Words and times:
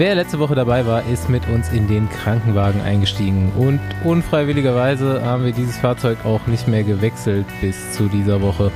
Wer 0.00 0.14
letzte 0.14 0.38
Woche 0.38 0.54
dabei 0.54 0.86
war, 0.86 1.04
ist 1.12 1.28
mit 1.28 1.46
uns 1.48 1.68
in 1.72 1.86
den 1.86 2.08
Krankenwagen 2.08 2.80
eingestiegen 2.80 3.52
und 3.58 3.80
unfreiwilligerweise 4.02 5.22
haben 5.22 5.44
wir 5.44 5.52
dieses 5.52 5.76
Fahrzeug 5.76 6.24
auch 6.24 6.46
nicht 6.46 6.66
mehr 6.66 6.84
gewechselt 6.84 7.44
bis 7.60 7.92
zu 7.92 8.08
dieser 8.08 8.40
Woche. 8.40 8.72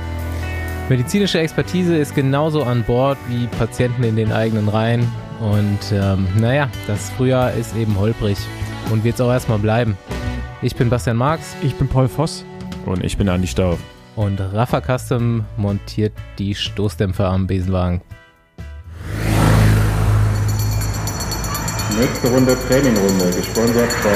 Medizinische 0.87 1.39
Expertise 1.39 1.97
ist 1.97 2.13
genauso 2.13 2.61
an 2.61 2.83
Bord 2.83 3.17
wie 3.27 3.47
Patienten 3.47 4.03
in 4.03 4.15
den 4.15 4.31
eigenen 4.31 4.69
Reihen 4.69 5.11
und 5.39 5.79
ähm, 5.91 6.27
naja, 6.37 6.69
das 6.85 7.09
Frühjahr 7.09 7.53
ist 7.53 7.75
eben 7.75 7.97
holprig 7.97 8.37
und 8.91 9.03
wird 9.03 9.15
es 9.15 9.21
auch 9.21 9.31
erstmal 9.31 9.57
bleiben. 9.57 9.97
Ich 10.61 10.75
bin 10.75 10.91
Bastian 10.91 11.17
Marx. 11.17 11.55
Ich 11.63 11.73
bin 11.73 11.87
Paul 11.87 12.07
Voss. 12.07 12.45
Und 12.85 13.03
ich 13.03 13.17
bin 13.17 13.29
Andi 13.29 13.47
Stauf. 13.47 13.79
Und 14.15 14.39
Rafa 14.39 14.79
Custom 14.79 15.43
montiert 15.57 16.13
die 16.37 16.53
Stoßdämpfer 16.53 17.27
am 17.27 17.47
Besenwagen. 17.47 18.01
Nächste 21.99 22.27
Runde 22.27 22.57
Trainingrunde, 22.67 23.31
gesponsert 23.37 23.89
von 23.89 24.11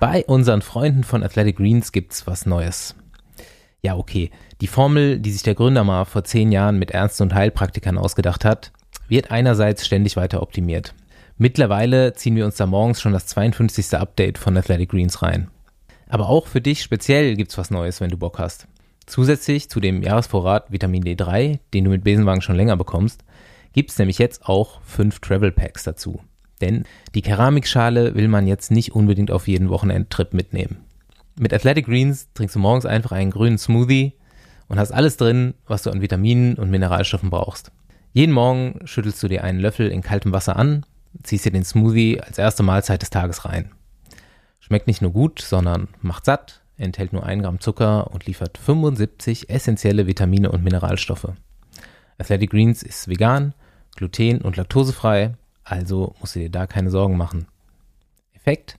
Bei 0.00 0.24
unseren 0.24 0.60
Freunden 0.60 1.04
von 1.04 1.22
Athletic 1.22 1.58
Greens 1.58 1.92
gibt's 1.92 2.26
was 2.26 2.44
Neues. 2.44 2.96
Ja, 3.80 3.96
okay. 3.96 4.32
Die 4.60 4.66
Formel, 4.66 5.20
die 5.20 5.30
sich 5.30 5.44
der 5.44 5.54
Gründer 5.54 5.84
mal 5.84 6.04
vor 6.04 6.24
zehn 6.24 6.50
Jahren 6.50 6.80
mit 6.80 6.90
Ärzten 6.90 7.24
und 7.24 7.34
Heilpraktikern 7.34 7.96
ausgedacht 7.96 8.44
hat, 8.44 8.72
wird 9.06 9.30
einerseits 9.30 9.86
ständig 9.86 10.16
weiter 10.16 10.42
optimiert. 10.42 10.94
Mittlerweile 11.36 12.12
ziehen 12.14 12.34
wir 12.34 12.44
uns 12.44 12.56
da 12.56 12.66
morgens 12.66 13.00
schon 13.00 13.12
das 13.12 13.26
52. 13.26 13.94
Update 13.94 14.38
von 14.38 14.56
Athletic 14.56 14.90
Greens 14.90 15.22
rein. 15.22 15.48
Aber 16.08 16.28
auch 16.28 16.48
für 16.48 16.60
dich 16.60 16.82
speziell 16.82 17.36
gibt's 17.36 17.56
was 17.56 17.70
Neues, 17.70 18.00
wenn 18.00 18.10
du 18.10 18.16
Bock 18.16 18.40
hast. 18.40 18.66
Zusätzlich 19.06 19.70
zu 19.70 19.78
dem 19.78 20.02
Jahresvorrat 20.02 20.72
Vitamin 20.72 21.04
D3, 21.04 21.60
den 21.72 21.84
du 21.84 21.90
mit 21.90 22.02
Besenwagen 22.04 22.42
schon 22.42 22.56
länger 22.56 22.76
bekommst, 22.76 23.24
gibt 23.78 23.92
es 23.92 23.98
nämlich 24.00 24.18
jetzt 24.18 24.44
auch 24.44 24.80
fünf 24.82 25.20
Travel 25.20 25.52
Packs 25.52 25.84
dazu. 25.84 26.20
Denn 26.60 26.82
die 27.14 27.22
Keramikschale 27.22 28.16
will 28.16 28.26
man 28.26 28.48
jetzt 28.48 28.72
nicht 28.72 28.90
unbedingt 28.90 29.30
auf 29.30 29.46
jeden 29.46 29.68
Wochenendtrip 29.68 30.34
mitnehmen. 30.34 30.78
Mit 31.38 31.54
Athletic 31.54 31.86
Greens 31.86 32.26
trinkst 32.34 32.56
du 32.56 32.58
morgens 32.58 32.86
einfach 32.86 33.12
einen 33.12 33.30
grünen 33.30 33.56
Smoothie 33.56 34.14
und 34.66 34.80
hast 34.80 34.90
alles 34.90 35.16
drin, 35.16 35.54
was 35.68 35.84
du 35.84 35.90
an 35.90 36.02
Vitaminen 36.02 36.56
und 36.56 36.70
Mineralstoffen 36.70 37.30
brauchst. 37.30 37.70
Jeden 38.12 38.32
Morgen 38.32 38.80
schüttelst 38.82 39.22
du 39.22 39.28
dir 39.28 39.44
einen 39.44 39.60
Löffel 39.60 39.92
in 39.92 40.02
kaltem 40.02 40.32
Wasser 40.32 40.56
an, 40.56 40.84
ziehst 41.22 41.44
dir 41.44 41.52
den 41.52 41.64
Smoothie 41.64 42.20
als 42.20 42.36
erste 42.36 42.64
Mahlzeit 42.64 43.02
des 43.02 43.10
Tages 43.10 43.44
rein. 43.44 43.70
Schmeckt 44.58 44.88
nicht 44.88 45.02
nur 45.02 45.12
gut, 45.12 45.40
sondern 45.40 45.86
macht 46.02 46.24
satt, 46.24 46.62
enthält 46.78 47.12
nur 47.12 47.24
1 47.24 47.44
Gramm 47.44 47.60
Zucker 47.60 48.10
und 48.10 48.26
liefert 48.26 48.58
75 48.58 49.48
essentielle 49.48 50.08
Vitamine 50.08 50.50
und 50.50 50.64
Mineralstoffe. 50.64 51.28
Athletic 52.18 52.50
Greens 52.50 52.82
ist 52.82 53.06
vegan 53.06 53.54
gluten- 53.98 54.40
und 54.40 54.56
laktosefrei, 54.56 55.34
also 55.64 56.14
musst 56.20 56.36
du 56.36 56.40
dir 56.40 56.50
da 56.50 56.66
keine 56.66 56.90
Sorgen 56.90 57.16
machen. 57.16 57.46
Effekt? 58.32 58.78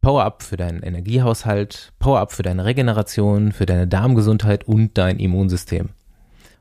Power-Up 0.00 0.42
für 0.42 0.56
deinen 0.56 0.82
Energiehaushalt, 0.82 1.92
Power-Up 1.98 2.32
für 2.32 2.42
deine 2.42 2.64
Regeneration, 2.64 3.52
für 3.52 3.66
deine 3.66 3.86
Darmgesundheit 3.86 4.66
und 4.66 4.96
dein 4.96 5.18
Immunsystem. 5.18 5.90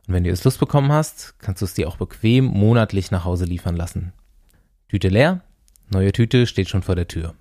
Und 0.08 0.14
wenn 0.14 0.24
du 0.24 0.30
jetzt 0.30 0.44
Lust 0.44 0.60
bekommen 0.60 0.92
hast, 0.92 1.40
kannst 1.40 1.62
du 1.62 1.66
es 1.66 1.74
dir 1.74 1.88
auch 1.88 1.98
bequem 1.98 2.46
monatlich 2.46 3.12
nach 3.12 3.26
Hause 3.26 3.46
liefern 3.46 3.76
lassen. 3.76 4.12
Tüte 4.90 5.10
leer, 5.10 5.42
neue 5.90 6.12
Tüte 6.12 6.46
steht 6.46 6.70
schon 6.70 6.84
vor 6.84 6.96
der 6.96 7.08
Tür. 7.08 7.36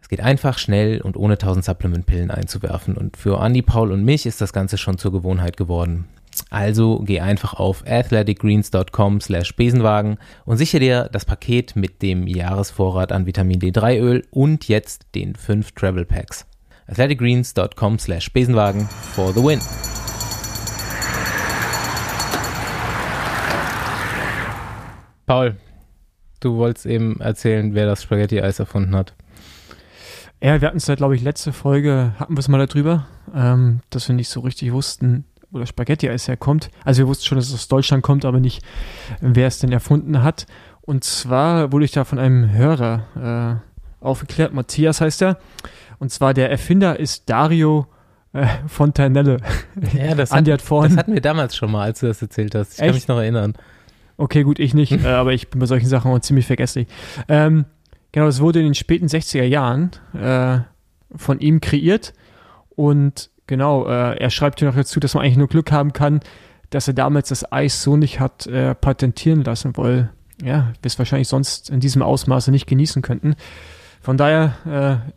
Es 0.00 0.08
geht 0.08 0.20
einfach, 0.20 0.58
schnell 0.58 1.00
und 1.00 1.16
ohne 1.16 1.38
tausend 1.38 1.64
Supplementpillen 1.64 2.30
einzuwerfen 2.30 2.96
und 2.96 3.16
für 3.16 3.42
Andy, 3.42 3.62
Paul 3.62 3.92
und 3.92 4.04
mich 4.04 4.26
ist 4.26 4.40
das 4.40 4.52
Ganze 4.52 4.76
schon 4.76 4.98
zur 4.98 5.12
Gewohnheit 5.12 5.56
geworden. 5.56 6.08
Also 6.50 7.00
geh 7.04 7.20
einfach 7.20 7.54
auf 7.54 7.84
athleticgreens.com 7.86 9.20
slash 9.20 9.54
Besenwagen 9.56 10.18
und 10.44 10.56
sichere 10.56 10.80
dir 10.80 11.08
das 11.12 11.24
Paket 11.24 11.76
mit 11.76 12.02
dem 12.02 12.26
Jahresvorrat 12.26 13.12
an 13.12 13.26
Vitamin 13.26 13.60
D3 13.60 13.98
Öl 14.00 14.26
und 14.30 14.68
jetzt 14.68 15.06
den 15.14 15.34
5 15.34 15.72
Travel 15.72 16.04
Packs. 16.04 16.46
athleticgreens.com 16.86 17.98
slash 17.98 18.32
Besenwagen 18.32 18.88
for 19.14 19.32
the 19.32 19.42
win. 19.42 19.60
Paul, 25.26 25.56
du 26.40 26.56
wolltest 26.56 26.86
eben 26.86 27.20
erzählen, 27.20 27.74
wer 27.74 27.86
das 27.86 28.02
Spaghetti-Eis 28.02 28.58
erfunden 28.58 28.96
hat. 28.96 29.14
Ja, 30.40 30.60
wir 30.60 30.68
hatten 30.68 30.78
es 30.78 30.86
ja, 30.86 30.94
glaube 30.94 31.16
ich, 31.16 31.22
letzte 31.22 31.52
Folge, 31.52 32.14
hatten 32.18 32.34
wir 32.34 32.38
es 32.38 32.48
mal 32.48 32.64
darüber, 32.64 33.06
ähm, 33.34 33.80
dass 33.90 34.08
wir 34.08 34.14
nicht 34.14 34.28
so 34.28 34.40
richtig 34.40 34.72
wussten, 34.72 35.24
oder 35.52 35.66
Spaghetti-Eis 35.66 36.28
herkommt. 36.28 36.70
Also 36.84 37.02
wir 37.02 37.08
wussten 37.08 37.24
schon, 37.24 37.38
dass 37.38 37.48
es 37.48 37.54
aus 37.54 37.68
Deutschland 37.68 38.02
kommt, 38.02 38.24
aber 38.24 38.40
nicht, 38.40 38.62
wer 39.20 39.46
es 39.46 39.58
denn 39.58 39.72
erfunden 39.72 40.22
hat. 40.22 40.46
Und 40.82 41.04
zwar 41.04 41.72
wurde 41.72 41.84
ich 41.84 41.92
da 41.92 42.04
von 42.04 42.18
einem 42.18 42.50
Hörer 42.52 43.60
äh, 44.00 44.04
aufgeklärt, 44.04 44.52
Matthias 44.52 45.00
heißt 45.00 45.22
er. 45.22 45.38
Und 45.98 46.10
zwar 46.10 46.34
der 46.34 46.50
Erfinder 46.50 46.98
ist 46.98 47.28
Dario 47.28 47.86
äh, 48.32 48.46
Fontanelle. 48.66 49.38
Ja, 49.92 50.14
das, 50.14 50.32
hat, 50.32 50.46
das 50.46 50.96
hatten 50.96 51.14
wir 51.14 51.20
damals 51.20 51.56
schon 51.56 51.72
mal, 51.72 51.84
als 51.84 52.00
du 52.00 52.06
das 52.06 52.22
erzählt 52.22 52.54
hast. 52.54 52.74
Ich 52.74 52.78
Echt? 52.78 52.86
kann 52.86 52.94
mich 52.94 53.08
noch 53.08 53.18
erinnern. 53.18 53.54
Okay, 54.16 54.42
gut, 54.42 54.58
ich 54.58 54.74
nicht, 54.74 54.92
äh, 55.04 55.08
aber 55.08 55.32
ich 55.32 55.48
bin 55.48 55.60
bei 55.60 55.66
solchen 55.66 55.88
Sachen 55.88 56.10
auch 56.10 56.18
ziemlich 56.20 56.46
vergesslich. 56.46 56.88
Ähm, 57.28 57.64
genau, 58.12 58.26
das 58.26 58.40
wurde 58.40 58.60
in 58.60 58.66
den 58.66 58.74
späten 58.74 59.06
60er 59.06 59.44
Jahren 59.44 59.90
äh, 60.14 60.58
von 61.16 61.40
ihm 61.40 61.60
kreiert 61.60 62.12
und 62.70 63.30
Genau, 63.48 63.86
äh, 63.88 64.16
er 64.18 64.30
schreibt 64.30 64.58
hier 64.58 64.68
noch 64.68 64.76
dazu, 64.76 65.00
dass 65.00 65.14
man 65.14 65.24
eigentlich 65.24 65.38
nur 65.38 65.48
Glück 65.48 65.72
haben 65.72 65.94
kann, 65.94 66.20
dass 66.68 66.86
er 66.86 66.92
damals 66.92 67.30
das 67.30 67.50
Eis 67.50 67.82
so 67.82 67.96
nicht 67.96 68.20
hat 68.20 68.46
äh, 68.46 68.74
patentieren 68.74 69.42
lassen, 69.42 69.76
weil 69.76 70.10
ja, 70.42 70.72
wir 70.82 70.86
es 70.86 70.98
wahrscheinlich 70.98 71.28
sonst 71.28 71.70
in 71.70 71.80
diesem 71.80 72.02
Ausmaße 72.02 72.50
nicht 72.50 72.66
genießen 72.66 73.00
könnten. 73.00 73.36
Von 74.02 74.18
daher 74.18 75.02
äh, 75.06 75.12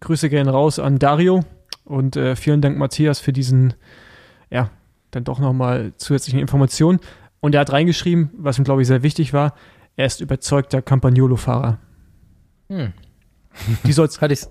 Grüße 0.00 0.28
gehen 0.28 0.50
raus 0.50 0.78
an 0.78 0.98
Dario 0.98 1.40
und 1.84 2.14
äh, 2.14 2.36
vielen 2.36 2.60
Dank 2.60 2.76
Matthias 2.76 3.20
für 3.20 3.32
diesen, 3.32 3.72
ja, 4.50 4.70
dann 5.10 5.24
doch 5.24 5.38
nochmal 5.38 5.94
zusätzlichen 5.96 6.40
Informationen. 6.40 7.00
Und 7.40 7.54
er 7.54 7.62
hat 7.62 7.72
reingeschrieben, 7.72 8.30
was 8.36 8.58
ihm 8.58 8.64
glaube 8.64 8.82
ich 8.82 8.88
sehr 8.88 9.02
wichtig 9.02 9.32
war, 9.32 9.54
er 9.96 10.04
ist 10.04 10.20
überzeugter 10.20 10.82
Campagnolo-Fahrer. 10.82 11.78
Hm. 12.68 12.92
Die, 13.84 13.94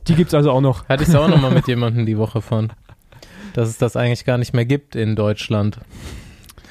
die 0.07 0.15
gibt 0.15 0.27
es 0.29 0.33
also 0.33 0.51
auch 0.51 0.61
noch. 0.61 0.87
Hatte 0.87 1.03
ich 1.03 1.09
es 1.09 1.15
auch 1.15 1.27
noch 1.27 1.41
mal 1.41 1.51
mit 1.51 1.67
jemandem 1.67 2.05
die 2.05 2.17
Woche 2.17 2.41
von. 2.41 2.71
Dass 3.53 3.69
es 3.69 3.77
das 3.77 3.95
eigentlich 3.95 4.25
gar 4.25 4.37
nicht 4.37 4.53
mehr 4.53 4.65
gibt 4.65 4.95
in 4.95 5.15
Deutschland. 5.15 5.79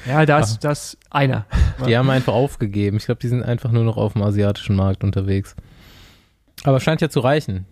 Ja, 0.07 0.25
da 0.25 0.39
ist 0.39 0.59
das 0.63 0.97
einer. 1.09 1.45
Die 1.85 1.97
haben 1.97 2.09
einfach 2.09 2.33
aufgegeben. 2.33 2.97
Ich 2.97 3.05
glaube, 3.05 3.19
die 3.19 3.27
sind 3.27 3.43
einfach 3.43 3.71
nur 3.71 3.83
noch 3.83 3.97
auf 3.97 4.13
dem 4.13 4.21
asiatischen 4.21 4.75
Markt 4.75 5.03
unterwegs. 5.03 5.55
Aber 6.63 6.79
scheint 6.79 7.01
ja 7.01 7.09
zu 7.09 7.19
reichen. 7.19 7.65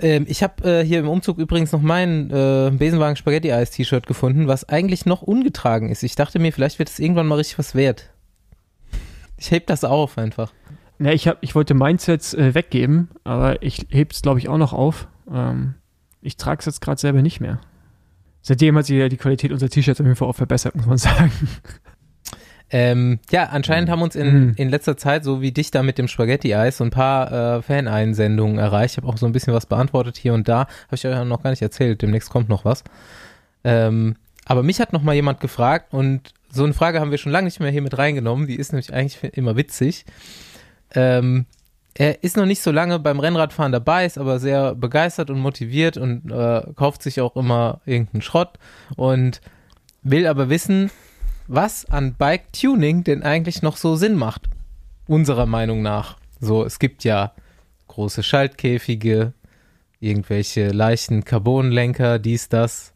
Ähm, 0.00 0.26
ich 0.28 0.42
habe 0.42 0.80
äh, 0.80 0.84
hier 0.84 0.98
im 0.98 1.08
Umzug 1.08 1.38
übrigens 1.38 1.72
noch 1.72 1.80
mein 1.80 2.30
äh, 2.30 2.70
Besenwagen 2.72 3.16
Spaghetti 3.16 3.52
Eis 3.52 3.70
T-Shirt 3.70 4.06
gefunden, 4.06 4.48
was 4.48 4.68
eigentlich 4.68 5.06
noch 5.06 5.22
ungetragen 5.22 5.88
ist. 5.90 6.02
Ich 6.02 6.16
dachte 6.16 6.38
mir, 6.38 6.52
vielleicht 6.52 6.78
wird 6.78 6.88
es 6.88 6.98
irgendwann 6.98 7.26
mal 7.26 7.36
richtig 7.36 7.58
was 7.58 7.74
wert. 7.74 8.10
Ich 9.36 9.50
heb 9.50 9.66
das 9.66 9.84
auf 9.84 10.18
einfach. 10.18 10.52
Ja, 11.04 11.12
ich, 11.12 11.28
hab, 11.28 11.38
ich 11.42 11.54
wollte 11.54 11.74
meins 11.74 12.06
jetzt 12.06 12.34
äh, 12.34 12.54
weggeben, 12.54 13.10
aber 13.24 13.62
ich 13.62 13.86
heb's, 13.90 14.22
glaube 14.22 14.38
ich, 14.38 14.48
auch 14.48 14.56
noch 14.56 14.72
auf. 14.72 15.06
Ähm, 15.30 15.74
ich 16.22 16.38
trage 16.38 16.60
es 16.60 16.66
jetzt 16.66 16.80
gerade 16.80 16.98
selber 16.98 17.20
nicht 17.20 17.40
mehr. 17.40 17.60
Seitdem 18.40 18.76
hat 18.76 18.86
sich 18.86 18.96
ja 18.96 19.08
die 19.10 19.18
Qualität 19.18 19.52
unserer 19.52 19.68
T-Shirts 19.68 20.00
auf 20.00 20.06
jeden 20.06 20.16
Fall 20.16 20.28
auch 20.28 20.36
verbessert, 20.36 20.74
muss 20.76 20.86
man 20.86 20.96
sagen. 20.98 21.30
Ähm, 22.70 23.20
ja, 23.30 23.44
anscheinend 23.44 23.90
haben 23.90 24.00
uns 24.00 24.16
in, 24.16 24.46
mhm. 24.46 24.52
in 24.56 24.70
letzter 24.70 24.96
Zeit, 24.96 25.24
so 25.24 25.42
wie 25.42 25.52
dich 25.52 25.70
da 25.70 25.82
mit 25.82 25.98
dem 25.98 26.08
Spaghetti-Eis, 26.08 26.78
so 26.78 26.84
ein 26.84 26.90
paar 26.90 27.58
äh, 27.58 27.62
Fan-Einsendungen 27.62 28.58
erreicht. 28.58 28.94
Ich 28.94 28.96
habe 28.96 29.06
auch 29.06 29.18
so 29.18 29.26
ein 29.26 29.32
bisschen 29.32 29.52
was 29.52 29.66
beantwortet 29.66 30.16
hier 30.16 30.32
und 30.32 30.48
da. 30.48 30.60
Habe 30.60 30.94
ich 30.94 31.06
euch 31.06 31.24
noch 31.24 31.42
gar 31.42 31.50
nicht 31.50 31.62
erzählt. 31.62 32.00
Demnächst 32.00 32.30
kommt 32.30 32.48
noch 32.48 32.64
was. 32.64 32.82
Ähm, 33.62 34.16
aber 34.46 34.62
mich 34.62 34.80
hat 34.80 34.92
noch 34.94 35.02
mal 35.02 35.14
jemand 35.14 35.40
gefragt 35.40 35.92
und 35.92 36.32
so 36.50 36.64
eine 36.64 36.72
Frage 36.72 37.00
haben 37.00 37.10
wir 37.10 37.18
schon 37.18 37.32
lange 37.32 37.44
nicht 37.44 37.60
mehr 37.60 37.70
hier 37.70 37.82
mit 37.82 37.98
reingenommen. 37.98 38.46
Die 38.46 38.56
ist 38.56 38.72
nämlich 38.72 38.92
eigentlich 38.92 39.22
immer 39.36 39.56
witzig. 39.56 40.04
Ähm, 40.94 41.46
er 41.94 42.24
ist 42.24 42.36
noch 42.36 42.46
nicht 42.46 42.60
so 42.60 42.72
lange 42.72 42.98
beim 42.98 43.20
Rennradfahren 43.20 43.70
dabei, 43.70 44.04
ist 44.04 44.18
aber 44.18 44.40
sehr 44.40 44.74
begeistert 44.74 45.30
und 45.30 45.38
motiviert 45.38 45.96
und 45.96 46.30
äh, 46.30 46.62
kauft 46.74 47.02
sich 47.02 47.20
auch 47.20 47.36
immer 47.36 47.80
irgendeinen 47.86 48.22
Schrott 48.22 48.58
und 48.96 49.40
will 50.02 50.26
aber 50.26 50.48
wissen, 50.48 50.90
was 51.46 51.84
an 51.84 52.14
Bike 52.14 52.52
Tuning 52.52 53.04
denn 53.04 53.22
eigentlich 53.22 53.62
noch 53.62 53.76
so 53.76 53.94
Sinn 53.94 54.16
macht. 54.16 54.48
Unserer 55.06 55.46
Meinung 55.46 55.82
nach. 55.82 56.16
So, 56.40 56.64
es 56.64 56.78
gibt 56.78 57.04
ja 57.04 57.32
große 57.88 58.22
Schaltkäfige, 58.22 59.34
irgendwelche 60.00 60.68
leichten 60.68 61.24
Carbonlenker, 61.24 62.18
dies, 62.18 62.48
das. 62.48 62.92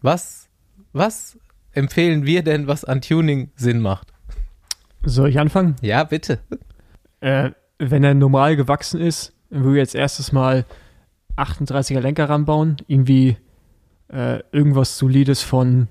Was, 0.00 0.48
was 0.92 1.36
empfehlen 1.72 2.24
wir 2.24 2.42
denn, 2.42 2.66
was 2.66 2.84
an 2.84 3.02
Tuning 3.02 3.50
Sinn 3.56 3.80
macht? 3.80 4.12
Soll 5.02 5.28
ich 5.28 5.38
anfangen? 5.38 5.76
Ja, 5.82 6.04
bitte. 6.04 6.38
Äh, 7.20 7.50
wenn 7.78 8.04
er 8.04 8.14
normal 8.14 8.56
gewachsen 8.56 9.00
ist, 9.00 9.32
würde 9.50 9.78
ich 9.78 9.82
jetzt 9.82 9.94
erstes 9.94 10.32
Mal 10.32 10.64
38er 11.36 12.00
Lenker 12.00 12.28
ranbauen, 12.28 12.76
irgendwie 12.86 13.36
äh, 14.08 14.40
irgendwas 14.52 14.98
Solides 14.98 15.42
von 15.42 15.88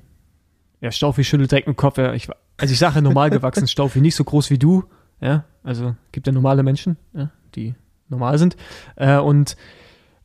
Ja, 0.82 0.92
Staufi 0.92 1.24
schüttelt 1.24 1.52
direkt 1.52 1.68
den 1.68 1.76
Kopf. 1.76 1.98
Ja, 1.98 2.14
ich, 2.14 2.30
also 2.58 2.72
ich 2.72 2.80
sage 2.80 3.02
normal 3.02 3.30
gewachsen, 3.30 3.68
Staufi, 3.68 4.02
nicht 4.02 4.16
so 4.16 4.24
groß 4.24 4.50
wie 4.50 4.60
du. 4.60 4.84
Ja, 5.22 5.46
also 5.64 5.96
gibt 6.12 6.28
ja 6.28 6.34
normale 6.34 6.64
Menschen, 6.64 6.98
ja, 7.14 7.32
die 7.56 7.74
normal 8.10 8.38
sind. 8.38 8.56
Äh, 8.96 9.18
und 9.18 9.56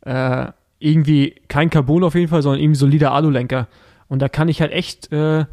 äh, 0.03 0.49
irgendwie 0.79 1.37
kein 1.49 1.71
Carbon 1.71 2.05
auf 2.05 2.15
jeden 2.15 2.29
Fall, 2.29 2.43
sondern 2.43 2.61
irgendwie 2.61 2.79
solider 2.79 3.13
Alulenker. 3.13 3.69
Und 4.09 4.21
da 4.21 4.29
kann 4.29 4.49
ich 4.49 4.61
halt 4.61 4.73
echt 4.73 5.13
äh, 5.13 5.47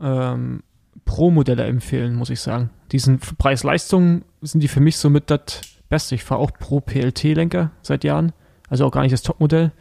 ähm, 0.00 0.62
Pro-Modelle 1.04 1.64
empfehlen, 1.64 2.14
muss 2.14 2.30
ich 2.30 2.40
sagen. 2.40 2.70
Diesen 2.92 3.18
Preis-Leistung 3.18 4.22
sind 4.40 4.62
die 4.62 4.68
für 4.68 4.80
mich 4.80 4.96
somit 4.96 5.30
das 5.30 5.60
Beste. 5.88 6.14
Ich 6.14 6.24
fahre 6.24 6.40
auch 6.40 6.52
Pro-PLT-Lenker 6.52 7.70
seit 7.82 8.04
Jahren, 8.04 8.32
also 8.68 8.86
auch 8.86 8.92
gar 8.92 9.02
nicht 9.02 9.12
das 9.12 9.22
Topmodell. 9.22 9.72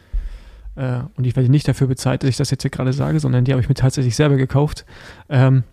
Äh, 0.75 1.01
und 1.15 1.25
ich 1.25 1.35
werde 1.35 1.49
nicht 1.49 1.67
dafür 1.67 1.87
bezahlt, 1.87 2.23
dass 2.23 2.29
ich 2.29 2.37
das 2.37 2.51
jetzt 2.51 2.61
hier 2.61 2.71
gerade 2.71 2.93
sage, 2.93 3.19
sondern 3.19 3.45
die 3.45 3.51
habe 3.51 3.61
ich 3.61 3.69
mir 3.69 3.75
tatsächlich 3.75 4.15
selber 4.15 4.35
gekauft. 4.35 4.85
Ähm, 5.29 5.63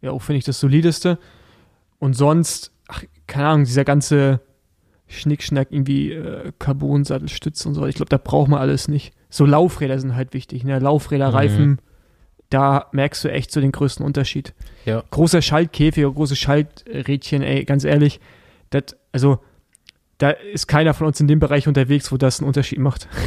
ja, 0.00 0.10
auch 0.10 0.22
finde 0.22 0.38
ich 0.38 0.44
das 0.44 0.58
solideste. 0.58 1.18
Und 1.98 2.14
sonst, 2.14 2.72
ach, 2.88 3.04
keine 3.26 3.48
Ahnung, 3.48 3.64
dieser 3.64 3.84
ganze 3.84 4.40
Schnickschnack, 5.06 5.68
irgendwie 5.70 6.12
äh, 6.12 6.52
Carbon-Sattelstütze 6.58 7.68
und 7.68 7.74
so. 7.74 7.86
Ich 7.86 7.94
glaube, 7.94 8.08
da 8.08 8.18
braucht 8.18 8.48
man 8.48 8.60
alles 8.60 8.88
nicht. 8.88 9.12
So 9.30 9.46
Laufräder 9.46 9.98
sind 9.98 10.16
halt 10.16 10.34
wichtig. 10.34 10.64
Ne? 10.64 10.78
Laufräder, 10.78 11.30
mhm. 11.30 11.78
Da 12.52 12.88
merkst 12.92 13.24
du 13.24 13.30
echt 13.30 13.50
so 13.50 13.62
den 13.62 13.72
größten 13.72 14.04
Unterschied. 14.04 14.52
Ja. 14.84 15.02
Großer 15.10 15.40
Schaltkäfig, 15.40 16.04
große 16.04 16.36
Schalträdchen, 16.36 17.42
ey, 17.42 17.64
ganz 17.64 17.82
ehrlich, 17.84 18.20
das, 18.68 18.96
also 19.10 19.38
da 20.18 20.30
ist 20.30 20.68
keiner 20.68 20.92
von 20.92 21.06
uns 21.06 21.18
in 21.18 21.28
dem 21.28 21.38
Bereich 21.38 21.66
unterwegs, 21.66 22.12
wo 22.12 22.18
das 22.18 22.40
einen 22.40 22.48
Unterschied 22.48 22.78
macht. 22.78 23.08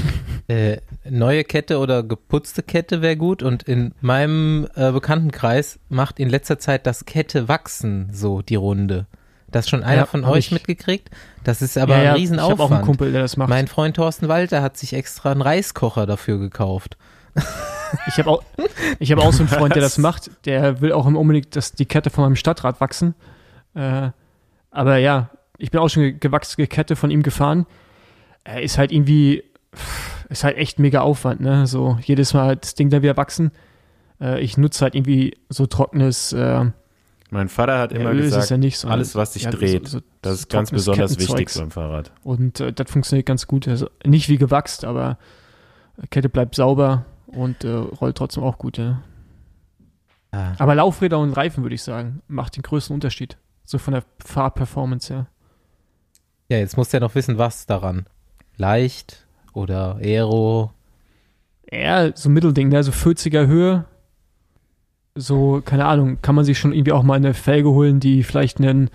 Äh, 0.47 0.77
neue 1.09 1.43
Kette 1.43 1.79
oder 1.79 2.03
geputzte 2.03 2.61
Kette 2.61 3.01
wäre 3.01 3.17
gut 3.17 3.41
und 3.41 3.63
in 3.63 3.95
meinem 3.99 4.67
äh, 4.75 4.91
Bekanntenkreis 4.91 5.79
macht 5.89 6.19
in 6.19 6.29
letzter 6.29 6.59
Zeit 6.59 6.85
das 6.85 7.05
Kette 7.05 7.47
wachsen 7.47 8.09
so 8.11 8.43
die 8.43 8.53
Runde. 8.53 9.07
Das 9.47 9.67
schon 9.67 9.81
einer 9.81 10.01
ja, 10.01 10.05
von 10.05 10.23
euch 10.23 10.45
ich. 10.45 10.51
mitgekriegt? 10.51 11.09
Das 11.43 11.63
ist 11.63 11.79
aber 11.79 11.97
ja, 11.97 12.03
ja, 12.03 12.09
ein 12.11 12.17
Riesenaufwand. 12.17 12.59
Ich 12.59 12.63
habe 12.63 12.73
auch 12.73 12.77
einen 12.77 12.85
Kumpel, 12.85 13.11
der 13.11 13.21
das 13.23 13.37
macht. 13.37 13.49
Mein 13.49 13.65
Freund 13.65 13.95
Thorsten 13.95 14.27
Walter 14.27 14.61
hat 14.61 14.77
sich 14.77 14.93
extra 14.93 15.31
einen 15.31 15.41
Reiskocher 15.41 16.05
dafür 16.05 16.37
gekauft. 16.37 16.95
Ich 18.07 18.17
habe 18.17 18.29
auch, 18.29 18.43
hab 19.01 19.19
auch 19.19 19.33
so 19.33 19.39
einen 19.39 19.49
Freund, 19.49 19.75
der 19.75 19.81
das 19.81 19.97
macht. 19.97 20.29
Der 20.45 20.81
will 20.81 20.91
auch 20.91 21.05
unbedingt, 21.05 21.55
dass 21.55 21.73
die 21.73 21.85
Kette 21.85 22.09
von 22.09 22.23
meinem 22.23 22.35
Stadtrat 22.35 22.81
wachsen. 22.81 23.15
Äh, 23.73 24.09
aber 24.71 24.97
ja, 24.97 25.29
ich 25.57 25.71
bin 25.71 25.79
auch 25.79 25.89
schon 25.89 26.19
gewachsene 26.19 26.67
Kette 26.67 26.95
von 26.95 27.11
ihm 27.11 27.23
gefahren. 27.23 27.65
Er 28.43 28.61
ist 28.61 28.77
halt 28.77 28.91
irgendwie, 28.91 29.43
ist 30.29 30.43
halt 30.43 30.57
echt 30.57 30.79
mega 30.79 31.01
Aufwand, 31.01 31.41
ne? 31.41 31.67
So 31.67 31.97
jedes 32.03 32.33
Mal 32.33 32.57
das 32.57 32.75
Ding 32.75 32.89
da 32.89 33.01
wieder 33.01 33.17
wachsen. 33.17 33.51
Äh, 34.19 34.41
ich 34.41 34.57
nutze 34.57 34.81
halt 34.81 34.95
irgendwie 34.95 35.37
so 35.49 35.65
trockenes. 35.65 36.33
Äh, 36.33 36.65
mein 37.31 37.49
Vater 37.49 37.79
hat 37.79 37.91
immer 37.91 38.11
ja, 38.11 38.21
gesagt, 38.21 38.49
ja 38.49 38.57
nicht, 38.57 38.85
alles 38.85 39.15
was 39.15 39.33
sich 39.33 39.43
ja, 39.43 39.51
dreht, 39.51 39.87
so, 39.87 39.99
so, 39.99 40.05
das 40.21 40.39
ist 40.39 40.49
ganz 40.49 40.71
besonders 40.71 41.17
wichtig 41.19 41.51
beim 41.55 41.71
Fahrrad. 41.71 42.11
Und 42.23 42.59
äh, 42.59 42.71
das 42.71 42.91
funktioniert 42.91 43.25
ganz 43.25 43.47
gut. 43.47 43.67
Also 43.67 43.89
nicht 44.05 44.29
wie 44.29 44.37
gewachst, 44.37 44.85
aber 44.85 45.17
Kette 46.11 46.29
bleibt 46.29 46.55
sauber 46.55 47.05
und 47.35 47.63
äh, 47.63 47.69
rollt 47.69 48.17
trotzdem 48.17 48.43
auch 48.43 48.57
gut, 48.57 48.77
ja. 48.77 49.01
Ah. 50.31 50.53
Aber 50.57 50.75
Laufräder 50.75 51.19
und 51.19 51.33
Reifen, 51.33 51.63
würde 51.63 51.75
ich 51.75 51.83
sagen, 51.83 52.21
macht 52.27 52.55
den 52.55 52.63
größten 52.63 52.93
Unterschied. 52.93 53.37
So 53.63 53.77
von 53.77 53.93
der 53.93 54.03
Fahrperformance 54.23 55.13
her. 55.13 55.27
Ja, 56.49 56.57
jetzt 56.57 56.77
musst 56.77 56.93
du 56.93 56.97
ja 56.97 57.01
noch 57.01 57.15
wissen, 57.15 57.37
was 57.37 57.65
daran. 57.65 58.05
Leicht 58.57 59.25
oder 59.53 59.95
Aero. 59.95 60.71
Ja, 61.71 62.15
so 62.15 62.29
ein 62.29 62.33
Mittelding, 62.33 62.69
ne? 62.69 62.83
So 62.83 62.91
40er 62.91 63.47
Höhe. 63.47 63.85
So, 65.15 65.61
keine 65.63 65.85
Ahnung, 65.85 66.21
kann 66.21 66.35
man 66.35 66.45
sich 66.45 66.59
schon 66.59 66.73
irgendwie 66.73 66.91
auch 66.91 67.03
mal 67.03 67.15
eine 67.15 67.33
Felge 67.33 67.69
holen, 67.69 67.99
die 67.99 68.23
vielleicht 68.23 68.59
einen, 68.59 68.89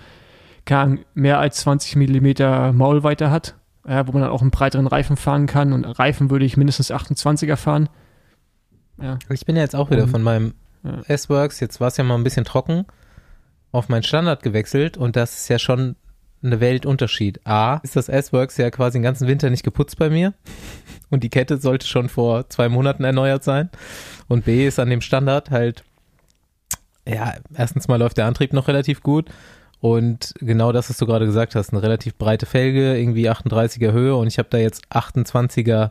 keine 0.66 1.00
mehr 1.14 1.40
als 1.40 1.56
20 1.58 1.96
Millimeter 1.96 2.72
Maulweite 2.72 3.30
hat. 3.30 3.56
Ja, 3.88 4.06
wo 4.06 4.12
man 4.12 4.22
dann 4.22 4.30
auch 4.30 4.42
einen 4.42 4.50
breiteren 4.50 4.86
Reifen 4.86 5.16
fahren 5.16 5.46
kann. 5.46 5.72
Und 5.72 5.84
Reifen 5.84 6.30
würde 6.30 6.44
ich 6.44 6.58
mindestens 6.58 6.92
28er 6.92 7.56
fahren. 7.56 7.88
Ja. 9.02 9.18
Ich 9.30 9.46
bin 9.46 9.56
ja 9.56 9.62
jetzt 9.62 9.76
auch 9.76 9.90
wieder 9.90 10.08
von 10.08 10.22
meinem 10.22 10.54
ja. 10.82 11.00
S-Works, 11.06 11.60
jetzt 11.60 11.80
war 11.80 11.88
es 11.88 11.96
ja 11.96 12.04
mal 12.04 12.14
ein 12.14 12.24
bisschen 12.24 12.44
trocken, 12.44 12.86
auf 13.72 13.88
meinen 13.88 14.02
Standard 14.02 14.42
gewechselt 14.42 14.96
und 14.96 15.16
das 15.16 15.36
ist 15.36 15.48
ja 15.48 15.58
schon 15.58 15.96
eine 16.42 16.60
Weltunterschied. 16.60 17.40
A, 17.46 17.76
ist 17.82 17.96
das 17.96 18.08
S-Works 18.08 18.56
ja 18.56 18.70
quasi 18.70 18.98
den 18.98 19.02
ganzen 19.02 19.28
Winter 19.28 19.50
nicht 19.50 19.62
geputzt 19.62 19.98
bei 19.98 20.10
mir 20.10 20.34
und 21.10 21.22
die 21.22 21.30
Kette 21.30 21.58
sollte 21.58 21.86
schon 21.86 22.08
vor 22.08 22.48
zwei 22.48 22.68
Monaten 22.68 23.04
erneuert 23.04 23.44
sein. 23.44 23.70
Und 24.28 24.44
B 24.44 24.66
ist 24.66 24.78
an 24.78 24.90
dem 24.90 25.00
Standard 25.00 25.50
halt, 25.50 25.84
ja, 27.06 27.34
erstens 27.54 27.88
mal 27.88 27.98
läuft 27.98 28.18
der 28.18 28.26
Antrieb 28.26 28.52
noch 28.52 28.68
relativ 28.68 29.02
gut 29.02 29.30
und 29.80 30.34
genau 30.40 30.72
das, 30.72 30.90
was 30.90 30.98
du 30.98 31.06
gerade 31.06 31.26
gesagt 31.26 31.54
hast, 31.54 31.72
eine 31.72 31.82
relativ 31.82 32.16
breite 32.16 32.46
Felge, 32.46 32.96
irgendwie 32.96 33.30
38er 33.30 33.92
Höhe 33.92 34.14
und 34.16 34.26
ich 34.26 34.38
habe 34.38 34.48
da 34.50 34.58
jetzt 34.58 34.86
28er, 34.90 35.90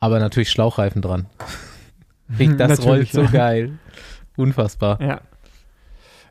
aber 0.00 0.18
natürlich 0.18 0.50
Schlauchreifen 0.50 1.02
dran. 1.02 1.26
das 2.58 2.84
rollt 2.84 3.10
so 3.10 3.22
ja. 3.22 3.30
geil. 3.30 3.78
Unfassbar. 4.36 5.00
Ja. 5.00 5.20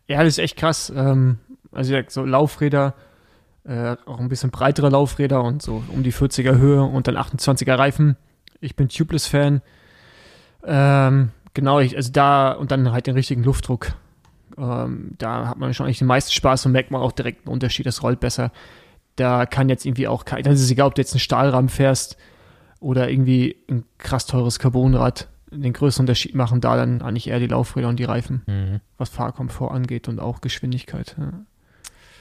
Ja, 0.08 0.24
das 0.24 0.34
ist 0.34 0.40
echt 0.40 0.58
krass. 0.58 0.92
Ähm, 0.96 1.40
also 1.72 1.96
so 2.08 2.24
Laufräder, 2.24 2.94
äh, 3.66 3.96
auch 4.06 4.20
ein 4.20 4.30
bisschen 4.30 4.52
breitere 4.52 4.90
Laufräder 4.90 5.44
und 5.44 5.62
so 5.62 5.84
um 5.92 6.04
die 6.04 6.14
40er 6.14 6.58
Höhe 6.58 6.84
und 6.84 7.08
dann 7.08 7.18
28er 7.18 7.78
Reifen. 7.78 8.16
Ich 8.62 8.76
bin 8.76 8.90
Tubeless-Fan. 8.90 9.62
Ähm, 10.64 11.32
genau, 11.54 11.80
ich, 11.80 11.96
also 11.96 12.12
da 12.12 12.52
und 12.52 12.72
dann 12.72 12.92
halt 12.92 13.08
den 13.08 13.16
richtigen 13.16 13.44
Luftdruck. 13.44 13.94
Ähm, 14.58 15.16
da 15.18 15.48
hat 15.48 15.58
man 15.58 15.74
schon 15.74 15.86
eigentlich 15.86 16.00
den 16.00 16.08
meisten 16.08 16.32
Spaß 16.32 16.66
und 16.66 16.72
merkt 16.72 16.92
man 16.92 17.02
auch 17.02 17.12
direkt 17.12 17.46
einen 17.46 17.54
Unterschied, 17.54 17.86
das 17.86 18.04
rollt 18.04 18.20
besser. 18.20 18.52
Da 19.16 19.46
kann 19.46 19.70
jetzt 19.70 19.86
irgendwie 19.86 20.08
auch 20.08 20.26
kein, 20.26 20.44
dann 20.44 20.54
ist 20.54 20.62
es 20.62 20.72
egal, 20.72 20.88
ob 20.88 20.96
du 20.96 21.02
jetzt 21.02 21.14
einen 21.14 21.20
Stahlrahmen 21.20 21.70
fährst 21.70 22.18
oder 22.80 23.10
irgendwie 23.10 23.58
ein 23.70 23.86
krass 23.98 24.26
teures 24.26 24.60
Carbonrad. 24.60 25.28
Den 25.52 25.74
größten 25.74 26.04
Unterschied 26.04 26.36
machen 26.36 26.60
da 26.60 26.76
dann 26.76 27.02
eigentlich 27.02 27.28
eher 27.28 27.40
die 27.40 27.48
Laufräder 27.48 27.88
und 27.88 27.98
die 27.98 28.04
Reifen, 28.04 28.42
mhm. 28.48 28.80
was 28.98 29.10
Fahrkomfort 29.10 29.72
angeht 29.72 30.08
und 30.08 30.20
auch 30.20 30.42
Geschwindigkeit. 30.42 31.16
Ja. 31.18 31.32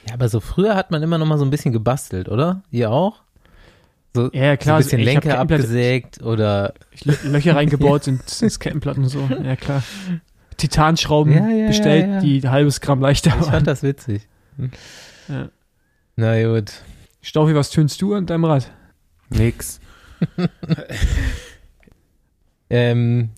Ja, 0.07 0.13
aber 0.13 0.29
so 0.29 0.39
früher 0.39 0.75
hat 0.75 0.91
man 0.91 1.01
immer 1.01 1.17
noch 1.17 1.25
mal 1.25 1.37
so 1.37 1.45
ein 1.45 1.49
bisschen 1.49 1.73
gebastelt, 1.73 2.29
oder? 2.29 2.61
Ihr 2.69 2.91
auch? 2.91 3.23
So, 4.13 4.29
ja, 4.31 4.55
klar. 4.55 4.81
So 4.81 4.95
ein 4.95 4.99
bisschen 4.99 4.99
also, 4.99 5.11
Lenker 5.11 5.39
abgesägt 5.39 6.21
oder 6.21 6.73
Löcher 7.23 7.55
reingebaut 7.55 8.07
ins, 8.07 8.41
ins 8.41 8.59
Kettenblatt 8.59 8.97
und 8.97 9.09
so. 9.09 9.27
Ja, 9.43 9.55
klar. 9.55 9.83
Titanschrauben 10.57 11.33
ja, 11.33 11.49
ja, 11.49 11.67
bestellt, 11.67 12.07
ja, 12.07 12.19
die 12.21 12.41
ein 12.41 12.51
halbes 12.51 12.79
Gramm 12.79 13.01
leichter 13.01 13.31
waren. 13.31 13.41
Ich 13.41 13.47
fand 13.47 13.67
das 13.67 13.83
witzig. 13.83 14.27
Hm. 14.57 14.71
Ja. 15.27 15.49
Na 16.15 16.43
gut. 16.43 16.71
Staufi, 17.21 17.55
was 17.55 17.71
tönst 17.71 18.01
du 18.01 18.13
an 18.13 18.25
deinem 18.25 18.45
Rad? 18.45 18.71
Nix. 19.29 19.81
ähm, 22.69 23.29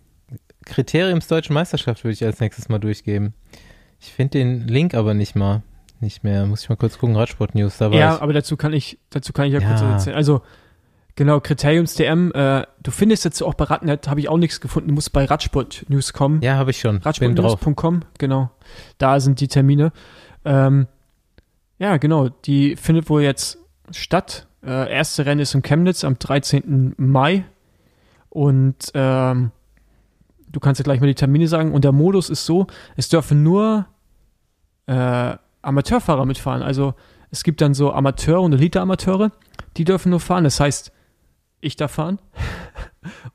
Kriteriums 0.66 1.28
Deutschen 1.28 1.54
Meisterschaft 1.54 2.04
würde 2.04 2.14
ich 2.14 2.24
als 2.26 2.40
nächstes 2.40 2.70
mal 2.70 2.80
durchgeben. 2.80 3.34
Ich 4.00 4.12
finde 4.12 4.38
den 4.40 4.68
Link 4.68 4.94
aber 4.94 5.14
nicht 5.14 5.36
mal 5.36 5.64
nicht 6.02 6.24
mehr. 6.24 6.46
Muss 6.46 6.64
ich 6.64 6.70
mal 6.70 6.76
kurz 6.76 6.98
gucken, 6.98 7.16
Radsport 7.16 7.56
News. 7.56 7.78
Da 7.78 7.90
ja, 7.92 8.22
aber 8.22 8.34
dazu 8.34 8.58
kann 8.58 8.74
ich, 8.74 9.00
dazu 9.10 9.34
kann 9.34 9.48
ich 9.48 9.54
ja, 9.54 9.60
ja. 9.60 9.68
kurz 9.68 9.82
erzählen. 9.82 10.16
Also, 10.16 10.42
genau, 11.16 11.40
Kriteriums 11.40 11.96
DM, 11.96 12.32
äh, 12.34 12.66
du 12.84 12.92
findest 12.92 13.26
jetzt 13.26 13.42
auch 13.42 13.54
bei 13.54 13.66
Radnet, 13.66 14.08
habe 14.08 14.20
ich 14.20 14.30
auch 14.30 14.38
nichts 14.38 14.62
gefunden, 14.62 14.90
du 14.90 14.94
musst 14.94 15.12
bei 15.14 15.26
Radsport 15.26 15.86
News 15.90 16.14
kommen. 16.14 16.42
Ja, 16.42 16.56
habe 16.56 16.72
ich 16.72 16.80
schon. 16.80 16.98
Radsportnews.com, 16.98 18.02
genau. 18.18 18.52
Da 18.98 19.20
sind 19.20 19.40
die 19.40 19.48
Termine. 19.48 19.92
Ähm, 20.46 20.88
ja, 21.80 21.98
genau, 21.98 22.30
die 22.30 22.76
findet 22.76 23.10
wohl 23.10 23.22
jetzt 23.22 23.58
statt. 23.92 24.48
Äh, 24.64 24.92
erste 24.92 25.26
Rennen 25.26 25.42
ist 25.42 25.54
in 25.54 25.62
Chemnitz 25.62 26.04
am 26.04 26.18
13. 26.20 26.96
Mai. 26.98 27.46
Und 28.30 28.92
ähm, 28.94 29.52
du 30.50 30.60
kannst 30.60 30.80
ja 30.80 30.84
gleich 30.84 31.00
mal 31.00 31.08
die 31.08 31.16
Termine 31.16 31.48
sagen. 31.48 31.74
Und 31.74 31.84
der 31.84 31.92
Modus 31.92 32.30
ist 32.30 32.46
so, 32.46 32.68
es 32.96 33.10
dürfen 33.10 33.44
nur 33.44 33.86
äh, 34.88 35.36
Amateurfahrer 35.62 36.26
mitfahren. 36.26 36.62
Also 36.62 36.94
es 37.32 37.44
gibt 37.44 37.62
dann 37.62 37.74
so 37.74 37.92
Amateure 37.92 38.42
und 38.42 38.54
Elite-Amateure, 38.54 39.32
die 39.76 39.84
dürfen 39.84 40.10
nur 40.10 40.20
fahren. 40.20 40.44
Das 40.44 40.60
heißt, 40.60 40.92
ich 41.62 41.76
darf 41.76 41.92
fahren. 41.92 42.20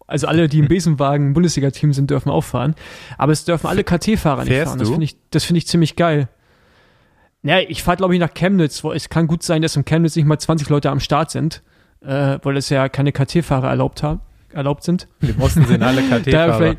Also 0.07 0.27
alle, 0.27 0.49
die 0.49 0.59
im 0.59 0.69
Besenwagen 0.69 1.33
Bundesliga-Team 1.33 1.95
sind, 1.95 2.11
dürfen 2.11 2.29
auch 2.29 2.43
fahren. 2.43 2.75
Aber 3.17 3.33
es 3.33 3.47
dürfen 3.47 3.69
alle 3.69 3.85
KT-Fahrer 3.85 4.45
nicht 4.45 4.65
fahren. 4.65 4.79
Das 4.79 4.91
finde 4.91 5.05
ich, 5.05 5.17
das 5.31 5.51
ich 5.51 5.67
ziemlich 5.67 5.97
geil. 5.97 6.29
Naja, 7.41 7.67
ich 7.67 7.83
fahre, 7.83 7.97
glaube 7.97 8.13
ich, 8.13 8.21
nach 8.21 8.35
Chemnitz. 8.35 8.85
Wo, 8.85 8.93
es 8.93 9.09
kann 9.09 9.27
gut 9.27 9.43
sein, 9.43 9.63
dass 9.63 9.75
in 9.75 9.87
Chemnitz 9.87 10.15
nicht 10.15 10.27
mal 10.27 10.39
20 10.39 10.69
Leute 10.69 10.91
am 10.91 11.01
Start 11.01 11.31
sind, 11.31 11.63
äh, 12.03 12.39
weil 12.43 12.59
es 12.59 12.69
ja 12.69 12.91
keine 12.91 13.13
KT-Fahrer 13.13 13.71
erlaubt, 13.71 14.03
erlaubt 14.54 14.85
sind. 14.85 15.09
Im 15.21 15.40
Osten 15.40 15.66
sind 15.66 15.82
alle 15.82 16.02
KT-Fahrer. 16.09 16.76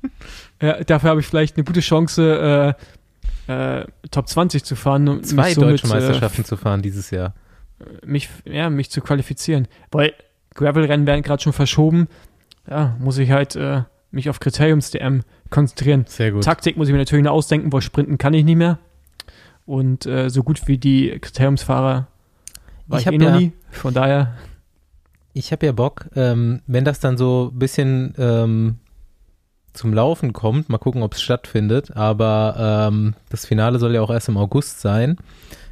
ja, 0.62 0.84
dafür 0.84 1.10
habe 1.10 1.20
ich 1.20 1.26
vielleicht 1.26 1.56
eine 1.56 1.64
gute 1.64 1.80
Chance, 1.80 2.76
äh, 3.48 3.80
äh, 3.80 3.86
Top 4.10 4.28
20 4.28 4.64
zu 4.64 4.76
fahren. 4.76 5.08
Und 5.08 5.26
Zwei 5.26 5.54
deutsche 5.54 5.86
äh, 5.86 5.90
Meisterschaften 5.90 6.44
zu 6.44 6.56
fahren 6.56 6.82
dieses 6.82 7.10
Jahr. 7.10 7.34
Mich, 8.04 8.28
ja, 8.44 8.70
mich 8.70 8.90
zu 8.90 9.00
qualifizieren. 9.00 9.68
Weil 9.90 10.14
Gravel-Rennen 10.54 11.06
werden 11.06 11.22
gerade 11.22 11.42
schon 11.42 11.52
verschoben. 11.52 12.08
Ja, 12.68 12.96
muss 13.00 13.18
ich 13.18 13.30
halt 13.30 13.56
äh, 13.56 13.82
mich 14.12 14.28
auf 14.28 14.38
Kriteriums-DM 14.40 15.22
konzentrieren. 15.50 16.04
Sehr 16.06 16.30
gut. 16.30 16.44
Taktik 16.44 16.76
muss 16.76 16.88
ich 16.88 16.92
mir 16.92 16.98
natürlich 16.98 17.24
noch 17.24 17.32
ausdenken, 17.32 17.72
wo 17.72 17.80
sprinten 17.80 18.18
kann 18.18 18.34
ich 18.34 18.44
nicht 18.44 18.56
mehr. 18.56 18.78
Und 19.66 20.06
äh, 20.06 20.28
so 20.28 20.42
gut 20.42 20.66
wie 20.68 20.78
die 20.78 21.18
Kriteriumsfahrer 21.20 22.06
war 22.86 23.00
Ich 23.00 23.06
ich, 23.06 23.12
eh 23.12 23.18
noch 23.18 23.38
nie. 23.38 23.52
Von 23.70 23.94
daher, 23.94 24.34
Ich 25.34 25.52
habe 25.52 25.66
ja 25.66 25.72
Bock, 25.72 26.08
ähm, 26.14 26.60
wenn 26.66 26.84
das 26.84 27.00
dann 27.00 27.16
so 27.16 27.50
ein 27.52 27.58
bisschen 27.58 28.14
ähm, 28.18 28.76
zum 29.72 29.94
Laufen 29.94 30.32
kommt, 30.32 30.68
mal 30.68 30.78
gucken, 30.78 31.02
ob 31.02 31.14
es 31.14 31.22
stattfindet, 31.22 31.96
aber 31.96 32.88
ähm, 32.90 33.14
das 33.30 33.46
Finale 33.46 33.78
soll 33.78 33.94
ja 33.94 34.02
auch 34.02 34.10
erst 34.10 34.28
im 34.28 34.36
August 34.36 34.80
sein, 34.80 35.16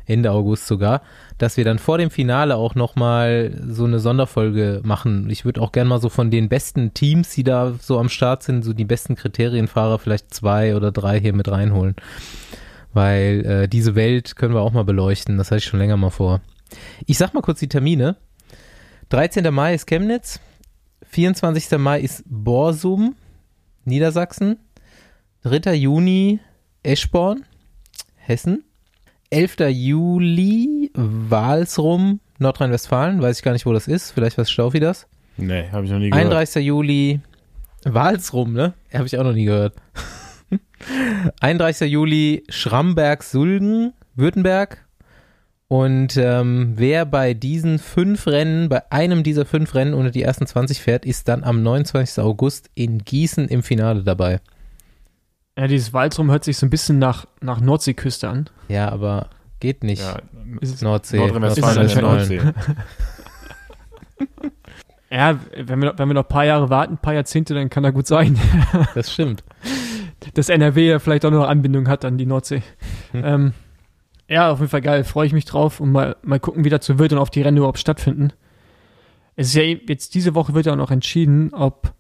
Ende 0.07 0.33
August 0.33 0.67
sogar, 0.67 1.03
dass 1.39 1.57
wir 1.57 1.65
dann 1.65 1.79
vor 1.79 1.99
dem 1.99 2.11
Finale 2.11 2.57
auch 2.57 2.75
nochmal 2.75 3.53
so 3.69 3.85
eine 3.85 4.01
Sonderfolge 4.01 4.81
machen. 4.83 5.29
Ich 5.31 5.45
würde 5.45 5.61
auch 5.61 5.73
gerne 5.73 5.91
mal 5.91 6.01
so 6.01 6.09
von 6.09 6.31
den 6.31 6.49
besten 6.49 6.95
Teams, 6.95 7.31
die 7.35 7.45
da 7.45 7.75
so 7.81 7.99
am 7.99 8.09
Start 8.09 8.43
sind, 8.43 8.65
so 8.65 8.73
die 8.73 8.85
besten 8.85 9.15
Kriterienfahrer 9.15 9.99
vielleicht 9.99 10.33
zwei 10.35 10.75
oder 10.75 10.91
drei 10.91 11.21
hier 11.21 11.35
mit 11.35 11.49
reinholen. 11.49 11.97
Weil 12.93 13.45
äh, 13.47 13.69
diese 13.69 13.95
Welt 13.95 14.35
können 14.37 14.55
wir 14.55 14.63
auch 14.63 14.73
mal 14.73 14.85
beleuchten, 14.85 15.39
das 15.39 15.49
hatte 15.49 15.59
ich 15.59 15.65
schon 15.65 15.79
länger 15.79 15.97
mal 15.97 16.11
vor. 16.11 16.41
Ich 17.07 17.19
sag 17.19 17.35
mal 17.35 17.43
kurz 17.43 17.61
die 17.61 17.69
Termine. 17.69 18.17
13. 19.11 19.53
Mai 19.53 19.75
ist 19.75 19.89
Chemnitz, 19.89 20.39
24. 21.09 21.79
Mai 21.79 22.01
ist 22.01 22.23
Borsum, 22.27 23.17
Niedersachsen, 23.85 24.59
3. 25.43 25.75
Juni 25.75 26.39
Eschborn, 26.85 27.45
Hessen, 28.15 28.63
11. 29.31 29.57
Juli 29.71 30.93
Walsrum, 30.95 32.21
Nordrhein-Westfalen, 32.39 33.21
weiß 33.21 33.39
ich 33.39 33.43
gar 33.43 33.53
nicht, 33.53 33.67
wo 33.67 33.73
das 33.73 33.89
ist, 33.89 34.13
vielleicht 34.13 34.39
weiß 34.39 34.49
Staufi 34.49 34.79
das. 34.79 35.09
Nee, 35.37 35.69
habe 35.73 35.87
ich 35.87 35.91
noch 35.91 35.99
nie 35.99 36.11
gehört. 36.11 36.27
31. 36.27 36.65
Juli 36.65 37.21
Walsrum, 37.83 38.53
ne? 38.53 38.75
Habe 38.95 39.07
ich 39.07 39.19
auch 39.19 39.25
noch 39.25 39.33
nie 39.33 39.47
gehört. 39.47 39.75
31. 41.41 41.91
Juli 41.91 42.45
Schramberg-Sulgen, 42.49 43.93
Württemberg. 44.15 44.87
Und 45.71 46.17
ähm, 46.17 46.73
wer 46.75 47.07
bei 47.07 47.33
diesen 47.33 47.79
fünf 47.79 48.27
Rennen, 48.27 48.69
bei 48.69 48.91
einem 48.91 49.23
dieser 49.23 49.47
fünf 49.47 49.77
Rennen 49.77 49.95
unter 49.95 50.11
die 50.11 50.21
ersten 50.21 50.45
20 50.45 50.83
fährt, 50.83 51.05
ist 51.07 51.29
dann 51.29 51.45
am 51.45 51.63
29. 51.63 52.25
August 52.25 52.71
in 52.75 52.99
Gießen 52.99 53.47
im 53.47 53.63
Finale 53.63 54.03
dabei. 54.03 54.41
ja, 55.57 55.69
dieses 55.69 55.93
Waldrum 55.93 56.29
hört 56.29 56.43
sich 56.43 56.57
so 56.57 56.67
ein 56.67 56.71
bisschen 56.71 56.99
nach, 56.99 57.27
nach 57.41 57.61
Nordseeküste 57.61 58.29
an. 58.29 58.51
Ja, 58.67 58.89
aber 58.91 59.31
geht 59.61 59.85
nicht. 59.85 60.03
Ja, 60.03 60.19
Ist 60.61 60.75
es, 60.75 60.83
Nordsee. 60.83 61.19
Nordrhein-Westfalen 61.19 61.87
Ist 61.87 61.95
ist 61.95 62.03
Nordsee. 62.03 62.41
ja, 65.09 65.39
wenn 65.57 65.83
wir, 65.83 65.95
wenn 65.97 66.09
wir 66.09 66.15
noch 66.15 66.25
ein 66.25 66.29
paar 66.29 66.47
Jahre 66.47 66.69
warten, 66.69 66.95
ein 66.95 66.99
paar 66.99 67.15
Jahrzehnte, 67.15 67.55
dann 67.55 67.71
kann 67.71 67.85
da 67.85 67.91
gut 67.91 68.09
sein, 68.09 68.37
Das 68.97 69.13
stimmt. 69.13 69.45
dass 70.35 70.49
NRW 70.49 70.89
ja 70.89 70.99
vielleicht 70.99 71.25
auch 71.25 71.31
noch 71.31 71.47
Anbindung 71.47 71.87
hat 71.87 72.05
an 72.05 72.19
die 72.19 72.27
Nordsee. 72.27 72.65
Hm. 73.13 73.23
Ähm, 73.25 73.53
ja, 74.31 74.51
auf 74.51 74.61
jeden 74.61 74.71
Fall 74.71 74.81
geil, 74.81 75.05
freue 75.05 75.27
ich 75.27 75.33
mich 75.33 75.45
drauf 75.45 75.81
und 75.81 75.93
mal, 75.93 76.17
mal 76.23 76.41
gucken, 76.41 76.65
wie 76.65 76.71
dazu 76.71 76.99
wird 76.99 77.13
und 77.13 77.19
ob 77.19 77.31
die 77.33 77.43
Rennen 77.43 77.57
überhaupt 77.59 77.79
stattfinden. 77.79 78.33
Es 79.37 79.49
ist 79.49 79.55
ja 79.55 79.63
eh- 79.63 79.81
jetzt 79.89 80.15
diese 80.15 80.35
Woche 80.35 80.55
wird 80.55 80.67
ja 80.67 80.73
auch 80.73 80.77
noch 80.77 80.91
entschieden, 80.91 81.53
ob 81.53 81.93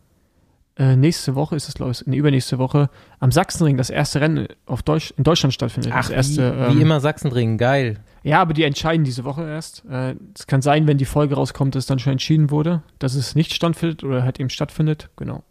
äh, 0.76 0.96
nächste 0.96 1.34
Woche 1.34 1.56
ist 1.56 1.68
es, 1.68 1.74
glaube 1.74 1.92
ich, 1.92 2.06
nee, 2.06 2.16
übernächste 2.16 2.58
Woche 2.58 2.88
am 3.18 3.32
Sachsenring 3.32 3.76
das 3.76 3.90
erste 3.90 4.20
Rennen 4.20 4.46
auf 4.66 4.82
Deutsch, 4.82 5.12
in 5.16 5.24
Deutschland 5.24 5.52
stattfindet. 5.52 5.92
Ach, 5.94 6.10
erste, 6.10 6.54
wie, 6.56 6.68
wie 6.68 6.72
ähm, 6.76 6.80
immer 6.82 7.00
Sachsenringen, 7.00 7.58
geil. 7.58 7.98
Ja, 8.22 8.40
aber 8.40 8.54
die 8.54 8.62
entscheiden 8.62 9.04
diese 9.04 9.24
Woche 9.24 9.42
erst. 9.48 9.84
Äh, 9.90 10.14
Es 10.34 10.46
kann 10.46 10.62
sein, 10.62 10.86
wenn 10.86 10.96
die 10.98 11.04
Folge 11.04 11.34
rauskommt, 11.34 11.74
dass 11.74 11.86
dann 11.86 11.98
schon 11.98 12.12
entschieden 12.12 12.50
wurde, 12.50 12.82
dass 12.98 13.14
es 13.14 13.34
nicht 13.34 13.52
stattfindet 13.52 14.04
oder 14.04 14.22
halt 14.22 14.38
eben 14.40 14.48
stattfindet. 14.50 15.10
Genau. 15.16 15.42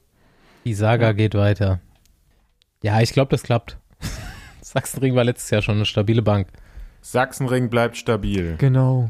Die 0.66 0.74
Saga 0.74 1.08
Ja. 1.08 1.12
geht 1.14 1.36
weiter. 1.36 1.80
Ja, 2.82 3.02
ich 3.02 3.12
glaube, 3.12 3.30
das 3.32 3.44
klappt. 3.44 3.78
Sachsenring 4.62 5.16
war 5.16 5.24
letztes 5.26 5.50
Jahr 5.50 5.62
schon 5.62 5.76
eine 5.76 5.86
stabile 5.86 6.22
Bank. 6.22 6.48
Sachsenring 7.02 7.70
bleibt 7.70 7.98
stabil. 7.98 8.56
Genau. 8.58 9.10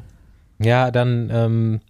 Ja, 0.60 0.92
dann, 0.92 1.30
ähm, 1.32 1.82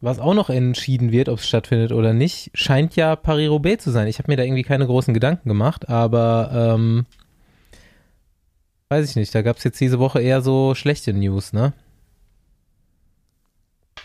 was 0.00 0.18
auch 0.18 0.34
noch 0.34 0.48
entschieden 0.50 1.12
wird, 1.12 1.28
ob 1.28 1.38
es 1.38 1.48
stattfindet 1.48 1.92
oder 1.92 2.12
nicht, 2.12 2.50
scheint 2.54 2.96
ja 2.96 3.16
Paris-Roubaix 3.16 3.84
zu 3.84 3.90
sein. 3.90 4.06
Ich 4.06 4.18
habe 4.18 4.30
mir 4.30 4.36
da 4.36 4.44
irgendwie 4.44 4.62
keine 4.62 4.86
großen 4.86 5.12
Gedanken 5.12 5.48
gemacht, 5.48 5.88
aber 5.88 6.74
ähm, 6.74 7.06
weiß 8.88 9.08
ich 9.08 9.16
nicht, 9.16 9.34
da 9.34 9.42
gab 9.42 9.58
es 9.58 9.64
jetzt 9.64 9.80
diese 9.80 9.98
Woche 9.98 10.20
eher 10.20 10.40
so 10.40 10.74
schlechte 10.74 11.12
News, 11.12 11.52
ne? 11.52 11.72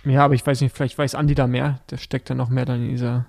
Ja, 0.04 0.24
aber 0.26 0.36
ich 0.36 0.46
weiß 0.46 0.62
nicht, 0.62 0.76
vielleicht 0.76 0.98
weiß 0.98 1.16
Andi 1.16 1.34
da 1.34 1.48
mehr. 1.48 1.80
Der 1.90 1.98
steckt 1.98 2.30
da 2.30 2.36
noch 2.36 2.50
mehr 2.50 2.66
dann 2.66 2.84
in 2.84 2.90
dieser 2.90 3.26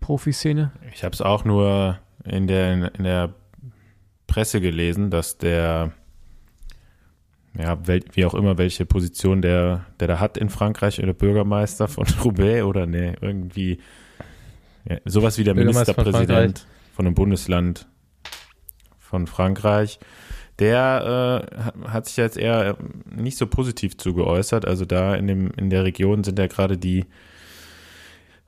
Profiszene. 0.00 0.72
Ich 0.94 1.04
habe 1.04 1.12
es 1.12 1.20
auch 1.20 1.44
nur 1.44 1.98
in 2.24 2.46
der, 2.46 2.94
in 2.94 3.04
der 3.04 3.34
Presse 4.26 4.60
gelesen, 4.60 5.10
dass 5.10 5.38
der, 5.38 5.92
ja, 7.58 7.86
wel, 7.86 8.02
wie 8.12 8.24
auch 8.24 8.34
immer, 8.34 8.56
welche 8.56 8.86
Position 8.86 9.42
der, 9.42 9.84
der 10.00 10.08
da 10.08 10.20
hat 10.20 10.36
in 10.38 10.48
Frankreich 10.48 11.02
oder 11.02 11.12
Bürgermeister 11.12 11.88
von 11.88 12.06
Roubaix 12.24 12.62
oder 12.64 12.86
ne, 12.86 13.16
irgendwie 13.20 13.80
ja, 14.88 14.98
sowas 15.04 15.38
wie 15.38 15.44
der 15.44 15.54
Bürgermeister 15.54 15.94
von 15.94 16.04
Ministerpräsident 16.04 16.66
von, 16.94 17.06
einem 17.06 17.14
Bundesland 17.14 17.88
von 18.98 19.26
Frankreich. 19.26 19.98
Der 20.58 21.44
äh, 21.52 21.56
hat- 21.62 21.74
hat 21.92 22.06
sich 22.06 22.16
jetzt 22.16 22.36
eher 22.36 22.76
nicht 23.10 23.38
so 23.38 23.46
positiv 23.46 23.96
zu 23.96 24.12
geäußert. 24.14 24.64
Also 24.64 24.84
da 24.84 25.14
in 25.14 25.26
dem 25.26 25.50
in 25.56 25.70
der 25.70 25.84
Region 25.84 26.24
sind 26.24 26.38
ja 26.38 26.46
gerade 26.48 26.76
die 26.78 27.06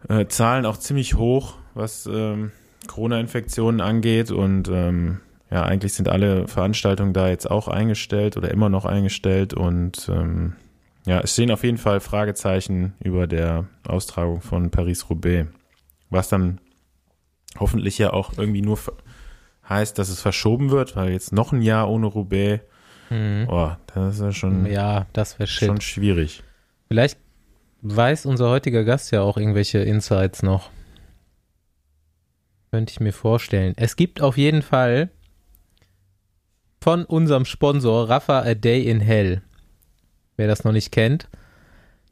äh, 0.08 0.26
Zahlen 0.26 0.66
auch 0.66 0.76
ziemlich 0.76 1.14
hoch, 1.14 1.54
was 1.74 2.06
ähm, 2.06 2.50
Corona-Infektionen 2.88 3.80
angeht 3.80 4.30
und 4.32 4.68
ähm, 4.68 5.20
ja, 5.50 5.62
eigentlich 5.64 5.94
sind 5.94 6.08
alle 6.08 6.46
Veranstaltungen 6.48 7.12
da 7.12 7.28
jetzt 7.28 7.50
auch 7.50 7.68
eingestellt 7.68 8.36
oder 8.36 8.50
immer 8.50 8.68
noch 8.68 8.84
eingestellt 8.84 9.54
und 9.54 10.08
ähm, 10.08 10.54
ja, 11.06 11.20
es 11.20 11.32
stehen 11.32 11.50
auf 11.50 11.64
jeden 11.64 11.78
Fall 11.78 12.00
Fragezeichen 12.00 12.94
über 13.02 13.26
der 13.26 13.66
Austragung 13.86 14.40
von 14.42 14.70
Paris-Roubaix, 14.70 15.48
was 16.10 16.28
dann 16.28 16.60
hoffentlich 17.58 17.98
ja 17.98 18.12
auch 18.12 18.36
irgendwie 18.36 18.62
nur 18.62 18.78
heißt, 19.68 19.98
dass 19.98 20.08
es 20.08 20.20
verschoben 20.20 20.70
wird, 20.70 20.94
weil 20.96 21.10
jetzt 21.12 21.32
noch 21.32 21.52
ein 21.52 21.62
Jahr 21.62 21.88
ohne 21.90 22.06
Roubaix, 22.06 22.62
Mhm. 23.08 23.48
oh, 23.48 23.72
das 23.92 24.14
ist 24.16 24.20
ja 24.20 24.30
schon, 24.32 24.66
Ja, 24.66 25.06
das 25.12 25.38
wäre 25.40 25.48
schon 25.48 25.80
schwierig. 25.80 26.44
Vielleicht 26.86 27.18
weiß 27.82 28.24
unser 28.26 28.50
heutiger 28.50 28.84
Gast 28.84 29.10
ja 29.10 29.22
auch 29.22 29.36
irgendwelche 29.36 29.78
Insights 29.78 30.44
noch. 30.44 30.70
Könnte 32.70 32.92
ich 32.92 33.00
mir 33.00 33.12
vorstellen. 33.12 33.74
Es 33.76 33.96
gibt 33.96 34.20
auf 34.20 34.36
jeden 34.36 34.62
Fall 34.62 35.10
von 36.80 37.04
unserem 37.04 37.44
Sponsor 37.44 38.08
Rafa 38.08 38.40
A 38.40 38.54
Day 38.54 38.82
in 38.82 39.00
Hell. 39.00 39.42
Wer 40.36 40.48
das 40.48 40.64
noch 40.64 40.72
nicht 40.72 40.92
kennt. 40.92 41.28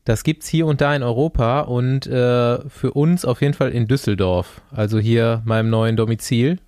Das 0.05 0.25
gibt's 0.25 0.49
hier 0.49 0.67
und 0.67 0.81
da 0.81 0.95
in 0.95 1.03
Europa 1.03 1.61
und 1.61 2.07
äh, 2.07 2.69
für 2.69 2.93
uns 2.93 3.25
auf 3.25 3.43
jeden 3.43 3.55
Fall 3.55 3.71
in 3.71 3.87
Düsseldorf. 3.87 4.63
Also 4.71 4.99
hier 4.99 5.43
meinem 5.45 5.71
neuen 5.71 5.97
Domizil. 5.97 6.59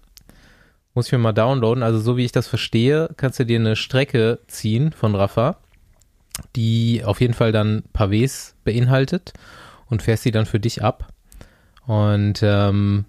Muss 0.95 1.07
ich 1.07 1.13
mir 1.13 1.19
mal 1.19 1.33
downloaden. 1.33 1.83
Also 1.83 2.01
so 2.01 2.17
wie 2.17 2.25
ich 2.25 2.33
das 2.33 2.49
verstehe, 2.49 3.11
kannst 3.17 3.39
du 3.39 3.47
dir 3.47 3.59
eine 3.59 3.77
Strecke 3.77 4.41
ziehen 4.47 4.93
von 4.93 5.15
Rafa 5.15 5.57
die 6.57 7.03
auf 7.05 7.21
jeden 7.21 7.35
Fall 7.35 7.53
dann 7.53 7.83
Pavés 7.95 8.55
beinhaltet 8.65 9.33
und 9.87 10.03
fährst 10.03 10.23
sie 10.23 10.31
dann 10.31 10.47
für 10.47 10.61
dich 10.61 10.83
ab. 10.83 11.09
Und 11.87 12.41
ähm, 12.43 13.05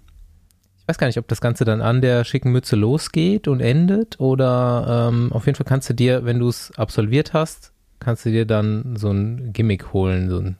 ich 0.82 0.88
weiß 0.88 0.98
gar 0.98 1.06
nicht, 1.06 1.18
ob 1.18 1.28
das 1.28 1.40
Ganze 1.40 1.64
dann 1.64 1.80
an 1.80 2.00
der 2.00 2.24
schicken 2.24 2.50
Mütze 2.50 2.74
losgeht 2.74 3.46
und 3.46 3.60
endet 3.60 4.18
oder 4.18 5.08
ähm, 5.12 5.32
auf 5.32 5.46
jeden 5.46 5.54
Fall 5.54 5.64
kannst 5.64 5.88
du 5.88 5.94
dir, 5.94 6.24
wenn 6.24 6.40
du 6.40 6.48
es 6.48 6.72
absolviert 6.76 7.32
hast, 7.32 7.72
kannst 8.00 8.26
du 8.26 8.30
dir 8.30 8.46
dann 8.46 8.96
so 8.96 9.12
ein 9.12 9.52
Gimmick 9.52 9.92
holen, 9.92 10.28
so 10.28 10.38
ein 10.38 10.56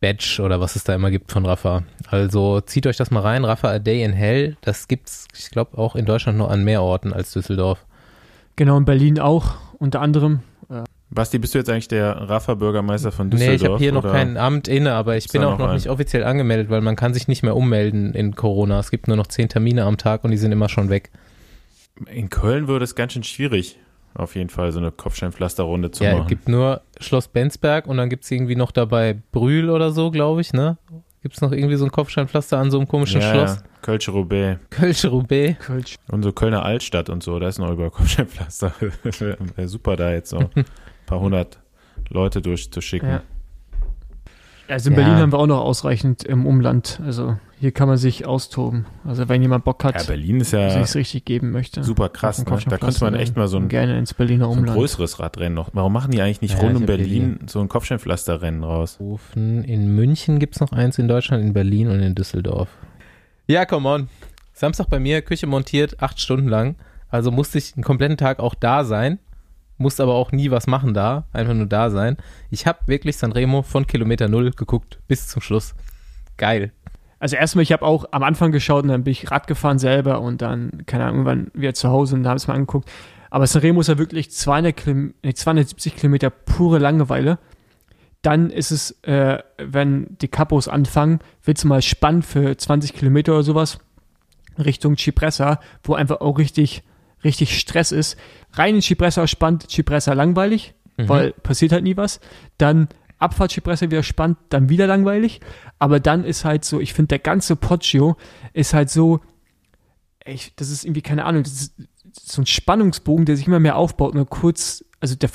Badge 0.00 0.40
oder 0.42 0.60
was 0.60 0.76
es 0.76 0.84
da 0.84 0.94
immer 0.94 1.10
gibt 1.10 1.30
von 1.30 1.44
Rafa. 1.44 1.82
Also 2.08 2.62
zieht 2.62 2.86
euch 2.86 2.96
das 2.96 3.10
mal 3.10 3.20
rein, 3.20 3.44
Rafa 3.44 3.68
A 3.68 3.78
Day 3.78 4.02
in 4.02 4.14
Hell. 4.14 4.56
Das 4.62 4.88
gibt's, 4.88 5.28
ich 5.36 5.50
glaube, 5.50 5.76
auch 5.76 5.94
in 5.94 6.06
Deutschland 6.06 6.38
noch 6.38 6.48
an 6.48 6.64
mehr 6.64 6.82
Orten 6.82 7.12
als 7.12 7.32
Düsseldorf. 7.32 7.84
Genau, 8.56 8.78
in 8.78 8.86
Berlin 8.86 9.20
auch, 9.20 9.56
unter 9.78 10.00
anderem. 10.00 10.40
Basti, 11.10 11.38
bist 11.38 11.54
du 11.54 11.58
jetzt 11.58 11.70
eigentlich 11.70 11.88
der 11.88 12.10
Rafa-Bürgermeister 12.12 13.12
von 13.12 13.30
Düsseldorf? 13.30 13.60
Nee, 13.60 13.64
ich 13.64 13.70
habe 13.70 13.78
hier 13.78 13.92
noch 13.92 14.02
kein 14.02 14.36
Amt 14.36 14.66
inne, 14.66 14.94
aber 14.94 15.16
ich 15.16 15.26
Ist 15.26 15.32
bin 15.32 15.44
auch 15.44 15.58
noch 15.58 15.66
noch 15.66 15.74
nicht 15.74 15.88
offiziell 15.88 16.24
angemeldet, 16.24 16.70
weil 16.70 16.80
man 16.80 16.96
kann 16.96 17.14
sich 17.14 17.28
nicht 17.28 17.42
mehr 17.42 17.54
ummelden 17.54 18.14
in 18.14 18.34
Corona. 18.34 18.80
Es 18.80 18.90
gibt 18.90 19.06
nur 19.06 19.16
noch 19.16 19.28
zehn 19.28 19.48
Termine 19.48 19.84
am 19.84 19.96
Tag 19.96 20.24
und 20.24 20.32
die 20.32 20.36
sind 20.36 20.50
immer 20.50 20.68
schon 20.68 20.88
weg. 20.88 21.10
In 22.10 22.30
Köln 22.30 22.66
würde 22.66 22.84
es 22.84 22.96
ganz 22.96 23.12
schön 23.12 23.22
schwierig, 23.22 23.78
auf 24.14 24.34
jeden 24.34 24.50
Fall 24.50 24.72
so 24.72 24.80
eine 24.80 24.90
Kopfsteinpflasterrunde 24.90 25.92
zu 25.92 26.02
ja, 26.02 26.10
es 26.10 26.18
machen. 26.18 26.28
gibt 26.28 26.48
nur 26.48 26.80
Schloss 26.98 27.28
Benzberg 27.28 27.86
und 27.86 27.96
dann 27.96 28.08
gibt's 28.08 28.30
irgendwie 28.30 28.56
noch 28.56 28.72
dabei 28.72 29.16
Brühl 29.30 29.70
oder 29.70 29.92
so, 29.92 30.10
glaube 30.10 30.40
ich, 30.40 30.52
ne? 30.52 30.78
Gibt's 31.22 31.40
noch 31.40 31.52
irgendwie 31.52 31.76
so 31.76 31.84
ein 31.84 31.90
Kopfsteinpflaster 31.90 32.58
an 32.58 32.70
so 32.70 32.78
einem 32.78 32.88
komischen 32.88 33.20
ja, 33.20 33.30
Schloss? 33.32 33.56
ja, 33.56 33.62
Kölsche 33.80 34.10
Roubaix. 34.10 34.60
Kölsche 34.70 35.08
Roubaix. 35.08 35.58
Kölsch. 35.64 35.96
Und 36.08 36.22
so 36.22 36.32
Kölner 36.32 36.64
Altstadt 36.64 37.08
und 37.08 37.22
so, 37.22 37.38
da 37.38 37.48
ist 37.48 37.58
noch 37.58 37.70
über 37.70 37.90
Kopfsteinpflaster. 37.90 38.72
Wäre 39.56 39.68
super, 39.68 39.96
da 39.96 40.12
jetzt 40.12 40.30
so 40.30 40.50
paar 41.06 41.20
hundert 41.20 41.60
Leute 42.08 42.40
durchzuschicken. 42.42 43.08
Ja. 43.08 43.22
Also 44.66 44.88
in 44.88 44.96
Ja. 44.96 45.02
Berlin 45.02 45.18
haben 45.20 45.32
wir 45.32 45.38
auch 45.38 45.46
noch 45.46 45.60
ausreichend 45.60 46.24
im 46.24 46.46
Umland. 46.46 46.98
Also 47.04 47.36
hier 47.60 47.70
kann 47.72 47.86
man 47.86 47.98
sich 47.98 48.24
austoben. 48.24 48.86
Also 49.04 49.28
wenn 49.28 49.42
jemand 49.42 49.64
Bock 49.64 49.84
hat, 49.84 49.94
Ja, 49.94 50.02
Berlin 50.06 50.40
ist 50.40 50.50
sich 50.50 50.58
ja 50.58 50.80
es 50.80 50.94
richtig 50.94 51.26
geben 51.26 51.50
möchte. 51.50 51.84
super 51.84 52.08
krass. 52.08 52.38
Ne? 52.38 52.46
Da 52.68 52.78
könnte 52.78 53.04
man 53.04 53.14
echt 53.14 53.36
mal 53.36 53.46
so 53.46 53.58
ein, 53.58 53.68
gerne 53.68 53.98
ins 53.98 54.14
Berliner 54.14 54.46
so 54.46 54.52
ein 54.52 54.58
Umland. 54.60 54.78
größeres 54.78 55.20
Radrennen 55.20 55.52
noch. 55.54 55.70
Warum 55.74 55.92
machen 55.92 56.12
die 56.12 56.22
eigentlich 56.22 56.40
nicht 56.40 56.54
Ja, 56.54 56.60
rund 56.60 56.76
um 56.76 56.82
hab 56.82 56.86
Berlin 56.86 57.40
so 57.46 57.60
ein 57.60 57.68
Kopfsteinpflasterrennen 57.68 58.64
raus? 58.64 58.98
In 59.34 59.94
München 59.94 60.38
gibt 60.38 60.54
es 60.54 60.60
noch 60.62 60.72
eins 60.72 60.98
in 60.98 61.08
Deutschland, 61.08 61.44
in 61.44 61.52
Berlin 61.52 61.88
und 61.88 62.00
in 62.00 62.14
Düsseldorf. 62.14 62.68
Ja, 63.46 63.66
come 63.66 63.86
on. 63.86 64.08
Samstag 64.54 64.88
bei 64.88 64.98
mir, 64.98 65.20
Küche 65.20 65.46
montiert, 65.46 66.00
acht 66.02 66.18
Stunden 66.20 66.48
lang. 66.48 66.76
Also 67.10 67.30
musste 67.30 67.58
ich 67.58 67.74
einen 67.76 67.84
kompletten 67.84 68.16
Tag 68.16 68.40
auch 68.40 68.54
da 68.54 68.84
sein. 68.84 69.18
Musste 69.76 70.02
aber 70.02 70.14
auch 70.14 70.32
nie 70.32 70.50
was 70.50 70.66
machen 70.66 70.94
da. 70.94 71.26
Einfach 71.32 71.54
nur 71.54 71.66
da 71.66 71.90
sein. 71.90 72.16
Ich 72.50 72.66
habe 72.66 72.78
wirklich 72.86 73.16
Sanremo 73.16 73.62
von 73.62 73.86
Kilometer 73.86 74.28
Null 74.28 74.52
geguckt 74.52 75.00
bis 75.08 75.28
zum 75.28 75.42
Schluss. 75.42 75.74
Geil. 76.36 76.72
Also 77.18 77.36
erstmal, 77.36 77.62
ich 77.62 77.72
habe 77.72 77.84
auch 77.84 78.04
am 78.10 78.22
Anfang 78.22 78.52
geschaut 78.52 78.82
und 78.82 78.90
dann 78.90 79.04
bin 79.04 79.12
ich 79.12 79.30
Rad 79.30 79.46
gefahren 79.46 79.78
selber 79.78 80.20
und 80.20 80.42
dann, 80.42 80.82
keine 80.86 81.04
Ahnung, 81.04 81.26
irgendwann 81.26 81.50
wieder 81.54 81.74
zu 81.74 81.88
Hause 81.88 82.16
und 82.16 82.22
da 82.22 82.30
habe 82.30 82.36
ich 82.36 82.42
es 82.42 82.48
mal 82.48 82.54
angeguckt. 82.54 82.90
Aber 83.30 83.46
Sanremo 83.46 83.80
ist 83.80 83.88
ja 83.88 83.98
wirklich 83.98 84.30
200 84.30 84.76
Kilom 84.76 85.14
nee, 85.22 85.34
270 85.34 85.96
Kilometer 85.96 86.30
pure 86.30 86.78
Langeweile. 86.78 87.38
Dann 88.22 88.50
ist 88.50 88.70
es, 88.70 88.92
äh, 89.02 89.38
wenn 89.58 90.16
die 90.20 90.28
Kapos 90.28 90.68
anfangen, 90.68 91.18
wird 91.42 91.58
es 91.58 91.64
mal 91.64 91.82
spannend 91.82 92.24
für 92.24 92.56
20 92.56 92.92
Kilometer 92.92 93.32
oder 93.32 93.42
sowas 93.42 93.78
Richtung 94.56 94.96
Cipressa, 94.96 95.60
wo 95.82 95.94
einfach 95.94 96.20
auch 96.20 96.38
richtig, 96.38 96.84
richtig 97.24 97.58
Stress 97.58 97.90
ist. 97.92 98.16
Rein 98.52 98.76
in 98.76 98.82
Cipressa 98.82 99.26
spannend, 99.26 99.70
Cipressa 99.70 100.12
langweilig, 100.12 100.74
Mhm. 100.96 101.08
weil 101.08 101.32
passiert 101.32 101.72
halt 101.72 101.82
nie 101.84 101.96
was. 101.96 102.20
Dann 102.58 102.88
Abfahrt 103.18 103.52
Cipressa 103.52 103.86
wieder 103.90 104.02
spannend, 104.02 104.36
dann 104.50 104.68
wieder 104.68 104.86
langweilig. 104.86 105.40
Aber 105.78 105.98
dann 106.00 106.24
ist 106.24 106.44
halt 106.44 106.64
so, 106.64 106.80
ich 106.80 106.92
finde, 106.94 107.08
der 107.08 107.18
ganze 107.20 107.56
Poggio 107.56 108.16
ist 108.52 108.74
halt 108.74 108.90
so, 108.90 109.20
ich, 110.24 110.54
das 110.56 110.70
ist 110.70 110.84
irgendwie, 110.84 111.02
keine 111.02 111.24
Ahnung, 111.24 111.42
das 111.42 111.52
ist 111.52 111.74
so 112.22 112.42
ein 112.42 112.46
Spannungsbogen, 112.46 113.24
der 113.24 113.36
sich 113.36 113.46
immer 113.46 113.60
mehr 113.60 113.76
aufbaut 113.76 114.14
und 114.14 114.28
kurz, 114.30 114.84
also 115.00 115.14
der, 115.14 115.30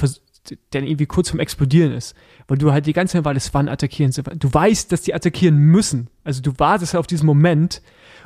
der 0.74 0.84
irgendwie 0.84 1.06
kurz 1.06 1.30
vom 1.30 1.40
Explodieren 1.40 1.92
ist. 1.92 2.16
Weil 2.48 2.58
du 2.58 2.72
halt 2.72 2.86
die 2.86 2.94
ganze 2.94 3.22
Zeit, 3.22 3.38
es 3.38 3.54
wann 3.54 3.70
attackieren 3.70 4.12
sie. 4.12 4.24
Du 4.24 4.52
weißt, 4.52 4.92
dass 4.92 5.02
die 5.02 5.14
attackieren 5.14 5.58
müssen. 5.58 6.10
Also 6.24 6.42
du 6.42 6.54
wartest 6.58 6.96
auf 6.96 7.08
diesen 7.08 7.26
Moment 7.26 7.82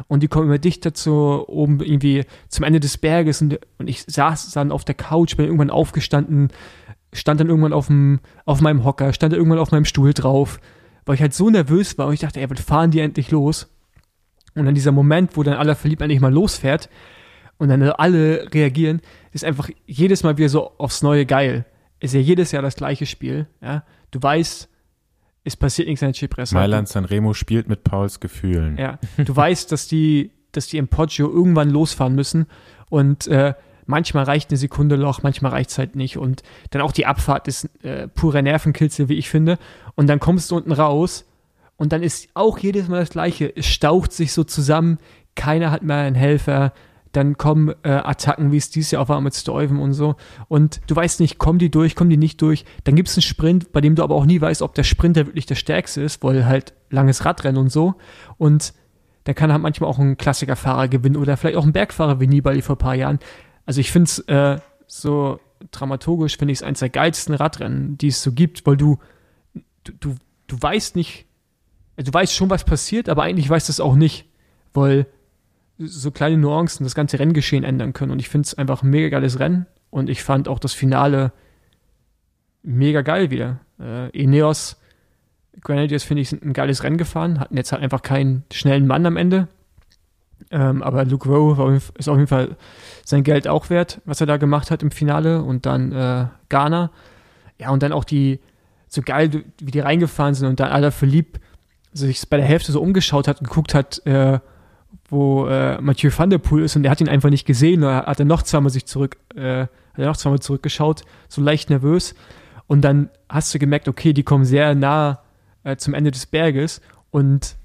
und 0.08 0.24
die 0.24 0.28
kommen 0.28 0.48
immer 0.48 0.60
dichter 0.60 0.94
zu 0.94 1.46
oben 1.48 1.82
irgendwie 1.82 2.26
zum 2.50 2.64
Ende 2.64 2.80
des 2.80 2.98
Berges 2.98 3.42
und, 3.42 3.60
und 3.78 3.88
ich 3.88 4.04
saß 4.04 4.52
dann 4.52 4.72
auf 4.72 4.86
der 4.86 4.96
Couch, 4.96 5.38
bin 5.38 5.46
irgendwann 5.46 5.70
aufgestanden, 5.70 6.50
stand 7.12 7.40
dann 7.40 7.50
irgendwann 7.50 7.74
auf, 7.74 7.88
dem, 7.88 8.20
auf 8.46 8.62
meinem 8.62 8.84
Hocker, 8.84 9.14
stand 9.14 9.34
dann 9.34 9.40
irgendwann 9.40 9.60
auf 9.60 9.72
meinem 9.72 9.86
Stuhl 9.86 10.14
drauf, 10.14 10.60
weil 11.06 11.16
ich 11.16 11.22
halt 11.22 11.34
so 11.34 11.50
nervös 11.50 11.98
war 11.98 12.08
und 12.08 12.14
ich 12.14 12.22
dachte, 12.22 12.40
ey, 12.40 12.50
wann 12.50 12.58
fahren 12.58 12.92
die 12.92 13.00
endlich 13.00 13.32
los? 13.32 13.70
Und 14.56 14.66
dann 14.66 14.76
dieser 14.76 14.92
Moment, 14.92 15.36
wo 15.36 15.44
dann 15.44 15.56
aller 15.56 15.76
verliebt 15.76 16.02
endlich 16.02 16.22
mal 16.22 16.34
losfährt 16.34 16.90
und 17.58 17.70
dann 17.70 17.82
alle 17.84 18.48
reagieren, 18.54 19.02
ist 19.32 19.46
einfach 19.46 19.70
jedes 19.86 20.24
Mal 20.24 20.38
wieder 20.38 20.50
so 20.50 20.72
aufs 20.78 21.02
Neue 21.02 21.26
geil. 21.26 21.66
Ist 22.04 22.14
ja 22.14 22.20
jedes 22.20 22.52
Jahr 22.52 22.62
das 22.62 22.76
gleiche 22.76 23.06
Spiel. 23.06 23.48
Ja? 23.62 23.84
Du 24.12 24.22
weißt, 24.22 24.68
es 25.46 25.56
passiert 25.56 25.88
nichts 25.88 26.04
an 26.04 26.10
der 26.10 26.16
Cipressa. 26.16 26.54
Mailand 26.54 26.90
Sanremo 26.90 27.34
spielt 27.34 27.70
mit 27.70 27.84
Pauls 27.86 28.20
Gefühlen. 28.20 28.78
Ja, 28.78 29.00
du 29.18 29.34
weißt, 29.36 29.72
dass 29.72 29.88
die, 29.88 30.32
dass 30.52 30.68
die 30.68 30.78
im 30.78 30.90
Poggio 30.90 31.30
irgendwann 31.30 31.70
losfahren 31.70 32.14
müssen 32.14 32.48
und 32.90 33.28
äh, 33.28 33.54
manchmal 33.86 34.26
reicht 34.26 34.50
eine 34.50 34.58
Sekunde 34.58 34.98
Loch, 34.98 35.24
manchmal 35.24 35.52
reicht 35.52 35.70
es 35.70 35.78
halt 35.78 35.96
nicht 35.96 36.18
und 36.18 36.44
dann 36.72 36.82
auch 36.82 36.92
die 36.92 37.06
Abfahrt 37.06 37.48
ist 37.48 37.70
äh, 37.84 38.08
purer 38.10 38.42
Nervenkitzel, 38.42 39.10
wie 39.10 39.16
ich 39.16 39.30
finde 39.30 39.58
und 39.96 40.08
dann 40.08 40.20
kommst 40.20 40.52
du 40.52 40.58
unten 40.58 40.72
raus 40.72 41.26
und 41.78 41.92
dann 41.92 42.04
ist 42.04 42.30
auch 42.34 42.58
jedes 42.60 42.88
Mal 42.88 43.00
das 43.00 43.12
Gleiche, 43.12 43.52
es 43.56 43.66
staucht 43.66 44.12
sich 44.12 44.32
so 44.32 44.44
zusammen, 44.44 44.98
keiner 45.36 45.72
hat 45.72 45.84
mehr 45.84 45.98
einen 45.98 46.16
Helfer, 46.16 46.74
dann 47.14 47.38
kommen 47.38 47.74
äh, 47.84 47.90
Attacken, 47.90 48.52
wie 48.52 48.58
es 48.58 48.70
dieses 48.70 48.92
Jahr 48.92 49.04
auch 49.04 49.10
war 49.10 49.22
mit 49.22 49.36
Stuyven 49.36 49.80
und 49.80 49.94
so. 49.94 50.16
Und 50.48 50.82
du 50.88 50.96
weißt 50.96 51.20
nicht, 51.20 51.38
kommen 51.38 51.60
die 51.60 51.70
durch, 51.70 51.96
kommen 51.96 52.10
die 52.10 52.18
nicht 52.18 52.42
durch, 52.42 52.66
dann 52.84 52.96
gibt 52.96 53.08
es 53.08 53.16
einen 53.16 53.22
Sprint, 53.22 53.72
bei 53.72 53.82
dem 53.82 53.96
du 53.96 54.04
aber 54.04 54.16
auch 54.16 54.26
nie 54.26 54.42
weißt, 54.42 54.62
ob 54.62 54.74
der 54.74 54.84
Sprinter 54.84 55.28
wirklich 55.28 55.46
der 55.46 55.56
stärkste 55.56 56.02
ist, 56.02 56.24
weil 56.24 56.46
halt 56.46 56.74
langes 56.90 57.24
Radrennen 57.24 57.62
und 57.62 57.72
so. 57.72 57.96
Und 58.38 58.74
da 59.26 59.34
kann 59.34 59.52
halt 59.52 59.62
manchmal 59.62 59.90
auch 59.90 60.00
ein 60.00 60.18
Klassikerfahrer 60.18 60.88
gewinnen 60.88 61.16
oder 61.16 61.38
vielleicht 61.38 61.58
auch 61.58 61.66
ein 61.66 61.72
Bergfahrer 61.72 62.20
wie 62.20 62.28
Nibali 62.28 62.62
vor 62.62 62.76
ein 62.76 62.80
paar 62.80 62.96
Jahren. 62.96 63.20
Also 63.66 63.80
ich 63.80 63.92
finde 63.92 64.10
es 64.10 64.20
äh, 64.28 64.60
so 64.88 65.40
dramaturgisch, 65.72 66.38
finde 66.38 66.52
ich 66.52 66.60
es 66.60 66.64
eines 66.64 66.80
der 66.80 66.90
geilsten 66.90 67.36
Radrennen, 67.36 67.98
die 67.98 68.08
es 68.08 68.24
so 68.24 68.32
gibt, 68.32 68.66
weil 68.66 68.76
du, 68.76 68.98
du, 69.84 69.94
du, 70.00 70.16
du 70.48 70.58
weißt 70.60 70.96
nicht, 70.96 71.28
du 71.96 72.12
weißt 72.12 72.34
schon, 72.34 72.50
was 72.50 72.64
passiert, 72.64 73.08
aber 73.08 73.24
eigentlich 73.24 73.50
weißt 73.50 73.70
du 73.70 73.72
es 73.72 73.80
auch 73.80 73.96
nicht, 73.96 74.26
weil 74.74 75.06
so 75.78 76.12
kleine 76.12 76.38
Nuancen 76.38 76.84
das 76.84 76.96
ganze 76.96 77.20
Renngeschehen 77.20 77.64
ändern 77.64 77.94
können. 77.94 78.12
Und 78.12 78.20
ich 78.20 78.30
finde 78.30 78.46
es 78.46 78.58
einfach 78.58 78.84
ein 78.84 78.90
mega 78.90 79.10
geiles 79.10 79.40
Rennen 79.40 79.66
und 79.90 80.10
ich 80.10 80.24
fand 80.24 80.48
auch 80.48 80.60
das 80.60 80.74
Finale 80.74 81.32
mega 82.62 83.02
geil 83.02 83.32
wieder. 83.32 83.60
Äh, 83.80 84.10
Ineos 84.10 84.78
Grenadiers, 85.62 86.04
finde 86.04 86.22
ich, 86.22 86.30
sind 86.30 86.44
ein 86.44 86.54
geiles 86.54 86.84
Rennen 86.84 86.98
gefahren, 86.98 87.40
hatten 87.40 87.58
jetzt 87.58 87.72
halt 87.72 87.84
einfach 87.84 88.02
keinen 88.02 88.44
schnellen 88.52 88.88
Mann 88.88 89.06
am 89.06 89.18
Ende. 89.18 89.48
Ähm, 90.52 90.84
aber 90.84 91.06
Luke 91.06 91.30
Rowe 91.30 91.80
ist 91.98 92.10
auf 92.10 92.18
jeden 92.18 92.28
Fall 92.28 92.58
sein 93.06 93.24
Geld 93.24 93.48
auch 93.48 93.70
wert, 93.70 94.02
was 94.06 94.20
er 94.20 94.28
da 94.28 94.38
gemacht 94.38 94.72
hat 94.72 94.84
im 94.84 94.92
Finale. 94.92 95.44
Und 95.44 95.66
dann 95.66 95.92
äh, 95.92 96.28
Ghana. 96.50 96.92
Ja, 97.60 97.70
und 97.70 97.84
dann 97.84 97.92
auch 97.92 98.04
die, 98.04 98.40
so 98.88 99.02
geil, 99.02 99.44
wie 99.60 99.72
die 99.72 99.80
reingefahren 99.80 100.34
sind 100.34 100.48
und 100.48 100.60
dann 100.60 100.72
Ala 100.72 100.92
Philippe 100.92 101.40
sich 101.94 102.28
bei 102.30 102.38
der 102.38 102.46
Hälfte 102.46 102.72
so 102.72 102.82
umgeschaut 102.82 103.28
hat 103.28 103.40
und 103.40 103.48
geguckt 103.48 103.76
hat, 103.76 104.06
äh, 104.06 104.40
wo 105.10 105.48
äh, 105.48 105.80
Mathieu 105.82 106.12
van 106.16 106.30
der 106.30 106.38
Poel 106.38 106.64
ist 106.64 106.76
und 106.76 106.86
er 106.86 106.92
hat 106.92 107.02
ihn 107.02 107.10
einfach 107.10 107.30
nicht 107.30 107.46
gesehen. 107.46 107.84
Oder 107.84 108.06
hat 108.06 108.20
er 108.20 108.26
noch 108.26 108.44
zweimal 108.44 108.72
sich 108.72 108.86
zurück, 108.86 109.18
äh, 109.36 109.62
hat 109.62 109.70
er 109.98 110.08
noch 110.08 110.18
zweimal 110.18 110.40
zurückgeschaut, 110.40 111.04
so 111.28 111.42
leicht 111.42 111.70
nervös. 111.70 112.16
Und 112.68 112.82
dann 112.82 113.10
hast 113.30 113.54
du 113.54 113.60
gemerkt, 113.60 113.88
okay, 113.88 114.14
die 114.14 114.24
kommen 114.24 114.46
sehr 114.46 114.76
nah 114.76 115.22
äh, 115.64 115.76
zum 115.76 115.94
Ende 115.94 116.12
des 116.12 116.26
Berges 116.26 116.82
und 117.12 117.56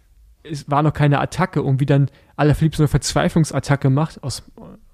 es 0.42 0.70
war 0.70 0.82
noch 0.82 0.92
keine 0.92 1.20
Attacke 1.20 1.62
und 1.62 1.80
wie 1.80 1.86
dann 1.86 2.10
Alaphilippe 2.36 2.76
so 2.76 2.82
eine 2.82 2.88
Verzweiflungsattacke 2.88 3.90
macht, 3.90 4.22
aus, 4.22 4.42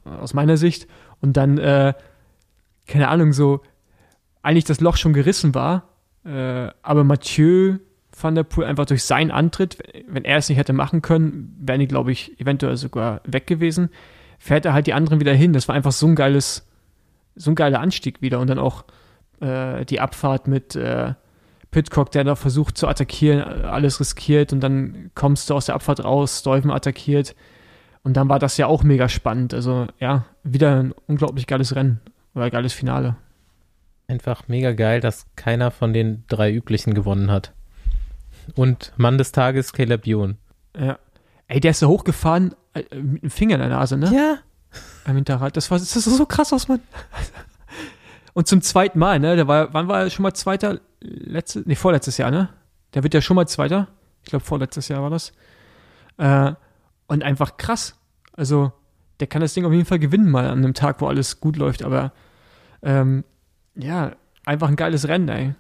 aus 0.05 0.35
meiner 0.35 0.57
Sicht, 0.57 0.89
und 1.21 1.37
dann, 1.37 1.59
äh, 1.59 1.95
keine 2.87 3.09
Ahnung, 3.09 3.33
so 3.33 3.63
eigentlich 4.43 4.65
das 4.65 4.81
Loch 4.81 4.97
schon 4.97 5.13
gerissen 5.13 5.55
war, 5.55 5.89
äh, 6.25 6.69
aber 6.83 7.05
Mathieu 7.05 7.79
van 8.21 8.35
der 8.35 8.45
Poel 8.45 8.67
einfach 8.67 8.87
durch 8.87 9.05
seinen 9.05 9.31
Antritt, 9.31 9.79
wenn 10.07 10.25
er 10.25 10.39
es 10.39 10.49
nicht 10.49 10.59
hätte 10.59 10.73
machen 10.73 11.03
können, 11.03 11.57
wären 11.61 11.81
die, 11.81 11.89
glaube 11.89 12.13
ich, 12.13 12.39
eventuell 12.41 12.77
sogar 12.77 13.21
weg 13.25 13.47
gewesen, 13.47 13.91
fährt 14.39 14.65
er 14.65 14.73
halt 14.73 14.87
die 14.87 14.95
anderen 14.95 15.21
wieder 15.21 15.35
hin. 15.35 15.53
Das 15.53 15.69
war 15.69 15.75
einfach 15.75 15.93
so 15.93 16.07
ein 16.07 16.15
geiles, 16.15 16.67
so 17.35 17.51
ein 17.51 17.55
geiler 17.55 17.81
Anstieg 17.81 18.23
wieder 18.23 18.41
und 18.41 18.49
dann 18.49 18.59
auch 18.59 18.85
äh, 19.41 19.85
die 19.85 20.01
Abfahrt 20.01 20.49
mit 20.49 20.77
äh, 20.77 21.15
Pitcock, 21.71 22.13
der 22.13 22.25
da 22.25 22.37
versucht 22.37 22.79
zu 22.79 22.87
attackieren, 22.87 23.43
alles 23.65 23.99
riskiert 23.99 24.53
und 24.53 24.61
dann 24.61 25.11
kommst 25.15 25.51
du 25.51 25.55
aus 25.55 25.67
der 25.67 25.75
Abfahrt 25.75 26.05
raus, 26.05 26.41
Stuyven 26.41 26.71
attackiert 26.71 27.35
und 28.05 28.17
dann 28.17 28.29
war 28.29 28.39
das 28.39 28.57
ja 28.59 28.67
auch 28.67 28.85
mega 28.85 29.09
spannend. 29.09 29.55
Also 29.55 29.87
ja, 29.99 30.27
wieder 30.45 30.77
ein 30.81 30.95
unglaublich 31.07 31.47
geiles 31.47 31.75
Rennen 31.75 32.01
oder 32.35 32.51
geiles 32.51 32.73
Finale. 32.73 33.17
Einfach 34.07 34.47
mega 34.47 34.73
geil, 34.73 35.01
dass 35.01 35.27
keiner 35.35 35.71
von 35.71 35.93
den 35.93 36.25
drei 36.29 36.53
üblichen 36.53 36.95
gewonnen 36.95 37.31
hat. 37.31 37.53
Und 38.55 38.93
Mann 38.97 39.19
des 39.19 39.33
Tages, 39.33 39.73
Caleb 39.73 40.07
Ewan. 40.07 40.39
Ja. 40.79 40.99
Ey, 41.49 41.61
der 41.61 41.73
ist 41.73 41.83
da 41.83 41.87
hochgefahren 41.87 42.55
äh, 42.75 42.83
mit 42.97 43.23
dem 43.23 43.31
Finger 43.31 43.55
in 43.55 43.61
der 43.61 43.71
Nase, 43.71 43.97
ne? 43.97 44.11
Ja. 44.15 44.39
Am 45.05 45.15
Hinterrad. 45.15 45.57
Das 45.57 45.71
war 45.71 45.79
das 45.79 45.93
sah 45.93 46.01
so 46.01 46.27
krass 46.27 46.53
aus, 46.53 46.69
Mann. 46.69 46.81
Und 48.35 48.49
zum 48.49 48.63
zweiten 48.63 48.99
Mal, 48.99 49.21
ne? 49.21 49.37
Der 49.37 49.47
war, 49.47 49.73
wann 49.73 49.89
war 49.89 50.03
er 50.03 50.11
schon 50.11 50.25
mal 50.25 50.35
Zweiter? 50.35 50.81
Letzte, 51.01 51.63
nee, 51.67 51.77
vorletztes 51.77 52.19
Jahr, 52.19 52.31
ne? 52.31 52.49
Der 52.95 53.03
wird 53.03 53.15
ja 53.15 53.21
schon 53.21 53.37
mal 53.37 53.47
Zweiter. 53.47 53.89
Ich 54.25 54.31
glaube, 54.31 54.45
vorletztes 54.45 54.89
Jahr 54.89 55.03
war 55.03 55.11
das. 55.11 55.33
Äh, 56.17 56.53
und 57.07 57.23
einfach 57.23 57.57
krass. 57.57 57.97
Also, 58.33 58.73
der 59.21 59.29
kann 59.29 59.43
das 59.43 59.55
Ding 59.55 59.65
auf 59.65 59.73
jeden 59.73 59.85
Fall 59.85 59.99
gewinnen, 59.99 60.31
mal 60.31 60.47
an 60.47 60.59
einem 60.59 60.75
Tag, 60.75 61.01
wo 61.01 61.07
alles 61.07 61.41
gut 61.41 61.57
läuft. 61.57 61.85
Aber, 61.85 62.13
ähm, 62.83 63.25
ja, 63.77 64.13
einfach 64.45 64.69
ein 64.69 64.77
geiles 64.77 65.07
Rennen, 65.07 65.29
ey. 65.29 65.55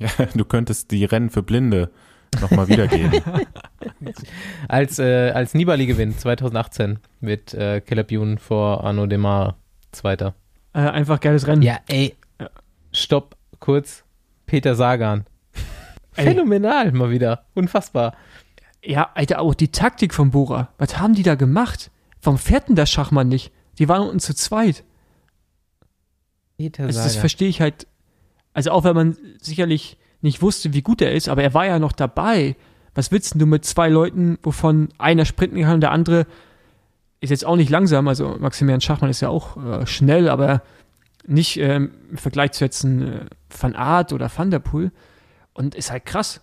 Ja, 0.00 0.08
du 0.34 0.44
könntest 0.44 0.90
die 0.90 1.04
Rennen 1.04 1.30
für 1.30 1.42
Blinde 1.42 1.90
nochmal 2.40 2.68
wiedergeben. 2.68 3.20
Als, 4.68 4.98
äh, 4.98 5.30
als 5.32 5.54
Nibali 5.54 5.86
gewinnt 5.86 6.18
2018 6.18 6.98
mit 7.20 7.54
äh, 7.54 7.80
Caleb 7.80 8.10
Ewan 8.12 8.38
vor 8.38 8.82
Arno 8.84 9.06
Demar 9.06 9.56
Zweiter. 9.92 10.34
Äh, 10.72 10.78
einfach 10.80 11.20
geiles 11.20 11.46
Rennen. 11.46 11.62
Ja, 11.62 11.78
ey. 11.88 12.14
Stopp, 12.92 13.36
kurz. 13.58 14.04
Peter 14.46 14.74
Sagan. 14.74 15.26
Ey. 16.16 16.24
Phänomenal 16.24 16.90
mal 16.92 17.10
wieder. 17.10 17.44
Unfassbar. 17.54 18.14
Ja, 18.84 19.10
Alter, 19.14 19.40
auch 19.40 19.54
die 19.54 19.70
Taktik 19.70 20.12
von 20.14 20.30
Bora. 20.30 20.68
Was 20.78 20.98
haben 20.98 21.14
die 21.14 21.22
da 21.22 21.34
gemacht? 21.36 21.90
Warum 22.22 22.38
fährt 22.38 22.68
denn 22.68 22.74
der 22.76 22.86
Schachmann 22.86 23.28
nicht? 23.28 23.52
Die 23.78 23.88
waren 23.88 24.02
unten 24.02 24.18
zu 24.20 24.34
zweit. 24.34 24.82
Peter 26.56 26.84
Also 26.84 26.98
das 26.98 27.12
Sagan. 27.12 27.20
verstehe 27.20 27.48
ich 27.48 27.60
halt. 27.60 27.86
Also 28.52 28.70
auch 28.70 28.84
wenn 28.84 28.94
man 28.94 29.16
sicherlich 29.40 29.96
nicht 30.22 30.42
wusste, 30.42 30.72
wie 30.72 30.82
gut 30.82 31.00
er 31.00 31.12
ist, 31.12 31.28
aber 31.28 31.42
er 31.42 31.54
war 31.54 31.66
ja 31.66 31.78
noch 31.78 31.92
dabei. 31.92 32.56
Was 32.94 33.12
willst 33.12 33.40
du 33.40 33.46
mit 33.46 33.64
zwei 33.64 33.88
Leuten, 33.88 34.38
wovon 34.42 34.88
einer 34.98 35.24
sprinten 35.24 35.60
kann 35.62 35.74
und 35.74 35.80
der 35.80 35.92
andere 35.92 36.26
ist 37.20 37.30
jetzt 37.30 37.44
auch 37.44 37.56
nicht 37.56 37.70
langsam, 37.70 38.08
also 38.08 38.36
Maximilian 38.38 38.80
Schachmann 38.80 39.10
ist 39.10 39.20
ja 39.20 39.28
auch 39.28 39.56
äh, 39.62 39.86
schnell, 39.86 40.28
aber 40.28 40.62
nicht 41.26 41.58
ähm, 41.58 41.92
im 42.10 42.16
Vergleich 42.16 42.52
zu 42.52 42.64
jetzt 42.64 42.82
ein 42.82 43.02
äh, 43.02 43.20
Van 43.48 43.76
Aert 43.76 44.12
oder 44.12 44.30
Van 44.34 44.50
der 44.50 44.58
Poel. 44.58 44.90
Und 45.52 45.74
ist 45.74 45.90
halt 45.90 46.06
krass. 46.06 46.40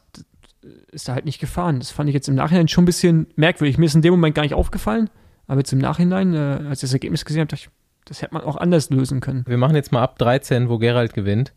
Ist 0.91 1.07
da 1.07 1.13
halt 1.13 1.25
nicht 1.25 1.39
gefahren. 1.39 1.79
Das 1.79 1.91
fand 1.91 2.09
ich 2.09 2.13
jetzt 2.13 2.27
im 2.27 2.35
Nachhinein 2.35 2.67
schon 2.67 2.83
ein 2.83 2.85
bisschen 2.85 3.27
merkwürdig. 3.35 3.77
Mir 3.77 3.85
ist 3.85 3.95
in 3.95 4.01
dem 4.01 4.11
Moment 4.11 4.35
gar 4.35 4.43
nicht 4.43 4.53
aufgefallen, 4.53 5.09
aber 5.47 5.59
jetzt 5.59 5.73
im 5.73 5.79
Nachhinein, 5.79 6.33
äh, 6.33 6.59
als 6.69 6.79
ich 6.79 6.89
das 6.89 6.93
Ergebnis 6.93 7.25
gesehen 7.25 7.41
habe, 7.41 7.47
dachte 7.47 7.65
ich, 7.65 7.69
das 8.05 8.21
hätte 8.21 8.33
man 8.33 8.43
auch 8.43 8.55
anders 8.55 8.89
lösen 8.89 9.19
können. 9.19 9.43
Wir 9.47 9.57
machen 9.57 9.75
jetzt 9.75 9.91
mal 9.91 10.03
ab 10.03 10.17
13, 10.19 10.69
wo 10.69 10.77
Gerald 10.77 11.13
gewinnt. 11.13 11.53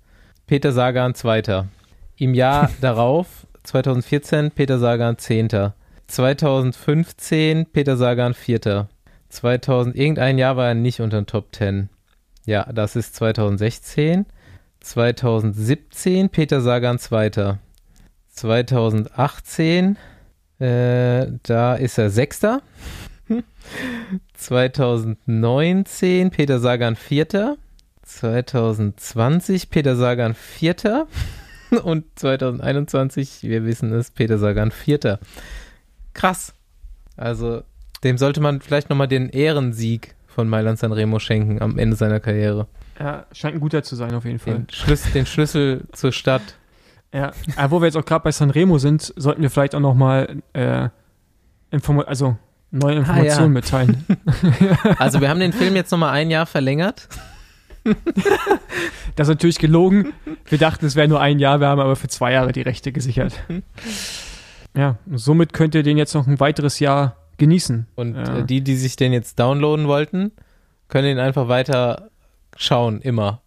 Peter 0.51 0.73
Sagan 0.73 1.15
Zweiter. 1.15 1.69
Im 2.17 2.35
Jahr 2.35 2.73
darauf, 2.81 3.47
2014, 3.63 4.51
Peter 4.51 4.81
Sagan 4.81 5.17
Zehnter. 5.17 5.77
2015 6.09 7.67
Peter 7.67 7.97
Sagan 7.97 8.35
Vierter. 8.35 8.89
2000, 9.29 9.95
irgendein 9.95 10.39
Jahr 10.39 10.57
war 10.57 10.67
er 10.67 10.75
nicht 10.75 10.99
unter 10.99 11.23
den 11.23 11.27
Top 11.27 11.55
10. 11.55 11.89
Ja, 12.47 12.65
das 12.65 12.97
ist 12.97 13.15
2016. 13.15 14.27
2017 14.81 16.31
Peter 16.31 16.61
Sagan 16.61 16.99
Zweiter. 16.99 17.61
2018, 18.31 19.99
äh, 20.59 21.29
da 21.45 21.75
ist 21.77 21.97
er 21.97 22.11
Sechster. 22.11 22.61
2019 24.35 26.31
Peter 26.33 26.59
Sagan 26.59 26.97
Vierter. 26.97 27.57
2020 28.17 29.71
Peter 29.71 29.97
Sagan 29.97 30.35
Vierter. 30.35 31.07
Und 31.85 32.05
2021, 32.17 33.43
wir 33.43 33.65
wissen 33.65 33.93
es, 33.93 34.11
Peter 34.11 34.39
Sagan 34.39 34.71
Vierter. 34.73 35.21
Krass. 36.15 36.53
Also, 37.17 37.63
dem 38.03 38.19
sollte 38.19 38.41
man 38.41 38.61
vielleicht 38.61 38.91
nochmal 38.91 39.09
den 39.09 39.29
Ehrensieg 39.29 40.15
von 40.27 40.49
Mailand 40.49 40.79
Sanremo 40.79 41.19
schenken 41.19 41.61
am 41.63 41.79
Ende 41.79 41.97
seiner 41.97 42.19
Karriere. 42.21 42.67
Ja, 42.99 43.27
scheint 43.33 43.55
ein 43.55 43.61
guter 43.61 43.83
zu 43.83 43.95
sein 43.97 44.15
auf 44.15 44.25
jeden 44.25 44.39
Fall. 44.39 44.55
Den 44.55 44.67
Schlüssel, 44.71 45.13
den 45.13 45.27
Schlüssel 45.27 45.85
zur 45.93 46.13
Stadt. 46.13 46.43
Ja, 47.13 47.33
aber 47.57 47.71
wo 47.73 47.81
wir 47.81 47.87
jetzt 47.87 47.97
auch 47.97 48.05
gerade 48.05 48.23
bei 48.25 48.33
Sanremo 48.33 48.79
sind, 48.79 49.13
sollten 49.17 49.43
wir 49.43 49.51
vielleicht 49.51 49.75
auch 49.75 49.81
nochmal 49.81 50.43
äh, 50.53 50.89
Inform 51.71 52.01
also 52.01 52.37
neue 52.71 52.97
Informationen 52.97 53.39
Ah, 53.39 53.43
ja. 53.43 53.49
mitteilen. 53.49 54.07
Also 54.99 55.21
wir 55.21 55.29
haben 55.29 55.41
den 55.41 55.53
Film 55.53 55.75
jetzt 55.77 55.91
nochmal 55.91 56.11
ein 56.11 56.31
Jahr 56.31 56.47
verlängert. 56.47 57.09
Das 59.17 59.29
ist 59.29 59.35
natürlich 59.35 59.59
gelogen. 59.59 60.13
Wir 60.47 60.59
dachten, 60.59 60.87
es 60.87 60.97
wäre 60.97 61.09
nur 61.09 61.21
ein 61.21 61.39
Jahr, 61.39 61.61
wir 61.61 61.67
haben 61.67 61.81
aber 61.81 61.97
für 61.97 62.09
zwei 62.09 62.33
Jahre 62.33 62.53
die 62.53 62.63
Rechte 62.63 62.93
gesichert. 62.93 63.35
Ja, 64.77 64.99
und 65.07 65.19
somit 65.19 65.53
könnt 65.53 65.75
ihr 65.75 65.83
den 65.83 65.99
jetzt 65.99 66.15
noch 66.15 66.27
ein 66.27 66.39
weiteres 66.41 66.79
Jahr 66.79 67.17
genießen. 67.39 67.87
Und 67.97 68.15
ja. 68.15 68.39
äh, 68.39 68.45
die, 68.45 68.63
die 68.63 68.77
sich 68.77 68.97
den 68.97 69.13
jetzt 69.13 69.39
downloaden 69.39 69.89
wollten, 69.89 70.33
können 70.89 71.09
ihn 71.09 71.19
einfach 71.19 71.49
weiter 71.49 72.11
schauen, 72.57 73.01
immer. 73.01 73.43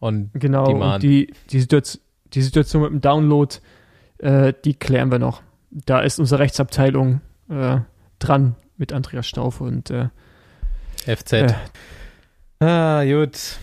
Und 0.00 0.30
Genau, 0.34 0.66
und 0.66 1.02
die, 1.02 1.32
die, 1.50 1.60
Situation, 1.60 2.02
die 2.32 2.42
Situation 2.42 2.82
mit 2.82 2.90
dem 2.90 3.00
Download, 3.00 3.54
äh, 4.18 4.52
die 4.64 4.74
klären 4.74 5.10
wir 5.10 5.18
noch. 5.18 5.42
Da 5.70 6.00
ist 6.00 6.18
unsere 6.18 6.40
Rechtsabteilung 6.40 7.20
äh, 7.48 7.78
dran 8.18 8.56
mit 8.76 8.92
Andreas 8.92 9.26
Stauf 9.26 9.60
und 9.60 9.90
äh, 9.90 10.08
FZ. 11.06 11.32
Äh. 11.32 11.54
Ah, 12.60 13.04
gut. 13.04 13.58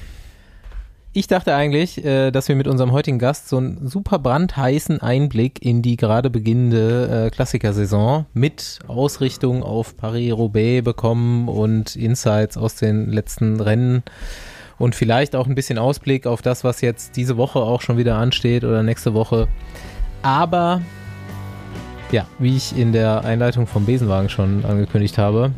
Ich 1.14 1.28
dachte 1.28 1.54
eigentlich, 1.54 2.06
äh, 2.06 2.32
dass 2.32 2.48
wir 2.48 2.56
mit 2.56 2.70
unserem 2.70 2.94
heutigen 2.94 3.20
Gast 3.20 3.50
so 3.50 3.58
einen 3.58 3.86
super 3.86 4.18
brandheißen 4.18 5.02
Einblick 5.02 5.62
in 5.62 5.82
die 5.82 5.98
gerade 5.98 6.30
beginnende 6.30 7.26
äh, 7.26 7.30
Klassikersaison 7.30 8.28
mit 8.34 8.80
Ausrichtung 8.88 9.62
auf 9.62 9.98
Paris-Roubaix 9.98 10.86
bekommen 10.86 11.50
und 11.50 11.98
Insights 11.98 12.56
aus 12.56 12.76
den 12.76 13.12
letzten 13.12 13.60
Rennen 13.60 14.04
und 14.78 14.96
vielleicht 14.96 15.36
auch 15.36 15.48
ein 15.48 15.56
bisschen 15.56 15.78
Ausblick 15.78 16.26
auf 16.26 16.42
das, 16.42 16.64
was 16.64 16.80
jetzt 16.80 17.18
diese 17.18 17.36
Woche 17.36 17.60
auch 17.60 17.82
schon 17.82 17.98
wieder 17.98 18.16
ansteht 18.16 18.64
oder 18.64 18.82
nächste 18.82 19.14
Woche. 19.14 19.50
Aber 20.22 20.82
ja, 22.14 22.26
wie 22.40 22.56
ich 22.56 22.78
in 22.78 22.94
der 22.94 23.26
Einleitung 23.26 23.68
vom 23.68 23.86
Besenwagen 23.86 24.30
schon 24.30 24.64
angekündigt 24.64 25.18
habe, 25.18 25.52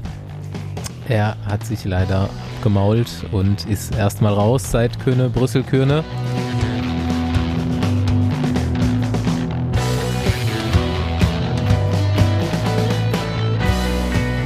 er 1.10 1.36
hat 1.46 1.66
sich 1.66 1.86
leider 1.86 2.30
gemault 2.64 3.10
und 3.32 3.66
ist 3.66 3.96
erstmal 3.96 4.34
raus 4.34 4.72
seit 4.72 5.00
Köhne, 5.00 5.30
Brüssel-Köhne. 5.30 6.04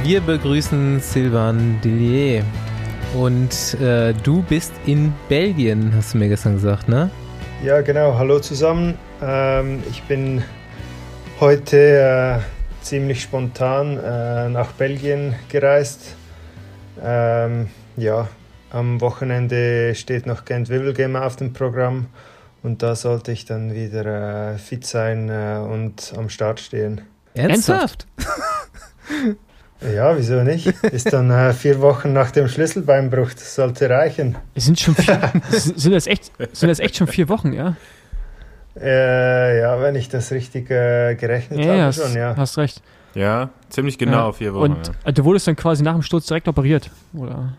Wir 0.04 0.20
begrüßen 0.20 1.00
Sylvain 1.00 1.78
Dillier. 1.84 2.42
Und 3.14 3.74
äh, 3.80 4.14
du 4.22 4.42
bist 4.42 4.72
in 4.86 5.12
Belgien, 5.28 5.92
hast 5.94 6.14
du 6.14 6.18
mir 6.18 6.28
gestern 6.28 6.54
gesagt, 6.54 6.88
ne? 6.88 7.10
Ja, 7.62 7.80
genau. 7.80 8.16
Hallo 8.18 8.38
zusammen. 8.38 8.98
Ähm, 9.22 9.82
ich 9.90 10.02
bin 10.04 10.42
heute 11.40 12.40
äh, 12.40 12.84
ziemlich 12.84 13.22
spontan 13.22 13.98
äh, 13.98 14.48
nach 14.48 14.72
Belgien 14.72 15.34
gereist. 15.48 16.16
Ähm, 17.02 17.68
ja, 17.96 18.28
am 18.70 19.00
Wochenende 19.00 19.94
steht 19.94 20.26
noch 20.26 20.44
Gent 20.44 20.68
Wimbledon 20.68 21.16
auf 21.16 21.36
dem 21.36 21.52
Programm 21.52 22.06
und 22.62 22.82
da 22.82 22.94
sollte 22.94 23.32
ich 23.32 23.44
dann 23.44 23.72
wieder 23.74 24.52
äh, 24.54 24.58
fit 24.58 24.86
sein 24.86 25.28
äh, 25.28 25.58
und 25.58 26.12
am 26.16 26.28
Start 26.28 26.60
stehen. 26.60 27.02
Ernsthaft? 27.34 28.06
Ja, 29.80 30.16
wieso 30.18 30.42
nicht? 30.42 30.66
Ist 30.82 31.12
dann 31.12 31.30
äh, 31.30 31.52
vier 31.52 31.80
Wochen 31.80 32.12
nach 32.12 32.32
dem 32.32 32.48
Schlüsselbeinbruch, 32.48 33.32
das 33.32 33.54
sollte 33.54 33.88
reichen. 33.88 34.36
es 34.56 34.64
sind 34.64 34.80
schon 34.80 34.96
vier, 34.96 35.32
sind 35.50 35.92
das 35.94 36.08
echt, 36.08 36.32
sind 36.52 36.68
das 36.68 36.80
echt 36.80 36.96
schon 36.96 37.06
vier 37.06 37.28
Wochen, 37.28 37.52
ja? 37.52 37.76
Äh, 38.80 39.60
ja, 39.60 39.80
wenn 39.80 39.94
ich 39.94 40.08
das 40.08 40.32
richtig 40.32 40.68
äh, 40.70 41.14
gerechnet 41.14 41.60
Ja, 41.60 41.72
habe, 41.72 41.82
hast, 41.84 42.02
schon, 42.02 42.16
ja. 42.16 42.34
hast 42.36 42.58
recht. 42.58 42.82
Ja, 43.14 43.50
ziemlich 43.68 43.98
genau 43.98 44.26
Ja. 44.26 44.32
vier 44.32 44.54
Wochen. 44.54 44.72
Und 44.72 44.92
äh, 45.04 45.12
du 45.12 45.24
wurdest 45.24 45.46
dann 45.46 45.56
quasi 45.56 45.82
nach 45.82 45.94
dem 45.94 46.02
Sturz 46.02 46.26
direkt 46.26 46.48
operiert, 46.48 46.90
oder? 47.14 47.54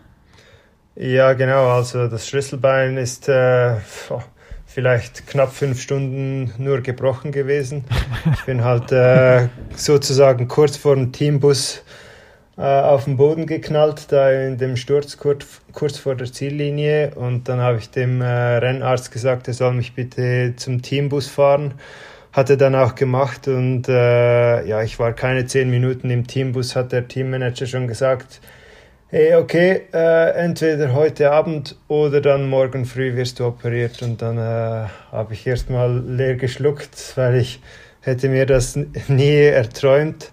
Ja, 0.96 1.32
genau. 1.32 1.68
Also 1.68 2.08
das 2.08 2.28
Schlüsselbein 2.28 2.96
ist 2.96 3.28
äh, 3.28 3.76
vielleicht 4.66 5.26
knapp 5.26 5.52
fünf 5.52 5.80
Stunden 5.80 6.52
nur 6.58 6.80
gebrochen 6.80 7.32
gewesen. 7.32 7.84
Ich 8.34 8.44
bin 8.44 8.64
halt 8.64 8.92
äh, 8.92 9.48
sozusagen 9.74 10.46
kurz 10.48 10.76
vor 10.76 10.94
dem 10.96 11.12
Teambus 11.12 11.82
äh, 12.56 12.62
auf 12.62 13.04
den 13.04 13.16
Boden 13.16 13.46
geknallt, 13.46 14.12
da 14.12 14.30
in 14.30 14.58
dem 14.58 14.76
Sturz 14.76 15.16
kurz, 15.16 15.46
kurz 15.72 15.96
vor 15.96 16.14
der 16.14 16.30
Ziellinie. 16.30 17.12
Und 17.14 17.48
dann 17.48 17.60
habe 17.60 17.78
ich 17.78 17.90
dem 17.90 18.20
äh, 18.20 18.26
Rennarzt 18.26 19.10
gesagt, 19.10 19.48
er 19.48 19.54
soll 19.54 19.72
mich 19.72 19.94
bitte 19.94 20.54
zum 20.56 20.82
Teambus 20.82 21.26
fahren. 21.28 21.74
Hat 22.32 22.48
er 22.50 22.56
dann 22.56 22.74
auch 22.74 22.94
gemacht 22.94 23.48
und 23.48 23.88
äh, 23.88 24.64
ja, 24.64 24.82
ich 24.82 24.98
war 24.98 25.12
keine 25.12 25.46
zehn 25.46 25.68
Minuten 25.70 26.10
im 26.10 26.26
Teambus, 26.26 26.76
hat 26.76 26.92
der 26.92 27.08
Teammanager 27.08 27.66
schon 27.66 27.88
gesagt, 27.88 28.40
hey, 29.12 29.34
okay, 29.34 29.88
äh, 29.92 30.30
entweder 30.34 30.92
heute 30.92 31.32
Abend 31.32 31.76
oder 31.88 32.20
dann 32.20 32.48
morgen 32.48 32.84
früh 32.84 33.16
wirst 33.16 33.40
du 33.40 33.46
operiert. 33.46 34.02
Und 34.02 34.22
dann 34.22 34.38
äh, 34.38 34.86
habe 35.10 35.32
ich 35.32 35.44
erstmal 35.46 35.98
leer 35.98 36.36
geschluckt, 36.36 37.14
weil 37.16 37.36
ich 37.36 37.60
hätte 38.00 38.28
mir 38.28 38.46
das 38.46 38.76
nie 39.08 39.34
erträumt, 39.34 40.30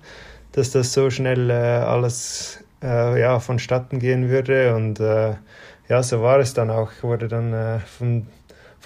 dass 0.52 0.72
das 0.72 0.94
so 0.94 1.10
schnell 1.10 1.50
äh, 1.50 1.54
alles 1.54 2.64
äh, 2.84 3.20
ja, 3.20 3.40
vonstatten 3.40 3.98
gehen 3.98 4.30
würde. 4.30 4.76
Und 4.76 5.00
äh, 5.00 5.34
ja, 5.90 6.04
so 6.04 6.22
war 6.22 6.40
es 6.40 6.54
dann 6.54 6.70
auch. 6.70 6.92
Ich 6.92 7.04
wurde 7.04 7.28
dann 7.28 7.54
äh, 7.54 7.80
vom, 7.80 8.28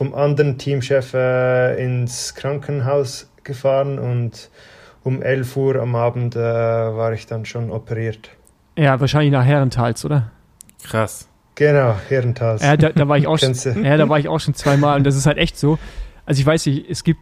vom 0.01 0.15
anderen 0.15 0.57
Teamchef 0.57 1.13
äh, 1.13 1.75
ins 1.75 2.33
Krankenhaus 2.33 3.29
gefahren 3.43 3.99
und 3.99 4.49
um 5.03 5.21
11 5.21 5.55
Uhr 5.55 5.75
am 5.75 5.93
Abend 5.93 6.35
äh, 6.35 6.39
war 6.39 7.13
ich 7.13 7.27
dann 7.27 7.45
schon 7.45 7.69
operiert. 7.69 8.31
Ja, 8.75 8.99
wahrscheinlich 8.99 9.31
nach 9.31 9.45
Herentals, 9.45 10.03
oder? 10.03 10.31
Krass. 10.81 11.29
Genau, 11.53 11.93
Herentals. 12.09 12.63
Ja, 12.63 12.77
da, 12.77 12.89
da 12.89 13.07
war 13.07 13.19
ich 13.19 13.27
auch 13.27 13.37
schon, 13.37 13.53
ja, 13.83 13.95
da 13.95 14.09
war 14.09 14.17
ich 14.17 14.27
auch 14.27 14.39
schon 14.39 14.55
zweimal 14.55 14.97
und 14.97 15.03
das 15.03 15.15
ist 15.15 15.27
halt 15.27 15.37
echt 15.37 15.55
so. 15.59 15.77
Also 16.25 16.39
ich 16.39 16.47
weiß 16.47 16.65
nicht, 16.65 16.89
es 16.89 17.03
gibt, 17.03 17.21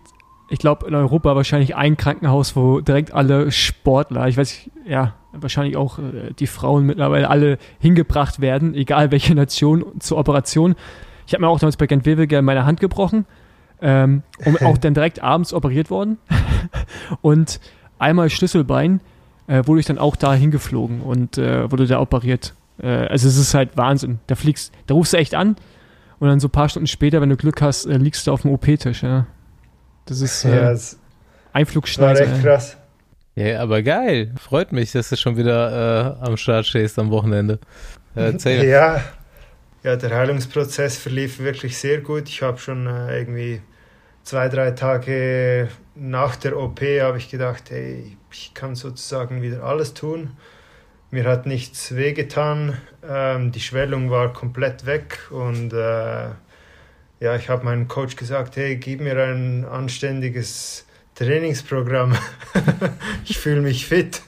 ich 0.49 0.59
glaube 0.59 0.87
in 0.87 0.95
Europa 0.95 1.35
wahrscheinlich 1.35 1.75
ein 1.75 1.97
Krankenhaus, 1.97 2.55
wo 2.55 2.79
direkt 2.79 3.13
alle 3.13 3.51
Sportler, 3.51 4.29
ich 4.29 4.37
weiß 4.37 4.53
nicht, 4.53 4.71
ja, 4.87 5.15
wahrscheinlich 5.33 5.75
auch 5.75 5.99
äh, 5.99 6.31
die 6.31 6.47
Frauen 6.47 6.85
mittlerweile 6.85 7.29
alle 7.29 7.57
hingebracht 7.79 8.39
werden, 8.39 8.73
egal 8.73 9.11
welche 9.11 9.35
Nation, 9.35 9.99
zur 9.99 10.17
Operation. 10.17 10.75
Ich 11.29 11.33
habe 11.35 11.43
mir 11.43 11.49
auch 11.49 11.59
damals 11.59 11.77
bei 11.77 11.85
Gent 11.85 12.07
Wevelgem 12.07 12.43
meine 12.43 12.65
Hand 12.65 12.79
gebrochen 12.79 13.27
ähm, 13.83 14.23
und 14.45 14.61
auch 14.65 14.79
dann 14.79 14.95
direkt 14.95 15.21
abends 15.21 15.53
operiert 15.53 15.91
worden. 15.91 16.17
und 17.21 17.59
einmal 17.99 18.31
Schlüsselbein 18.31 18.99
äh, 19.45 19.61
wurde 19.67 19.79
ich 19.79 19.85
dann 19.85 19.99
auch 19.99 20.15
da 20.15 20.33
hingeflogen 20.33 21.01
und 21.01 21.37
äh, 21.37 21.69
wurde 21.69 21.85
da 21.85 21.99
operiert. 21.99 22.55
Äh, 22.81 22.87
also 22.87 23.27
es 23.27 23.37
ist 23.37 23.53
halt 23.53 23.77
Wahnsinn. 23.77 24.17
Da 24.25 24.33
fliegst, 24.33 24.73
da 24.87 24.95
rufst 24.95 25.13
du 25.13 25.17
echt 25.17 25.35
an 25.35 25.55
und 26.17 26.27
dann 26.27 26.39
so 26.39 26.47
ein 26.47 26.51
paar 26.51 26.67
Stunden 26.67 26.87
später, 26.87 27.21
wenn 27.21 27.29
du 27.29 27.37
Glück 27.37 27.61
hast, 27.61 27.85
äh, 27.85 27.97
liegst 27.97 28.25
du 28.25 28.31
auf 28.33 28.41
dem 28.41 28.49
OP-Tisch. 28.49 29.03
Ja. 29.03 29.27
Das 30.05 30.21
ist 30.21 30.41
Ja, 30.41 30.49
äh, 30.49 30.71
es 30.71 30.93
war 30.93 31.59
Einflugschneise. 31.59 32.23
echt 32.23 32.41
krass. 32.41 32.75
Ja, 33.35 33.61
aber 33.61 33.83
geil. 33.83 34.33
Freut 34.41 34.71
mich, 34.71 34.93
dass 34.93 35.09
du 35.09 35.15
schon 35.15 35.37
wieder 35.37 36.17
äh, 36.21 36.25
am 36.25 36.37
Start 36.37 36.65
stehst 36.65 36.97
am 36.97 37.11
Wochenende. 37.11 37.59
Äh, 38.15 38.31
erzähl. 38.31 38.63
Ja, 38.67 38.99
ja, 39.83 39.95
der 39.95 40.11
Heilungsprozess 40.11 40.97
verlief 40.97 41.39
wirklich 41.39 41.77
sehr 41.77 42.01
gut. 42.01 42.27
Ich 42.27 42.41
habe 42.41 42.57
schon 42.57 42.87
äh, 42.87 43.17
irgendwie 43.17 43.61
zwei, 44.23 44.49
drei 44.49 44.71
Tage 44.71 45.69
nach 45.95 46.35
der 46.35 46.57
OP 46.57 46.81
habe 46.81 47.17
ich 47.17 47.29
gedacht, 47.29 47.69
hey, 47.69 48.17
ich 48.31 48.53
kann 48.53 48.75
sozusagen 48.75 49.41
wieder 49.41 49.63
alles 49.63 49.93
tun. 49.93 50.31
Mir 51.11 51.25
hat 51.25 51.45
nichts 51.45 51.95
wehgetan, 51.95 52.77
ähm, 53.07 53.51
die 53.51 53.59
Schwellung 53.59 54.11
war 54.11 54.31
komplett 54.31 54.85
weg 54.85 55.19
und 55.31 55.73
äh, 55.73 56.27
ja, 57.19 57.35
ich 57.35 57.49
habe 57.49 57.65
meinem 57.65 57.87
Coach 57.87 58.15
gesagt, 58.15 58.55
hey, 58.57 58.77
gib 58.77 59.01
mir 59.01 59.17
ein 59.17 59.65
anständiges 59.65 60.85
Trainingsprogramm. 61.15 62.15
ich 63.25 63.39
fühle 63.39 63.61
mich 63.61 63.87
fit. 63.87 64.21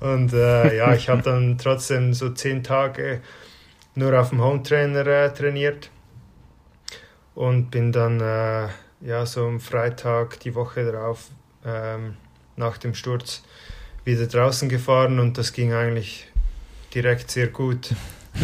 Und 0.00 0.32
äh, 0.32 0.76
ja, 0.76 0.94
ich 0.94 1.08
habe 1.08 1.22
dann 1.22 1.58
trotzdem 1.58 2.14
so 2.14 2.30
zehn 2.30 2.64
Tage 2.64 3.20
nur 3.96 4.18
auf 4.18 4.30
dem 4.30 4.40
Home 4.42 4.62
Trainer 4.62 5.06
äh, 5.06 5.32
trainiert 5.32 5.90
und 7.34 7.70
bin 7.70 7.92
dann 7.92 8.20
äh, 8.20 8.68
ja 9.00 9.26
so 9.26 9.46
am 9.46 9.58
Freitag 9.58 10.38
die 10.40 10.54
Woche 10.54 10.84
darauf 10.84 11.28
ähm, 11.64 12.16
nach 12.56 12.78
dem 12.78 12.94
Sturz 12.94 13.42
wieder 14.04 14.26
draußen 14.26 14.68
gefahren 14.68 15.18
und 15.18 15.38
das 15.38 15.52
ging 15.52 15.72
eigentlich 15.72 16.28
direkt 16.94 17.30
sehr 17.30 17.48
gut. 17.48 17.90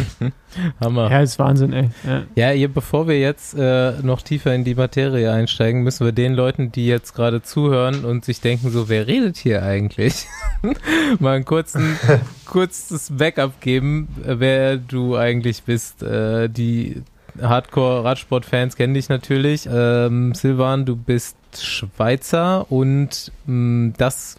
Hammer. 0.81 1.09
Ja, 1.11 1.21
ist 1.21 1.39
Wahnsinn, 1.39 1.73
ey. 1.73 1.89
Ja. 2.05 2.23
Ja, 2.35 2.51
ihr, 2.53 2.67
bevor 2.67 3.07
wir 3.07 3.19
jetzt 3.19 3.55
äh, 3.57 3.93
noch 4.01 4.21
tiefer 4.21 4.53
in 4.53 4.63
die 4.63 4.75
Materie 4.75 5.31
einsteigen, 5.31 5.83
müssen 5.83 6.05
wir 6.05 6.11
den 6.11 6.33
Leuten, 6.33 6.71
die 6.71 6.87
jetzt 6.87 7.13
gerade 7.13 7.41
zuhören 7.41 8.05
und 8.05 8.25
sich 8.25 8.41
denken, 8.41 8.69
so, 8.71 8.89
wer 8.89 9.07
redet 9.07 9.37
hier 9.37 9.63
eigentlich? 9.63 10.27
Mal 11.19 11.35
einen 11.35 11.45
kurzen, 11.45 11.97
kurzes 12.45 13.09
Backup 13.11 13.61
geben, 13.61 14.07
äh, 14.25 14.35
wer 14.39 14.77
du 14.77 15.15
eigentlich 15.15 15.63
bist. 15.63 16.03
Äh, 16.03 16.49
die 16.49 17.01
Hardcore-Radsport-Fans 17.41 18.75
kennen 18.75 18.93
dich 18.93 19.09
natürlich. 19.09 19.67
Ähm, 19.71 20.33
Silvan, 20.35 20.85
du 20.85 20.95
bist 20.95 21.35
Schweizer 21.59 22.71
und 22.71 23.31
mh, 23.45 23.93
das, 23.97 24.37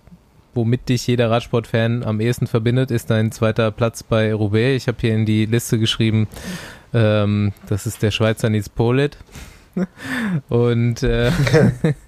womit 0.54 0.88
dich 0.88 1.06
jeder 1.06 1.30
Radsport-Fan 1.30 2.02
am 2.04 2.20
ehesten 2.20 2.46
verbindet, 2.46 2.90
ist 2.90 3.10
dein 3.10 3.32
zweiter 3.32 3.70
Platz 3.70 4.02
bei 4.02 4.32
Roubaix. 4.32 4.82
Ich 4.82 4.88
habe 4.88 4.98
hier 5.00 5.14
in 5.14 5.26
die 5.26 5.46
Liste 5.46 5.78
geschrieben, 5.78 6.28
ähm, 6.92 7.52
das 7.66 7.86
ist 7.86 8.02
der 8.02 8.10
Schweizer 8.10 8.50
Nils 8.50 8.68
Polit. 8.68 9.18
Und 10.48 11.02
äh, 11.02 11.30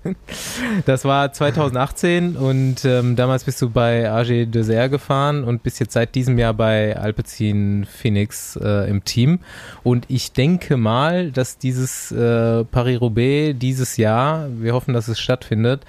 das 0.87 1.05
war 1.05 1.33
2018 1.33 2.37
und 2.37 2.85
ähm, 2.85 3.17
damals 3.17 3.45
bist 3.45 3.61
du 3.61 3.71
bei 3.71 4.11
AG 4.11 4.47
Dessert 4.47 4.91
gefahren 4.91 5.45
und 5.45 5.63
bist 5.63 5.81
jetzt 5.81 5.93
seit 5.93 6.15
diesem 6.15 6.39
Jahr 6.39 6.55
bei 6.55 6.97
Alpecin 6.97 7.85
Phoenix 7.85 8.57
äh, 8.57 8.89
im 8.89 9.05
Team. 9.05 9.41
Und 9.83 10.05
ich 10.09 10.33
denke 10.33 10.77
mal, 10.77 11.33
dass 11.33 11.59
dieses 11.59 12.13
äh, 12.13 12.65
Paris-Roubaix 12.65 13.59
dieses 13.59 13.97
Jahr, 13.97 14.49
wir 14.59 14.73
hoffen, 14.75 14.95
dass 14.95 15.09
es 15.09 15.19
stattfindet, 15.19 15.83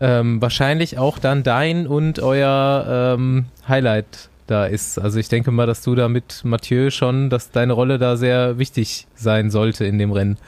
ähm, 0.00 0.40
wahrscheinlich 0.40 0.98
auch 0.98 1.18
dann 1.18 1.42
dein 1.42 1.86
und 1.86 2.20
euer 2.20 3.16
ähm, 3.16 3.46
Highlight 3.68 4.28
da 4.46 4.66
ist. 4.66 4.98
Also 4.98 5.18
ich 5.18 5.28
denke 5.28 5.50
mal, 5.50 5.66
dass 5.66 5.82
du 5.82 5.94
da 5.94 6.08
mit 6.08 6.44
Mathieu 6.44 6.90
schon, 6.90 7.30
dass 7.30 7.50
deine 7.50 7.72
Rolle 7.72 7.98
da 7.98 8.16
sehr 8.16 8.58
wichtig 8.58 9.06
sein 9.14 9.50
sollte 9.50 9.84
in 9.84 9.98
dem 9.98 10.12
Rennen. 10.12 10.38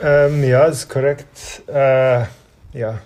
Ähm, 0.00 0.42
ja, 0.44 0.64
ist 0.66 0.88
korrekt. 0.88 1.62
Äh, 1.68 2.24
ja, 2.72 2.98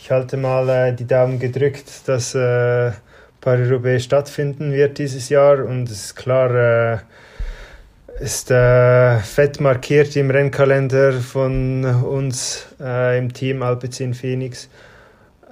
ich 0.00 0.10
halte 0.10 0.36
mal 0.36 0.68
äh, 0.68 0.94
die 0.94 1.06
Daumen 1.06 1.38
gedrückt, 1.38 2.08
dass 2.08 2.34
äh, 2.34 2.92
Paris-Roubaix 3.40 4.04
stattfinden 4.04 4.72
wird 4.72 4.98
dieses 4.98 5.28
Jahr 5.28 5.64
und 5.64 5.90
es 5.90 6.06
ist 6.06 6.16
klar, 6.16 6.50
äh, 6.54 6.98
ist 8.20 8.50
äh, 8.50 9.18
fett 9.18 9.60
markiert 9.60 10.16
im 10.16 10.30
Rennkalender 10.30 11.12
von 11.12 11.84
uns 11.84 12.66
äh, 12.80 13.18
im 13.18 13.32
Team 13.32 13.62
Alpecin 13.62 14.14
Phoenix. 14.14 14.68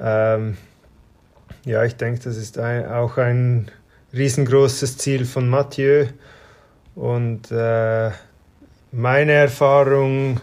Ähm, 0.01 0.57
ja, 1.65 1.85
ich 1.85 1.97
denke, 1.97 2.21
das 2.25 2.37
ist 2.37 2.59
ein, 2.59 2.87
auch 2.87 3.19
ein 3.19 3.71
riesengroßes 4.13 4.99
Ziel 4.99 5.25
von 5.25 5.49
Mathieu 5.49 6.07
und 6.95 7.51
äh, 7.53 8.11
meine 8.93 9.33
Erfahrung 9.33 10.41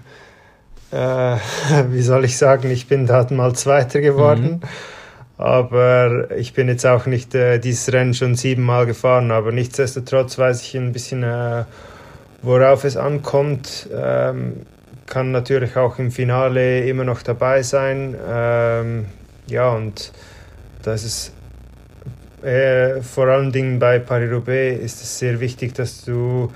äh, 0.92 1.38
wie 1.90 2.02
soll 2.02 2.26
ich 2.26 2.38
sagen, 2.38 2.72
ich 2.72 2.88
bin 2.88 3.06
da 3.06 3.26
mal 3.32 3.54
Zweiter 3.54 4.02
geworden. 4.02 4.62
Aber 5.38 6.32
ich 6.36 6.54
bin 6.54 6.68
jetzt 6.68 6.86
auch 6.86 7.06
nicht 7.06 7.36
äh, 7.36 7.60
dieses 7.60 7.94
Rennen 7.94 8.16
schon 8.16 8.34
siebenmal 8.34 8.88
gefahren, 8.88 9.30
aber 9.30 9.52
nichtsdestotrotz 9.52 10.40
weiß 10.40 10.64
ich 10.64 10.76
ein 10.76 10.94
bisschen, 10.94 11.22
äh, 11.22 11.66
worauf 12.42 12.84
es 12.86 12.98
ankommt. 12.98 13.88
Ähm, 13.96 14.64
kann 15.06 15.32
natürlich 15.32 15.78
auch 15.78 16.00
im 16.00 16.12
Finale 16.12 16.88
immer 16.88 17.04
noch 17.04 17.22
dabei 17.22 17.62
sein. 17.62 18.16
Ähm, 18.28 19.06
ja, 19.48 19.72
und 19.72 20.12
das 20.84 21.04
ist 21.04 21.34
äh, 22.44 23.02
vor 23.02 23.28
allen 23.28 23.52
Dingen 23.52 23.80
bei 23.80 24.00
Paris-Roubaix 24.00 24.80
ist 24.82 25.02
es 25.02 25.20
sehr 25.20 25.40
wichtig, 25.40 25.74
dass 25.74 26.06
du 26.06 26.52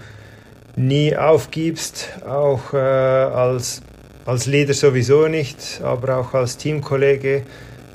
nie 0.75 1.15
aufgibst, 1.15 2.09
auch 2.25 2.73
äh, 2.73 2.77
als 2.77 3.81
als 4.25 4.45
Leader 4.45 4.73
sowieso 4.73 5.27
nicht, 5.27 5.81
aber 5.83 6.17
auch 6.17 6.33
als 6.33 6.57
Teamkollege, 6.57 7.43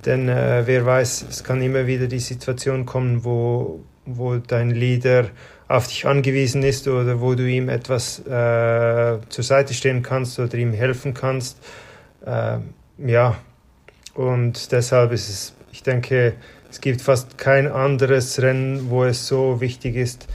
denn 0.04 0.28
äh, 0.28 0.62
wer 0.66 0.84
weiß, 0.84 1.26
es 1.28 1.44
kann 1.44 1.62
immer 1.62 1.86
wieder 1.86 2.06
die 2.08 2.18
Situation 2.18 2.84
kommen, 2.84 3.24
wo, 3.24 3.80
wo 4.04 4.36
dein 4.36 4.70
Leader 4.70 5.26
auf 5.68 5.86
dich 5.88 6.06
angewiesen 6.06 6.62
ist 6.62 6.86
oder 6.88 7.20
wo 7.20 7.34
du 7.34 7.48
ihm 7.48 7.68
etwas 7.68 8.20
äh, 8.20 9.18
zur 9.28 9.44
Seite 9.44 9.74
stehen 9.74 10.02
kannst 10.02 10.38
oder 10.38 10.56
ihm 10.56 10.72
helfen 10.72 11.14
kannst. 11.14 11.58
Äh, 12.24 12.58
ja, 12.98 13.36
und 14.16 14.72
deshalb 14.72 15.12
ist 15.12 15.28
es, 15.28 15.54
ich 15.72 15.82
denke, 15.82 16.34
es 16.70 16.80
gibt 16.80 17.02
fast 17.02 17.36
kein 17.36 17.68
anderes 17.70 18.40
Rennen, 18.40 18.88
wo 18.90 19.04
es 19.04 19.26
so 19.26 19.60
wichtig 19.60 19.94
ist, 19.96 20.26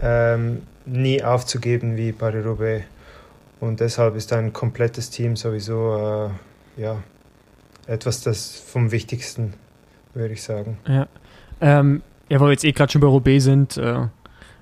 ähm, 0.00 0.62
nie 0.84 1.22
aufzugeben 1.22 1.96
wie 1.96 2.12
Paris-Roubaix. 2.12 2.84
Und 3.58 3.80
deshalb 3.80 4.16
ist 4.16 4.32
ein 4.32 4.52
komplettes 4.52 5.10
Team 5.10 5.36
sowieso 5.36 6.30
äh, 6.76 6.80
ja, 6.80 7.02
etwas 7.86 8.22
das 8.22 8.54
vom 8.54 8.90
Wichtigsten, 8.92 9.54
würde 10.14 10.34
ich 10.34 10.42
sagen. 10.42 10.78
Ja. 10.86 11.06
Ähm, 11.60 12.02
ja, 12.28 12.38
weil 12.40 12.48
wir 12.48 12.52
jetzt 12.52 12.64
eh 12.64 12.72
gerade 12.72 12.92
schon 12.92 13.00
bei 13.00 13.06
Roubaix 13.06 13.44
sind, 13.44 13.76
äh, 13.78 14.08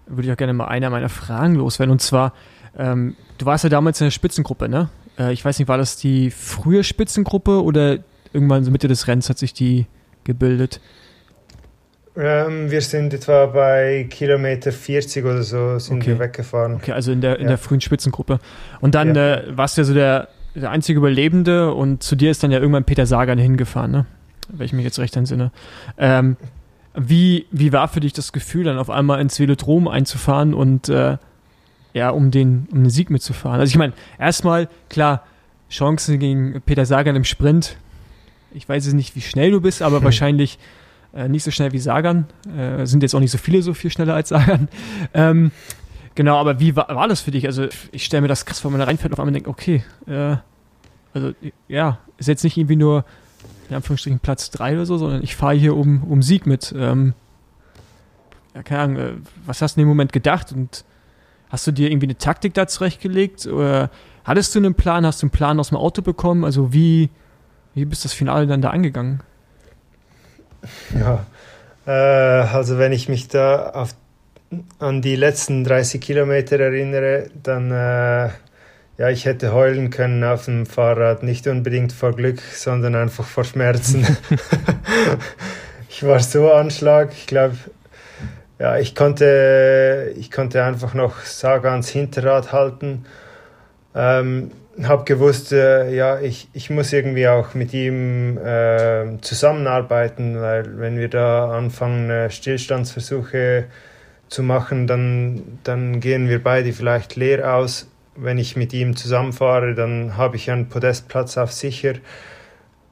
würde 0.07 0.27
ich 0.27 0.33
auch 0.33 0.37
gerne 0.37 0.53
mal 0.53 0.67
einer 0.67 0.91
meiner 0.91 1.09
Fragen 1.09 1.55
loswerden. 1.55 1.91
Und 1.91 2.03
zwar, 2.03 2.35
ähm, 2.79 3.17
du 3.39 3.47
warst 3.47 3.65
ja 3.65 3.71
damals 3.71 4.01
in 4.01 4.07
der 4.07 4.11
Spitzengruppe, 4.13 4.69
ne? 4.69 4.91
Äh, 5.19 5.33
ich 5.33 5.45
weiß 5.45 5.59
nicht, 5.59 5.69
war 5.69 5.79
das 5.79 5.97
die 5.97 6.31
frühe 6.31 6.85
Spitzengruppe 6.85 7.63
oder 7.63 7.99
irgendwann 8.33 8.65
so 8.65 8.71
Mitte 8.71 8.89
des 8.89 9.07
Rennens 9.09 9.29
hat 9.29 9.39
sich 9.39 9.53
die 9.55 9.87
gebildet? 10.25 10.81
Ähm, 12.17 12.71
wir 12.71 12.81
sind 12.81 13.15
etwa 13.15 13.47
bei 13.47 14.07
Kilometer 14.11 14.73
40 14.73 15.25
oder 15.25 15.43
so 15.43 15.79
sind 15.79 15.99
Okay. 15.99 16.09
wir 16.09 16.19
weggefahren. 16.19 16.75
Okay, 16.75 16.93
also 16.93 17.13
in 17.13 17.21
der, 17.21 17.37
in 17.37 17.43
Ja. 17.43 17.49
der 17.51 17.59
frühen 17.59 17.81
Spitzengruppe. 17.81 18.41
Und 18.81 18.95
dann 18.97 19.15
Ja. 19.15 19.37
äh, 19.37 19.57
warst 19.57 19.77
du 19.77 19.83
ja 19.83 19.85
so 19.85 19.95
der, 19.95 20.29
der 20.55 20.71
einzige 20.71 20.99
Überlebende 20.99 21.73
und 21.73 22.03
zu 22.03 22.17
dir 22.17 22.31
ist 22.33 22.43
dann 22.43 22.51
ja 22.51 22.59
irgendwann 22.59 22.85
Peter 22.85 23.07
Sagan 23.07 23.39
hingefahren, 23.39 23.91
ne? 23.93 24.07
Wenn 24.49 24.67
ich 24.67 24.73
mich 24.73 24.85
jetzt 24.85 24.99
recht 24.99 25.17
entsinne. 25.17 25.53
Ähm, 25.97 26.37
wie, 26.97 27.47
wie 27.53 27.73
war 27.73 27.87
für 27.87 28.01
dich 28.01 28.13
das 28.13 28.33
Gefühl, 28.33 28.65
dann 28.65 28.79
auf 28.79 28.91
einmal 28.91 29.21
ins 29.21 29.39
Velodrom 29.39 29.87
einzufahren 29.87 30.53
und 30.55 30.89
äh, 30.89 31.19
ja, 31.93 32.11
um 32.11 32.33
den, 32.33 32.67
um 32.73 32.83
den 32.83 32.91
Sieg 32.91 33.11
mitzufahren? 33.11 33.61
Also 33.61 33.71
ich 33.71 33.79
meine, 33.79 33.93
erstmal, 34.19 34.69
klar, 34.89 35.25
Chancen 35.71 36.19
gegen 36.19 36.61
Peter 36.67 36.85
Sagan 36.85 37.15
im 37.15 37.23
Sprint. 37.23 37.77
Ich 38.53 38.69
weiß 38.69 38.85
jetzt 38.85 38.95
nicht, 38.95 39.15
wie 39.17 39.21
schnell 39.21 39.51
du 39.51 39.61
bist, 39.61 39.83
aber 39.83 39.99
Hm. 39.99 40.05
wahrscheinlich 40.05 40.59
äh, 41.15 41.29
nicht 41.29 41.43
so 41.45 41.51
schnell 41.51 41.73
wie 41.73 41.79
Sagan. 41.79 42.27
Äh, 42.57 42.87
sind 42.87 43.03
jetzt 43.03 43.15
auch 43.15 43.21
nicht 43.21 43.31
so 43.31 43.39
viele 43.39 43.63
so 43.63 43.75
viel 43.75 43.91
schneller 43.91 44.15
als 44.15 44.29
Sagan. 44.31 44.69
Ähm, 45.15 45.51
genau, 46.15 46.37
aber 46.39 46.61
wie 46.61 46.77
war, 46.77 46.89
war 46.89 47.09
das 47.09 47.21
für 47.21 47.31
dich? 47.31 47.47
Also 47.47 47.67
ich 47.93 48.05
stelle 48.05 48.23
mir 48.23 48.29
das 48.29 48.47
krass 48.47 48.61
vor, 48.61 48.71
wenn 48.71 48.79
man 48.79 48.87
da 48.87 48.91
reinfährt 48.91 49.13
und 49.13 49.15
auf 49.15 49.21
einmal 49.21 49.33
denkt, 49.33 49.49
okay, 49.49 49.83
äh, 50.07 50.37
also 51.13 51.33
ja, 51.69 51.99
ist 52.19 52.29
jetzt 52.29 52.45
nicht 52.45 52.57
irgendwie 52.57 52.77
nur 52.77 53.05
in 53.69 53.77
Anführungsstrichen 53.77 54.21
Platz 54.21 54.51
3 54.51 54.75
oder 54.75 54.87
so, 54.87 54.99
sondern 54.99 55.23
ich 55.23 55.37
fahre 55.37 55.55
hier 55.55 55.77
um, 55.77 56.03
um 56.05 56.23
Sieg 56.23 56.47
mit. 56.47 56.75
Ähm, 56.77 57.15
ja, 58.55 58.63
keine 58.63 58.81
Ahnung, 58.83 58.97
äh, 58.97 59.13
was 59.47 59.63
hast 59.63 59.77
du 59.77 59.81
in 59.81 59.87
dem 59.87 59.89
Moment 59.89 60.13
gedacht 60.13 60.53
und 60.53 60.85
hast 61.51 61.67
du 61.67 61.73
dir 61.73 61.91
irgendwie 61.91 62.07
eine 62.07 62.19
Taktik 62.19 62.55
da 62.55 62.67
zurechtgelegt 62.67 63.47
oder 63.47 63.91
hattest 64.25 64.55
du 64.55 64.59
einen 64.61 64.75
Plan, 64.75 65.07
hast 65.07 65.23
du 65.23 65.27
einen 65.27 65.31
Plan 65.33 65.59
aus 65.59 65.69
dem 65.69 65.79
Auto 65.79 66.03
bekommen? 66.03 66.45
Also 66.45 66.73
wie, 66.73 67.11
wie 67.75 67.85
bist 67.85 68.05
das 68.05 68.13
Finale 68.13 68.47
dann 68.47 68.63
da 68.63 68.71
angegangen? 68.71 69.21
Ja, 70.99 71.25
äh, 71.87 71.91
also 71.91 72.79
wenn 72.79 72.93
ich 72.93 73.09
mich 73.09 73.29
da 73.29 73.71
auf, 73.71 73.95
an 74.79 75.03
die 75.03 75.17
letzten 75.17 75.65
30 75.65 76.01
Kilometer 76.01 76.59
erinnere, 76.59 77.31
dann 77.43 77.71
äh, 77.71 78.31
ja, 79.01 79.09
ich 79.09 79.25
hätte 79.25 79.55
heulen 79.55 79.89
können 79.89 80.23
auf 80.25 80.45
dem 80.45 80.67
Fahrrad, 80.67 81.23
nicht 81.23 81.47
unbedingt 81.47 81.93
vor 81.93 82.15
Glück, 82.15 82.41
sondern 82.41 82.95
einfach 82.95 83.25
vor 83.25 83.45
Schmerzen. 83.45 84.07
ich 85.89 86.03
war 86.03 86.21
so 86.21 86.53
Anschlag, 86.53 87.13
ich 87.13 87.27
glaube, 87.27 87.57
ja, 88.59 88.77
ich 88.77 88.95
konnte, 88.95 90.13
ich 90.19 90.31
konnte 90.31 90.63
einfach 90.63 90.93
noch 90.93 91.21
Sagans 91.21 91.89
Hinterrad 91.89 92.53
halten. 92.53 93.07
Ähm, 93.95 94.51
habe 94.83 95.05
gewusst, 95.05 95.53
äh, 95.53 95.95
ja, 95.95 96.21
ich, 96.21 96.49
ich 96.53 96.71
muss 96.71 96.93
irgendwie 96.93 97.29
auch 97.29 97.55
mit 97.55 97.75
ihm 97.75 98.39
äh, 98.39 99.21
zusammenarbeiten, 99.21 100.41
weil 100.41 100.79
wenn 100.79 100.99
wir 100.99 101.09
da 101.09 101.51
anfangen, 101.57 102.11
äh, 102.11 102.31
Stillstandsversuche 102.31 103.67
zu 104.29 104.43
machen, 104.43 104.87
dann, 104.87 105.59
dann 105.65 106.01
gehen 106.01 106.29
wir 106.29 106.43
beide 106.43 106.73
vielleicht 106.73 107.17
leer 107.17 107.55
aus. 107.55 107.89
Wenn 108.17 108.39
ich 108.39 108.57
mit 108.57 108.73
ihm 108.73 108.97
zusammenfahre, 108.97 109.75
dann 109.75 110.17
habe 110.17 110.37
ich 110.37 110.51
einen 110.51 110.69
Podestplatz 110.69 111.37
auf 111.37 111.53
sicher. 111.53 111.95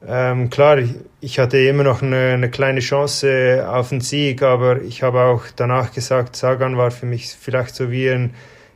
Ähm, 0.07 0.49
klar, 0.49 0.79
ich, 1.19 1.39
hatte 1.39 1.57
immer 1.57 1.83
noch 1.83 2.01
eine, 2.01 2.33
eine, 2.33 2.49
kleine 2.49 2.79
Chance 2.79 3.65
auf 3.69 3.89
den 3.89 3.99
Sieg, 3.99 4.41
aber 4.43 4.81
ich 4.81 5.03
habe 5.03 5.21
auch 5.21 5.43
danach 5.55 5.93
gesagt, 5.93 6.35
Sagan 6.35 6.77
war 6.77 6.91
für 6.91 7.05
mich 7.05 7.27
vielleicht 7.27 7.75
so 7.75 7.91
wie 7.91 8.09
ein 8.09 8.33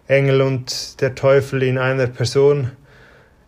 Engel 0.08 0.42
und 0.42 1.00
der 1.00 1.16
Teufel 1.16 1.64
in 1.64 1.78
einer 1.78 2.08
Person 2.08 2.72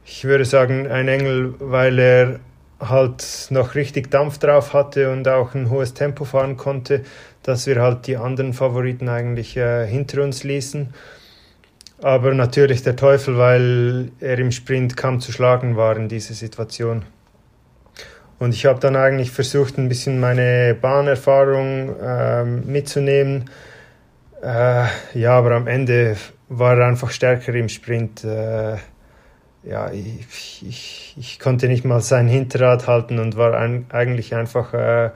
ich 0.06 0.24
würde 0.24 0.46
sagen, 0.46 0.88
ein 0.88 1.08
Engel, 1.08 1.56
weil 1.60 2.00
er 2.00 2.40
halt 2.80 3.48
noch 3.50 3.74
richtig 3.76 4.12
Dampf 4.12 4.38
drauf 4.38 4.74
hatte 4.74 5.12
und 5.12 5.28
auch 5.28 5.56
ein 5.56 5.70
hohes 5.70 5.94
Tempo 5.94 6.26
fahren 6.26 6.58
konnte, 6.58 7.04
dass 7.44 7.66
wir 7.68 7.82
halt 7.82 8.06
die 8.08 8.18
anderen 8.18 8.54
Favoriten 8.54 9.10
eigentlich 9.10 9.58
äh, 9.58 9.88
hinter 9.88 10.24
uns 10.24 10.44
ließen. 10.44 10.94
Aber 12.02 12.34
natürlich 12.34 12.84
der 12.84 12.96
Teufel, 12.96 13.38
weil 13.38 14.12
er 14.20 14.38
im 14.38 14.52
Sprint 14.52 14.98
kaum 14.98 15.22
zu 15.22 15.32
schlagen 15.32 15.76
war 15.76 15.96
in 15.98 16.10
dieser 16.10 16.34
Situation. 16.34 17.04
Und 18.38 18.54
ich 18.54 18.66
habe 18.66 18.80
dann 18.80 18.98
eigentlich 18.98 19.32
versucht, 19.32 19.78
ein 19.78 19.88
bisschen 19.88 20.20
meine 20.20 20.76
Bahnerfahrung 20.80 21.96
äh, 22.00 22.44
mitzunehmen. 22.44 23.50
Äh, 24.44 24.86
ja, 25.14 25.32
aber 25.32 25.52
am 25.52 25.68
Ende 25.68 26.18
war 26.50 26.78
er 26.78 26.88
einfach 26.88 27.12
stärker 27.12 27.56
im 27.56 27.70
Sprint. 27.70 28.26
Ja, 29.68 29.92
ich, 29.92 30.64
ich, 30.68 31.16
ich, 31.18 31.40
konnte 31.40 31.68
nicht 31.68 31.86
mal 31.86 32.00
sein 32.00 32.28
Hinterrad 32.28 32.88
halten 32.88 33.18
und 33.18 33.36
war 33.36 33.56
ein, 33.58 33.86
eigentlich 33.90 34.36
einfach 34.36 34.74
äh, 34.74 35.10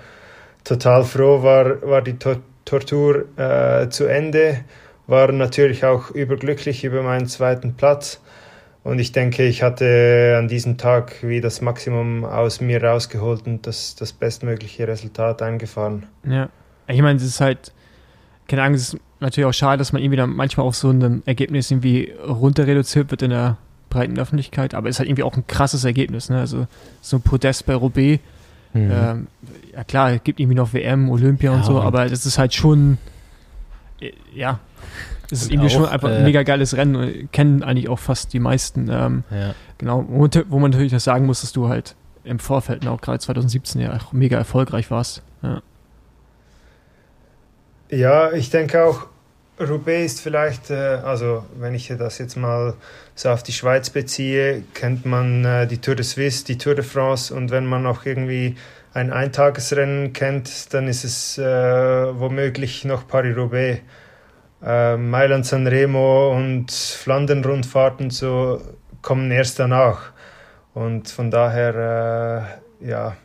total 0.63 1.03
froh, 1.03 1.43
war, 1.43 1.81
war 1.83 2.01
die 2.01 2.17
Tor 2.17 2.37
Tortur 2.65 3.25
äh, 3.37 3.89
zu 3.89 4.05
Ende, 4.05 4.59
war 5.07 5.31
natürlich 5.31 5.85
auch 5.85 6.11
überglücklich 6.11 6.83
über 6.83 7.01
meinen 7.01 7.25
zweiten 7.25 7.73
Platz. 7.73 8.21
Und 8.83 8.99
ich 8.99 9.11
denke, 9.11 9.43
ich 9.45 9.63
hatte 9.63 10.35
an 10.37 10.47
diesem 10.47 10.77
Tag 10.77 11.17
wie 11.21 11.41
das 11.41 11.61
Maximum 11.61 12.25
aus 12.25 12.61
mir 12.61 12.83
rausgeholt 12.83 13.45
und 13.47 13.65
das, 13.65 13.95
das 13.95 14.13
bestmögliche 14.13 14.87
Resultat 14.87 15.41
eingefahren. 15.41 16.05
Ja, 16.23 16.49
ich 16.87 17.01
meine, 17.01 17.17
es 17.17 17.23
ist 17.23 17.41
halt, 17.41 17.73
keine 18.47 18.61
Ahnung, 18.61 18.75
es 18.75 18.93
ist 18.93 19.01
natürlich 19.19 19.47
auch 19.47 19.53
schade, 19.53 19.79
dass 19.79 19.91
man 19.91 20.01
irgendwie 20.01 20.17
dann 20.17 20.29
manchmal 20.29 20.65
auf 20.65 20.75
so 20.75 20.91
ein 20.91 21.23
Ergebnis 21.25 21.71
irgendwie 21.71 22.13
runter 22.25 22.67
reduziert 22.67 23.09
wird 23.11 23.23
in 23.23 23.31
der 23.31 23.57
breiten 23.89 24.17
Öffentlichkeit, 24.17 24.73
aber 24.73 24.89
es 24.89 24.95
ist 24.95 24.99
halt 24.99 25.09
irgendwie 25.09 25.23
auch 25.23 25.35
ein 25.35 25.47
krasses 25.47 25.83
Ergebnis. 25.83 26.29
Ne? 26.29 26.39
Also 26.39 26.67
so 27.01 27.17
ein 27.17 27.21
Podest 27.21 27.65
bei 27.65 27.75
Roubaix. 27.75 28.21
Mhm. 28.73 28.91
Ähm, 28.91 29.27
ja 29.73 29.83
klar, 29.83 30.11
es 30.11 30.23
gibt 30.23 30.39
irgendwie 30.39 30.55
noch 30.55 30.73
WM, 30.73 31.09
Olympia 31.09 31.51
ja, 31.51 31.57
und 31.57 31.65
so, 31.65 31.81
aber 31.81 32.07
das 32.07 32.25
ist 32.25 32.37
halt 32.37 32.53
schon, 32.53 32.99
äh, 33.99 34.11
ja, 34.33 34.59
es 35.31 35.43
ist 35.43 35.51
irgendwie 35.51 35.67
auch, 35.67 35.71
schon 35.71 35.85
einfach 35.85 36.09
ein 36.09 36.21
äh, 36.21 36.23
mega 36.23 36.43
geiles 36.43 36.75
Rennen. 36.75 37.29
Kennen 37.31 37.63
eigentlich 37.63 37.89
auch 37.89 37.99
fast 37.99 38.33
die 38.33 38.39
meisten. 38.39 38.89
Ähm, 38.89 39.23
ja. 39.29 39.53
Genau, 39.77 40.05
wo 40.07 40.59
man 40.59 40.71
natürlich 40.71 40.91
das 40.91 41.03
sagen 41.03 41.25
muss, 41.25 41.41
dass 41.41 41.51
du 41.51 41.69
halt 41.69 41.95
im 42.23 42.39
Vorfeld, 42.39 42.85
auch 42.87 43.01
gerade 43.01 43.19
2017 43.19 43.81
ja 43.81 43.95
auch 43.95 44.11
mega 44.11 44.37
erfolgreich 44.37 44.91
warst. 44.91 45.23
Ja. 45.41 45.61
ja, 47.89 48.31
ich 48.33 48.49
denke 48.49 48.83
auch, 48.83 49.07
Roubaix 49.59 50.13
ist 50.13 50.21
vielleicht, 50.21 50.69
äh, 50.69 50.99
also 51.03 51.45
wenn 51.57 51.75
ich 51.75 51.87
das 51.97 52.17
jetzt 52.17 52.37
mal 52.37 52.75
so 53.15 53.29
auf 53.29 53.43
die 53.43 53.51
Schweiz 53.51 53.89
beziehe, 53.89 54.63
kennt 54.73 55.05
man 55.05 55.43
äh, 55.43 55.67
die 55.67 55.79
Tour 55.79 55.95
de 55.95 56.05
Suisse, 56.05 56.45
die 56.45 56.57
Tour 56.57 56.75
de 56.75 56.83
France 56.83 57.33
und 57.33 57.51
wenn 57.51 57.65
man 57.65 57.85
auch 57.85 58.05
irgendwie 58.05 58.55
ein 58.93 59.11
Eintagesrennen 59.11 60.13
kennt, 60.13 60.73
dann 60.73 60.87
ist 60.87 61.03
es 61.03 61.37
äh, 61.37 61.43
womöglich 61.43 62.85
noch 62.85 63.07
Paris-Roubaix. 63.07 63.81
Äh, 64.63 64.97
Mailand 64.97 65.45
San 65.45 65.67
Remo 65.67 66.35
und 66.35 66.71
Flandern-Rundfahrten 66.71 68.09
so 68.09 68.61
kommen 69.01 69.31
erst 69.31 69.59
danach. 69.59 70.11
Und 70.73 71.09
von 71.09 71.31
daher, 71.31 72.49
äh, 72.81 72.89
ja, 72.89 73.15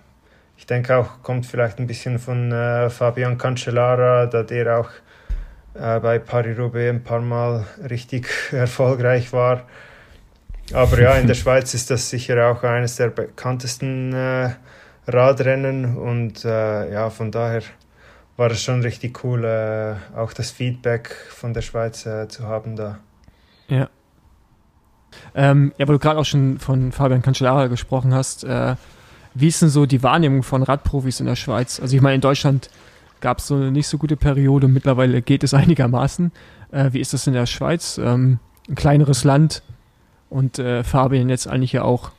ich 0.56 0.66
denke 0.66 0.96
auch, 0.96 1.22
kommt 1.22 1.46
vielleicht 1.46 1.78
ein 1.78 1.86
bisschen 1.86 2.18
von 2.18 2.52
äh, 2.52 2.88
Fabian 2.90 3.38
Cancellara, 3.38 4.26
da 4.26 4.42
der 4.42 4.78
auch 4.78 4.90
äh, 5.74 6.00
bei 6.00 6.18
Paris-Roubaix 6.18 6.90
ein 6.90 7.02
paar 7.02 7.20
Mal 7.20 7.64
richtig 7.88 8.28
erfolgreich 8.52 9.32
war. 9.32 9.64
Aber 10.72 11.00
ja, 11.00 11.14
in 11.14 11.26
der 11.26 11.34
Schweiz 11.42 11.74
ist 11.74 11.90
das 11.90 12.08
sicher 12.08 12.50
auch 12.50 12.62
eines 12.62 12.96
der 12.96 13.08
bekanntesten 13.08 14.12
äh, 14.12 14.50
Radrennen 15.06 15.96
und 15.96 16.44
äh, 16.44 16.92
ja, 16.92 17.10
von 17.10 17.30
daher 17.30 17.62
war 18.36 18.50
es 18.50 18.62
schon 18.62 18.80
richtig 18.82 19.22
cool, 19.22 19.44
äh, 19.44 20.16
auch 20.16 20.32
das 20.32 20.50
Feedback 20.50 21.14
von 21.28 21.52
der 21.52 21.62
Schweiz 21.62 22.06
äh, 22.06 22.26
zu 22.28 22.44
haben 22.44 22.76
da. 22.76 22.98
Ja. 23.68 23.88
Ähm, 25.34 25.72
ja, 25.78 25.86
weil 25.86 25.94
du 25.94 25.98
gerade 25.98 26.18
auch 26.18 26.24
schon 26.24 26.58
von 26.58 26.90
Fabian 26.90 27.22
Cancellara 27.22 27.68
gesprochen 27.68 28.14
hast, 28.14 28.44
äh, 28.44 28.74
wie 29.34 29.48
ist 29.48 29.62
denn 29.62 29.68
so 29.68 29.86
die 29.86 30.02
Wahrnehmung 30.02 30.42
von 30.42 30.62
Radprofis 30.62 31.20
in 31.20 31.26
der 31.26 31.36
Schweiz? 31.36 31.80
Also 31.80 31.94
ich 31.96 32.02
meine, 32.02 32.16
in 32.16 32.20
Deutschland 32.20 32.70
gab 33.24 33.38
es 33.38 33.46
so 33.46 33.54
eine 33.54 33.72
nicht 33.72 33.88
so 33.88 33.96
gute 33.96 34.18
Periode. 34.18 34.68
Mittlerweile 34.68 35.22
geht 35.22 35.42
es 35.44 35.54
einigermaßen. 35.62 36.30
Äh, 36.72 36.92
wie 36.92 37.00
ist 37.00 37.14
das 37.14 37.26
in 37.26 37.32
der 37.32 37.46
Schweiz? 37.46 37.96
Ähm, 37.96 38.38
ein 38.68 38.74
kleineres 38.74 39.24
Land 39.24 39.62
und 40.28 40.58
äh, 40.58 40.84
Fabian 40.84 41.30
jetzt 41.30 41.48
eigentlich 41.48 41.72
ja 41.72 41.84
auch, 41.84 42.10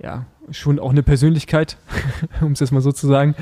ja, 0.00 0.24
schon 0.52 0.78
auch 0.78 0.90
eine 0.90 1.02
Persönlichkeit, 1.02 1.76
um 2.40 2.52
es 2.52 2.60
jetzt 2.60 2.70
mal 2.70 2.80
so 2.80 2.92
zu 2.92 3.08
sagen. 3.08 3.34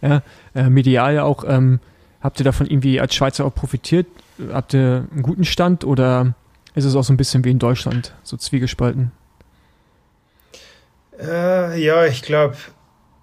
Ja, 0.00 0.22
äh, 0.54 0.70
medial 0.70 1.16
ja 1.16 1.24
auch. 1.24 1.42
Ähm, 1.44 1.80
habt 2.20 2.40
ihr 2.40 2.44
davon 2.44 2.68
irgendwie 2.68 3.00
als 3.00 3.16
Schweizer 3.16 3.44
auch 3.44 3.54
profitiert? 3.54 4.06
Habt 4.52 4.74
ihr 4.74 5.08
einen 5.10 5.22
guten 5.22 5.44
Stand 5.44 5.84
oder 5.84 6.34
ist 6.76 6.84
es 6.84 6.94
auch 6.94 7.02
so 7.02 7.12
ein 7.12 7.16
bisschen 7.16 7.44
wie 7.44 7.50
in 7.50 7.58
Deutschland, 7.58 8.14
so 8.22 8.36
zwiegespalten? 8.36 9.10
Äh, 11.20 11.82
ja, 11.82 12.06
ich 12.06 12.22
glaube, 12.22 12.56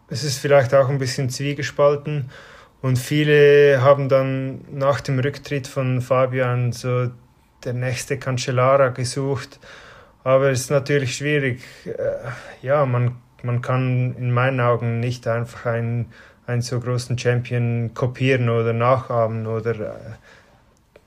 es 0.10 0.25
ist 0.25 0.38
vielleicht 0.38 0.73
auch 0.73 0.89
ein 0.89 0.99
bisschen 0.99 1.30
zwiegespalten. 1.30 2.30
Und 2.86 3.00
viele 3.00 3.82
haben 3.82 4.10
dann 4.10 4.62
nach 4.69 5.02
dem 5.02 5.17
Rücktritt 5.17 5.65
von 5.65 6.02
Fabian 6.02 6.71
so 6.71 7.10
der 7.63 7.74
nächste 7.74 8.19
Cancellara 8.19 8.89
gesucht. 8.89 9.60
Aber 10.24 10.52
es 10.52 10.60
ist 10.62 10.69
natürlich 10.69 11.15
schwierig. 11.15 11.63
Äh, 11.88 11.95
ja, 12.62 12.86
man, 12.86 13.15
man 13.41 13.63
kann 13.63 14.13
in 14.19 14.32
meinen 14.32 14.60
Augen 14.60 15.00
nicht 15.00 15.28
einfach 15.28 15.65
einen, 15.65 16.12
einen 16.45 16.62
so 16.62 16.80
großen 16.80 17.17
Champion 17.17 17.89
kopieren 17.95 18.50
oder 18.50 18.71
nachahmen 18.71 19.48
oder 19.48 19.71
äh, 19.71 19.93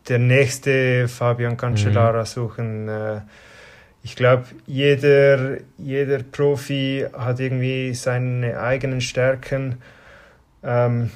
der 0.08 0.18
nächste 0.18 1.06
Fabian 1.06 1.56
Cancellara 1.56 2.22
mhm. 2.22 2.26
suchen. 2.26 2.88
Äh, 2.88 3.20
ich 4.02 4.16
glaube, 4.16 4.46
jeder, 4.66 5.58
jeder 5.76 6.24
Profi 6.24 7.06
hat 7.16 7.38
irgendwie 7.38 7.94
seine 7.94 8.58
eigenen 8.58 9.00
Stärken. 9.00 9.76
Ähm, 10.64 11.12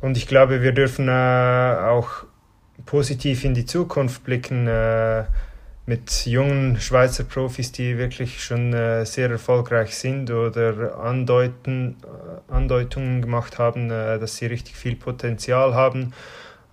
und 0.00 0.16
ich 0.16 0.26
glaube, 0.26 0.62
wir 0.62 0.72
dürfen 0.72 1.08
äh, 1.08 1.76
auch 1.80 2.24
positiv 2.86 3.44
in 3.44 3.54
die 3.54 3.66
Zukunft 3.66 4.24
blicken 4.24 4.66
äh, 4.66 5.24
mit 5.86 6.26
jungen 6.26 6.78
Schweizer 6.80 7.24
Profis, 7.24 7.72
die 7.72 7.96
wirklich 7.96 8.44
schon 8.44 8.74
äh, 8.74 9.06
sehr 9.06 9.30
erfolgreich 9.30 9.96
sind 9.96 10.30
oder 10.30 10.98
andeuten, 10.98 11.96
äh, 12.02 12.52
Andeutungen 12.52 13.22
gemacht 13.22 13.58
haben, 13.58 13.90
äh, 13.90 14.18
dass 14.18 14.36
sie 14.36 14.46
richtig 14.46 14.76
viel 14.76 14.96
Potenzial 14.96 15.74
haben. 15.74 16.12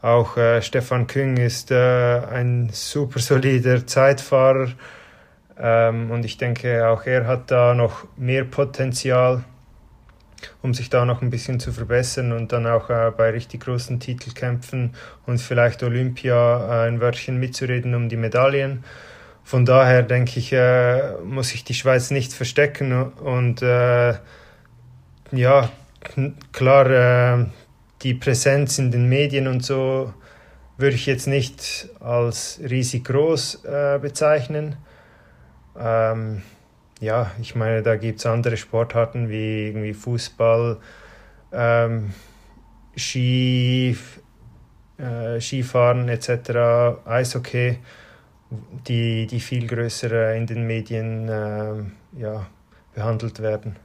Auch 0.02 0.38
äh, 0.38 0.62
Stefan 0.62 1.08
Küng 1.08 1.38
ist 1.38 1.72
ein 1.72 2.70
super 2.72 3.20
solider 3.20 3.88
Zeitfahrer 3.88 4.68
ähm, 5.58 6.12
und 6.12 6.26
ich 6.26 6.38
denke, 6.38 6.88
auch 6.88 7.06
er 7.06 7.26
hat 7.26 7.50
da 7.50 7.74
noch 7.74 8.06
mehr 8.18 8.44
Potenzial 8.44 9.44
um 10.66 10.74
sich 10.74 10.90
da 10.90 11.06
noch 11.06 11.22
ein 11.22 11.30
bisschen 11.30 11.60
zu 11.60 11.72
verbessern 11.72 12.32
und 12.32 12.52
dann 12.52 12.66
auch 12.66 12.90
äh, 12.90 13.12
bei 13.16 13.30
richtig 13.30 13.62
großen 13.62 14.00
Titelkämpfen 14.00 14.96
und 15.28 15.40
vielleicht 15.40 15.84
Olympia 15.84 16.84
äh, 16.84 16.88
ein 16.88 17.00
Wörtchen 17.00 17.40
mitzureden 17.40 17.94
um 17.94 18.10
die 18.10 18.18
Medaillen. 18.18 18.84
Von 19.44 19.64
daher 19.64 20.02
denke 20.02 20.40
ich, 20.40 20.52
äh, 20.52 21.18
muss 21.24 21.50
sich 21.50 21.64
die 21.64 21.76
Schweiz 21.76 22.10
nicht 22.10 22.34
verstecken 22.34 23.04
und 23.04 23.62
äh, 23.62 24.16
ja, 25.32 25.70
klar, 26.52 27.48
die 28.02 28.14
Präsenz 28.14 28.80
in 28.80 28.92
den 28.92 29.08
Medien 29.08 29.48
und 29.48 29.64
so 29.64 30.14
würde 30.78 30.96
ich 30.96 31.06
jetzt 31.06 31.28
nicht 31.28 31.90
als 32.00 32.60
riesig 32.68 33.06
groß 33.06 33.66
äh, 33.66 34.00
bezeichnen. 34.00 34.78
Ähm, 35.78 36.42
ja, 37.00 37.32
ich 37.42 37.56
meine, 37.56 37.82
da 37.84 37.96
gibt 37.96 38.20
es 38.20 38.26
andere 38.26 38.58
Sportarten 38.58 39.30
wie 39.30 39.68
irgendwie 39.68 39.94
Fußball, 39.94 40.78
ähm, 41.52 42.14
Ski, 42.96 43.98
äh, 44.98 45.40
Skifahren 45.42 46.08
etc., 46.08 47.06
Eishockey, 47.06 47.80
die, 48.88 49.28
die 49.28 49.40
viel 49.40 49.68
größer 49.68 50.36
in 50.36 50.48
den 50.48 50.66
Medien 50.66 51.28
äh, 51.28 51.84
ja, 52.18 52.48
behandelt 52.94 53.42
werden. 53.42 53.76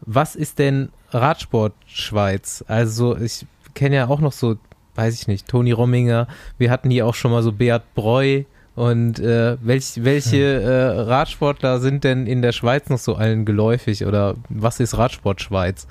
Was 0.00 0.36
ist 0.36 0.58
denn 0.58 0.90
Radsport 1.10 1.74
Schweiz? 1.86 2.64
Also 2.68 3.16
ich 3.16 3.46
kenne 3.74 3.96
ja 3.96 4.08
auch 4.08 4.20
noch 4.20 4.32
so, 4.32 4.56
weiß 4.94 5.14
ich 5.14 5.28
nicht, 5.28 5.48
Toni 5.48 5.72
Romminger, 5.72 6.26
wir 6.58 6.70
hatten 6.70 6.90
hier 6.90 7.06
auch 7.06 7.14
schon 7.14 7.30
mal 7.30 7.42
so 7.42 7.52
Beat 7.52 7.94
Breu 7.94 8.44
und 8.74 9.20
äh, 9.20 9.56
welch, 9.60 10.04
welche 10.04 10.60
hm. 10.60 10.68
äh, 10.68 11.02
Radsportler 11.02 11.78
sind 11.78 12.04
denn 12.04 12.26
in 12.26 12.42
der 12.42 12.52
Schweiz 12.52 12.88
noch 12.88 12.98
so 12.98 13.14
allen 13.14 13.44
geläufig 13.44 14.04
oder 14.04 14.34
was 14.48 14.80
ist 14.80 14.98
Radsport 14.98 15.40
Schweiz? 15.40 15.86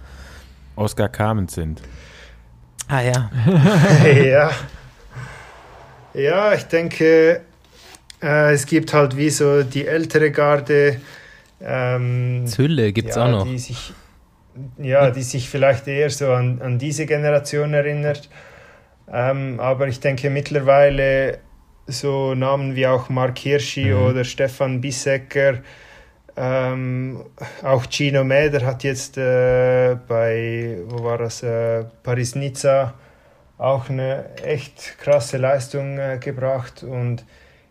Oskar 0.75 1.09
Kamen 1.09 1.47
sind. 1.47 1.81
Ah 2.87 3.01
ja. 3.01 3.31
ja. 4.23 4.51
Ja, 6.13 6.53
ich 6.53 6.63
denke, 6.63 7.41
äh, 8.21 8.53
es 8.53 8.65
gibt 8.65 8.93
halt 8.93 9.17
wie 9.17 9.29
so 9.29 9.63
die 9.63 9.87
ältere 9.87 10.31
Garde. 10.31 10.99
Ähm, 11.61 12.43
Zülle 12.45 12.91
gibt 12.91 13.09
es 13.09 13.15
ja, 13.15 13.25
auch 13.25 13.31
noch. 13.31 13.45
Die 13.45 13.57
sich, 13.57 13.93
ja, 14.77 15.09
die 15.09 15.23
sich 15.23 15.49
vielleicht 15.49 15.87
eher 15.87 16.09
so 16.09 16.31
an, 16.31 16.61
an 16.61 16.77
diese 16.77 17.05
Generation 17.05 17.73
erinnert. 17.73 18.29
Ähm, 19.11 19.59
aber 19.59 19.87
ich 19.87 19.99
denke 19.99 20.29
mittlerweile 20.29 21.39
so 21.87 22.33
Namen 22.35 22.75
wie 22.75 22.87
auch 22.87 23.09
Mark 23.09 23.37
Hirschi 23.39 23.85
mhm. 23.85 24.03
oder 24.03 24.23
Stefan 24.23 24.81
Bissecker, 24.81 25.59
ähm, 26.35 27.23
auch 27.61 27.85
Gino 27.89 28.23
Mäder 28.23 28.65
hat 28.65 28.83
jetzt 28.83 29.17
äh, 29.17 29.95
bei, 30.07 30.79
wo 30.87 31.03
war 31.03 31.19
das, 31.19 31.43
äh, 31.43 31.85
Paris-Nizza 32.01 32.95
auch 33.59 33.89
eine 33.89 34.35
echt 34.37 34.97
krasse 34.97 35.37
Leistung 35.37 35.99
äh, 35.99 36.17
gebracht 36.19 36.83
und 36.83 37.23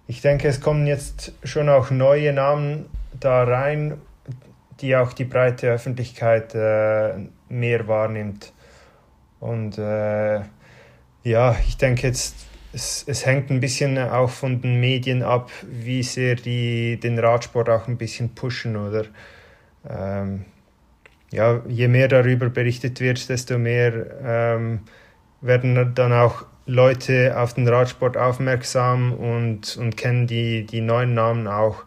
ich 0.07 0.21
denke, 0.21 0.49
es 0.49 0.61
kommen 0.61 0.87
jetzt 0.87 1.33
schon 1.43 1.69
auch 1.69 1.91
neue 1.91 2.33
Namen 2.33 2.87
da 3.19 3.45
rein, 3.45 4.01
die 4.81 4.97
auch 4.97 5.13
die 5.13 5.25
breite 5.25 5.71
Öffentlichkeit 5.71 6.55
äh, 6.55 7.15
mehr 7.49 7.87
wahrnimmt. 7.89 8.53
Und 9.41 9.79
äh, 9.79 10.41
ja, 11.23 11.57
ich 11.67 11.77
denke 11.79 12.09
jetzt, 12.09 12.35
es, 12.73 13.05
es, 13.07 13.27
hängt 13.27 13.51
ein 13.51 13.61
bisschen 13.61 13.99
auch 13.99 14.31
von 14.31 14.61
den 14.61 14.81
Medien 14.81 15.23
ab, 15.23 15.51
wie 15.63 16.03
sehr 16.03 16.37
die 16.37 16.99
den 16.99 17.19
Radsport 17.19 17.69
auch 17.69 17.89
ein 17.89 17.99
bisschen 17.99 18.35
pushen 18.35 18.77
oder 18.77 19.05
ähm, 19.89 20.45
ja, 21.31 21.63
je 21.69 21.89
mehr 21.89 22.09
darüber 22.09 22.51
berichtet 22.51 23.01
wird, 23.01 23.29
desto 23.29 23.59
mehr 23.59 24.07
ähm, 24.25 24.81
werden 25.41 25.95
dann 25.95 26.13
auch 26.13 26.45
Leute 26.67 27.39
auf 27.39 27.55
den 27.55 27.67
Radsport 27.67 28.17
aufmerksam 28.17 29.13
und, 29.13 29.77
und 29.77 29.97
kennen 29.97 30.27
die, 30.27 30.65
die 30.65 30.81
neuen 30.81 31.15
Namen 31.15 31.49
auch. 31.49 31.85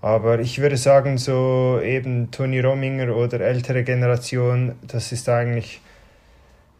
Aber 0.00 0.40
ich 0.40 0.60
würde 0.60 0.76
sagen, 0.76 1.18
so 1.18 1.80
eben 1.82 2.30
Toni 2.30 2.60
Rominger 2.60 3.14
oder 3.14 3.40
ältere 3.40 3.84
Generation, 3.84 4.74
das 4.82 5.12
ist 5.12 5.28
eigentlich 5.28 5.80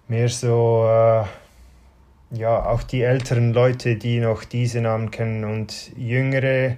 mehr 0.08 0.28
so, 0.28 0.86
äh, 0.88 1.24
ja, 2.30 2.66
auch 2.66 2.82
die 2.82 3.02
älteren 3.02 3.52
Leute, 3.52 3.96
die 3.96 4.18
noch 4.20 4.44
diese 4.44 4.80
Namen 4.80 5.10
kennen 5.10 5.44
und 5.44 5.92
jüngere, 5.96 6.76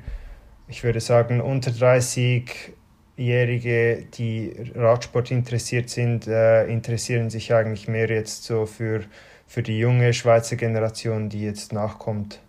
ich 0.69 0.83
würde 0.85 1.01
sagen 1.01 1.41
unter 1.41 1.73
30-Jährige, 1.73 4.07
die 4.15 4.55
Radsport 4.75 5.31
interessiert 5.31 5.91
sind, 5.91 6.27
äh, 6.29 6.67
interessieren 6.67 7.31
sich 7.31 7.53
eigentlich 7.53 7.89
mehr 7.89 8.09
jetzt 8.09 8.45
so 8.45 8.67
für, 8.67 9.03
für 9.47 9.63
die 9.63 9.79
junge 9.79 10.13
Schweizer 10.13 10.57
Generation, 10.57 11.29
die 11.29 11.43
jetzt 11.43 11.73
nachkommt. 11.73 12.41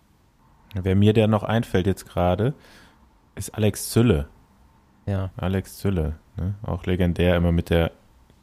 Wer 0.76 0.95
mir 0.95 1.14
der 1.14 1.28
noch 1.28 1.43
einfällt 1.43 1.88
jetzt 1.88 2.08
gerade, 2.08 2.54
ist 3.36 3.56
Alex 3.56 3.89
Zülle. 3.89 4.28
Ja. 5.08 5.32
Alex 5.36 5.78
Zülle, 5.78 6.18
ne? 6.38 6.54
auch 6.64 6.86
legendär, 6.86 7.36
immer 7.36 7.52
mit 7.52 7.72
der 7.72 7.91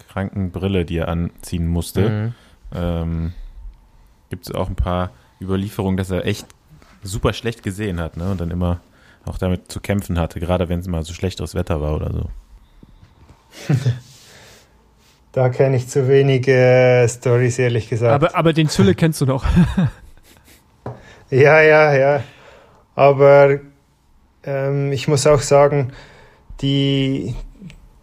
kranken 0.09 0.51
Brille, 0.51 0.85
die 0.85 0.99
er 0.99 1.09
anziehen 1.09 1.69
musste. 1.69 2.09
Mhm. 2.09 2.35
Ähm, 2.75 3.33
Gibt 4.31 4.49
es 4.49 4.55
auch 4.55 4.69
ein 4.69 4.77
paar 4.77 5.11
Überlieferungen, 5.41 5.97
dass 5.97 6.11
er 6.11 6.27
echt 6.27 6.47
super 7.03 7.33
schlecht 7.33 7.63
gesehen 7.63 8.01
hat 8.01 8.17
ne? 8.17 8.31
und 8.31 8.41
dann 8.41 8.51
immer 8.51 8.81
auch 9.25 9.39
damit 9.39 9.71
zu 9.71 9.81
kämpfen 9.81 10.19
hatte, 10.19 10.41
gerade 10.41 10.69
wenn 10.69 10.81
es 10.81 10.89
mal 10.89 11.05
so 11.05 11.13
schlechteres 11.13 11.55
Wetter 11.55 11.81
war 11.81 11.95
oder 11.95 12.13
so. 12.13 13.75
da 15.33 15.49
kenne 15.49 15.77
ich 15.77 15.89
zu 15.89 16.09
wenige 16.09 16.53
äh, 16.53 17.09
Stories, 17.09 17.59
ehrlich 17.59 17.89
gesagt. 17.89 18.13
Aber, 18.13 18.37
aber 18.37 18.53
den 18.53 18.69
Zülle 18.69 18.95
kennst 18.95 19.21
du 19.21 19.27
doch. 19.27 19.45
ja, 21.31 21.61
ja, 21.61 21.95
ja. 21.95 22.23
Aber 22.95 23.59
ähm, 24.45 24.93
ich 24.93 25.09
muss 25.09 25.27
auch 25.27 25.41
sagen, 25.41 25.93
die, 26.61 27.35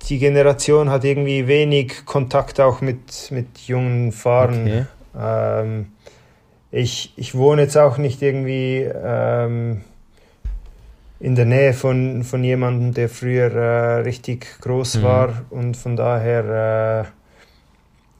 die 0.03 0.19
Generation 0.19 0.89
hat 0.89 1.03
irgendwie 1.03 1.47
wenig 1.47 2.05
Kontakt 2.05 2.59
auch 2.59 2.81
mit, 2.81 3.31
mit 3.31 3.57
jungen 3.67 4.11
Fahrern. 4.11 4.61
Okay. 4.61 4.85
Ähm, 5.17 5.87
ich, 6.75 7.13
ich 7.15 7.35
wohne 7.35 7.61
jetzt 7.61 7.77
auch 7.77 7.97
nicht 7.97 8.21
irgendwie 8.21 8.81
ähm, 8.81 9.81
in 11.21 11.35
der 11.35 11.45
Nähe 11.45 11.73
von, 11.73 12.23
von 12.23 12.43
jemandem, 12.43 12.93
der 12.93 13.07
früher 13.07 13.51
äh, 13.53 14.01
richtig 14.01 14.59
groß 14.59 14.97
mhm. 14.97 15.03
war 15.03 15.41
und 15.51 15.77
von 15.77 15.95
daher 15.95 17.05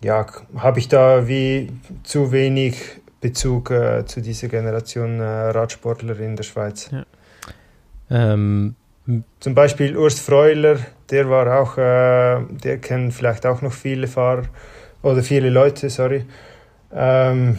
äh, 0.02 0.06
ja, 0.06 0.26
habe 0.58 0.80
ich 0.80 0.88
da 0.88 1.28
wie 1.28 1.70
zu 2.04 2.32
wenig 2.32 2.78
Bezug 3.20 3.72
äh, 3.72 4.06
zu 4.06 4.22
dieser 4.22 4.48
Generation 4.48 5.20
äh, 5.20 5.24
Radsportler 5.24 6.18
in 6.20 6.38
der 6.38 6.44
Schweiz. 6.44 6.90
Ja. 6.92 7.06
Ähm, 8.10 8.76
Zum 9.42 9.54
Beispiel 9.54 9.98
Urs 9.98 10.22
Freuler, 10.22 10.78
der 11.10 11.30
war 11.30 11.60
auch, 11.60 11.78
äh, 11.78 12.40
der 12.64 12.78
kennen 12.78 13.12
vielleicht 13.12 13.46
auch 13.46 13.62
noch 13.62 13.74
viele 13.74 14.08
Fahrer 14.08 14.44
oder 15.02 15.24
viele 15.24 15.50
Leute, 15.50 15.90
sorry. 15.90 16.24
Ähm, 16.94 17.58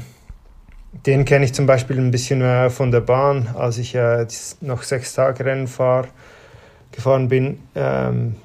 den 1.05 1.25
kenne 1.25 1.45
ich 1.45 1.53
zum 1.53 1.67
Beispiel 1.67 1.99
ein 1.99 2.11
bisschen 2.11 2.41
äh, 2.41 2.71
von 2.71 2.91
der 2.91 3.01
Bahn, 3.01 3.49
als 3.55 3.79
ich 3.79 3.95
äh, 3.95 4.27
noch 4.61 4.83
sechs 4.83 5.15
Tage 5.15 5.45
Rennen 5.45 5.67
fahr, 5.67 6.07
gefahren 6.93 7.29
bin, 7.29 7.61
ähm, 7.75 8.37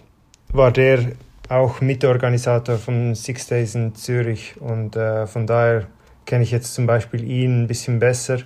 war 0.51 0.71
der 0.71 1.13
auch 1.47 1.81
Mitorganisator 1.81 2.77
von 2.77 3.15
Six 3.15 3.47
Days 3.47 3.75
in 3.75 3.95
Zürich. 3.95 4.55
Und 4.59 4.95
äh, 4.95 5.27
von 5.27 5.47
daher 5.47 5.87
kenne 6.25 6.43
ich 6.43 6.51
jetzt 6.51 6.73
zum 6.73 6.85
Beispiel 6.85 7.23
ihn 7.23 7.63
ein 7.63 7.67
bisschen 7.67 7.99
besser, 7.99 8.39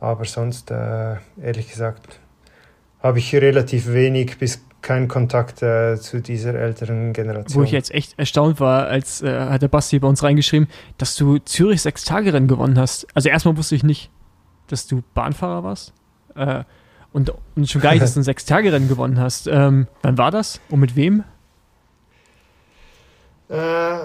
aber 0.00 0.24
sonst 0.24 0.70
äh, 0.70 1.16
ehrlich 1.42 1.70
gesagt 1.70 2.20
habe 3.02 3.18
ich 3.18 3.34
relativ 3.34 3.92
wenig 3.92 4.38
bis 4.38 4.62
keinen 4.84 5.08
Kontakt 5.08 5.62
äh, 5.62 5.96
zu 5.96 6.20
dieser 6.20 6.54
älteren 6.54 7.12
Generation. 7.12 7.60
Wo 7.60 7.64
ich 7.64 7.72
jetzt 7.72 7.92
echt 7.92 8.16
erstaunt 8.18 8.60
war, 8.60 8.86
als 8.86 9.22
äh, 9.22 9.40
hat 9.48 9.62
der 9.62 9.68
Basti 9.68 9.98
bei 9.98 10.06
uns 10.06 10.22
reingeschrieben, 10.22 10.68
dass 10.98 11.16
du 11.16 11.38
Zürich 11.38 11.82
sechs 11.82 12.04
Tage 12.04 12.32
Rennen 12.32 12.46
gewonnen 12.46 12.78
hast. 12.78 13.06
Also 13.14 13.28
erstmal 13.28 13.56
wusste 13.56 13.74
ich 13.74 13.82
nicht, 13.82 14.10
dass 14.68 14.86
du 14.86 15.02
Bahnfahrer 15.14 15.64
warst. 15.64 15.92
Äh, 16.36 16.62
und, 17.12 17.32
und 17.56 17.68
schon 17.68 17.80
gar 17.80 17.92
nicht, 17.92 18.02
dass 18.02 18.14
du 18.14 18.20
ein 18.20 18.24
sechs 18.24 18.44
Tage 18.44 18.72
Rennen 18.72 18.88
gewonnen 18.88 19.18
hast. 19.18 19.48
Ähm, 19.48 19.88
wann 20.02 20.18
war 20.18 20.30
das 20.30 20.60
und 20.68 20.80
mit 20.80 20.94
wem? 20.94 21.24
Äh, 23.48 23.98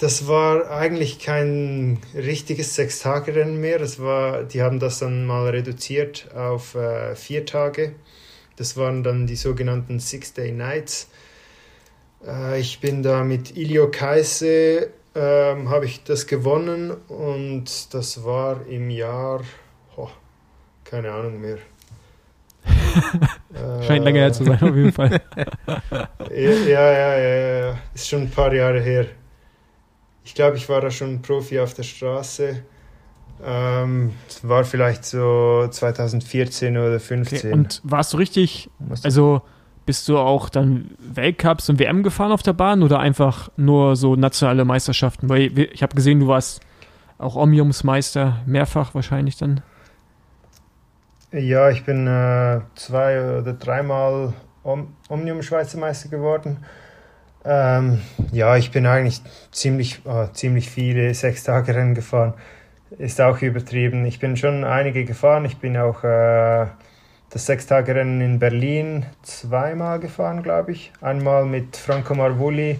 das 0.00 0.26
war 0.26 0.70
eigentlich 0.70 1.18
kein 1.18 1.98
richtiges 2.14 2.74
Sechs-Tage-Rennen 2.74 3.60
mehr. 3.60 3.78
Das 3.78 4.00
war, 4.00 4.42
die 4.44 4.62
haben 4.62 4.78
das 4.80 4.98
dann 4.98 5.26
mal 5.26 5.48
reduziert 5.48 6.28
auf 6.34 6.74
äh, 6.74 7.14
vier 7.14 7.46
Tage. 7.46 7.94
Das 8.56 8.76
waren 8.76 9.02
dann 9.02 9.26
die 9.26 9.36
sogenannten 9.36 10.00
Six 10.00 10.32
Day 10.32 10.52
Nights. 10.52 11.08
Äh, 12.26 12.60
ich 12.60 12.80
bin 12.80 13.02
da 13.02 13.22
mit 13.22 13.56
Ilio 13.56 13.90
Kaise, 13.90 14.90
ähm, 15.14 15.70
habe 15.70 15.84
ich 15.84 16.02
das 16.04 16.26
gewonnen 16.26 16.92
und 17.08 17.94
das 17.94 18.24
war 18.24 18.66
im 18.66 18.90
Jahr, 18.90 19.42
oh, 19.96 20.08
keine 20.84 21.12
Ahnung 21.12 21.40
mehr. 21.40 21.58
Scheint 23.86 24.04
länger 24.04 24.20
her 24.20 24.32
zu 24.32 24.44
sein, 24.44 24.60
auf 24.60 24.74
jeden 24.74 24.92
Fall. 24.92 25.20
ja, 26.30 26.50
ja, 26.66 26.92
ja, 26.92 27.18
ja, 27.18 27.58
ja, 27.66 27.78
ist 27.94 28.08
schon 28.08 28.22
ein 28.22 28.30
paar 28.30 28.52
Jahre 28.52 28.80
her. 28.80 29.06
Ich 30.24 30.34
glaube, 30.34 30.56
ich 30.56 30.68
war 30.68 30.80
da 30.80 30.90
schon 30.90 31.22
Profi 31.22 31.60
auf 31.60 31.74
der 31.74 31.84
Straße. 31.84 32.62
Ähm, 33.44 34.12
war 34.42 34.64
vielleicht 34.64 35.04
so 35.04 35.66
2014 35.70 36.76
oder 36.76 36.98
2015. 36.98 37.38
Okay. 37.38 37.52
Und 37.52 37.80
warst 37.84 38.12
du 38.12 38.16
richtig, 38.16 38.70
also 39.02 39.42
bist 39.84 40.08
du 40.08 40.18
auch 40.18 40.48
dann 40.48 40.90
Weltcups 40.98 41.68
und 41.68 41.78
WM 41.78 42.02
gefahren 42.02 42.32
auf 42.32 42.42
der 42.42 42.52
Bahn 42.52 42.82
oder 42.82 42.98
einfach 42.98 43.50
nur 43.56 43.96
so 43.96 44.16
nationale 44.16 44.64
Meisterschaften? 44.64 45.28
Weil 45.28 45.56
ich 45.58 45.82
habe 45.82 45.94
gesehen, 45.94 46.20
du 46.20 46.28
warst 46.28 46.60
auch 47.18 47.36
Omniumsmeister, 47.36 48.40
mehrfach 48.46 48.94
wahrscheinlich 48.94 49.36
dann. 49.36 49.62
Ja, 51.32 51.70
ich 51.70 51.84
bin 51.84 52.06
äh, 52.06 52.60
zwei 52.74 53.38
oder 53.38 53.52
dreimal 53.52 54.32
Om 54.62 54.88
Omnium 55.08 55.42
Schweizer 55.42 55.78
Meister 55.78 56.08
geworden. 56.08 56.58
Ähm, 57.44 58.00
ja, 58.32 58.56
ich 58.56 58.72
bin 58.72 58.86
eigentlich 58.86 59.22
ziemlich, 59.52 60.00
oh, 60.04 60.26
ziemlich 60.32 60.68
viele 60.68 61.14
Sechstagerennen 61.14 61.94
gefahren. 61.94 62.34
Ist 62.90 63.20
auch 63.20 63.42
übertrieben. 63.42 64.06
Ich 64.06 64.20
bin 64.20 64.36
schon 64.36 64.62
einige 64.62 65.04
gefahren. 65.04 65.44
Ich 65.44 65.56
bin 65.56 65.76
auch 65.76 66.04
äh, 66.04 66.66
das 67.30 67.46
Sechstagerennen 67.46 68.20
in 68.20 68.38
Berlin 68.38 69.06
zweimal 69.22 69.98
gefahren, 69.98 70.44
glaube 70.44 70.70
ich. 70.70 70.92
Einmal 71.00 71.46
mit 71.46 71.76
Franco 71.76 72.14
Marvulli 72.14 72.78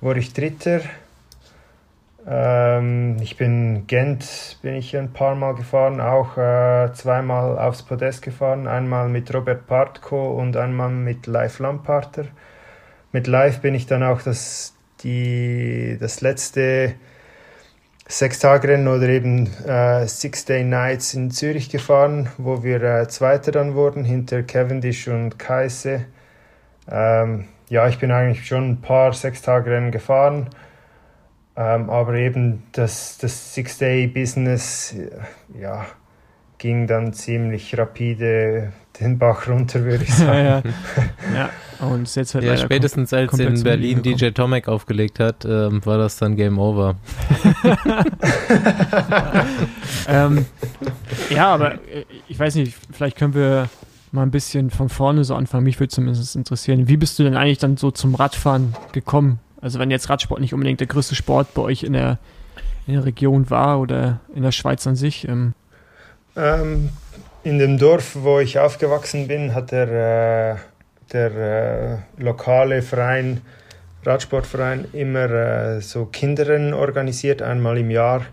wurde 0.00 0.20
ich 0.20 0.32
Dritter. 0.32 0.80
Ähm, 2.26 3.18
ich 3.20 3.36
bin 3.36 3.86
Gent, 3.86 4.58
bin 4.62 4.76
ich 4.76 4.96
ein 4.96 5.12
paar 5.12 5.34
Mal 5.34 5.54
gefahren, 5.54 6.00
auch 6.00 6.38
äh, 6.38 6.90
zweimal 6.94 7.58
aufs 7.58 7.82
Podest 7.82 8.22
gefahren. 8.22 8.66
Einmal 8.66 9.10
mit 9.10 9.32
Robert 9.34 9.66
Partko 9.66 10.40
und 10.40 10.56
einmal 10.56 10.88
mit 10.88 11.26
Live 11.26 11.58
Lamparter. 11.58 12.24
Mit 13.12 13.26
Live 13.26 13.60
bin 13.60 13.74
ich 13.74 13.86
dann 13.86 14.02
auch 14.02 14.22
das, 14.22 14.74
die, 15.02 15.98
das 16.00 16.22
letzte 16.22 16.94
Sechstagerennen 18.06 18.88
oder 18.88 19.08
eben 19.08 19.46
äh, 19.64 20.06
Six 20.06 20.44
Day 20.44 20.62
Nights 20.62 21.14
in 21.14 21.30
Zürich 21.30 21.70
gefahren, 21.70 22.28
wo 22.36 22.62
wir 22.62 22.82
äh, 22.82 23.08
Zweiter 23.08 23.50
dann 23.50 23.74
wurden, 23.74 24.04
hinter 24.04 24.42
Cavendish 24.42 25.08
und 25.08 25.38
Kaise. 25.38 26.04
Ähm, 26.90 27.46
ja, 27.70 27.88
ich 27.88 27.98
bin 27.98 28.10
eigentlich 28.10 28.46
schon 28.46 28.72
ein 28.72 28.80
paar 28.82 29.14
Sechstagerennen 29.14 29.90
gefahren, 29.90 30.50
ähm, 31.56 31.88
aber 31.88 32.14
eben 32.14 32.64
das, 32.72 33.16
das 33.16 33.54
Six 33.54 33.78
Day 33.78 34.06
Business, 34.06 34.94
ja, 35.58 35.86
ging 36.58 36.86
dann 36.86 37.14
ziemlich 37.14 37.76
rapide 37.78 38.72
den 39.00 39.18
Bach 39.18 39.48
runter, 39.48 39.84
würde 39.84 40.04
ich 40.04 40.14
sagen. 40.14 40.64
ja, 41.34 41.34
ja. 41.34 41.50
Und 41.80 42.14
jetzt 42.14 42.34
ja, 42.34 42.56
spätestens 42.56 43.12
als 43.12 43.38
in 43.38 43.62
Berlin 43.62 44.02
DJ 44.02 44.28
Tomek 44.28 44.68
aufgelegt 44.68 45.18
hat, 45.18 45.44
ähm, 45.44 45.84
war 45.84 45.98
das 45.98 46.16
dann 46.16 46.36
Game 46.36 46.58
Over. 46.58 46.96
ähm, 50.08 50.46
ja, 51.30 51.52
aber 51.52 51.74
äh, 51.74 52.04
ich 52.28 52.38
weiß 52.38 52.54
nicht, 52.54 52.74
vielleicht 52.92 53.16
können 53.16 53.34
wir 53.34 53.68
mal 54.12 54.22
ein 54.22 54.30
bisschen 54.30 54.70
von 54.70 54.88
vorne 54.88 55.24
so 55.24 55.34
anfangen. 55.34 55.64
Mich 55.64 55.80
würde 55.80 55.90
zumindest 55.90 56.36
interessieren. 56.36 56.88
Wie 56.88 56.96
bist 56.96 57.18
du 57.18 57.24
denn 57.24 57.36
eigentlich 57.36 57.58
dann 57.58 57.76
so 57.76 57.90
zum 57.90 58.14
Radfahren 58.14 58.74
gekommen? 58.92 59.40
Also 59.60 59.78
wenn 59.78 59.90
jetzt 59.90 60.08
Radsport 60.08 60.40
nicht 60.40 60.54
unbedingt 60.54 60.80
der 60.80 60.86
größte 60.86 61.14
Sport 61.14 61.52
bei 61.54 61.62
euch 61.62 61.82
in 61.82 61.94
der, 61.94 62.18
in 62.86 62.94
der 62.94 63.04
Region 63.04 63.50
war 63.50 63.80
oder 63.80 64.20
in 64.34 64.42
der 64.42 64.52
Schweiz 64.52 64.86
an 64.86 64.94
sich? 64.94 65.26
Ähm. 65.26 65.54
Ähm, 66.36 66.90
in 67.44 67.58
dem 67.58 67.76
Dorf, 67.76 68.16
wo 68.16 68.40
ich 68.40 68.58
aufgewachsen 68.58 69.28
bin, 69.28 69.54
hat 69.54 69.70
der, 69.70 69.88
äh, 69.88 70.56
der 71.12 72.06
äh, 72.18 72.22
lokale 72.22 72.80
Verein, 72.80 73.42
Radsportverein, 74.02 74.86
immer 74.94 75.30
äh, 75.30 75.80
so 75.82 76.06
Kinderrennen 76.06 76.72
organisiert, 76.72 77.42
einmal 77.42 77.76
im 77.76 77.90
Jahr. 77.90 78.24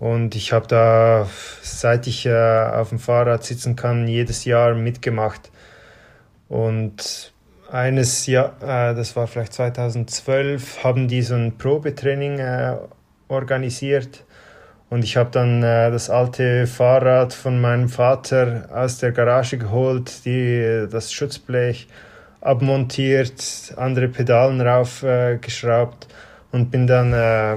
Und 0.00 0.34
ich 0.34 0.52
habe 0.52 0.66
da, 0.66 1.28
seit 1.62 2.08
ich 2.08 2.26
äh, 2.26 2.32
auf 2.32 2.88
dem 2.88 2.98
Fahrrad 2.98 3.44
sitzen 3.44 3.76
kann, 3.76 4.08
jedes 4.08 4.44
Jahr 4.44 4.74
mitgemacht. 4.74 5.52
Und 6.48 7.32
eines 7.70 8.26
Jahr, 8.26 8.56
äh, 8.60 8.94
das 8.96 9.14
war 9.14 9.28
vielleicht 9.28 9.52
2012, 9.52 10.82
haben 10.82 11.06
die 11.06 11.22
so 11.22 11.36
ein 11.36 11.56
Probetraining 11.56 12.40
äh, 12.40 12.76
organisiert 13.28 14.24
und 14.92 15.04
ich 15.04 15.16
habe 15.16 15.30
dann 15.30 15.62
äh, 15.62 15.90
das 15.90 16.10
alte 16.10 16.66
Fahrrad 16.66 17.32
von 17.32 17.62
meinem 17.62 17.88
Vater 17.88 18.68
aus 18.74 18.98
der 18.98 19.12
Garage 19.12 19.56
geholt, 19.56 20.26
die, 20.26 20.86
das 20.90 21.10
Schutzblech 21.14 21.88
abmontiert, 22.42 23.72
andere 23.78 24.08
Pedalen 24.08 24.60
raufgeschraubt 24.60 26.04
äh, 26.04 26.54
und 26.54 26.70
bin 26.70 26.86
dann 26.86 27.14
äh, 27.14 27.56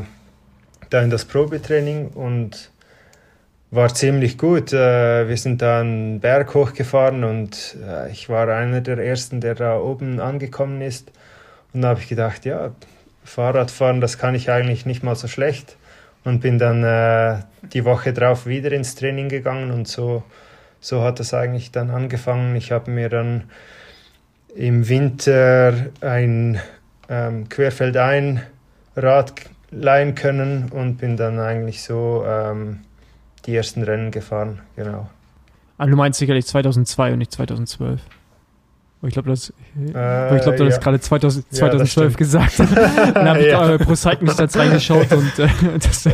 da 0.89 1.01
in 1.01 1.09
das 1.09 1.25
Probetraining 1.25 2.07
und 2.07 2.71
war 3.69 3.93
ziemlich 3.93 4.37
gut. 4.37 4.71
Äh, 4.71 5.27
wir 5.27 5.35
sind 5.35 5.61
da 5.61 5.81
einen 5.81 6.21
Berg 6.21 6.53
hochgefahren 6.53 7.25
und 7.25 7.75
äh, 7.85 8.09
ich 8.11 8.29
war 8.29 8.47
einer 8.47 8.79
der 8.79 8.97
ersten, 8.99 9.41
der 9.41 9.55
da 9.55 9.77
oben 9.77 10.21
angekommen 10.21 10.79
ist. 10.79 11.11
Und 11.73 11.81
da 11.81 11.89
habe 11.89 11.99
ich 11.99 12.07
gedacht, 12.07 12.45
ja, 12.45 12.71
Fahrradfahren, 13.25 13.99
das 13.99 14.17
kann 14.17 14.35
ich 14.35 14.49
eigentlich 14.49 14.85
nicht 14.85 15.03
mal 15.03 15.17
so 15.17 15.27
schlecht 15.27 15.75
und 16.25 16.41
bin 16.41 16.59
dann 16.59 16.83
äh, 16.83 17.43
die 17.73 17.85
Woche 17.85 18.11
drauf 18.11 18.45
wieder 18.45 18.71
ins 18.71 18.95
Training 18.95 19.29
gegangen 19.29 19.71
und 19.71 19.87
so, 19.87 20.23
so 20.81 21.03
hat 21.03 21.19
es 21.19 21.33
eigentlich 21.33 21.71
dann 21.71 21.89
angefangen. 21.89 22.55
Ich 22.55 22.71
habe 22.71 22.91
mir 22.91 23.09
dann 23.09 23.45
im 24.55 24.89
Winter 24.89 25.87
ein 26.01 26.59
ähm, 27.07 27.47
Querfeldein 27.47 28.41
Rad 28.95 29.33
leihen 29.71 30.15
können 30.15 30.69
und 30.71 30.97
bin 30.97 31.15
dann 31.15 31.39
eigentlich 31.39 31.83
so 31.83 32.23
ähm, 32.27 32.81
die 33.45 33.55
ersten 33.55 33.83
Rennen 33.83 34.11
gefahren, 34.11 34.61
genau. 34.75 35.09
Ah, 35.77 35.85
du 35.85 35.95
meinst 35.95 36.19
sicherlich 36.19 36.45
2002 36.45 37.13
und 37.13 37.19
nicht 37.19 37.33
2012. 37.33 38.01
Ich 39.07 39.13
glaube, 39.13 39.29
das, 39.29 39.53
äh, 39.77 40.35
ich 40.35 40.41
glaub, 40.43 40.55
du 40.55 40.63
ja. 40.63 40.71
hast 40.71 40.81
gerade 40.81 40.99
2000, 40.99 41.53
2012 41.53 42.11
ja, 42.11 42.17
gesagt. 42.17 42.59
dann 43.13 43.29
habe 43.29 43.39
ich 43.39 43.47
ja. 43.47 43.59
eure 43.59 43.79
Pro 43.79 43.95
Cycling 43.95 44.31
Stats 44.31 44.57
reingeschaut 44.57 45.11
und 45.11 45.39
äh, 45.39 45.47
das, 45.79 46.09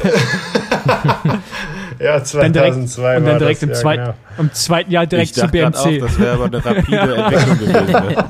Ja, 2.01 2.23
2002 2.23 2.47
und 2.47 2.55
dann 2.55 2.73
direkt, 2.73 3.17
und 3.17 3.25
dann 3.25 3.39
direkt 3.39 3.63
im, 3.63 3.73
zweit, 3.73 3.99
genau. 3.99 4.13
im 4.39 4.53
zweiten 4.53 4.91
Jahr 4.91 5.05
direkt 5.05 5.35
zu 5.35 5.47
BMC. 5.47 5.75
Auch, 5.75 6.07
das 6.07 6.19
wäre 6.19 6.33
aber 6.33 6.45
eine 6.45 6.65
rapide 6.65 7.15
Entwicklung 7.15 7.59
gewesen. 7.59 7.91
Ne? 7.91 8.25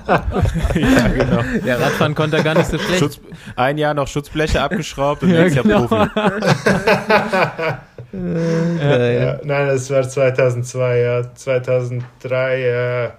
ja, 0.75 1.07
genau. 1.07 1.43
Der 1.65 1.79
Radfahren 1.79 2.13
konnte 2.13 2.37
er 2.37 2.43
gar 2.43 2.55
nicht 2.55 2.69
so 2.69 2.77
schlecht. 2.77 2.99
Schutz, 2.99 3.21
ein 3.55 3.77
Jahr 3.77 3.93
noch 3.93 4.07
Schutzbleche 4.07 4.61
abgeschraubt 4.61 5.23
und 5.23 5.29
ja, 5.29 5.43
nächstes 5.43 5.63
genau. 5.63 5.87
Jahr 5.87 6.09
Profi. 6.09 6.41
ja, 8.13 9.39
nein, 9.43 9.67
das 9.67 9.89
war 9.89 10.03
2002, 10.03 10.99
ja. 10.99 11.33
2003 11.33 12.61
äh, 12.61 13.09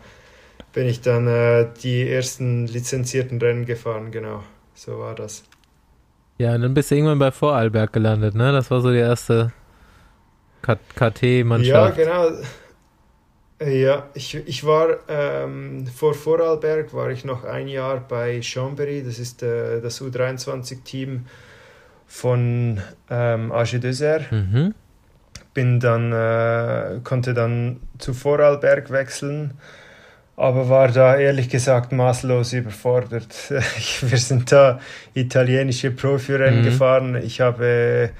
bin 0.73 0.87
ich 0.87 1.01
dann 1.01 1.27
äh, 1.27 1.66
die 1.83 2.09
ersten 2.09 2.66
lizenzierten 2.66 3.41
Rennen 3.41 3.66
gefahren, 3.66 4.11
genau. 4.11 4.43
So 4.75 4.99
war 4.99 5.14
das. 5.14 5.45
Ja, 6.39 6.55
und 6.55 6.62
dann 6.62 6.75
bist 6.75 6.91
du 6.91 6.97
irgendwann 6.97 7.18
bei 7.18 7.31
Vorarlberg 7.31 7.93
gelandet, 7.93 8.35
ne? 8.35 8.53
Das 8.53 8.70
war 8.70 8.81
so 8.81 8.91
die 8.91 8.99
erste 8.99 9.53
KT-Mannschaft. 10.62 11.66
Ja, 11.66 11.91
genau. 11.91 12.31
Ja, 13.64 14.09
ich, 14.14 14.35
ich 14.35 14.64
war 14.64 14.99
ähm, 15.09 15.87
vor 15.87 16.14
Vorarlberg 16.14 16.93
war 16.95 17.11
ich 17.11 17.25
noch 17.25 17.45
ein 17.45 17.68
Jahr 17.68 18.01
bei 18.01 18.41
Chambéry, 18.41 19.05
das 19.05 19.20
ist 19.20 19.43
äh, 19.43 19.81
das 19.81 20.03
U23-Team 20.03 21.27
von 22.07 22.81
ähm, 23.09 23.53
AG 23.53 23.79
Dessert. 23.79 24.33
Mhm. 24.33 24.75
Bin 25.55 25.79
dann, 25.79 26.12
äh, 26.12 27.01
konnte 27.05 27.35
dann 27.35 27.81
zu 27.99 28.14
Vorarlberg 28.14 28.91
wechseln 28.91 29.55
aber 30.37 30.68
war 30.68 30.89
da 30.89 31.16
ehrlich 31.16 31.49
gesagt 31.49 31.93
maßlos 31.93 32.53
überfordert. 32.55 33.35
Wir 34.01 34.18
sind 34.18 34.51
da 34.51 34.80
italienische 35.14 35.91
Profirennen 35.91 36.61
mhm. 36.61 36.64
gefahren. 36.64 37.14
Ich 37.22 37.41
habe 37.41 38.11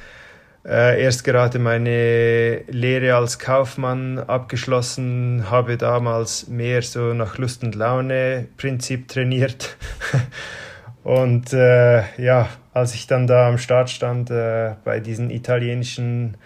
äh, 0.65 1.03
erst 1.03 1.25
gerade 1.25 1.59
meine 1.59 2.63
Lehre 2.69 3.17
als 3.17 3.39
Kaufmann 3.39 4.19
abgeschlossen, 4.19 5.47
habe 5.51 5.77
damals 5.77 6.49
mehr 6.49 6.83
so 6.83 7.15
nach 7.15 7.39
Lust 7.39 7.65
und 7.65 7.75
Laune 7.75 8.47
Prinzip 8.57 9.09
trainiert. 9.09 9.77
und 11.03 11.53
äh, 11.53 12.03
ja, 12.23 12.49
als 12.75 12.95
ich 12.95 13.07
dann 13.07 13.27
da 13.27 13.49
am 13.49 13.59
Start 13.59 13.91
stand 13.91 14.31
äh, 14.31 14.75
bei 14.85 15.01
diesen 15.01 15.31
italienischen 15.31 16.37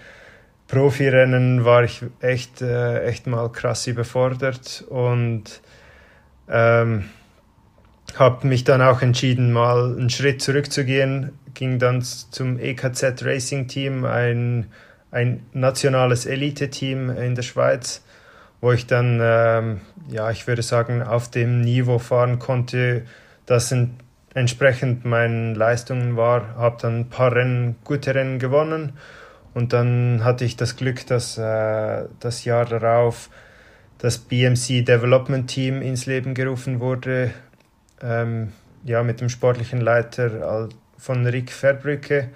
Profirennen 0.68 1.64
war 1.64 1.84
ich 1.84 2.02
echt, 2.20 2.60
äh, 2.60 3.04
echt 3.04 3.26
mal 3.26 3.50
krass 3.50 3.86
überfordert 3.86 4.84
und 4.88 5.60
ähm, 6.48 7.04
habe 8.16 8.46
mich 8.46 8.64
dann 8.64 8.82
auch 8.82 9.02
entschieden, 9.02 9.52
mal 9.52 9.96
einen 9.96 10.10
Schritt 10.10 10.42
zurückzugehen, 10.42 11.32
ging 11.54 11.78
dann 11.78 12.02
zum 12.02 12.58
EKZ 12.58 13.22
Racing 13.24 13.68
Team, 13.68 14.04
ein, 14.04 14.66
ein 15.10 15.44
nationales 15.52 16.26
Elite-Team 16.26 17.10
in 17.10 17.34
der 17.34 17.42
Schweiz, 17.42 18.02
wo 18.60 18.72
ich 18.72 18.86
dann, 18.86 19.20
ähm, 19.22 19.80
ja, 20.08 20.30
ich 20.30 20.46
würde 20.46 20.62
sagen, 20.62 21.02
auf 21.02 21.30
dem 21.30 21.60
Niveau 21.60 21.98
fahren 21.98 22.38
konnte, 22.38 23.04
das 23.44 23.72
entsprechend 24.34 25.04
meinen 25.04 25.54
Leistungen 25.54 26.16
war, 26.16 26.56
habe 26.56 26.76
dann 26.80 27.00
ein 27.00 27.08
paar 27.08 27.34
Rennen, 27.34 27.76
gute 27.84 28.14
Rennen 28.14 28.38
gewonnen 28.40 28.94
und 29.56 29.72
dann 29.72 30.22
hatte 30.22 30.44
ich 30.44 30.56
das 30.56 30.76
Glück, 30.76 31.06
dass 31.06 31.38
äh, 31.38 32.04
das 32.20 32.44
Jahr 32.44 32.66
darauf 32.66 33.30
das 33.96 34.18
BMC 34.18 34.84
Development 34.84 35.48
Team 35.48 35.80
ins 35.80 36.04
Leben 36.04 36.34
gerufen 36.34 36.78
wurde, 36.78 37.30
ähm, 38.02 38.52
ja, 38.84 39.02
mit 39.02 39.22
dem 39.22 39.30
sportlichen 39.30 39.80
Leiter 39.80 40.68
von 40.98 41.24
Rick 41.24 41.52
Verbrücke. 41.52 42.28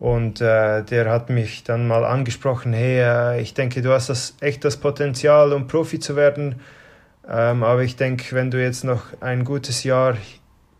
Und 0.00 0.40
äh, 0.40 0.82
der 0.82 1.08
hat 1.08 1.30
mich 1.30 1.62
dann 1.62 1.86
mal 1.86 2.04
angesprochen, 2.04 2.72
hey, 2.72 2.98
äh, 2.98 3.40
ich 3.40 3.54
denke, 3.54 3.80
du 3.80 3.92
hast 3.92 4.08
das 4.08 4.34
echt 4.40 4.64
das 4.64 4.76
Potenzial, 4.76 5.52
um 5.52 5.68
Profi 5.68 6.00
zu 6.00 6.16
werden. 6.16 6.56
Ähm, 7.28 7.62
aber 7.62 7.84
ich 7.84 7.94
denke, 7.94 8.34
wenn 8.34 8.50
du 8.50 8.60
jetzt 8.60 8.82
noch 8.82 9.04
ein 9.20 9.44
gutes 9.44 9.84
Jahr 9.84 10.16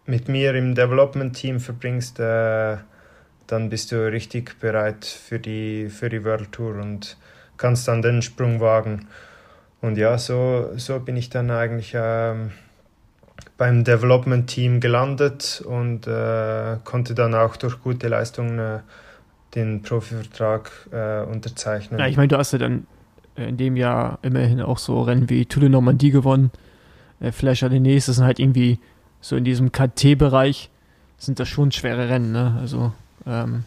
mit 0.05 0.27
mir 0.27 0.53
im 0.57 0.75
Development-Team 0.75 1.61
verbringst, 1.61 2.19
äh, 2.19 2.79
dann 3.47 3.69
bist 3.69 3.93
du 3.93 4.11
richtig 4.11 4.59
bereit 4.61 5.05
für 5.05 5.39
die, 5.39 5.89
für 5.89 6.09
die 6.09 6.25
World 6.25 6.53
Tour 6.53 6.77
und 6.77 7.17
kannst 7.57 7.89
dann 7.89 8.03
den 8.03 8.23
Sprung 8.23 8.61
wagen. 8.61 9.07
Und 9.81 9.99
ja, 9.99 10.17
so, 10.19 10.71
so 10.77 10.99
bin 10.99 11.17
ich 11.17 11.31
dann 11.31 11.51
eigentlich 11.51 11.93
ähm, 11.95 12.53
beim 13.59 13.85
Development-Team 13.85 14.81
gelandet 14.81 15.63
und 15.67 16.07
äh, 16.07 16.79
konnte 16.85 17.15
dann 17.15 17.35
auch 17.35 17.57
durch 17.57 17.83
gute 17.83 18.09
Leistungen 18.09 18.59
äh, 18.59 18.79
den 19.55 19.83
Profivertrag 19.83 20.71
äh, 20.91 21.23
unterzeichnen. 21.23 22.01
Ja, 22.01 22.07
ich 22.07 22.17
meine, 22.17 22.29
du 22.29 22.39
hast 22.39 22.53
ja 22.53 22.59
dann 22.59 22.87
in 23.37 23.57
dem 23.57 23.77
Jahr 23.77 24.19
immerhin 24.23 24.61
auch 24.61 24.79
so 24.79 25.03
Rennen 25.03 25.29
wie 25.29 25.47
Tour 25.47 25.61
de 25.61 25.69
Normandie 25.69 26.11
gewonnen, 26.11 26.51
äh, 27.21 27.31
Flasher 27.31 27.69
den 27.69 27.83
nächsten, 27.83 28.11
das 28.11 28.17
sind 28.17 28.25
halt 28.25 28.39
irgendwie 28.39 28.81
so 29.21 29.37
in 29.37 29.45
diesem 29.45 29.73
KT-Bereich 29.73 30.71
sind 31.19 31.41
das 31.41 31.49
schon 31.49 31.73
schwere 31.73 32.09
Rennen, 32.09 32.33
ne? 32.33 32.59
Also 32.61 32.93
ähm, 33.27 33.65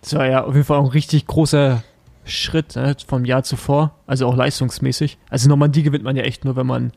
das 0.00 0.14
war 0.14 0.26
ja 0.26 0.44
auf 0.44 0.54
jeden 0.54 0.64
Fall 0.64 0.78
auch 0.78 0.84
ein 0.84 0.90
richtig 0.90 1.26
großer 1.26 1.82
Schritt 2.24 2.76
ne, 2.76 2.96
vom 3.06 3.24
Jahr 3.24 3.42
zuvor, 3.42 3.94
also 4.06 4.26
auch 4.26 4.36
leistungsmäßig. 4.36 5.18
Also 5.30 5.48
Normandie 5.48 5.82
gewinnt 5.82 6.04
man 6.04 6.16
ja 6.16 6.22
echt 6.22 6.44
nur, 6.44 6.56
wenn 6.56 6.66
man 6.66 6.92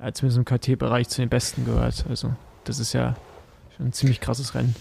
äh, 0.00 0.12
zumindest 0.12 0.38
im 0.38 0.44
KT-Bereich 0.44 1.08
zu 1.08 1.22
den 1.22 1.28
Besten 1.28 1.64
gehört. 1.64 2.04
Also 2.08 2.34
das 2.64 2.78
ist 2.78 2.92
ja 2.92 3.14
schon 3.76 3.86
ein 3.86 3.92
ziemlich 3.92 4.20
krasses 4.20 4.54
Rennen. 4.54 4.74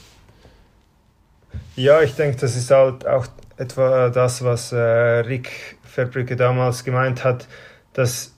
Ja, 1.75 2.01
ich 2.01 2.15
denke, 2.15 2.37
das 2.37 2.55
ist 2.55 2.71
halt 2.71 3.07
auch 3.07 3.27
etwa 3.57 4.09
das, 4.09 4.43
was 4.43 4.71
äh, 4.71 4.77
Rick 4.77 5.77
Verbrücke 5.83 6.35
damals 6.35 6.83
gemeint 6.83 7.23
hat, 7.23 7.47
dass, 7.93 8.35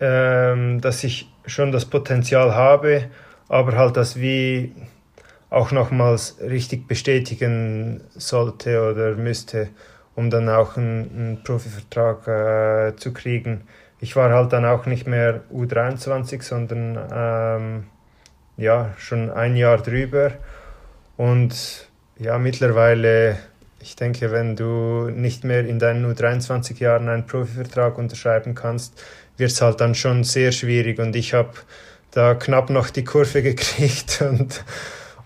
ähm, 0.00 0.80
dass 0.80 1.04
ich 1.04 1.30
schon 1.46 1.72
das 1.72 1.86
Potenzial 1.86 2.54
habe, 2.54 3.08
aber 3.48 3.76
halt 3.76 3.96
das 3.96 4.16
wie 4.16 4.74
auch 5.54 5.70
nochmals 5.70 6.36
richtig 6.40 6.88
bestätigen 6.88 8.00
sollte 8.14 8.90
oder 8.90 9.14
müsste, 9.14 9.68
um 10.14 10.28
dann 10.30 10.48
auch 10.48 10.76
einen, 10.76 11.10
einen 11.14 11.42
Profivertrag 11.44 12.28
äh, 12.28 12.96
zu 12.96 13.12
kriegen. 13.12 13.62
Ich 14.00 14.16
war 14.16 14.30
halt 14.30 14.52
dann 14.52 14.64
auch 14.64 14.86
nicht 14.86 15.06
mehr 15.06 15.42
U23, 15.52 16.42
sondern 16.42 16.98
ähm, 17.12 17.84
ja, 18.56 18.92
schon 18.98 19.30
ein 19.30 19.56
Jahr 19.56 19.78
drüber. 19.78 20.32
Und 21.16 21.88
ja, 22.18 22.38
mittlerweile, 22.38 23.38
ich 23.80 23.96
denke, 23.96 24.32
wenn 24.32 24.56
du 24.56 25.08
nicht 25.10 25.44
mehr 25.44 25.64
in 25.66 25.78
deinen 25.78 26.04
U23 26.12 26.80
Jahren 26.80 27.08
einen 27.08 27.26
Profivertrag 27.26 27.96
unterschreiben 27.96 28.54
kannst, 28.54 29.00
wird 29.36 29.52
es 29.52 29.62
halt 29.62 29.80
dann 29.80 29.94
schon 29.94 30.24
sehr 30.24 30.52
schwierig. 30.52 30.98
Und 30.98 31.14
ich 31.16 31.32
habe 31.32 31.52
da 32.10 32.34
knapp 32.34 32.70
noch 32.70 32.90
die 32.90 33.04
Kurve 33.04 33.42
gekriegt 33.42 34.20
und 34.28 34.64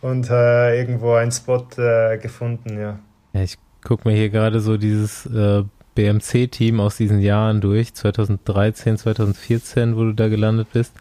und 0.00 0.30
äh, 0.30 0.78
irgendwo 0.78 1.14
einen 1.14 1.32
Spot 1.32 1.66
äh, 1.76 2.18
gefunden, 2.18 2.78
ja. 2.78 2.98
Ja, 3.32 3.42
ich 3.42 3.58
gucke 3.82 4.08
mir 4.08 4.14
hier 4.14 4.30
gerade 4.30 4.60
so 4.60 4.76
dieses 4.76 5.26
äh, 5.26 5.64
BMC-Team 5.94 6.80
aus 6.80 6.96
diesen 6.96 7.20
Jahren 7.20 7.60
durch, 7.60 7.94
2013, 7.94 8.98
2014, 8.98 9.96
wo 9.96 10.04
du 10.04 10.12
da 10.12 10.28
gelandet 10.28 10.68
bist. 10.72 10.94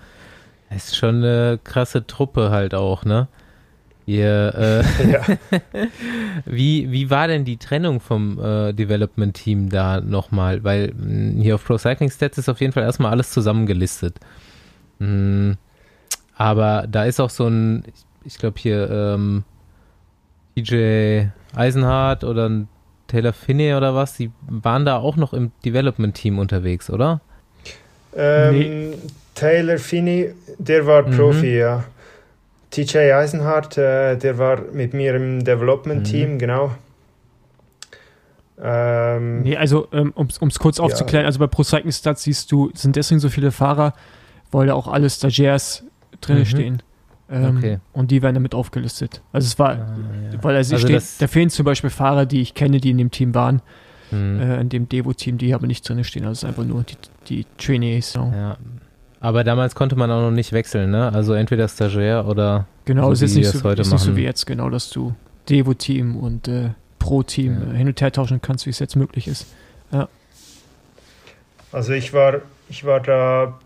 Das 0.69 0.85
ist 0.85 0.97
schon 0.97 1.17
eine 1.17 1.59
krasse 1.63 2.05
Truppe 2.05 2.49
halt 2.49 2.73
auch, 2.73 3.05
ne? 3.05 3.27
Ihr, 4.07 4.53
äh, 4.55 5.11
ja. 5.11 5.21
wie, 6.45 6.91
wie 6.91 7.09
war 7.09 7.27
denn 7.27 7.43
die 7.43 7.57
Trennung 7.57 7.99
vom 7.99 8.39
äh, 8.39 8.73
Development-Team 8.73 9.69
da 9.69 9.99
nochmal? 9.99 10.63
Weil 10.63 10.93
mh, 10.93 11.03
hm, 11.03 11.41
hier 11.41 11.55
auf 11.55 11.65
Pro 11.65 11.77
Cycling 11.77 12.09
Stats 12.09 12.37
ist 12.37 12.47
auf 12.49 12.61
jeden 12.61 12.71
Fall 12.71 12.83
erstmal 12.83 13.11
alles 13.11 13.31
zusammengelistet. 13.31 14.17
Hm, 14.99 15.57
aber 16.35 16.85
da 16.89 17.03
ist 17.03 17.19
auch 17.19 17.29
so 17.29 17.47
ein, 17.47 17.83
ich 17.85 18.06
glaube 18.37 18.59
hier 18.59 18.89
ähm, 18.89 19.43
DJ 20.57 21.27
Eisenhardt 21.55 22.23
oder 22.23 22.65
Taylor 23.07 23.33
Finney 23.33 23.73
oder 23.73 23.95
was, 23.95 24.17
die 24.17 24.31
waren 24.47 24.85
da 24.85 24.97
auch 24.97 25.15
noch 25.15 25.33
im 25.33 25.51
Development-Team 25.65 26.39
unterwegs, 26.39 26.89
oder? 26.89 27.21
Ähm, 28.15 28.59
nee. 28.59 28.97
Taylor 29.35 29.77
Finney, 29.77 30.33
der 30.57 30.85
war 30.85 31.07
mhm. 31.07 31.15
Profi, 31.15 31.57
ja. 31.57 31.83
TJ 32.71 33.11
Eisenhardt, 33.13 33.77
äh, 33.77 34.17
der 34.17 34.37
war 34.37 34.61
mit 34.73 34.93
mir 34.93 35.15
im 35.15 35.43
Development-Team, 35.43 36.33
mhm. 36.33 36.39
genau. 36.39 36.71
Ähm, 38.59 39.41
nee, 39.41 39.55
also 39.55 39.87
ähm, 39.93 40.11
um 40.15 40.27
es 40.27 40.59
kurz 40.59 40.79
aufzuklären, 40.79 41.23
ja. 41.23 41.27
also 41.27 41.39
bei 41.39 41.47
Pro 41.47 41.63
Cycling 41.63 41.91
Stats 41.91 42.23
siehst 42.23 42.51
du, 42.51 42.71
sind 42.73 42.95
deswegen 42.95 43.19
so 43.19 43.29
viele 43.29 43.51
Fahrer, 43.51 43.93
weil 44.51 44.67
da 44.67 44.73
auch 44.73 44.87
alle 44.87 45.09
Stagiairs 45.09 45.83
drin 46.21 46.39
mhm. 46.39 46.45
stehen. 46.45 46.83
Ähm, 47.29 47.57
okay. 47.57 47.79
Und 47.93 48.11
die 48.11 48.21
werden 48.21 48.35
damit 48.35 48.55
aufgelistet. 48.55 49.21
Also 49.33 49.47
es 49.47 49.59
war, 49.59 49.71
ah, 49.71 49.97
ja. 50.31 50.43
weil 50.43 50.55
also 50.55 50.77
steht, 50.77 51.03
da 51.19 51.27
fehlen 51.27 51.49
zum 51.49 51.65
Beispiel 51.65 51.89
Fahrer, 51.89 52.25
die 52.25 52.41
ich 52.41 52.53
kenne, 52.53 52.79
die 52.79 52.91
in 52.91 52.97
dem 52.97 53.11
Team 53.11 53.35
waren, 53.35 53.61
mhm. 54.11 54.39
äh, 54.39 54.61
in 54.61 54.69
dem 54.69 54.87
Devo-Team, 54.87 55.37
die 55.37 55.53
aber 55.53 55.67
nicht 55.67 55.87
drin 55.87 56.03
stehen. 56.03 56.23
Also 56.23 56.31
es 56.31 56.43
ist 56.43 56.45
einfach 56.45 56.63
nur 56.63 56.83
die, 56.83 56.95
die 57.27 57.45
Trainees. 57.57 58.13
So. 58.13 58.31
Ja. 58.33 58.57
Aber 59.19 59.43
damals 59.43 59.75
konnte 59.75 59.95
man 59.95 60.09
auch 60.11 60.21
noch 60.21 60.31
nicht 60.31 60.53
wechseln, 60.53 60.91
ne? 60.91 61.11
Also 61.11 61.33
entweder 61.33 61.67
Stagiair 61.67 62.25
oder 62.27 62.67
genau, 62.85 63.07
so, 63.07 63.11
es 63.13 63.21
ist 63.23 63.35
nicht 63.35 63.49
so, 63.49 63.63
heute 63.63 63.81
ist 63.81 63.91
nicht 63.91 64.01
so 64.01 64.15
wie 64.15 64.23
jetzt, 64.23 64.45
genau, 64.45 64.69
dass 64.69 64.89
du 64.89 65.13
Devo-Team 65.49 66.15
und 66.15 66.47
äh, 66.47 66.69
Pro-Team 66.99 67.71
ja. 67.71 67.77
hin 67.77 67.87
und 67.87 67.99
her 67.99 68.11
tauschen 68.11 68.41
kannst, 68.41 68.65
wie 68.65 68.69
es 68.69 68.79
jetzt 68.79 68.95
möglich 68.95 69.27
ist. 69.27 69.47
Ja. 69.91 70.07
Also 71.71 71.93
ich 71.93 72.13
war, 72.13 72.41
ich 72.69 72.85
war 72.85 73.01
da 73.01 73.57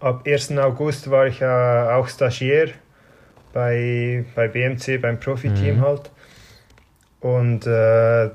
ab 0.00 0.22
1. 0.26 0.52
August 0.58 1.10
war 1.10 1.26
ich 1.26 1.40
äh, 1.40 1.46
auch 1.46 2.06
Stagiair 2.06 2.68
bei, 3.52 4.24
bei 4.34 4.48
BMC, 4.48 5.00
beim 5.00 5.18
Profiteam 5.18 5.76
mhm. 5.76 5.80
halt. 5.82 6.10
Und 7.20 7.66
äh, 7.66 8.30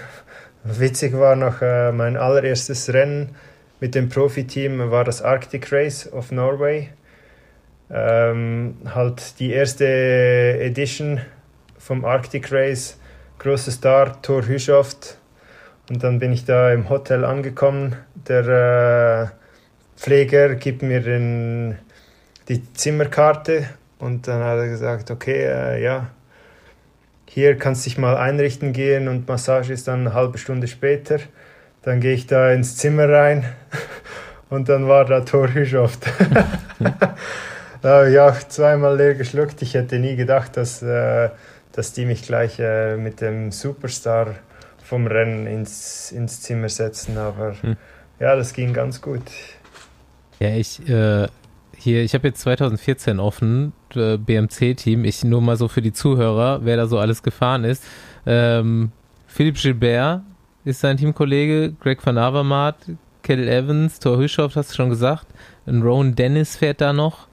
witzig 0.64 1.12
war 1.18 1.36
noch 1.36 1.60
äh, 1.60 1.92
mein 1.92 2.16
allererstes 2.16 2.92
Rennen 2.92 3.34
mit 3.80 3.94
dem 3.94 4.08
Profiteam 4.08 4.90
war 4.90 5.04
das 5.04 5.20
Arctic 5.20 5.70
Race 5.70 6.10
of 6.10 6.32
Norway. 6.32 6.88
Ähm, 7.90 8.76
halt 8.86 9.38
die 9.40 9.52
erste 9.52 9.84
Edition 9.84 11.20
vom 11.76 12.06
Arctic 12.06 12.50
Race, 12.50 12.98
großer 13.38 13.72
Start, 13.72 14.24
Tor 14.24 14.46
Hüschoft. 14.46 15.18
Und 15.90 16.02
dann 16.02 16.18
bin 16.18 16.32
ich 16.32 16.46
da 16.46 16.72
im 16.72 16.88
Hotel 16.88 17.26
angekommen. 17.26 17.94
Der 18.26 19.28
äh, 19.28 20.00
Pfleger 20.00 20.54
gibt 20.54 20.82
mir 20.82 21.02
den, 21.02 21.76
die 22.48 22.72
Zimmerkarte 22.72 23.68
und 23.98 24.28
dann 24.28 24.42
hat 24.42 24.58
er 24.58 24.68
gesagt, 24.68 25.10
okay, 25.10 25.44
äh, 25.44 25.82
ja, 25.82 26.10
hier 27.26 27.56
kannst 27.56 27.84
du 27.84 27.90
dich 27.90 27.98
mal 27.98 28.16
einrichten 28.16 28.72
gehen 28.72 29.08
und 29.08 29.26
Massage 29.26 29.72
ist 29.72 29.88
dann 29.88 30.00
eine 30.00 30.14
halbe 30.14 30.38
Stunde 30.38 30.68
später. 30.68 31.18
Dann 31.82 32.00
gehe 32.00 32.14
ich 32.14 32.26
da 32.26 32.52
ins 32.52 32.76
Zimmer 32.76 33.08
rein 33.08 33.44
und 34.50 34.68
dann 34.68 34.88
war 34.88 35.04
da 35.04 35.20
Thor 35.20 35.52
Hüschoft. 35.52 36.06
da 37.82 37.88
habe 37.88 38.10
ich 38.10 38.18
auch 38.18 38.38
zweimal 38.48 38.96
leer 38.96 39.14
geschluckt. 39.14 39.62
Ich 39.62 39.74
hätte 39.74 39.98
nie 39.98 40.16
gedacht, 40.16 40.56
dass, 40.56 40.82
äh, 40.82 41.30
dass 41.72 41.92
die 41.92 42.06
mich 42.06 42.22
gleich 42.22 42.58
äh, 42.60 42.96
mit 42.96 43.20
dem 43.20 43.50
Superstar 43.50 44.36
vom 44.82 45.06
Rennen 45.06 45.46
ins, 45.46 46.12
ins 46.12 46.40
Zimmer 46.40 46.68
setzen. 46.68 47.18
Aber 47.18 47.56
hm. 47.60 47.76
ja, 48.20 48.36
das 48.36 48.52
ging 48.52 48.72
ganz 48.72 49.00
gut. 49.00 49.22
Ja, 50.38 50.50
ich, 50.50 50.88
äh, 50.88 51.26
hier, 51.84 52.02
ich 52.02 52.14
habe 52.14 52.28
jetzt 52.28 52.40
2014 52.40 53.20
offen, 53.20 53.72
äh, 53.94 54.16
BMC-Team. 54.16 55.04
Ich 55.04 55.22
nur 55.22 55.40
mal 55.40 55.56
so 55.56 55.68
für 55.68 55.82
die 55.82 55.92
Zuhörer, 55.92 56.64
wer 56.64 56.76
da 56.76 56.86
so 56.86 56.98
alles 56.98 57.22
gefahren 57.22 57.64
ist. 57.64 57.84
Ähm, 58.26 58.90
Philipp 59.26 59.56
Gilbert 59.56 60.22
ist 60.64 60.80
sein 60.80 60.96
Teamkollege, 60.96 61.74
Greg 61.80 62.04
van 62.04 62.18
Avermaet, 62.18 62.74
Kettle 63.22 63.50
Evans, 63.50 64.00
Thor 64.00 64.18
Hüschow, 64.18 64.54
hast 64.56 64.70
du 64.70 64.74
schon 64.74 64.90
gesagt. 64.90 65.26
Und 65.66 65.82
Rowan 65.82 66.14
Dennis 66.14 66.56
fährt 66.56 66.80
da 66.80 66.92
noch. 66.92 67.28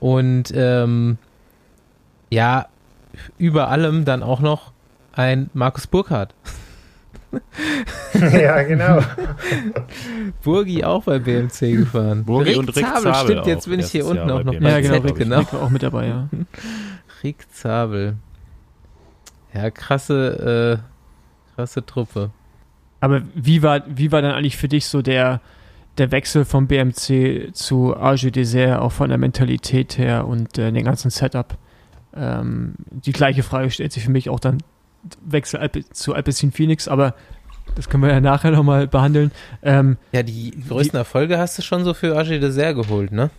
Und 0.00 0.52
ähm, 0.54 1.18
ja, 2.30 2.66
über 3.38 3.68
allem 3.68 4.04
dann 4.04 4.22
auch 4.22 4.40
noch 4.40 4.72
ein 5.12 5.50
Markus 5.54 5.86
Burkhardt. 5.86 6.34
ja, 8.32 8.62
genau. 8.62 9.00
Burgi 10.42 10.84
auch 10.84 11.04
bei 11.04 11.18
BMC 11.18 11.76
gefahren. 11.76 12.24
Burgi 12.24 12.50
Rick 12.50 12.58
und 12.58 12.68
Rick 12.76 12.86
Zabel, 12.86 13.12
Zabel 13.12 13.30
stimmt, 13.30 13.46
jetzt 13.46 13.68
bin 13.68 13.80
ich 13.80 13.90
hier 13.90 14.06
unten 14.06 14.30
auch 14.30 14.44
noch 14.44 14.52
Ja, 14.54 14.80
genau, 14.80 14.98
Rick, 15.00 15.16
genau. 15.16 15.38
Rick 15.38 15.52
war 15.52 15.62
auch 15.62 15.70
mit 15.70 15.82
dabei, 15.82 16.06
ja. 16.06 16.28
Rick 17.22 17.46
Zabel. 17.52 18.16
Ja, 19.54 19.70
krasse, 19.70 20.80
äh, 20.80 21.54
krasse 21.54 21.84
Truppe. 21.86 22.30
Aber 23.00 23.22
wie 23.34 23.62
war, 23.62 23.82
wie 23.86 24.10
war 24.12 24.22
dann 24.22 24.32
eigentlich 24.32 24.56
für 24.56 24.68
dich 24.68 24.86
so 24.86 25.02
der, 25.02 25.40
der 25.98 26.10
Wechsel 26.10 26.44
vom 26.44 26.66
BMC 26.66 27.50
zu 27.52 27.96
Arge 27.96 28.32
Dessert, 28.32 28.80
auch 28.80 28.92
von 28.92 29.10
der 29.10 29.18
Mentalität 29.18 29.98
her 29.98 30.26
und 30.26 30.58
äh, 30.58 30.72
dem 30.72 30.84
ganzen 30.84 31.10
Setup? 31.10 31.56
Ähm, 32.16 32.74
die 32.90 33.12
gleiche 33.12 33.42
Frage 33.42 33.70
stellt 33.70 33.92
sich 33.92 34.04
für 34.04 34.10
mich 34.10 34.28
auch 34.28 34.40
dann 34.40 34.58
Wechsel 35.24 35.60
Alpe, 35.60 35.84
zu 35.90 36.14
Alpecin 36.14 36.52
Phoenix, 36.52 36.88
aber 36.88 37.14
das 37.74 37.88
können 37.88 38.02
wir 38.02 38.10
ja 38.10 38.20
nachher 38.20 38.50
nochmal 38.50 38.86
behandeln. 38.86 39.32
Ähm, 39.62 39.96
ja, 40.12 40.22
die 40.22 40.52
größten 40.68 40.98
Erfolge 40.98 41.38
hast 41.38 41.58
du 41.58 41.62
schon 41.62 41.84
so 41.84 41.94
für 41.94 42.16
AG 42.16 42.38
Dessert 42.40 42.76
geholt, 42.76 43.12
ne? 43.12 43.30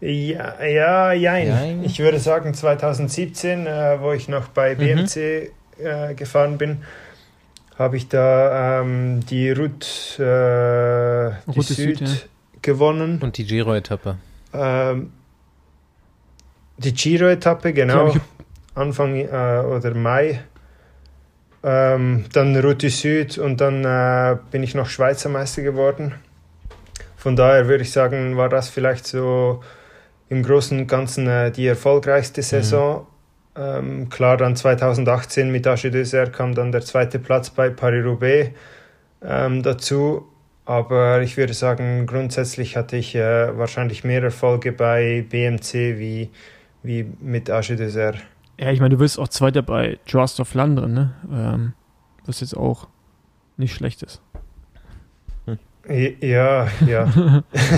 Ja, 0.00 0.62
ja, 0.64 1.12
jein. 1.12 1.46
jein. 1.46 1.84
Ich 1.84 2.00
würde 2.00 2.18
sagen 2.18 2.54
2017, 2.54 3.66
äh, 3.66 3.98
wo 4.00 4.12
ich 4.12 4.28
noch 4.28 4.48
bei 4.48 4.74
BMC 4.74 5.52
mhm. 5.78 5.86
äh, 5.86 6.14
gefahren 6.14 6.58
bin, 6.58 6.82
habe 7.78 7.96
ich 7.96 8.08
da 8.08 8.80
ähm, 8.80 9.20
die 9.26 9.50
Route, 9.50 9.86
äh, 10.18 11.50
die 11.52 11.56
Route 11.58 11.72
Süd, 11.72 11.98
Süd 11.98 12.08
ja. 12.08 12.14
gewonnen. 12.62 13.20
Und 13.22 13.38
die 13.38 13.46
Giro-Etappe. 13.46 14.16
Ähm, 14.52 15.12
die 16.78 16.92
Giro-Etappe, 16.92 17.72
genau. 17.72 18.12
Anfang 18.74 19.16
äh, 19.16 19.62
oder 19.64 19.94
Mai. 19.94 20.40
Ähm, 21.64 22.24
dann 22.32 22.56
Route 22.56 22.90
Süd 22.90 23.38
und 23.38 23.60
dann 23.60 23.84
äh, 23.84 24.36
bin 24.50 24.62
ich 24.62 24.74
noch 24.74 24.88
Schweizer 24.88 25.28
Meister 25.28 25.62
geworden. 25.62 26.14
Von 27.16 27.36
daher 27.36 27.68
würde 27.68 27.84
ich 27.84 27.92
sagen, 27.92 28.36
war 28.36 28.48
das 28.48 28.68
vielleicht 28.68 29.06
so 29.06 29.62
im 30.28 30.42
Großen 30.42 30.76
und 30.76 30.86
Ganzen 30.88 31.28
äh, 31.28 31.52
die 31.52 31.66
erfolgreichste 31.66 32.40
mhm. 32.40 32.44
Saison. 32.44 33.06
Mhm. 33.54 33.62
Ähm, 33.62 34.08
klar, 34.08 34.38
dann 34.38 34.56
2018 34.56 35.52
mit 35.52 35.66
Age 35.66 35.90
Dessert 35.90 36.32
kam 36.32 36.54
dann 36.54 36.72
der 36.72 36.80
zweite 36.80 37.18
Platz 37.18 37.50
bei 37.50 37.70
Paris-Roubaix 37.70 38.50
ähm, 39.22 39.62
dazu. 39.62 40.26
Aber 40.64 41.22
ich 41.22 41.36
würde 41.36 41.54
sagen, 41.54 42.06
grundsätzlich 42.06 42.76
hatte 42.76 42.96
ich 42.96 43.14
äh, 43.14 43.56
wahrscheinlich 43.56 44.04
mehr 44.04 44.22
Erfolge 44.22 44.72
bei 44.72 45.24
BMC 45.28 45.98
wie, 45.98 46.30
wie 46.82 47.06
mit 47.20 47.50
Age 47.50 47.76
Dessert. 47.76 48.16
Ja, 48.58 48.70
ich 48.70 48.80
meine, 48.80 48.94
du 48.94 48.98
bist 48.98 49.18
auch 49.18 49.28
Zweiter 49.28 49.62
bei 49.62 49.98
Trust 50.06 50.40
of 50.40 50.54
London, 50.54 50.92
ne? 50.92 51.12
Ähm, 51.30 51.72
was 52.26 52.40
jetzt 52.40 52.56
auch 52.56 52.88
nicht 53.56 53.74
schlecht 53.74 54.02
ist. 54.02 54.22
Ja, 55.88 56.68
ja. 56.86 57.08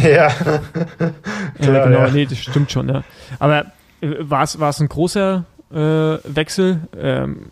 ja. 0.02 0.28
Klar, 0.28 1.14
ja, 1.58 1.84
genau, 1.84 1.98
ja. 2.00 2.10
nee, 2.10 2.26
das 2.26 2.38
stimmt 2.38 2.70
schon, 2.70 2.88
ja. 2.88 3.02
Aber 3.38 3.66
äh, 4.00 4.16
war 4.18 4.42
es 4.42 4.80
ein 4.80 4.88
großer 4.88 5.44
äh, 5.70 5.76
Wechsel 5.76 6.80
ähm, 6.98 7.46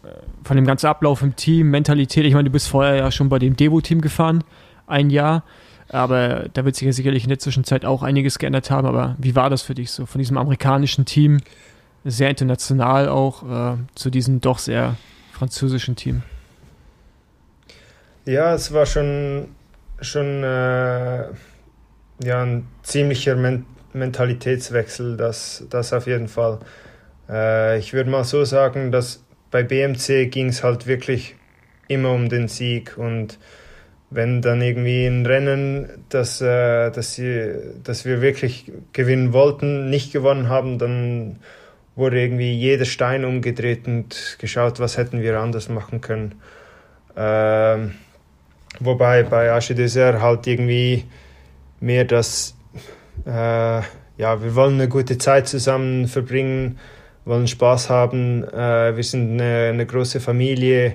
von 0.44 0.56
dem 0.56 0.66
ganzen 0.66 0.86
Ablauf 0.86 1.22
im 1.22 1.36
Team, 1.36 1.70
Mentalität? 1.70 2.26
Ich 2.26 2.34
meine, 2.34 2.44
du 2.44 2.52
bist 2.52 2.68
vorher 2.68 2.96
ja 2.96 3.10
schon 3.10 3.28
bei 3.30 3.38
dem 3.38 3.56
Devo-Team 3.56 4.02
gefahren, 4.02 4.44
ein 4.86 5.08
Jahr. 5.08 5.44
Aber 5.88 6.48
da 6.52 6.64
wird 6.64 6.76
sich 6.76 6.86
ja 6.86 6.92
sicherlich 6.92 7.24
in 7.24 7.28
der 7.28 7.38
Zwischenzeit 7.38 7.84
auch 7.84 8.02
einiges 8.02 8.38
geändert 8.38 8.70
haben. 8.70 8.86
Aber 8.86 9.16
wie 9.18 9.34
war 9.34 9.50
das 9.50 9.62
für 9.62 9.74
dich 9.74 9.90
so, 9.90 10.06
von 10.06 10.18
diesem 10.18 10.38
amerikanischen 10.38 11.04
Team, 11.04 11.40
sehr 12.04 12.30
international 12.30 13.08
auch, 13.08 13.74
äh, 13.74 13.76
zu 13.94 14.10
diesem 14.10 14.40
doch 14.40 14.58
sehr 14.58 14.96
französischen 15.32 15.96
Team? 15.96 16.22
Ja, 18.24 18.54
es 18.54 18.72
war 18.72 18.86
schon 18.86 19.48
schon 20.02 20.42
äh, 20.42 21.24
ja, 22.24 22.42
ein 22.42 22.66
ziemlicher 22.82 23.36
Men 23.36 23.66
Mentalitätswechsel, 23.94 25.18
das, 25.18 25.66
das 25.68 25.92
auf 25.92 26.06
jeden 26.06 26.28
Fall. 26.28 26.60
Äh, 27.28 27.78
ich 27.78 27.92
würde 27.92 28.08
mal 28.08 28.24
so 28.24 28.44
sagen, 28.46 28.90
dass 28.90 29.22
bei 29.50 29.62
BMC 29.62 30.30
ging 30.30 30.48
es 30.48 30.64
halt 30.64 30.86
wirklich 30.86 31.36
immer 31.88 32.12
um 32.12 32.30
den 32.30 32.48
Sieg 32.48 32.96
und 32.96 33.38
wenn 34.08 34.40
dann 34.40 34.62
irgendwie 34.62 35.04
ein 35.04 35.26
Rennen, 35.26 36.04
das, 36.08 36.40
äh, 36.40 36.90
das, 36.90 37.14
sie, 37.16 37.52
das 37.84 38.06
wir 38.06 38.22
wirklich 38.22 38.72
gewinnen 38.94 39.34
wollten, 39.34 39.90
nicht 39.90 40.10
gewonnen 40.10 40.48
haben, 40.48 40.78
dann 40.78 41.40
wurde 41.94 42.20
irgendwie 42.20 42.52
jeder 42.54 42.84
Stein 42.84 43.24
umgedreht 43.24 43.86
und 43.86 44.36
geschaut, 44.38 44.80
was 44.80 44.96
hätten 44.96 45.20
wir 45.20 45.38
anders 45.38 45.68
machen 45.68 46.00
können. 46.00 46.34
Ähm, 47.16 47.92
Wobei 48.80 49.22
bei 49.22 49.52
Asche 49.52 49.74
Dessert 49.74 50.20
halt 50.20 50.46
irgendwie 50.46 51.04
mehr 51.80 52.04
das, 52.04 52.56
äh, 53.26 53.30
ja, 53.30 54.42
wir 54.42 54.54
wollen 54.54 54.74
eine 54.74 54.88
gute 54.88 55.18
Zeit 55.18 55.46
zusammen 55.46 56.08
verbringen, 56.08 56.78
wollen 57.24 57.46
Spaß 57.46 57.90
haben, 57.90 58.44
äh, 58.44 58.96
wir 58.96 59.04
sind 59.04 59.32
eine, 59.32 59.68
eine 59.68 59.86
große 59.86 60.20
Familie, 60.20 60.94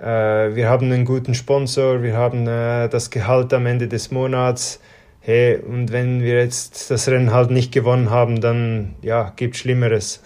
äh, 0.00 0.04
wir 0.04 0.68
haben 0.68 0.90
einen 0.90 1.04
guten 1.04 1.34
Sponsor, 1.34 2.02
wir 2.02 2.16
haben 2.16 2.46
äh, 2.48 2.88
das 2.88 3.10
Gehalt 3.10 3.54
am 3.54 3.66
Ende 3.66 3.86
des 3.86 4.10
Monats. 4.10 4.80
Hey, 5.26 5.56
und 5.56 5.90
wenn 5.90 6.20
wir 6.22 6.34
jetzt 6.34 6.90
das 6.90 7.08
Rennen 7.08 7.32
halt 7.32 7.50
nicht 7.50 7.72
gewonnen 7.72 8.10
haben, 8.10 8.42
dann 8.42 8.94
ja, 9.00 9.32
gibt 9.36 9.56
Schlimmeres. 9.56 10.22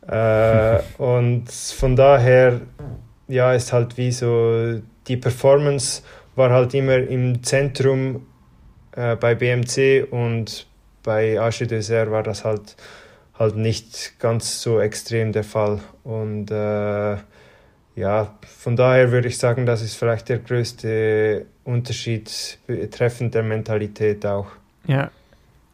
äh, 0.08 0.78
und 0.96 1.52
von 1.52 1.94
daher, 1.94 2.62
ja, 3.28 3.52
ist 3.52 3.74
halt 3.74 3.98
wie 3.98 4.12
so 4.12 4.80
die 5.06 5.18
Performance 5.18 6.00
war 6.36 6.52
halt 6.52 6.72
immer 6.72 6.96
im 6.96 7.42
Zentrum 7.42 8.26
äh, 8.92 9.14
bei 9.16 9.34
BMC 9.34 10.10
und 10.10 10.66
bei 11.02 11.38
Arche 11.38 11.66
Dessert 11.66 12.10
war 12.10 12.22
das 12.22 12.46
halt, 12.46 12.76
halt 13.38 13.56
nicht 13.56 14.18
ganz 14.20 14.62
so 14.62 14.80
extrem 14.80 15.32
der 15.32 15.44
Fall. 15.44 15.80
Und 16.02 16.50
äh, 16.50 17.16
ja, 17.94 18.38
von 18.58 18.74
daher 18.74 19.12
würde 19.12 19.28
ich 19.28 19.36
sagen, 19.36 19.66
das 19.66 19.82
ist 19.82 19.96
vielleicht 19.96 20.30
der 20.30 20.38
größte 20.38 21.44
Unterschied 21.64 22.58
betreffend 22.66 23.34
der 23.34 23.42
Mentalität 23.42 24.24
auch. 24.26 24.46
Ja, 24.86 25.10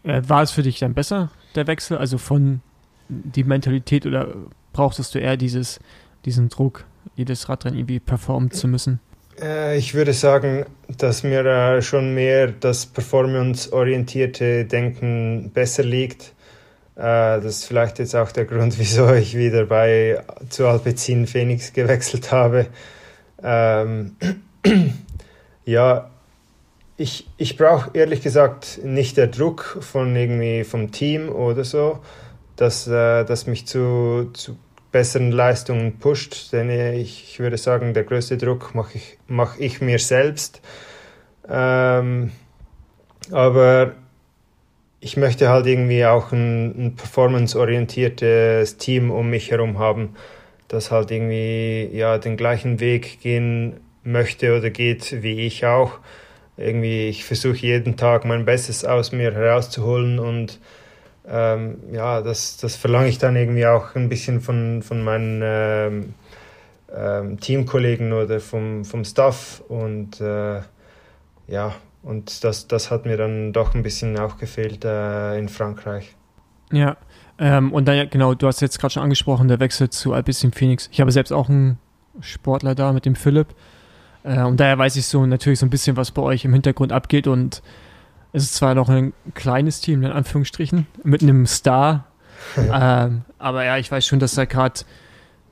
äh, 0.05 0.22
war 0.26 0.43
es 0.43 0.51
für 0.51 0.62
dich 0.62 0.78
dann 0.78 0.95
besser, 0.95 1.30
der 1.55 1.66
Wechsel? 1.66 1.99
Also 1.99 2.18
von 2.18 2.61
die 3.09 3.45
Mentalität 3.45 4.07
oder 4.07 4.28
brauchtest 4.72 5.14
du 5.14 5.18
eher 5.18 5.36
dieses, 5.36 5.80
diesen 6.24 6.49
Druck, 6.49 6.84
jedes 7.16 7.49
Radrennen 7.49 7.78
irgendwie 7.78 7.99
performen 7.99 8.51
zu 8.51 8.68
müssen? 8.68 9.01
Äh, 9.41 9.76
ich 9.76 9.95
würde 9.95 10.12
sagen, 10.12 10.64
dass 10.97 11.22
mir 11.22 11.45
äh, 11.45 11.82
schon 11.82 12.14
mehr 12.14 12.49
das 12.49 12.86
performance-orientierte 12.86 14.64
Denken 14.64 15.51
besser 15.53 15.82
liegt. 15.82 16.34
Das 16.97 17.45
ist 17.47 17.64
vielleicht 17.64 17.99
jetzt 17.99 18.14
auch 18.14 18.30
der 18.30 18.45
Grund, 18.45 18.78
wieso 18.78 19.11
ich 19.14 19.34
wieder 19.34 19.64
bei 19.64 20.22
zu 20.51 20.66
Alpecin 20.66 21.26
Phoenix 21.26 21.72
gewechselt 21.72 22.30
habe. 22.30 22.66
Ja, 25.64 26.11
ich, 26.96 27.26
ich 27.36 27.56
brauche 27.56 27.90
ehrlich 27.94 28.22
gesagt 28.22 28.80
nicht 28.84 29.16
der 29.16 29.28
Druck 29.28 29.78
von 29.80 30.14
irgendwie 30.14 30.64
vom 30.64 30.92
Team 30.92 31.30
oder 31.30 31.64
so, 31.64 32.00
dass, 32.56 32.84
dass 32.84 33.46
mich 33.46 33.66
zu, 33.66 34.30
zu 34.34 34.58
besseren 34.92 35.32
Leistungen 35.32 35.98
pusht. 35.98 36.52
Denn 36.52 36.70
ich, 36.70 37.24
ich 37.24 37.40
würde 37.40 37.56
sagen, 37.56 37.94
der 37.94 38.04
größte 38.04 38.36
Druck 38.36 38.74
mache 38.74 38.98
ich, 38.98 39.18
mach 39.28 39.58
ich 39.58 39.80
mir 39.80 39.98
selbst. 39.98 40.61
Ähm, 41.48 42.32
aber 43.30 43.92
ich 45.00 45.16
möchte 45.16 45.48
halt 45.48 45.66
irgendwie 45.66 46.04
auch 46.04 46.32
ein, 46.32 46.86
ein 46.86 46.96
performance-orientiertes 46.96 48.76
Team 48.76 49.11
um 49.11 49.30
mich 49.30 49.50
herum 49.50 49.78
haben, 49.78 50.16
das 50.68 50.90
halt 50.90 51.11
irgendwie 51.11 51.88
ja 51.92 52.18
den 52.18 52.36
gleichen 52.36 52.80
Weg 52.80 53.20
gehen 53.20 53.80
möchte 54.03 54.57
oder 54.57 54.70
geht 54.70 55.22
wie 55.22 55.40
ich 55.46 55.66
auch. 55.66 55.98
Irgendwie, 56.57 57.09
ich 57.09 57.24
versuche 57.24 57.57
jeden 57.57 57.96
Tag 57.96 58.24
mein 58.24 58.44
Bestes 58.44 58.84
aus 58.84 59.12
mir 59.12 59.32
herauszuholen 59.32 60.18
und 60.18 60.59
ähm, 61.26 61.78
ja, 61.92 62.22
das, 62.22 62.57
das 62.57 62.76
verlange 62.76 63.09
ich 63.09 63.18
dann 63.18 63.36
irgendwie 63.36 63.66
auch 63.66 63.94
ein 63.94 64.09
bisschen 64.09 64.40
von, 64.40 64.82
von 64.82 65.03
meinen 65.03 65.40
ähm, 65.42 66.14
ähm, 66.94 67.40
Teamkollegen 67.40 68.12
oder 68.12 68.40
vom, 68.40 68.84
vom 68.84 69.05
Staff 69.05 69.62
und 69.68 70.20
äh, 70.20 70.61
ja, 71.46 71.74
und 72.03 72.44
das, 72.44 72.66
das 72.68 72.90
hat 72.90 73.07
mir 73.07 73.16
dann 73.16 73.53
doch 73.53 73.74
ein 73.74 73.82
bisschen 73.82 74.18
auch 74.18 74.38
gefehlt 74.38 74.84
äh, 74.84 75.38
in 75.38 75.48
Frankreich. 75.48 76.16
Ja, 76.72 76.96
ähm, 77.38 77.72
und 77.72 77.86
dann, 77.86 78.09
genau, 78.11 78.34
du 78.34 78.46
hast 78.46 78.61
jetzt 78.61 78.78
gerade 78.78 78.92
schon 78.92 79.03
angesprochen, 79.03 79.48
der 79.48 79.61
Wechsel 79.61 79.90
zu 79.90 80.12
Alpecin 80.12 80.53
Phoenix. 80.53 80.88
Ich 80.92 81.01
habe 81.01 81.11
selbst 81.11 81.32
auch 81.32 81.48
einen 81.48 81.78
Sportler 82.20 82.74
da 82.74 82.92
mit 82.92 83.07
dem 83.07 83.14
Philipp. 83.14 83.48
Äh, 84.22 84.42
und 84.42 84.58
daher 84.60 84.78
weiß 84.78 84.96
ich 84.96 85.06
so 85.06 85.24
natürlich 85.26 85.58
so 85.58 85.66
ein 85.66 85.70
bisschen, 85.70 85.96
was 85.96 86.10
bei 86.10 86.22
euch 86.22 86.44
im 86.44 86.52
Hintergrund 86.52 86.92
abgeht. 86.92 87.26
Und 87.26 87.62
es 88.32 88.44
ist 88.44 88.54
zwar 88.54 88.74
noch 88.74 88.88
ein 88.88 89.12
kleines 89.34 89.80
Team, 89.80 90.02
in 90.02 90.12
Anführungsstrichen, 90.12 90.86
mit 91.02 91.22
einem 91.22 91.46
Star. 91.46 92.06
ähm, 92.56 93.22
aber 93.38 93.64
ja, 93.64 93.76
ich 93.76 93.90
weiß 93.90 94.06
schon, 94.06 94.18
dass 94.18 94.34
da 94.34 94.44
gerade 94.44 94.80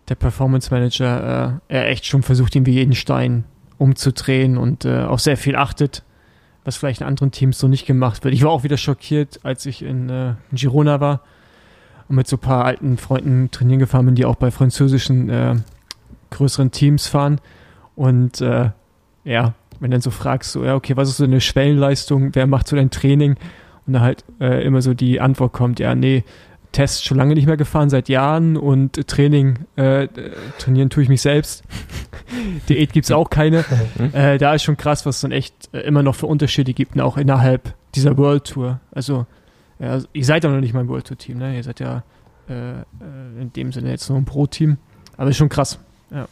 der 0.08 0.14
Performance 0.14 0.70
Manager 0.72 1.60
äh, 1.68 1.74
er 1.74 1.88
echt 1.88 2.06
schon 2.06 2.22
versucht, 2.22 2.54
irgendwie 2.56 2.72
jeden 2.72 2.94
Stein 2.94 3.44
umzudrehen 3.76 4.56
und 4.56 4.84
äh, 4.84 5.04
auch 5.04 5.18
sehr 5.18 5.36
viel 5.36 5.54
achtet, 5.56 6.02
was 6.64 6.76
vielleicht 6.76 7.00
in 7.00 7.06
anderen 7.06 7.30
Teams 7.30 7.58
so 7.58 7.68
nicht 7.68 7.86
gemacht 7.86 8.24
wird. 8.24 8.34
Ich 8.34 8.42
war 8.42 8.50
auch 8.50 8.64
wieder 8.64 8.76
schockiert, 8.76 9.40
als 9.44 9.66
ich 9.66 9.82
in, 9.82 10.08
äh, 10.08 10.30
in 10.50 10.56
Girona 10.56 11.00
war 11.00 11.20
und 12.08 12.16
mit 12.16 12.26
so 12.26 12.36
ein 12.36 12.40
paar 12.40 12.64
alten 12.64 12.96
Freunden 12.96 13.50
trainieren 13.50 13.78
gefahren 13.78 14.06
bin, 14.06 14.14
die 14.14 14.24
auch 14.24 14.36
bei 14.36 14.50
französischen 14.50 15.28
äh, 15.28 15.56
größeren 16.30 16.70
Teams 16.70 17.06
fahren. 17.06 17.40
Und 17.98 18.40
äh, 18.40 18.70
ja, 19.24 19.54
wenn 19.80 19.90
dann 19.90 20.00
so 20.00 20.10
fragst, 20.10 20.52
so, 20.52 20.64
ja, 20.64 20.76
okay, 20.76 20.96
was 20.96 21.08
ist 21.08 21.16
so 21.16 21.24
eine 21.24 21.40
Schwellenleistung, 21.40 22.32
wer 22.34 22.46
macht 22.46 22.68
so 22.68 22.76
dein 22.76 22.90
Training? 22.90 23.34
Und 23.86 23.94
da 23.94 24.00
halt 24.00 24.24
äh, 24.40 24.64
immer 24.64 24.82
so 24.82 24.94
die 24.94 25.20
Antwort 25.20 25.52
kommt, 25.52 25.80
ja, 25.80 25.96
nee, 25.96 26.22
Test 26.70 27.04
schon 27.04 27.16
lange 27.16 27.34
nicht 27.34 27.46
mehr 27.46 27.56
gefahren, 27.56 27.90
seit 27.90 28.08
Jahren 28.08 28.56
und 28.56 29.08
Training, 29.08 29.60
äh, 29.74 30.06
trainieren 30.58 30.90
tue 30.90 31.02
ich 31.02 31.08
mich 31.08 31.22
selbst. 31.22 31.64
Diät 32.68 32.92
gibt 32.92 33.06
es 33.06 33.10
auch 33.10 33.30
keine. 33.30 33.64
äh, 34.12 34.38
da 34.38 34.54
ist 34.54 34.62
schon 34.62 34.76
krass, 34.76 35.04
was 35.04 35.16
es 35.16 35.22
dann 35.22 35.32
echt 35.32 35.54
äh, 35.72 35.80
immer 35.80 36.04
noch 36.04 36.14
für 36.14 36.26
Unterschiede 36.26 36.74
gibt, 36.74 36.94
und 36.94 37.00
auch 37.00 37.16
innerhalb 37.16 37.74
dieser 37.96 38.16
World 38.16 38.44
Tour. 38.44 38.80
Also, 38.92 39.26
ja, 39.80 39.98
ihr 40.12 40.24
seid 40.24 40.44
ja 40.44 40.50
noch 40.50 40.60
nicht 40.60 40.74
mein 40.74 40.88
World 40.88 41.06
Tour 41.06 41.16
Team, 41.16 41.38
ne? 41.38 41.56
Ihr 41.56 41.64
seid 41.64 41.80
ja 41.80 42.04
äh, 42.48 42.52
äh, 42.52 42.84
in 43.40 43.52
dem 43.54 43.72
Sinne 43.72 43.90
jetzt 43.90 44.08
nur 44.08 44.18
ein 44.18 44.26
Pro-Team. 44.26 44.76
Aber 45.16 45.30
ist 45.30 45.38
schon 45.38 45.48
krass. 45.48 45.78
Ja, 46.10 46.28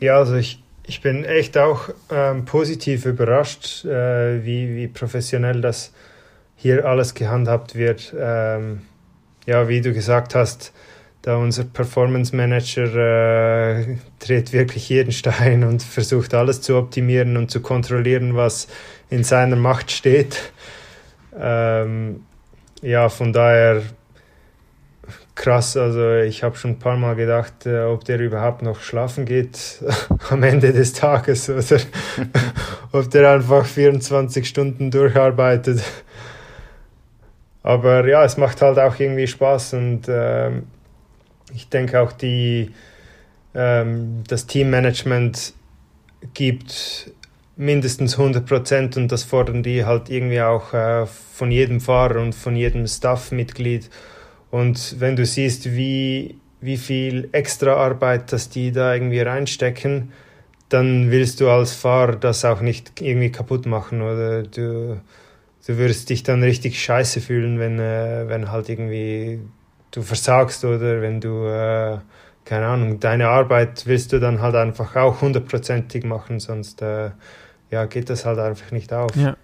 ja 0.00 0.16
also 0.16 0.34
ich, 0.36 0.63
ich 0.86 1.00
bin 1.00 1.24
echt 1.24 1.56
auch 1.56 1.88
ähm, 2.10 2.44
positiv 2.44 3.06
überrascht, 3.06 3.84
äh, 3.84 4.44
wie, 4.44 4.76
wie 4.76 4.88
professionell 4.88 5.60
das 5.60 5.92
hier 6.56 6.84
alles 6.84 7.14
gehandhabt 7.14 7.74
wird. 7.74 8.14
Ähm, 8.18 8.82
ja, 9.46 9.68
wie 9.68 9.80
du 9.80 9.92
gesagt 9.92 10.34
hast, 10.34 10.72
da 11.22 11.36
unser 11.36 11.64
Performance 11.64 12.36
Manager 12.36 13.78
äh, 13.78 13.96
dreht 14.18 14.52
wirklich 14.52 14.88
jeden 14.90 15.12
Stein 15.12 15.64
und 15.64 15.82
versucht 15.82 16.34
alles 16.34 16.60
zu 16.60 16.76
optimieren 16.76 17.38
und 17.38 17.50
zu 17.50 17.60
kontrollieren, 17.60 18.36
was 18.36 18.68
in 19.08 19.24
seiner 19.24 19.56
Macht 19.56 19.90
steht. 19.90 20.52
Ähm, 21.38 22.24
ja, 22.82 23.08
von 23.08 23.32
daher 23.32 23.82
krass. 25.34 25.76
Also 25.76 26.16
ich 26.16 26.42
habe 26.42 26.56
schon 26.56 26.72
ein 26.72 26.78
paar 26.78 26.96
Mal 26.96 27.16
gedacht, 27.16 27.66
äh, 27.66 27.82
ob 27.82 28.04
der 28.04 28.20
überhaupt 28.20 28.62
noch 28.62 28.80
schlafen 28.80 29.24
geht 29.24 29.82
am 30.30 30.42
Ende 30.42 30.72
des 30.72 30.92
Tages 30.92 31.50
oder 31.50 31.80
ob 32.92 33.10
der 33.10 33.30
einfach 33.30 33.66
24 33.66 34.46
Stunden 34.46 34.90
durcharbeitet. 34.90 35.82
Aber 37.62 38.06
ja, 38.06 38.24
es 38.24 38.36
macht 38.36 38.60
halt 38.60 38.78
auch 38.78 38.98
irgendwie 38.98 39.26
Spaß 39.26 39.74
und 39.74 40.02
ähm, 40.08 40.64
ich 41.54 41.68
denke 41.68 42.00
auch 42.00 42.12
die, 42.12 42.72
ähm, 43.54 44.22
das 44.28 44.46
Teammanagement 44.46 45.54
gibt 46.34 47.10
mindestens 47.56 48.18
100 48.18 48.44
Prozent 48.44 48.96
und 48.96 49.10
das 49.12 49.22
fordern 49.22 49.62
die 49.62 49.84
halt 49.84 50.10
irgendwie 50.10 50.40
auch 50.40 50.74
äh, 50.74 51.06
von 51.06 51.50
jedem 51.50 51.80
Fahrer 51.80 52.20
und 52.20 52.34
von 52.34 52.56
jedem 52.56 52.86
Staffmitglied. 52.86 53.88
Und 54.54 55.00
wenn 55.00 55.16
du 55.16 55.26
siehst, 55.26 55.74
wie, 55.74 56.38
wie 56.60 56.76
viel 56.76 57.28
extra 57.32 57.74
Arbeit, 57.74 58.32
dass 58.32 58.50
die 58.50 58.70
da 58.70 58.94
irgendwie 58.94 59.18
reinstecken, 59.18 60.12
dann 60.68 61.10
willst 61.10 61.40
du 61.40 61.50
als 61.50 61.72
Fahrer 61.72 62.14
das 62.14 62.44
auch 62.44 62.60
nicht 62.60 63.02
irgendwie 63.02 63.32
kaputt 63.32 63.66
machen 63.66 64.00
oder 64.00 64.44
du, 64.44 65.00
du 65.66 65.78
wirst 65.78 66.08
dich 66.08 66.22
dann 66.22 66.44
richtig 66.44 66.80
scheiße 66.80 67.20
fühlen, 67.20 67.58
wenn, 67.58 67.80
äh, 67.80 68.28
wenn 68.28 68.52
halt 68.52 68.68
irgendwie 68.68 69.40
du 69.90 70.02
versagst 70.02 70.64
oder 70.64 71.02
wenn 71.02 71.20
du, 71.20 71.48
äh, 71.48 71.98
keine 72.44 72.66
Ahnung, 72.66 73.00
deine 73.00 73.30
Arbeit 73.30 73.86
willst 73.86 74.12
du 74.12 74.20
dann 74.20 74.40
halt 74.40 74.54
einfach 74.54 74.94
auch 74.94 75.20
hundertprozentig 75.20 76.04
machen, 76.04 76.38
sonst 76.38 76.80
äh, 76.80 77.10
ja, 77.72 77.86
geht 77.86 78.08
das 78.08 78.24
halt 78.24 78.38
einfach 78.38 78.70
nicht 78.70 78.92
auf. 78.92 79.16
Ja. 79.16 79.36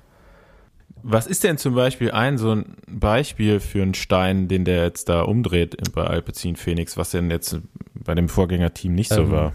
Was 1.02 1.26
ist 1.26 1.44
denn 1.44 1.58
zum 1.58 1.74
Beispiel 1.74 2.10
ein 2.10 2.38
so 2.38 2.52
ein 2.54 2.76
Beispiel 2.86 3.60
für 3.60 3.82
einen 3.82 3.94
Stein, 3.94 4.48
den 4.48 4.64
der 4.64 4.84
jetzt 4.84 5.08
da 5.08 5.22
umdreht 5.22 5.76
bei 5.94 6.04
Alpecin 6.04 6.56
Phoenix, 6.56 6.96
was 6.96 7.10
denn 7.10 7.30
jetzt 7.30 7.58
bei 7.94 8.14
dem 8.14 8.28
Vorgängerteam 8.28 8.94
nicht 8.94 9.12
so 9.12 9.22
ähm, 9.22 9.30
war? 9.30 9.52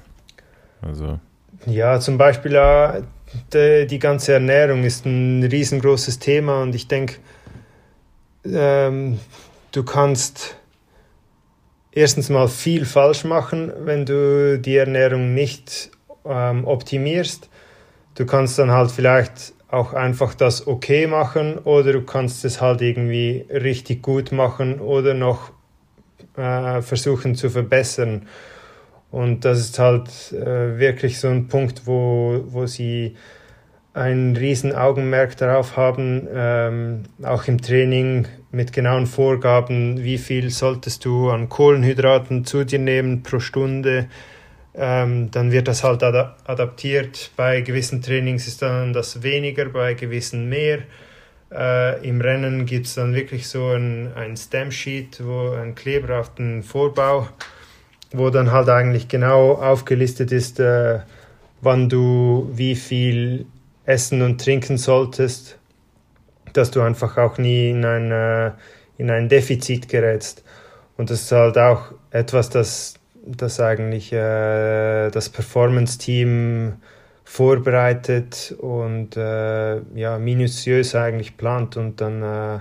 Also. 0.81 1.19
Ja, 1.65 1.99
zum 1.99 2.17
Beispiel 2.17 2.55
äh, 2.55 3.01
die, 3.53 3.87
die, 3.87 3.99
ganze 3.99 4.33
Ernährung 4.33 4.83
ist 4.83 5.05
ein 5.05 5.43
riesengroßes 5.43 6.19
Thema 6.19 6.61
und 6.61 6.75
ich 6.75 6.87
denke, 6.87 7.15
ähm, 8.45 9.19
du 9.71 9.83
kannst 9.83 10.57
erstens 11.91 12.29
mal 12.29 12.47
viel 12.47 12.85
falsch 12.85 13.23
machen, 13.23 13.71
wenn 13.79 14.05
du 14.05 14.59
die 14.59 14.77
Ernährung 14.77 15.33
nicht 15.33 15.91
ähm, 16.25 16.65
optimierst. 16.65 17.49
Du 18.15 18.25
kannst 18.25 18.59
dann 18.59 18.71
halt 18.71 18.91
vielleicht 18.91 19.54
auch 19.75 19.93
einfach 19.93 20.33
das 20.33 20.67
okay 20.67 21.05
machen 21.05 21.57
oder 21.57 21.91
du 21.91 22.01
kannst 22.01 22.45
es 22.45 22.61
halt 22.61 22.81
irgendwie 22.81 23.45
richtig 23.49 24.01
gut 24.01 24.31
machen 24.31 24.79
oder 24.79 25.13
noch 25.13 25.51
äh, 26.37 26.81
versuchen 26.81 27.35
zu 27.35 27.49
verbessern. 27.49 28.27
Und 29.11 29.43
das 29.43 29.59
ist 29.59 29.77
halt 29.77 30.09
äh, 30.31 30.79
wirklich 30.79 31.19
so 31.19 31.27
ein 31.27 31.47
Punkt, 31.47 31.85
wo, 31.85 32.43
wo 32.47 32.65
sie 32.65 33.15
ein 33.93 34.35
riesen 34.35 34.73
Augenmerk 34.73 35.37
darauf 35.37 35.77
haben, 35.77 36.27
ähm, 36.33 37.03
auch 37.23 37.47
im 37.47 37.61
Training 37.61 38.27
mit 38.51 38.73
genauen 38.73 39.07
Vorgaben, 39.07 40.03
wie 40.03 40.17
viel 40.17 40.49
solltest 40.49 41.05
du 41.05 41.29
an 41.29 41.49
Kohlenhydraten 41.49 42.45
zu 42.45 42.65
dir 42.65 42.79
nehmen 42.79 43.23
pro 43.23 43.39
Stunde, 43.39 44.07
ähm, 44.77 45.31
dann 45.31 45.51
wird 45.51 45.67
das 45.67 45.83
halt 45.83 46.03
ad 46.03 46.31
adaptiert. 46.45 47.31
Bei 47.35 47.61
gewissen 47.61 48.01
Trainings 48.01 48.47
ist 48.47 48.61
dann 48.61 48.93
das 48.93 49.23
weniger, 49.23 49.65
bei 49.65 49.93
gewissen 49.93 50.49
mehr. 50.49 50.79
Äh, 51.51 52.07
Im 52.07 52.21
Rennen 52.21 52.65
gibt 52.65 52.87
es 52.87 52.95
dann 52.95 53.13
wirklich 53.13 53.47
so 53.47 53.69
ein, 53.69 54.11
ein 54.15 54.35
Stamp-Sheet, 54.35 55.21
ein 55.21 55.75
Kleber 55.75 56.19
auf 56.19 56.33
den 56.35 56.63
Vorbau, 56.63 57.29
wo 58.11 58.29
dann 58.29 58.51
halt 58.51 58.69
eigentlich 58.69 59.07
genau 59.07 59.53
aufgelistet 59.53 60.31
ist, 60.31 60.59
äh, 60.59 60.99
wann 61.61 61.87
du 61.87 62.49
wie 62.53 62.75
viel 62.75 63.45
essen 63.85 64.21
und 64.21 64.43
trinken 64.43 64.77
solltest, 64.77 65.57
dass 66.53 66.71
du 66.71 66.81
einfach 66.81 67.17
auch 67.17 67.37
nie 67.37 67.69
in 67.69 67.85
ein, 67.85 68.11
äh, 68.11 68.51
in 68.97 69.09
ein 69.09 69.29
Defizit 69.29 69.87
gerätst. 69.87 70.43
Und 70.97 71.09
das 71.09 71.23
ist 71.23 71.31
halt 71.31 71.57
auch 71.57 71.91
etwas, 72.11 72.49
das 72.49 72.94
das 73.25 73.59
eigentlich 73.59 74.13
äh, 74.13 75.09
das 75.09 75.29
Performance-Team 75.29 76.73
vorbereitet 77.23 78.55
und 78.59 79.17
äh, 79.17 79.81
ja, 79.95 80.19
minutiös 80.19 80.95
eigentlich 80.95 81.37
plant 81.37 81.75
und 81.75 81.99
dann 81.99 82.21
äh, 82.21 82.59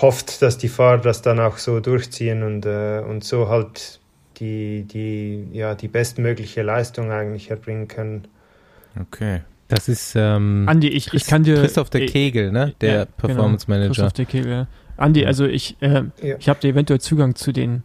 hofft, 0.00 0.42
dass 0.42 0.58
die 0.58 0.68
Fahrer 0.68 0.98
das 0.98 1.22
dann 1.22 1.40
auch 1.40 1.56
so 1.56 1.80
durchziehen 1.80 2.42
und, 2.42 2.66
äh, 2.66 3.00
und 3.00 3.24
so 3.24 3.48
halt 3.48 3.98
die, 4.36 4.82
die, 4.82 5.48
ja, 5.52 5.74
die 5.74 5.88
bestmögliche 5.88 6.62
Leistung 6.62 7.10
eigentlich 7.10 7.50
erbringen 7.50 7.88
können. 7.88 8.28
Okay. 9.00 9.40
Das 9.68 9.88
ist 9.88 10.14
ähm, 10.16 10.64
Andi, 10.68 10.88
ich, 10.88 11.14
ich 11.14 11.26
kann 11.26 11.44
dir 11.44 11.54
Christoph 11.54 11.90
der 11.90 12.06
Kegel, 12.06 12.50
ne? 12.50 12.74
Der 12.80 12.92
ja, 12.92 13.04
Performance 13.04 13.66
Manager. 13.68 13.94
Genau, 13.94 14.08
Christoph 14.08 14.12
der 14.14 14.24
Kegel. 14.24 14.50
Ja. 14.50 14.66
Andi, 14.96 15.24
also 15.24 15.46
ich, 15.46 15.76
äh, 15.80 16.02
ja. 16.22 16.36
ich 16.38 16.48
habe 16.48 16.58
dir 16.60 16.70
eventuell 16.70 17.00
Zugang 17.00 17.36
zu 17.36 17.52
den 17.52 17.84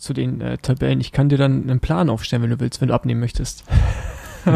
zu 0.00 0.12
den 0.14 0.40
äh, 0.40 0.58
Tabellen. 0.58 1.00
Ich 1.00 1.12
kann 1.12 1.28
dir 1.28 1.38
dann 1.38 1.62
einen 1.62 1.78
Plan 1.78 2.10
aufstellen, 2.10 2.42
wenn 2.42 2.50
du 2.50 2.58
willst, 2.58 2.80
wenn 2.80 2.88
du 2.88 2.94
abnehmen 2.94 3.20
möchtest. 3.20 3.64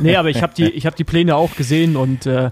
nee, 0.00 0.16
aber 0.16 0.28
ich 0.28 0.42
habe 0.42 0.52
die, 0.54 0.66
hab 0.80 0.96
die 0.96 1.04
Pläne 1.04 1.36
auch 1.36 1.54
gesehen 1.54 1.94
und 1.96 2.26
äh, 2.26 2.50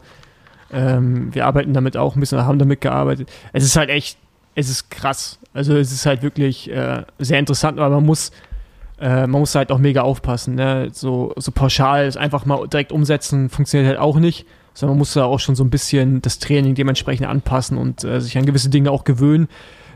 ähm, 0.72 1.34
wir 1.34 1.46
arbeiten 1.46 1.74
damit 1.74 1.96
auch 1.96 2.14
ein 2.14 2.20
bisschen, 2.20 2.46
haben 2.46 2.60
damit 2.60 2.80
gearbeitet. 2.80 3.28
Es 3.52 3.64
ist 3.64 3.74
halt 3.76 3.90
echt, 3.90 4.16
es 4.54 4.70
ist 4.70 4.90
krass. 4.90 5.40
Also 5.52 5.76
es 5.76 5.90
ist 5.90 6.06
halt 6.06 6.22
wirklich 6.22 6.70
äh, 6.70 7.02
sehr 7.18 7.40
interessant, 7.40 7.80
aber 7.80 7.96
man 7.96 8.06
muss, 8.06 8.30
äh, 9.00 9.26
man 9.26 9.40
muss 9.40 9.56
halt 9.56 9.72
auch 9.72 9.78
mega 9.78 10.02
aufpassen. 10.02 10.54
Ne? 10.54 10.90
So, 10.92 11.32
so 11.36 11.50
pauschal 11.50 12.06
ist 12.06 12.16
einfach 12.16 12.46
mal 12.46 12.68
direkt 12.68 12.92
umsetzen, 12.92 13.50
funktioniert 13.50 13.88
halt 13.88 13.98
auch 13.98 14.20
nicht, 14.20 14.46
sondern 14.72 14.94
man 14.94 14.98
muss 14.98 15.14
da 15.14 15.24
auch 15.24 15.40
schon 15.40 15.56
so 15.56 15.64
ein 15.64 15.70
bisschen 15.70 16.22
das 16.22 16.38
Training 16.38 16.76
dementsprechend 16.76 17.26
anpassen 17.26 17.76
und 17.76 18.04
äh, 18.04 18.20
sich 18.20 18.38
an 18.38 18.46
gewisse 18.46 18.70
Dinge 18.70 18.92
auch 18.92 19.02
gewöhnen 19.02 19.48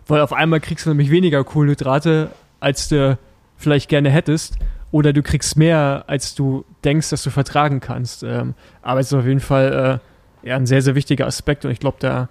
weil 0.06 0.20
auf 0.20 0.32
einmal 0.32 0.60
kriegst 0.60 0.86
du 0.86 0.90
nämlich 0.90 1.10
weniger 1.10 1.42
Kohlenhydrate, 1.44 2.30
als 2.60 2.88
du 2.88 3.18
vielleicht 3.56 3.88
gerne 3.88 4.10
hättest. 4.10 4.56
Oder 4.90 5.12
du 5.12 5.22
kriegst 5.22 5.56
mehr, 5.56 6.04
als 6.06 6.34
du 6.34 6.64
denkst, 6.84 7.10
dass 7.10 7.22
du 7.24 7.30
vertragen 7.30 7.80
kannst. 7.80 8.22
Ähm, 8.22 8.54
aber 8.80 9.00
es 9.00 9.06
ist 9.06 9.14
auf 9.14 9.26
jeden 9.26 9.40
Fall 9.40 10.00
äh, 10.44 10.48
ja, 10.48 10.56
ein 10.56 10.66
sehr, 10.66 10.82
sehr 10.82 10.94
wichtiger 10.94 11.26
Aspekt 11.26 11.64
und 11.64 11.70
ich 11.70 11.80
glaube, 11.80 11.96
da 12.00 12.28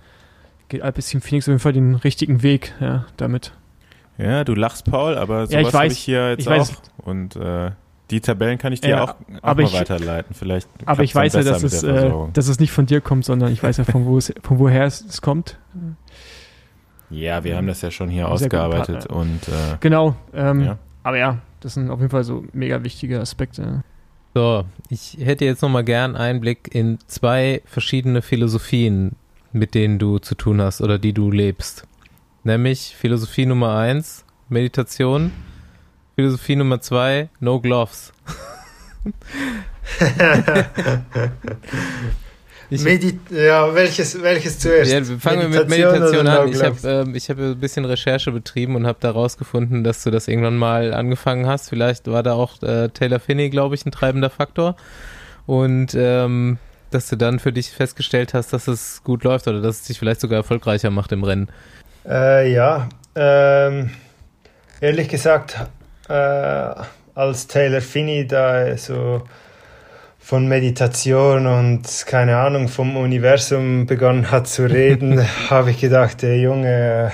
geht 0.70 0.82
Alpecin 0.82 1.20
Phoenix 1.20 1.46
auf 1.46 1.52
jeden 1.52 1.60
Fall 1.60 1.74
den 1.74 1.96
richtigen 1.96 2.42
Weg 2.42 2.74
ja, 2.80 3.06
damit. 3.18 3.54
Ja, 4.18 4.44
du 4.44 4.54
lachst, 4.54 4.86
Paul, 4.86 5.18
aber 5.18 5.48
sowas 5.48 5.74
ja, 5.74 5.80
habe 5.80 5.88
ich 5.88 5.98
hier 5.98 6.30
jetzt 6.30 6.42
ich 6.42 6.48
auch. 6.48 6.52
Weiß. 6.52 6.82
Und 7.00 7.36
äh, 7.36 7.72
die 8.12 8.22
Tabellen 8.22 8.58
kann 8.60 8.72
ich 8.72 8.82
dir 8.82 8.92
ja, 8.92 9.04
auch, 9.04 9.16
auch 9.42 9.56
mal 9.56 9.64
ich, 9.64 9.74
weiterleiten. 9.74 10.36
Vielleicht 10.36 10.70
aber 10.86 11.04
ich 11.04 11.16
weiß 11.16 11.34
ja, 11.34 11.44
dass 11.44 11.64
es, 11.64 11.84
äh, 11.84 12.12
dass 12.34 12.48
es 12.48 12.60
nicht 12.60 12.72
von 12.72 12.86
dir 12.86 13.02
kommt, 13.02 13.26
sondern 13.26 13.52
ich 13.52 13.64
weiß 13.64 13.78
ja, 13.78 13.84
von, 13.84 14.06
wo 14.06 14.18
es, 14.18 14.34
von 14.42 14.60
woher 14.60 14.86
es, 14.86 15.02
es 15.02 15.22
kommt. 15.22 15.58
Ja, 17.14 17.44
wir 17.44 17.56
haben 17.56 17.68
das 17.68 17.82
ja 17.82 17.92
schon 17.92 18.10
hier 18.10 18.28
ausgearbeitet 18.28 19.06
und 19.06 19.48
äh, 19.48 19.78
genau. 19.80 20.16
Ähm, 20.34 20.62
ja. 20.62 20.78
Aber 21.04 21.18
ja, 21.18 21.38
das 21.60 21.76
sind 21.76 21.90
auf 21.90 22.00
jeden 22.00 22.10
Fall 22.10 22.24
so 22.24 22.44
mega 22.54 22.84
wichtige 22.84 23.20
Aspekte. 23.20 23.84
So, 24.34 24.66
ich 24.90 25.18
hätte 25.20 25.46
jetzt 25.46 25.62
nochmal 25.62 25.84
gern 25.84 26.16
Einblick 26.16 26.74
in 26.74 26.98
zwei 27.08 27.62
verschiedene 27.66 28.24
Philosophien, 28.24 29.16
mit 29.52 29.76
denen 29.76 30.00
du 30.00 30.18
zu 30.18 30.34
tun 30.34 30.60
hast 30.60 30.82
oder 30.82 30.98
die 30.98 31.14
du 31.14 31.30
lebst. 31.30 31.88
Nämlich 32.44 32.96
Philosophie 32.98 33.46
Nummer 33.46 33.78
eins, 33.78 34.26
Meditation. 34.50 35.32
Philosophie 36.16 36.56
Nummer 36.56 36.82
zwei, 36.82 37.30
No 37.40 37.60
Gloves. 37.60 38.12
Medi 42.70 43.20
ja, 43.30 43.74
welches, 43.74 44.22
welches 44.22 44.60
zuerst? 44.60 44.92
Ja, 44.92 45.04
fangen 45.20 45.42
wir 45.52 45.60
mit 45.60 45.70
Meditation 45.70 46.28
an. 46.28 46.48
Ich 46.48 46.64
habe 46.64 46.78
ähm, 46.84 47.16
hab 47.16 47.38
ein 47.38 47.60
bisschen 47.60 47.86
Recherche 47.86 48.32
betrieben 48.32 48.76
und 48.76 48.88
habe 48.88 48.98
da 49.02 49.12
rausgefunden, 49.12 49.84
dass 49.84 50.04
du 50.04 50.12
das 50.12 50.28
irgendwann 50.28 50.58
mal 50.58 50.94
angefangen 50.94 51.46
hast. 51.46 51.70
Vielleicht 51.70 52.08
war 52.08 52.24
da 52.24 52.34
auch 52.34 52.62
äh, 52.62 52.90
Taylor 52.90 53.20
Finney, 53.20 53.50
glaube 53.50 53.76
ich, 53.76 53.86
ein 53.86 53.92
treibender 53.92 54.30
Faktor. 54.30 54.76
Und 55.46 55.94
ähm, 55.96 56.58
dass 56.92 57.10
du 57.10 57.16
dann 57.16 57.40
für 57.40 57.52
dich 57.52 57.72
festgestellt 57.72 58.34
hast, 58.34 58.54
dass 58.54 58.68
es 58.68 59.04
gut 59.04 59.24
läuft 59.24 59.48
oder 59.48 59.62
dass 59.62 59.82
es 59.82 59.84
dich 59.84 60.00
vielleicht 60.00 60.22
sogar 60.22 60.38
erfolgreicher 60.38 60.90
macht 60.90 61.12
im 61.12 61.24
Rennen. 61.24 61.50
Äh, 62.08 62.52
ja, 62.52 62.88
ähm, 63.16 63.92
ehrlich 64.80 65.08
gesagt, 65.08 65.58
äh, 66.10 66.14
als 67.16 67.48
Taylor 67.48 67.82
Finney 67.82 68.28
da 68.28 68.76
so 68.78 69.24
von 70.24 70.48
Meditation 70.48 71.46
und 71.46 72.06
keine 72.08 72.38
Ahnung 72.38 72.70
vom 72.70 72.96
Universum 72.96 73.86
begonnen 73.88 74.32
hat 74.32 74.48
zu 74.48 74.64
reden, 74.64 75.22
habe 75.50 75.72
ich 75.72 75.82
gedacht, 75.82 76.24
hey 76.24 76.42
Junge, 76.42 77.12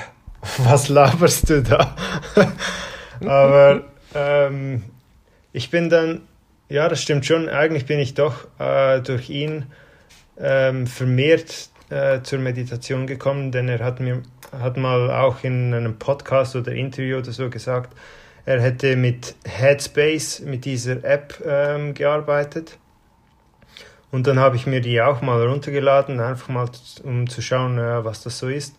was 0.59 0.89
laberst 0.89 1.49
du 1.49 1.63
da? 1.63 1.95
Aber 3.25 3.81
ähm, 4.13 4.83
ich 5.51 5.71
bin 5.71 5.89
dann, 5.89 6.21
ja, 6.69 6.87
das 6.87 7.01
stimmt 7.01 7.25
schon, 7.25 7.49
eigentlich 7.49 7.87
bin 7.87 7.97
ich 7.97 8.13
doch 8.13 8.47
äh, 8.59 9.01
durch 9.01 9.31
ihn 9.31 9.65
ähm, 10.39 10.85
vermehrt 10.85 11.69
äh, 11.89 12.21
zur 12.21 12.37
Meditation 12.37 13.07
gekommen, 13.07 13.51
denn 13.51 13.69
er 13.69 13.79
hat 13.79 13.99
mir 13.99 14.21
hat 14.51 14.77
mal 14.77 15.09
auch 15.09 15.43
in 15.43 15.73
einem 15.73 15.97
Podcast 15.97 16.55
oder 16.55 16.73
Interview 16.73 17.17
oder 17.17 17.31
so 17.31 17.49
gesagt, 17.49 17.91
er 18.45 18.61
hätte 18.61 18.95
mit 18.95 19.35
Headspace, 19.45 20.41
mit 20.41 20.65
dieser 20.65 21.03
App 21.03 21.41
ähm, 21.43 21.95
gearbeitet 21.95 22.77
und 24.11 24.25
dann 24.27 24.39
habe 24.39 24.55
ich 24.55 24.65
mir 24.65 24.81
die 24.81 25.01
auch 25.01 25.21
mal 25.21 25.45
runtergeladen, 25.45 26.19
einfach 26.19 26.49
mal 26.49 26.69
um 27.03 27.29
zu 27.29 27.41
schauen, 27.41 27.77
äh, 27.77 28.03
was 28.03 28.23
das 28.23 28.39
so 28.39 28.47
ist. 28.47 28.75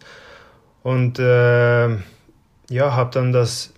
Und 0.83 1.19
äh, 1.19 1.89
ja, 1.89 2.95
habe 2.95 3.11
dann 3.13 3.33
das 3.33 3.73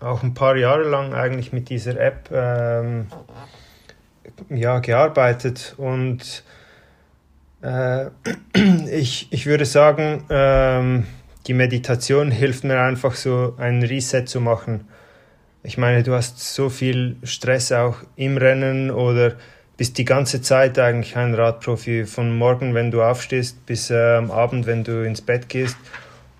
auch 0.00 0.22
ein 0.22 0.34
paar 0.34 0.56
Jahre 0.56 0.84
lang 0.84 1.14
eigentlich 1.14 1.52
mit 1.52 1.68
dieser 1.68 1.98
App 1.98 2.30
ähm, 2.32 3.06
ja, 4.48 4.78
gearbeitet. 4.78 5.74
Und 5.76 6.44
äh, 7.62 8.06
ich, 8.90 9.28
ich 9.30 9.46
würde 9.46 9.66
sagen, 9.66 10.24
ähm, 10.30 11.06
die 11.46 11.54
Meditation 11.54 12.30
hilft 12.30 12.64
mir 12.64 12.80
einfach 12.80 13.14
so 13.14 13.54
einen 13.58 13.82
Reset 13.82 14.24
zu 14.26 14.40
machen. 14.40 14.88
Ich 15.62 15.78
meine, 15.78 16.02
du 16.02 16.12
hast 16.12 16.54
so 16.54 16.68
viel 16.68 17.16
Stress 17.22 17.72
auch 17.72 17.96
im 18.16 18.36
Rennen 18.36 18.90
oder 18.90 19.36
bist 19.76 19.98
die 19.98 20.04
ganze 20.04 20.40
Zeit 20.40 20.78
eigentlich 20.78 21.16
ein 21.16 21.34
Radprofi, 21.34 22.04
von 22.04 22.36
morgen, 22.36 22.74
wenn 22.74 22.90
du 22.90 23.02
aufstehst, 23.02 23.66
bis 23.66 23.90
äh, 23.90 24.16
am 24.16 24.30
Abend, 24.30 24.66
wenn 24.66 24.84
du 24.84 25.04
ins 25.04 25.20
Bett 25.20 25.48
gehst. 25.48 25.76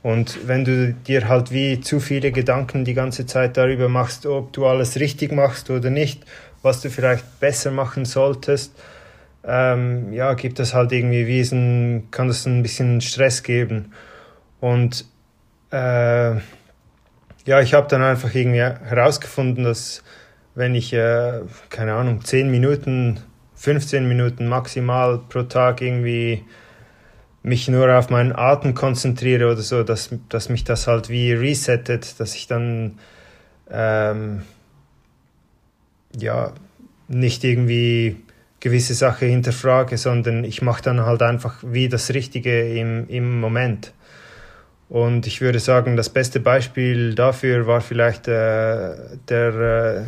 Und 0.02 0.46
wenn 0.46 0.64
du 0.64 0.92
dir 0.92 1.28
halt 1.28 1.50
wie 1.50 1.80
zu 1.80 1.98
viele 1.98 2.30
Gedanken 2.30 2.84
die 2.84 2.94
ganze 2.94 3.26
Zeit 3.26 3.56
darüber 3.56 3.88
machst, 3.88 4.26
ob 4.26 4.52
du 4.52 4.66
alles 4.66 5.00
richtig 5.00 5.32
machst 5.32 5.70
oder 5.70 5.90
nicht, 5.90 6.22
was 6.62 6.82
du 6.82 6.90
vielleicht 6.90 7.40
besser 7.40 7.70
machen 7.70 8.04
solltest, 8.04 8.72
ähm, 9.46 10.12
ja, 10.12 10.34
gibt 10.34 10.58
das 10.58 10.74
halt 10.74 10.92
irgendwie 10.92 11.26
wie 11.26 11.40
ein, 11.40 12.08
kann 12.10 12.28
das 12.28 12.46
ein 12.46 12.62
bisschen 12.62 13.00
Stress 13.00 13.42
geben. 13.42 13.92
Und 14.60 15.06
äh, 15.70 16.36
ja, 17.46 17.60
ich 17.60 17.74
habe 17.74 17.88
dann 17.88 18.02
einfach 18.02 18.34
irgendwie 18.34 18.62
herausgefunden, 18.62 19.64
dass 19.64 20.02
wenn 20.54 20.74
ich, 20.74 20.92
äh, 20.92 21.40
keine 21.70 21.94
Ahnung, 21.94 22.24
10 22.24 22.50
Minuten, 22.50 23.20
15 23.56 24.06
Minuten 24.06 24.48
maximal 24.48 25.20
pro 25.28 25.42
Tag 25.42 25.80
irgendwie 25.80 26.44
mich 27.42 27.68
nur 27.68 27.94
auf 27.96 28.08
meinen 28.08 28.32
Atem 28.32 28.74
konzentriere 28.74 29.52
oder 29.52 29.60
so, 29.60 29.82
dass, 29.82 30.10
dass 30.28 30.48
mich 30.48 30.64
das 30.64 30.86
halt 30.86 31.10
wie 31.10 31.32
resettet, 31.32 32.18
dass 32.18 32.34
ich 32.34 32.46
dann 32.46 32.98
ähm, 33.70 34.42
ja 36.18 36.52
nicht 37.08 37.44
irgendwie 37.44 38.16
gewisse 38.60 38.94
Sachen 38.94 39.28
hinterfrage, 39.28 39.98
sondern 39.98 40.42
ich 40.42 40.62
mache 40.62 40.82
dann 40.82 41.04
halt 41.04 41.20
einfach 41.20 41.56
wie 41.62 41.88
das 41.90 42.14
Richtige 42.14 42.74
im, 42.78 43.06
im 43.08 43.38
Moment. 43.40 43.92
Und 44.88 45.26
ich 45.26 45.42
würde 45.42 45.58
sagen, 45.58 45.96
das 45.96 46.08
beste 46.08 46.40
Beispiel 46.40 47.14
dafür 47.14 47.66
war 47.66 47.82
vielleicht 47.82 48.26
äh, 48.26 48.94
der 49.28 49.54
äh, 49.54 50.02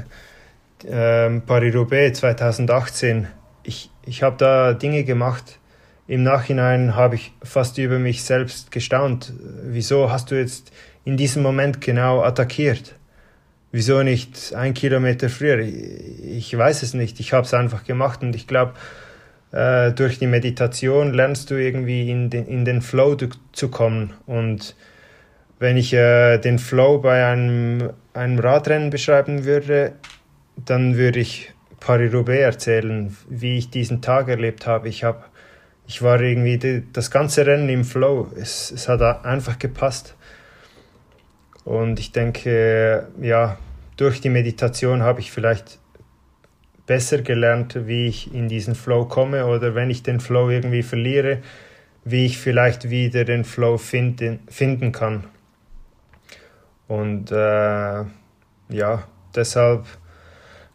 ähm, 0.89 1.43
Paris-Roubaix 1.43 2.19
2018. 2.21 3.29
Ich, 3.63 3.91
ich 4.05 4.23
habe 4.23 4.37
da 4.39 4.73
Dinge 4.73 5.05
gemacht. 5.05 5.59
Im 6.09 6.23
Nachhinein 6.23 6.95
habe 6.95 7.17
ich 7.17 7.33
fast 7.43 7.79
über 7.79 7.99
mich 7.99 8.23
selbst 8.23 8.71
gestaunt. 8.71 9.33
Wieso 9.65 10.11
hast 10.11 10.31
du 10.31 10.37
jetzt 10.37 10.73
in 11.05 11.17
diesem 11.17 11.43
Moment 11.43 11.81
genau 11.81 12.23
attackiert? 12.23 12.95
Wieso 13.73 14.03
nicht 14.03 14.55
ein 14.55 14.75
Kilometer 14.75 15.29
früher? 15.29 15.59
Ich 15.59 16.57
weiß 16.57 16.83
es 16.83 16.95
nicht. 16.95 17.19
Ich 17.21 17.33
habe 17.33 17.45
es 17.45 17.55
einfach 17.55 17.85
gemacht 17.85 18.23
und 18.23 18.37
ich 18.37 18.47
glaube, 18.47 18.75
äh, 19.53 19.93
durch 19.93 20.19
die 20.19 20.27
Meditation 20.27 21.13
lernst 21.13 21.51
du 21.51 21.55
irgendwie 21.55 22.11
in 22.11 22.31
den, 22.31 22.47
in 22.47 22.65
den 22.65 22.83
Flow 22.83 23.17
zu 23.53 23.69
kommen. 23.69 24.15
Und 24.27 24.77
wenn 25.59 25.77
ich 25.77 25.93
äh, 25.93 26.39
den 26.39 26.59
Flow 26.59 26.99
bei 26.99 27.27
einem, 27.27 27.91
einem 28.13 28.39
Radrennen 28.39 28.91
beschreiben 28.91 29.45
würde, 29.45 29.93
dann 30.57 30.97
würde 30.97 31.21
ich 31.21 31.53
Paris-Roubaix 31.81 32.43
erzählen, 32.43 33.17
wie 33.29 33.59
ich 33.59 33.71
diesen 33.71 34.03
Tag 34.03 34.29
erlebt 34.29 34.67
habe. 34.67 34.89
Ich, 34.89 35.05
hab, 35.05 35.31
ich 35.87 36.03
war 36.03 36.21
irgendwie 36.21 36.59
die, 36.59 36.83
das 36.93 37.11
ganze 37.11 37.47
Rennen 37.47 37.69
im 37.69 37.85
Flow. 37.85 38.31
Es, 38.37 38.71
es 38.71 38.89
hat 38.89 39.03
einfach 39.25 39.59
gepasst. 39.59 40.17
Und 41.65 41.99
ich 41.99 42.13
denke, 42.13 43.09
ja, 43.21 43.59
durch 43.97 44.21
die 44.21 44.31
Meditation 44.31 45.03
habe 45.03 45.21
ich 45.21 45.31
vielleicht 45.31 45.79
besser 46.87 47.23
gelernt, 47.23 47.87
wie 47.87 48.07
ich 48.07 48.33
in 48.33 48.49
diesen 48.49 48.75
Flow 48.75 49.07
komme 49.07 49.47
oder 49.47 49.75
wenn 49.75 49.91
ich 49.91 50.03
den 50.03 50.21
Flow 50.21 50.49
irgendwie 50.51 50.83
verliere, 50.83 51.39
wie 52.05 52.27
ich 52.27 52.39
vielleicht 52.39 52.89
wieder 52.89 53.25
den 53.25 53.45
Flow 53.45 53.79
finden, 53.79 54.41
finden 54.49 54.93
kann. 54.93 55.25
Und 56.87 57.33
äh, 57.33 58.05
ja, 58.69 59.09
deshalb 59.35 59.87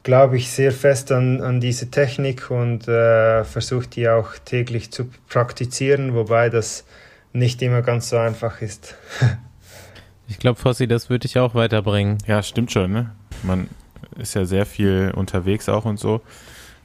glaube 0.03 0.37
ich 0.37 0.49
sehr 0.51 0.71
fest 0.71 1.11
an, 1.11 1.41
an 1.41 1.59
diese 1.59 1.91
Technik 1.91 2.49
und 2.49 2.87
äh, 2.87 3.43
versuche 3.43 3.87
die 3.87 4.09
auch 4.09 4.33
täglich 4.45 4.91
zu 4.91 5.09
praktizieren, 5.29 6.15
wobei 6.15 6.49
das 6.49 6.85
nicht 7.33 7.61
immer 7.61 7.81
ganz 7.81 8.09
so 8.09 8.17
einfach 8.17 8.61
ist. 8.61 8.95
ich 10.27 10.39
glaube, 10.39 10.59
Fossi, 10.59 10.87
das 10.87 11.09
würde 11.09 11.25
ich 11.25 11.37
auch 11.39 11.55
weiterbringen. 11.55 12.17
Ja, 12.27 12.43
stimmt 12.43 12.71
schon. 12.71 12.91
Ne? 12.91 13.11
Man 13.43 13.69
ist 14.17 14.33
ja 14.33 14.45
sehr 14.45 14.65
viel 14.65 15.13
unterwegs 15.15 15.69
auch 15.69 15.85
und 15.85 15.99
so. 15.99 16.21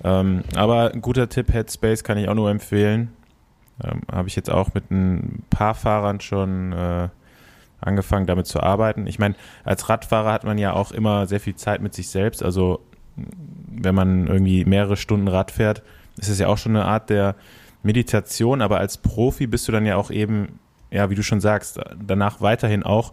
Ähm, 0.05 0.45
aber 0.55 0.93
ein 0.93 1.01
guter 1.01 1.29
Tipp, 1.29 1.53
Headspace 1.53 2.05
kann 2.05 2.19
ich 2.19 2.29
auch 2.29 2.35
nur 2.35 2.51
empfehlen. 2.51 3.13
Ähm, 3.83 4.03
Habe 4.11 4.29
ich 4.29 4.37
jetzt 4.37 4.51
auch 4.51 4.75
mit 4.75 4.91
ein 4.91 5.43
paar 5.51 5.75
Fahrern 5.75 6.21
schon 6.21 6.73
äh, 6.73 7.09
angefangen, 7.81 8.27
damit 8.27 8.47
zu 8.47 8.63
arbeiten. 8.63 9.07
Ich 9.07 9.19
meine, 9.19 9.35
als 9.65 9.89
Radfahrer 9.89 10.33
hat 10.33 10.45
man 10.45 10.59
ja 10.59 10.73
auch 10.73 10.93
immer 10.93 11.27
sehr 11.27 11.41
viel 11.41 11.57
Zeit 11.57 11.81
mit 11.81 11.95
sich 11.95 12.09
selbst. 12.09 12.43
Also 12.43 12.81
wenn 13.17 13.95
man 13.95 14.27
irgendwie 14.27 14.65
mehrere 14.65 14.97
Stunden 14.97 15.29
Rad 15.29 15.51
fährt, 15.51 15.83
ist 16.19 16.29
es 16.29 16.39
ja 16.39 16.49
auch 16.49 16.59
schon 16.59 16.77
eine 16.77 16.87
Art 16.87 17.11
der 17.11 17.37
Meditation, 17.83 18.63
aber 18.63 18.79
als 18.79 18.99
Profi 18.99 19.47
bist 19.47 19.69
du 19.69 19.73
dann 19.73 19.87
ja 19.87 19.97
auch 19.97 20.11
eben, 20.11 20.59
ja, 20.91 21.11
wie 21.11 21.15
du 21.15 21.23
schon 21.23 21.41
sagst, 21.41 21.79
danach 22.05 22.41
weiterhin 22.41 22.83
auch 22.83 23.13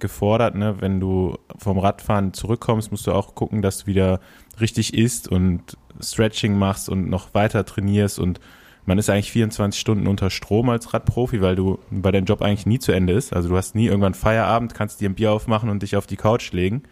gefordert, 0.00 0.54
ne? 0.54 0.76
Wenn 0.80 0.98
du 0.98 1.38
vom 1.58 1.78
Radfahren 1.78 2.32
zurückkommst, 2.32 2.90
musst 2.90 3.06
du 3.06 3.12
auch 3.12 3.34
gucken, 3.34 3.62
dass 3.62 3.80
du 3.80 3.86
wieder 3.86 4.20
richtig 4.60 4.94
isst 4.94 5.28
und 5.28 5.76
Stretching 6.00 6.58
machst 6.58 6.88
und 6.88 7.08
noch 7.08 7.34
weiter 7.34 7.64
trainierst 7.64 8.18
und 8.18 8.40
man 8.86 8.98
ist 8.98 9.08
eigentlich 9.08 9.32
24 9.32 9.80
Stunden 9.80 10.06
unter 10.06 10.28
Strom 10.30 10.68
als 10.68 10.92
Radprofi, 10.92 11.40
weil 11.40 11.56
du 11.56 11.78
bei 11.90 12.12
deinem 12.12 12.26
Job 12.26 12.42
eigentlich 12.42 12.66
nie 12.66 12.78
zu 12.78 12.92
Ende 12.92 13.14
ist. 13.14 13.32
Also 13.32 13.48
du 13.48 13.56
hast 13.56 13.74
nie 13.74 13.86
irgendwann 13.86 14.12
Feierabend, 14.12 14.74
kannst 14.74 15.00
dir 15.00 15.08
ein 15.08 15.14
Bier 15.14 15.32
aufmachen 15.32 15.70
und 15.70 15.82
dich 15.82 15.96
auf 15.96 16.06
die 16.06 16.16
Couch 16.16 16.52
legen. 16.52 16.82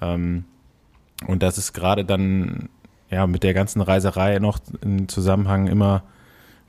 Ähm, 0.00 0.44
und 1.26 1.42
das 1.42 1.58
ist 1.58 1.72
gerade 1.72 2.04
dann 2.04 2.68
ja 3.10 3.26
mit 3.26 3.42
der 3.42 3.54
ganzen 3.54 3.80
Reiserei 3.80 4.38
noch 4.38 4.58
im 4.80 5.08
Zusammenhang 5.08 5.66
immer 5.66 6.02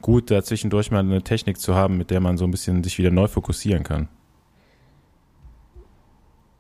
gut, 0.02 0.30
da 0.30 0.44
zwischendurch 0.44 0.92
mal 0.92 1.00
eine 1.00 1.24
Technik 1.24 1.60
zu 1.60 1.76
haben, 1.76 1.98
mit 1.98 2.12
der 2.12 2.20
man 2.20 2.38
so 2.38 2.46
ein 2.46 2.52
bisschen 2.52 2.84
sich 2.84 2.98
wieder 2.98 3.12
neu 3.12 3.28
fokussieren 3.28 3.84
kann. 3.84 4.10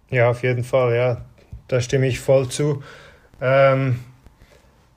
Ja, 0.10 0.30
auf 0.30 0.44
jeden 0.44 0.64
Fall, 0.64 0.96
ja. 0.96 1.26
Da 1.68 1.82
stimme 1.82 2.08
ich 2.08 2.20
voll 2.20 2.48
zu. 2.48 2.84
Ähm, 3.42 4.00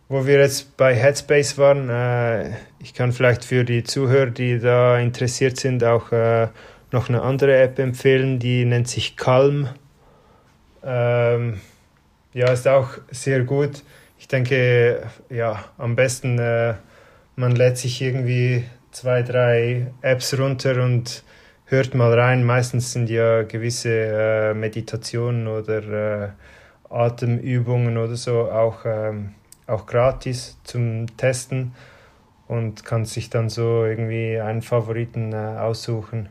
wo 0.09 0.26
wir 0.26 0.38
jetzt 0.38 0.76
bei 0.76 0.94
Headspace 0.94 1.59
waren, 1.59 1.88
äh, 1.88 2.51
ich 2.78 2.94
kann 2.94 3.12
vielleicht 3.12 3.44
für 3.44 3.64
die 3.64 3.82
Zuhörer, 3.82 4.30
die 4.30 4.61
da 4.61 4.99
interessiert 4.99 5.57
sind, 5.57 5.82
auch 5.82 6.12
äh, 6.12 6.49
noch 6.92 7.09
eine 7.09 7.22
andere 7.22 7.57
App 7.57 7.78
empfehlen, 7.78 8.38
die 8.38 8.64
nennt 8.64 8.88
sich 8.88 9.16
Calm. 9.16 9.68
Ähm, 10.84 11.61
ja, 12.37 12.53
ist 12.53 12.68
auch 12.68 12.91
sehr 13.11 13.45
gut. 13.45 13.82
Ich 14.18 14.28
denke, 14.28 15.07
ja, 15.30 15.64
am 15.78 15.97
besten, 15.97 16.39
äh, 16.39 16.74
man 17.34 17.57
lädt 17.57 17.78
sich 17.78 18.03
irgendwie 18.03 18.64
zwei, 18.91 19.22
drei 19.22 19.87
Apps 20.03 20.39
runter 20.39 20.82
und 20.84 21.24
hört 21.64 21.95
mal 21.95 22.12
rein. 22.12 22.45
Meistens 22.45 22.93
sind 22.93 23.09
ja 23.09 23.43
gewisse 23.43 23.89
äh, 23.89 24.55
Meditationen 24.55 25.49
oder 25.49 26.24
äh, 26.24 26.28
Atemübungen 26.91 27.97
oder 27.97 28.16
so 28.16 28.51
auch, 28.51 28.84
ähm, 28.84 29.32
auch 29.66 29.87
gratis 29.87 30.59
zum 30.62 31.07
Testen 31.16 31.72
und 32.49 32.84
kann 32.84 33.07
sich 33.07 33.30
dann 33.30 33.49
so 33.49 33.87
irgendwie 33.87 34.39
einen 34.39 34.61
Favoriten 34.61 35.32
äh, 35.32 35.37
aussuchen. 35.37 36.28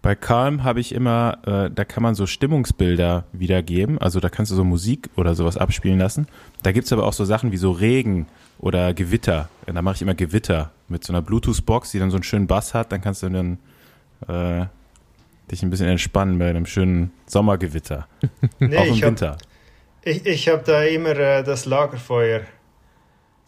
Bei 0.00 0.14
Calm 0.14 0.62
habe 0.64 0.78
ich 0.80 0.94
immer, 0.94 1.38
äh, 1.44 1.70
da 1.74 1.84
kann 1.84 2.02
man 2.04 2.14
so 2.14 2.26
Stimmungsbilder 2.26 3.24
wiedergeben. 3.32 3.98
Also 3.98 4.20
da 4.20 4.28
kannst 4.28 4.52
du 4.52 4.56
so 4.56 4.62
Musik 4.64 5.10
oder 5.16 5.34
sowas 5.34 5.56
abspielen 5.56 5.98
lassen. 5.98 6.28
Da 6.62 6.70
gibt 6.72 6.86
es 6.86 6.92
aber 6.92 7.04
auch 7.04 7.12
so 7.12 7.24
Sachen 7.24 7.50
wie 7.52 7.56
so 7.56 7.72
Regen 7.72 8.26
oder 8.58 8.94
Gewitter. 8.94 9.48
Ja, 9.66 9.72
da 9.72 9.82
mache 9.82 9.96
ich 9.96 10.02
immer 10.02 10.14
Gewitter 10.14 10.70
mit 10.88 11.02
so 11.04 11.12
einer 11.12 11.20
Bluetooth-Box, 11.22 11.90
die 11.90 11.98
dann 11.98 12.10
so 12.10 12.16
einen 12.16 12.22
schönen 12.22 12.46
Bass 12.46 12.74
hat. 12.74 12.92
Dann 12.92 13.00
kannst 13.00 13.22
du 13.24 13.28
dann 13.28 13.58
äh, 14.28 14.66
dich 15.50 15.62
ein 15.62 15.70
bisschen 15.70 15.88
entspannen 15.88 16.38
bei 16.38 16.48
einem 16.48 16.66
schönen 16.66 17.10
Sommergewitter. 17.26 18.06
Nee, 18.60 18.76
auch 18.76 18.84
im 18.86 18.92
ich 18.94 19.02
hab- 19.02 19.08
Winter. 19.10 19.36
Ich, 20.02 20.24
ich 20.26 20.48
habe 20.48 20.62
da 20.64 20.84
immer 20.84 21.10
äh, 21.16 21.42
das 21.42 21.66
Lagerfeuer. 21.66 22.42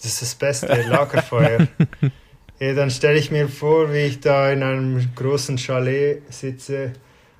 Das 0.02 0.06
ist 0.12 0.22
das 0.22 0.34
Beste, 0.34 0.66
Lagerfeuer. 0.88 1.68
Ja, 2.60 2.74
dann 2.74 2.90
stelle 2.90 3.18
ich 3.18 3.30
mir 3.30 3.48
vor, 3.48 3.92
wie 3.92 4.00
ich 4.00 4.20
da 4.20 4.52
in 4.52 4.62
einem 4.62 5.14
großen 5.14 5.56
Chalet 5.56 6.22
sitze, 6.32 6.92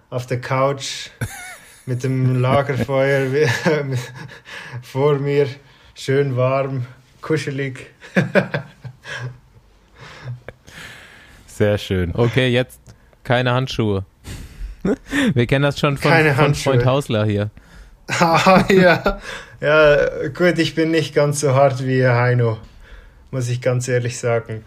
auf 0.08 0.26
der 0.26 0.40
Couch 0.40 1.10
mit 1.86 2.02
dem 2.02 2.40
Lagerfeuer 2.40 3.26
vor 4.82 5.18
mir, 5.18 5.46
schön 5.94 6.36
warm, 6.38 6.86
kuschelig. 7.20 7.86
Sehr 11.46 11.76
schön. 11.76 12.14
Okay, 12.14 12.48
jetzt 12.48 12.80
keine 13.22 13.52
Handschuhe. 13.52 14.06
Wir 15.34 15.46
kennen 15.46 15.64
das 15.64 15.78
schon 15.78 15.98
von, 15.98 16.34
von. 16.34 16.54
Freund 16.54 16.86
Hausler 16.86 17.26
hier. 17.26 17.50
Ah, 18.08 18.64
ja. 18.70 19.20
ja, 19.60 20.28
gut, 20.28 20.58
ich 20.58 20.74
bin 20.74 20.90
nicht 20.90 21.14
ganz 21.14 21.40
so 21.40 21.54
hart 21.54 21.84
wie 21.86 22.06
Heino, 22.06 22.56
muss 23.30 23.50
ich 23.50 23.60
ganz 23.60 23.86
ehrlich 23.86 24.18
sagen. 24.18 24.64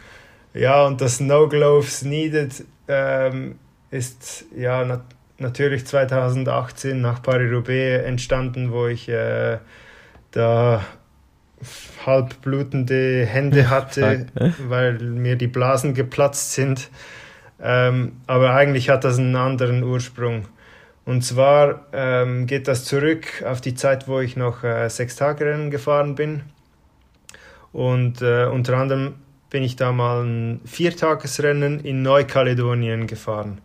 Ja, 0.53 0.85
und 0.85 1.01
das 1.01 1.19
No 1.19 1.47
Gloves 1.47 2.03
Needed 2.03 2.63
ähm, 2.87 3.55
ist 3.91 4.45
ja 4.55 4.85
nat 4.85 5.01
natürlich 5.39 5.85
2018 5.85 7.01
nach 7.01 7.21
Paris-Roubaix 7.21 8.05
entstanden, 8.05 8.71
wo 8.71 8.87
ich 8.87 9.09
äh, 9.09 9.57
da 10.31 10.85
halb 12.05 12.41
blutende 12.41 13.25
Hände 13.25 13.69
hatte, 13.69 14.27
weil 14.67 14.99
mir 14.99 15.35
die 15.35 15.47
Blasen 15.47 15.93
geplatzt 15.93 16.53
sind. 16.53 16.89
Ähm, 17.61 18.13
aber 18.27 18.53
eigentlich 18.53 18.89
hat 18.89 19.03
das 19.03 19.17
einen 19.17 19.35
anderen 19.35 19.83
Ursprung. 19.83 20.45
Und 21.05 21.23
zwar 21.23 21.87
ähm, 21.91 22.45
geht 22.45 22.67
das 22.67 22.85
zurück 22.85 23.43
auf 23.45 23.59
die 23.59 23.75
Zeit, 23.75 24.07
wo 24.07 24.19
ich 24.19 24.37
noch 24.37 24.63
äh, 24.63 24.89
Sechstagerennen 24.89 25.71
gefahren 25.71 26.15
bin. 26.15 26.43
Und 27.73 28.21
äh, 28.21 28.45
unter 28.45 28.77
anderem 28.77 29.15
bin 29.53 29.61
ich 29.61 29.75
da 29.75 29.91
mal 29.91 30.23
ein 30.23 30.61
Viertagesrennen 30.65 31.79
in 31.81 32.01
Neukaledonien 32.01 33.05
gefahren. 33.05 33.61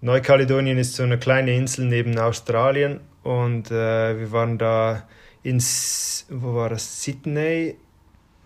Neukaledonien 0.00 0.78
ist 0.78 0.94
so 0.96 1.02
eine 1.02 1.18
kleine 1.18 1.54
Insel 1.54 1.84
neben 1.84 2.18
Australien 2.18 3.00
und 3.22 3.70
äh, 3.70 4.18
wir 4.18 4.32
waren 4.32 4.56
da 4.56 5.06
in, 5.42 5.58
S- 5.58 6.24
wo 6.30 6.54
war 6.54 6.70
das, 6.70 7.02
Sydney? 7.02 7.76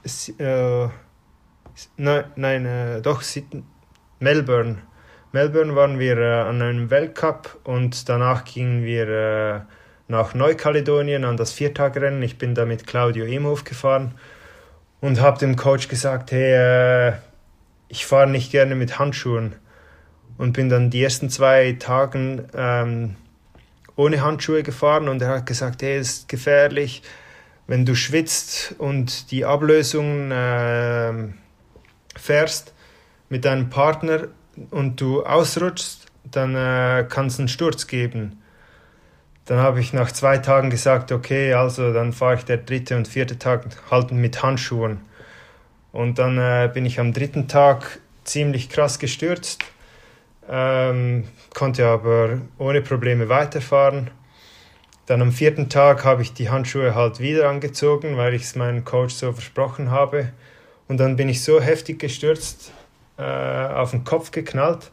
Si- 0.02 0.34
äh, 0.38 0.88
nein, 1.96 2.24
nein 2.34 2.66
äh, 2.66 3.00
doch, 3.00 3.22
Sydney, 3.22 3.62
Melbourne. 4.18 4.78
Melbourne 5.30 5.76
waren 5.76 6.00
wir 6.00 6.18
äh, 6.18 6.40
an 6.40 6.60
einem 6.60 6.90
Weltcup 6.90 7.60
und 7.62 8.08
danach 8.08 8.44
gingen 8.44 8.84
wir 8.84 9.08
äh, 9.08 9.60
nach 10.08 10.34
Neukaledonien 10.34 11.24
an 11.24 11.36
das 11.36 11.52
Viertagrennen. 11.52 12.24
Ich 12.24 12.38
bin 12.38 12.56
da 12.56 12.64
mit 12.64 12.88
Claudio 12.88 13.24
Imhoff 13.24 13.62
gefahren 13.62 14.16
und 15.00 15.20
habe 15.20 15.38
dem 15.38 15.56
Coach 15.56 15.88
gesagt, 15.88 16.32
hey, 16.32 17.10
äh, 17.10 17.12
ich 17.88 18.06
fahre 18.06 18.28
nicht 18.28 18.52
gerne 18.52 18.74
mit 18.74 18.98
Handschuhen 18.98 19.54
und 20.38 20.52
bin 20.52 20.68
dann 20.68 20.90
die 20.90 21.02
ersten 21.02 21.28
zwei 21.30 21.76
Tagen 21.78 22.46
ähm, 22.54 23.16
ohne 23.96 24.22
Handschuhe 24.22 24.62
gefahren 24.62 25.08
und 25.08 25.20
er 25.22 25.28
hat 25.28 25.46
gesagt, 25.46 25.82
hey, 25.82 25.98
ist 25.98 26.28
gefährlich, 26.28 27.02
wenn 27.66 27.84
du 27.84 27.94
schwitzt 27.94 28.74
und 28.78 29.30
die 29.30 29.44
Ablösung 29.44 30.30
ähm, 30.32 31.34
fährst 32.16 32.74
mit 33.28 33.44
deinem 33.44 33.70
Partner 33.70 34.28
und 34.70 35.00
du 35.00 35.24
ausrutschst, 35.24 36.06
dann 36.24 36.54
äh, 36.54 37.06
kann 37.08 37.26
es 37.26 37.38
einen 37.38 37.48
Sturz 37.48 37.86
geben. 37.86 38.39
Dann 39.50 39.58
habe 39.58 39.80
ich 39.80 39.92
nach 39.92 40.12
zwei 40.12 40.38
Tagen 40.38 40.70
gesagt, 40.70 41.10
okay, 41.10 41.54
also 41.54 41.92
dann 41.92 42.12
fahre 42.12 42.36
ich 42.36 42.44
der 42.44 42.58
dritte 42.58 42.96
und 42.96 43.08
vierte 43.08 43.36
Tag 43.36 43.64
halt 43.90 44.12
mit 44.12 44.44
Handschuhen. 44.44 45.00
Und 45.90 46.20
dann 46.20 46.38
äh, 46.38 46.70
bin 46.72 46.86
ich 46.86 47.00
am 47.00 47.12
dritten 47.12 47.48
Tag 47.48 47.98
ziemlich 48.22 48.68
krass 48.68 49.00
gestürzt, 49.00 49.64
ähm, 50.48 51.24
konnte 51.52 51.84
aber 51.88 52.42
ohne 52.58 52.80
Probleme 52.80 53.28
weiterfahren. 53.28 54.12
Dann 55.06 55.20
am 55.20 55.32
vierten 55.32 55.68
Tag 55.68 56.04
habe 56.04 56.22
ich 56.22 56.32
die 56.32 56.48
Handschuhe 56.48 56.94
halt 56.94 57.18
wieder 57.18 57.48
angezogen, 57.48 58.16
weil 58.16 58.34
ich 58.34 58.42
es 58.42 58.54
meinem 58.54 58.84
Coach 58.84 59.14
so 59.14 59.32
versprochen 59.32 59.90
habe. 59.90 60.28
Und 60.86 60.98
dann 60.98 61.16
bin 61.16 61.28
ich 61.28 61.42
so 61.42 61.60
heftig 61.60 61.98
gestürzt, 61.98 62.70
äh, 63.18 63.24
auf 63.24 63.90
den 63.90 64.04
Kopf 64.04 64.30
geknallt. 64.30 64.92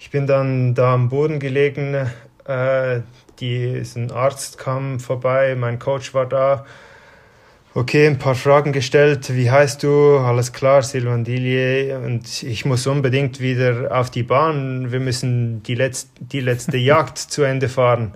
Ich 0.00 0.10
bin 0.10 0.26
dann 0.26 0.74
da 0.74 0.92
am 0.92 1.08
Boden 1.08 1.38
gelegen. 1.38 2.10
Äh, 2.48 3.02
die, 3.40 3.82
ein 3.96 4.10
Arzt 4.10 4.58
kam 4.58 5.00
vorbei, 5.00 5.54
mein 5.56 5.78
Coach 5.78 6.14
war 6.14 6.26
da. 6.26 6.66
Okay, 7.74 8.06
ein 8.06 8.18
paar 8.18 8.34
Fragen 8.34 8.72
gestellt. 8.72 9.34
Wie 9.34 9.50
heißt 9.50 9.82
du? 9.82 10.16
Alles 10.16 10.54
klar, 10.54 10.82
Sylvain 10.82 11.24
Dillier. 11.24 11.98
Und 11.98 12.42
ich 12.42 12.64
muss 12.64 12.86
unbedingt 12.86 13.38
wieder 13.38 13.94
auf 13.94 14.08
die 14.08 14.22
Bahn. 14.22 14.92
Wir 14.92 15.00
müssen 15.00 15.62
die, 15.62 15.74
letz 15.74 16.08
die 16.18 16.40
letzte 16.40 16.76
Jagd 16.78 17.18
zu 17.18 17.42
Ende 17.42 17.68
fahren. 17.68 18.14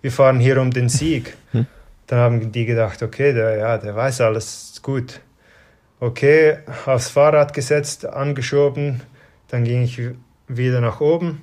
Wir 0.00 0.12
fahren 0.12 0.40
hier 0.40 0.60
um 0.60 0.70
den 0.70 0.88
Sieg. 0.88 1.36
Dann 2.06 2.18
haben 2.18 2.52
die 2.52 2.64
gedacht, 2.64 3.02
okay, 3.02 3.32
der, 3.32 3.56
ja, 3.56 3.78
der 3.78 3.94
weiß 3.94 4.22
alles, 4.22 4.80
gut. 4.82 5.20
Okay, 6.00 6.56
aufs 6.84 7.10
Fahrrad 7.10 7.54
gesetzt, 7.54 8.04
angeschoben, 8.04 9.02
dann 9.48 9.62
ging 9.62 9.84
ich 9.84 10.00
wieder 10.48 10.80
nach 10.80 11.00
oben. 11.00 11.42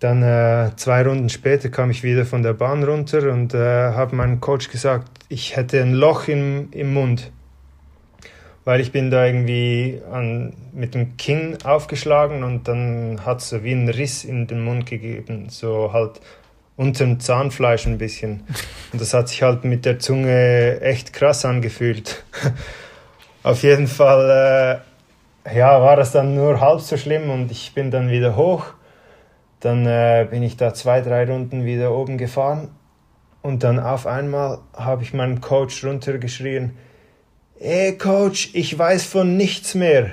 Dann 0.00 0.22
äh, 0.22 0.72
zwei 0.76 1.02
Runden 1.02 1.30
später 1.30 1.70
kam 1.70 1.90
ich 1.90 2.02
wieder 2.02 2.26
von 2.26 2.42
der 2.42 2.52
Bahn 2.52 2.84
runter 2.84 3.32
und 3.32 3.54
äh, 3.54 3.58
habe 3.58 4.14
meinem 4.14 4.40
Coach 4.40 4.68
gesagt, 4.68 5.08
ich 5.28 5.56
hätte 5.56 5.80
ein 5.80 5.94
Loch 5.94 6.28
im, 6.28 6.68
im 6.72 6.92
Mund, 6.92 7.32
weil 8.64 8.80
ich 8.80 8.92
bin 8.92 9.10
da 9.10 9.24
irgendwie 9.24 10.00
an, 10.12 10.52
mit 10.72 10.94
dem 10.94 11.16
Kinn 11.16 11.56
aufgeschlagen 11.64 12.44
und 12.44 12.68
dann 12.68 13.20
hat 13.24 13.40
es 13.40 13.48
so 13.48 13.64
wie 13.64 13.72
einen 13.72 13.88
Riss 13.88 14.24
in 14.24 14.46
den 14.46 14.62
Mund 14.64 14.84
gegeben, 14.84 15.46
so 15.48 15.92
halt 15.94 16.20
unter 16.76 17.04
dem 17.04 17.18
Zahnfleisch 17.18 17.86
ein 17.86 17.96
bisschen. 17.96 18.44
Und 18.92 19.00
das 19.00 19.14
hat 19.14 19.30
sich 19.30 19.42
halt 19.42 19.64
mit 19.64 19.86
der 19.86 19.98
Zunge 19.98 20.80
echt 20.82 21.14
krass 21.14 21.46
angefühlt. 21.46 22.22
Auf 23.42 23.62
jeden 23.62 23.86
Fall 23.86 24.82
äh, 25.46 25.56
ja, 25.56 25.80
war 25.80 25.96
das 25.96 26.12
dann 26.12 26.34
nur 26.34 26.60
halb 26.60 26.80
so 26.80 26.96
schlimm 26.96 27.30
und 27.30 27.50
ich 27.50 27.72
bin 27.72 27.90
dann 27.90 28.10
wieder 28.10 28.36
hoch. 28.36 28.66
Dann 29.60 29.86
äh, 29.86 30.26
bin 30.30 30.42
ich 30.42 30.56
da 30.56 30.74
zwei, 30.74 31.00
drei 31.00 31.24
Runden 31.24 31.64
wieder 31.64 31.92
oben 31.92 32.18
gefahren 32.18 32.68
und 33.42 33.62
dann 33.62 33.78
auf 33.78 34.06
einmal 34.06 34.58
habe 34.74 35.02
ich 35.02 35.14
meinen 35.14 35.40
Coach 35.40 35.84
runtergeschrien, 35.84 36.76
Ey 37.58 37.96
Coach, 37.96 38.50
ich 38.52 38.78
weiß 38.78 39.06
von 39.06 39.36
nichts 39.36 39.74
mehr. 39.74 40.10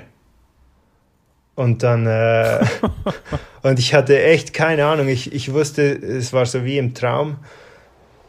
Und 1.56 1.84
dann, 1.84 2.08
äh, 2.08 2.66
und 3.64 3.80
ich 3.80 3.94
hatte 3.94 4.22
echt 4.24 4.54
keine 4.54 4.86
Ahnung, 4.86 5.08
ich, 5.08 5.34
ich 5.34 5.52
wusste, 5.52 5.84
es 5.84 6.32
war 6.32 6.46
so 6.46 6.64
wie 6.64 6.78
im 6.78 6.94
Traum. 6.94 7.38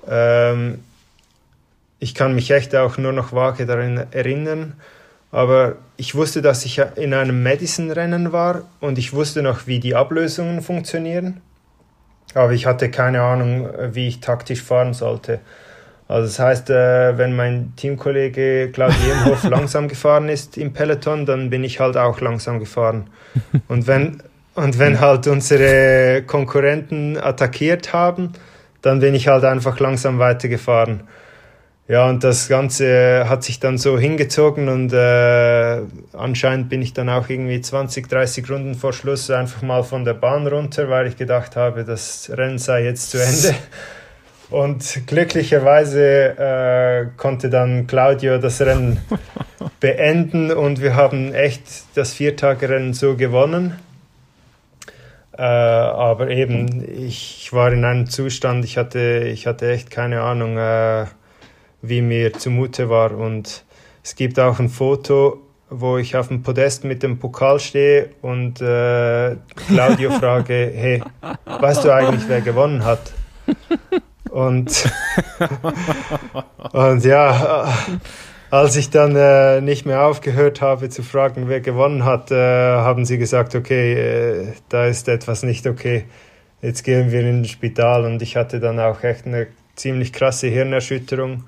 Ähm, 0.09 0.82
ich 2.01 2.15
kann 2.15 2.35
mich 2.35 2.51
echt 2.51 2.74
auch 2.74 2.99
nur 2.99 3.12
noch 3.12 3.32
vage 3.32 3.66
daran 3.66 4.07
erinnern. 4.11 4.74
Aber 5.35 5.74
ich 5.97 6.15
wusste, 6.15 6.43
dass 6.43 6.65
ich 6.65 6.81
in 6.94 7.12
einem 7.12 7.43
Madison-Rennen 7.43 8.31
war 8.31 8.62
und 8.78 8.98
ich 8.98 9.12
wusste 9.12 9.43
noch, 9.43 9.66
wie 9.66 9.81
die 9.81 9.97
Ablösungen 9.97 10.62
funktionieren. 10.62 11.40
Aber 12.35 12.52
ich 12.52 12.66
hatte 12.66 12.89
keine 12.89 13.20
Ahnung, 13.20 13.69
wie 13.90 14.06
ich 14.06 14.20
taktisch 14.20 14.62
fahren 14.62 14.94
sollte. 14.94 15.40
Also 16.06 16.28
das 16.28 16.39
heißt, 16.39 16.70
äh, 16.70 17.19
wenn 17.19 17.35
mein 17.35 17.73
Teamkollege 17.74 18.70
Claudio 18.73 19.12
Imhoff 19.12 19.43
langsam 19.51 19.89
gefahren 19.89 20.28
ist 20.28 20.56
im 20.56 20.73
Peloton, 20.73 21.27
dann 21.27 21.51
bin 21.51 21.65
ich 21.65 21.81
halt 21.81 21.97
auch 21.97 22.20
langsam 22.20 22.61
gefahren. 22.61 23.11
Und 23.66 23.89
wenn, 23.89 24.23
und 24.55 24.78
wenn 24.78 25.01
halt 25.01 25.27
unsere 25.27 26.23
Konkurrenten 26.23 27.16
attackiert 27.16 27.93
haben, 27.93 28.35
dann 28.82 29.01
bin 29.01 29.16
ich 29.16 29.27
halt 29.27 29.43
einfach 29.43 29.81
langsam 29.81 30.20
weitergefahren. 30.20 31.01
Ja, 31.86 32.09
und 32.09 32.24
das 32.24 32.48
Ganze 32.48 33.28
hat 33.28 33.44
sich 33.44 33.61
dann 33.61 33.77
so 33.77 33.98
hingezogen 33.98 34.69
und 34.70 34.93
äh, 34.94 35.82
anscheinend 36.15 36.70
bin 36.70 36.81
ich 36.81 36.94
dann 36.94 37.11
auch 37.11 37.28
irgendwie 37.28 37.61
20, 37.61 38.09
30 38.09 38.51
Runden 38.51 38.74
vor 38.74 38.94
Schluss 38.94 39.31
einfach 39.31 39.61
mal 39.61 39.82
von 39.82 40.06
der 40.06 40.15
Bahn 40.15 40.47
runter, 40.47 40.89
weil 40.89 41.06
ich 41.06 41.19
gedacht 41.19 41.56
habe, 41.56 41.85
das 41.85 42.31
Rennen 42.35 42.59
sei 42.59 42.85
jetzt 42.85 43.11
zu 43.11 43.23
Ende. 43.23 43.55
Und 44.51 45.06
glücklicherweise 45.06 46.39
äh, 46.39 47.06
konnte 47.16 47.51
dann 47.51 47.86
Claudio 47.86 48.39
das 48.39 48.61
Rennen 48.61 49.01
beenden 49.81 50.52
und 50.52 50.81
wir 50.81 50.94
haben 50.94 51.32
echt 51.32 51.62
das 51.94 52.12
Viertagerennen 52.12 52.93
so 52.93 53.16
gewonnen. 53.16 53.78
Äh, 55.36 55.43
aber 55.43 56.28
eben, 56.28 56.85
ich 56.89 57.52
war 57.52 57.73
in 57.73 57.85
einem 57.85 58.06
Zustand, 58.09 58.65
ich 58.65 58.77
hatte, 58.77 59.24
ich 59.27 59.47
hatte 59.47 59.73
echt 59.73 59.90
keine 59.90 60.20
Ahnung. 60.20 60.59
Äh, 60.59 61.06
wie 61.89 62.02
mir 62.02 62.32
zumute 62.32 62.89
war. 62.89 63.12
Und 63.12 63.65
es 64.02 64.16
gibt 64.16 64.39
auch 64.40 64.59
ein 64.59 64.69
Foto, 64.69 65.40
wo 65.70 65.98
ich 65.98 66.16
auf 66.16 66.28
dem 66.28 66.43
Podest 66.43 66.85
mit 66.85 67.02
dem 67.02 67.19
Pokal 67.19 67.59
stehe 67.59 68.11
und 68.23 68.61
äh, 68.61 69.36
Claudio 69.66 70.11
frage, 70.19 70.73
hey, 70.74 71.02
weißt 71.44 71.85
du 71.85 71.94
eigentlich, 71.94 72.28
wer 72.28 72.40
gewonnen 72.40 72.85
hat? 72.85 73.12
Und, 74.31 74.90
und 76.73 77.05
ja, 77.05 77.73
als 78.51 78.77
ich 78.77 78.90
dann 78.90 79.16
äh, 79.16 79.61
nicht 79.61 79.86
mehr 79.86 80.05
aufgehört 80.05 80.61
habe 80.61 80.89
zu 80.89 81.02
fragen, 81.02 81.48
wer 81.48 81.61
gewonnen 81.61 82.05
hat, 82.05 82.31
äh, 82.31 82.36
haben 82.36 83.05
sie 83.05 83.19
gesagt, 83.19 83.55
okay, 83.55 83.94
äh, 83.94 84.52
da 84.69 84.86
ist 84.86 85.09
etwas 85.09 85.43
nicht 85.43 85.66
okay. 85.66 86.05
Jetzt 86.62 86.82
gehen 86.82 87.11
wir 87.11 87.20
ins 87.20 87.51
Spital 87.51 88.05
und 88.05 88.23
ich 88.23 88.36
hatte 88.36 88.61
dann 88.61 88.81
auch 88.81 89.02
echt 89.02 89.27
eine 89.27 89.48
ziemlich 89.77 90.12
krasse 90.12 90.48
Hirnerschütterung 90.48 91.44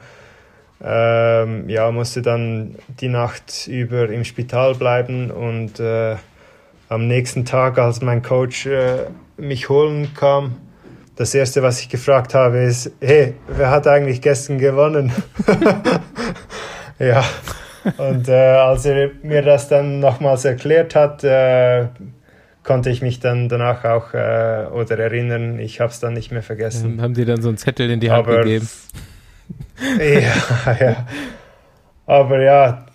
ähm, 0.83 1.69
ja, 1.69 1.91
musste 1.91 2.23
dann 2.23 2.77
die 3.01 3.09
Nacht 3.09 3.67
über 3.67 4.09
im 4.11 4.25
Spital 4.25 4.75
bleiben 4.75 5.31
und 5.31 5.81
äh, 5.81 6.17
am 6.89 7.07
nächsten 7.07 7.45
Tag, 7.45 7.79
als 7.79 8.03
mein 8.03 8.23
Coach 8.23 8.67
äh, 8.67 9.07
mich 9.37 9.69
holen 9.69 10.13
kam, 10.15 10.57
das 11.17 11.35
erste, 11.35 11.63
was 11.63 11.81
ich 11.81 11.89
gefragt 11.89 12.35
habe, 12.35 12.59
ist: 12.59 12.93
Hey, 13.01 13.35
wer 13.49 13.71
hat 13.71 13.87
eigentlich 13.87 14.21
gestern 14.21 14.59
gewonnen? 14.59 15.13
ja, 16.99 17.25
und 17.97 18.29
äh, 18.29 18.33
als 18.35 18.85
er 18.85 19.11
mir 19.23 19.43
das 19.43 19.69
dann 19.69 20.01
nochmals 20.01 20.45
erklärt 20.45 20.95
hat, 20.95 21.25
äh, 21.25 21.87
konnte 22.63 22.91
ich 22.91 23.01
mich 23.01 23.21
dann 23.21 23.49
danach 23.49 23.85
auch 23.85 24.13
äh, 24.13 24.67
oder 24.73 24.99
erinnern. 24.99 25.59
Ich 25.59 25.81
habe 25.81 25.91
es 25.91 26.01
dann 26.01 26.13
nicht 26.13 26.33
mehr 26.33 26.43
vergessen. 26.43 27.01
haben 27.01 27.15
die 27.15 27.25
dann 27.25 27.41
so 27.41 27.49
einen 27.49 27.59
Zettel 27.59 27.91
in 27.91 28.01
die 28.01 28.11
Hand 28.11 28.27
Aber 28.27 28.43
gegeben? 28.43 28.69
Ja, 29.99 30.77
ja. 30.81 31.07
Aber 32.07 32.41
ja, 32.41 32.87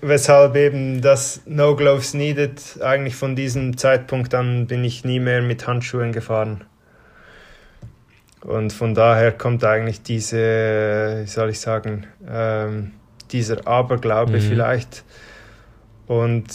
weshalb 0.00 0.56
eben 0.56 1.00
das 1.02 1.42
No 1.46 1.74
Gloves 1.74 2.14
Needed, 2.14 2.60
eigentlich 2.82 3.16
von 3.16 3.34
diesem 3.36 3.76
Zeitpunkt 3.76 4.34
an 4.34 4.66
bin 4.66 4.84
ich 4.84 5.04
nie 5.04 5.20
mehr 5.20 5.42
mit 5.42 5.66
Handschuhen 5.66 6.12
gefahren. 6.12 6.64
Und 8.42 8.72
von 8.72 8.94
daher 8.94 9.32
kommt 9.32 9.64
eigentlich 9.64 10.02
diese, 10.02 11.22
wie 11.22 11.28
soll 11.28 11.50
ich 11.50 11.58
sagen, 11.58 12.06
ähm, 12.28 12.92
dieser 13.32 13.66
Aberglaube 13.66 14.36
mhm. 14.36 14.40
vielleicht. 14.40 15.04
Und 16.06 16.46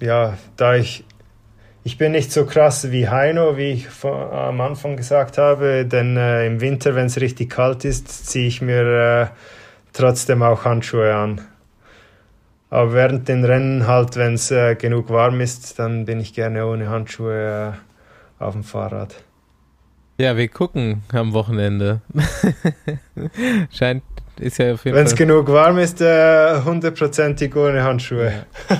ja, 0.00 0.36
da 0.56 0.74
ich 0.74 1.04
ich 1.84 1.98
bin 1.98 2.12
nicht 2.12 2.32
so 2.32 2.46
krass 2.46 2.90
wie 2.90 3.08
Heino, 3.10 3.58
wie 3.58 3.72
ich 3.72 3.88
vor, 3.88 4.32
am 4.32 4.60
Anfang 4.62 4.96
gesagt 4.96 5.36
habe, 5.36 5.84
denn 5.84 6.16
äh, 6.16 6.46
im 6.46 6.62
Winter, 6.62 6.94
wenn 6.94 7.06
es 7.06 7.20
richtig 7.20 7.50
kalt 7.50 7.84
ist, 7.84 8.26
ziehe 8.26 8.48
ich 8.48 8.62
mir 8.62 8.82
äh, 8.82 9.26
trotzdem 9.92 10.42
auch 10.42 10.64
Handschuhe 10.64 11.14
an. 11.14 11.42
Aber 12.70 12.94
während 12.94 13.28
den 13.28 13.44
Rennen 13.44 13.86
halt, 13.86 14.16
wenn 14.16 14.34
es 14.34 14.50
äh, 14.50 14.76
genug 14.76 15.10
warm 15.10 15.42
ist, 15.42 15.78
dann 15.78 16.06
bin 16.06 16.20
ich 16.20 16.32
gerne 16.32 16.66
ohne 16.66 16.88
Handschuhe 16.88 17.74
äh, 18.40 18.42
auf 18.42 18.54
dem 18.54 18.64
Fahrrad. 18.64 19.22
Ja, 20.16 20.38
wir 20.38 20.48
gucken 20.48 21.02
am 21.12 21.34
Wochenende. 21.34 22.00
Scheint, 23.70 24.02
ist 24.40 24.58
ja 24.58 24.72
auf 24.72 24.86
jeden 24.86 24.96
Wenn 24.96 25.06
es 25.06 25.14
genug 25.14 25.48
warm 25.48 25.78
ist, 25.78 26.00
äh, 26.00 26.62
hundertprozentig 26.62 27.54
ohne 27.54 27.84
Handschuhe. 27.84 28.32
Ja. 28.70 28.76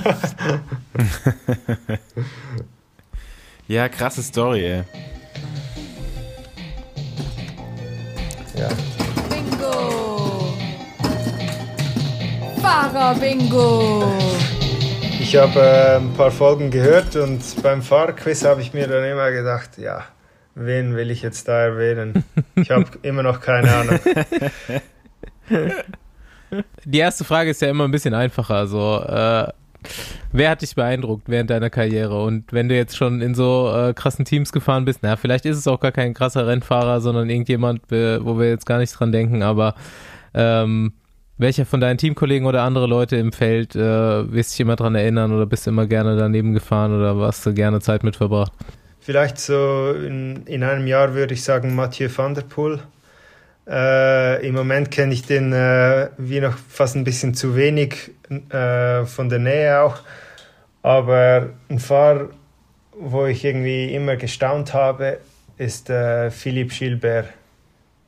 Ja, 3.67 3.89
krasse 3.89 4.23
Story, 4.23 4.63
ey. 4.67 4.85
Ja. 8.59 8.69
Bingo! 9.31 10.55
Fahrer-Bingo! 12.61 14.13
Ich 15.19 15.35
habe 15.37 15.59
äh, 15.61 15.97
ein 15.97 16.13
paar 16.13 16.31
Folgen 16.31 16.71
gehört 16.71 17.17
und 17.17 17.41
beim 17.63 17.81
Fahrerquiz 17.81 18.45
habe 18.45 18.61
ich 18.61 18.75
mir 18.75 18.87
dann 18.87 19.03
immer 19.03 19.31
gedacht, 19.31 19.79
ja, 19.79 20.05
wen 20.55 20.95
will 20.95 21.11
ich 21.11 21.23
jetzt 21.23 21.49
da 21.49 21.59
erwähnen? 21.59 22.23
Ich 22.57 22.71
habe 22.71 22.85
immer 23.03 23.23
noch 23.23 23.41
keine 23.41 23.75
Ahnung. 23.75 23.99
Die 26.85 26.99
erste 26.99 27.25
Frage 27.25 27.49
ist 27.51 27.63
ja 27.63 27.69
immer 27.69 27.85
ein 27.85 27.91
bisschen 27.91 28.13
einfacher. 28.13 28.57
Also, 28.57 29.03
äh, 29.09 29.49
Wer 30.33 30.51
hat 30.51 30.63
dich 30.63 30.75
beeindruckt 30.75 31.29
während 31.29 31.51
deiner 31.51 31.71
Karriere? 31.71 32.23
Und 32.23 32.53
wenn 32.53 32.69
du 32.69 32.75
jetzt 32.75 32.97
schon 32.97 33.21
in 33.21 33.35
so 33.35 33.73
äh, 33.75 33.95
krassen 33.95 34.25
Teams 34.25 34.53
gefahren 34.53 34.85
bist, 34.85 35.01
na, 35.03 35.17
vielleicht 35.17 35.47
ist 35.47 35.59
es 35.59 35.69
auch 35.69 35.81
gar 35.81 35.93
kein 35.93 36.15
krasser 36.15 36.47
Rennfahrer, 36.47 37.01
sondern 37.01 37.31
irgendjemand, 37.31 37.83
wo 37.91 38.39
wir 38.39 38.49
jetzt 38.49 38.67
gar 38.67 38.79
nicht 38.79 38.93
dran 38.93 39.13
denken, 39.13 39.43
aber 39.43 39.75
ähm, 40.35 40.93
welcher 41.37 41.67
von 41.67 41.81
deinen 41.81 41.99
Teamkollegen 41.99 42.47
oder 42.47 42.63
andere 42.63 42.87
Leute 42.87 43.17
im 43.17 43.33
Feld 43.33 43.75
äh, 43.75 44.33
wirst 44.33 44.53
dich 44.53 44.61
immer 44.61 44.77
dran 44.77 44.95
erinnern 44.95 45.33
oder 45.33 45.47
bist 45.47 45.67
du 45.67 45.71
immer 45.71 45.87
gerne 45.87 46.17
daneben 46.17 46.53
gefahren 46.53 46.97
oder 46.97 47.17
hast 47.27 47.45
du 47.45 47.53
gerne 47.53 47.81
Zeit 47.81 48.05
mit 48.05 48.17
verbracht? 48.17 48.53
Vielleicht 49.01 49.39
so 49.39 49.93
in, 49.93 50.47
in 50.47 50.63
einem 50.63 50.87
Jahr 50.87 51.15
würde 51.15 51.35
ich 51.35 51.43
sagen 51.43 51.75
Mathieu 51.75 52.09
van 52.15 52.35
der 52.35 52.43
Poel. 52.43 52.81
Äh, 53.67 54.47
Im 54.47 54.55
Moment 54.55 54.91
kenne 54.91 55.15
ich 55.15 55.25
den 55.25 55.53
äh, 55.53 56.11
wie 56.19 56.41
noch 56.41 56.57
fast 56.69 56.97
ein 56.97 57.05
bisschen 57.05 57.35
zu 57.35 57.57
wenig 57.57 58.11
äh, 58.51 59.05
von 59.05 59.29
der 59.29 59.39
Nähe 59.39 59.81
auch. 59.81 60.01
Aber 60.83 61.51
ein 61.71 61.79
Fahrer, 61.79 62.29
wo 62.99 63.27
ich 63.27 63.45
irgendwie 63.45 63.95
immer 63.95 64.17
gestaunt 64.17 64.75
habe, 64.75 65.19
ist 65.57 65.89
äh, 65.89 66.31
Philipp 66.31 66.73
Gilbert. 66.73 67.29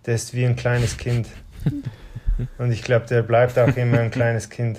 Der 0.04 0.14
ist 0.14 0.34
wie 0.34 0.44
ein 0.44 0.56
kleines 0.56 0.96
Kind. 0.98 1.28
Und 2.58 2.70
ich 2.70 2.82
glaube, 2.82 3.06
der 3.06 3.22
bleibt 3.22 3.58
auch 3.58 3.74
immer 3.76 4.00
ein 4.00 4.10
kleines 4.10 4.50
Kind. 4.50 4.78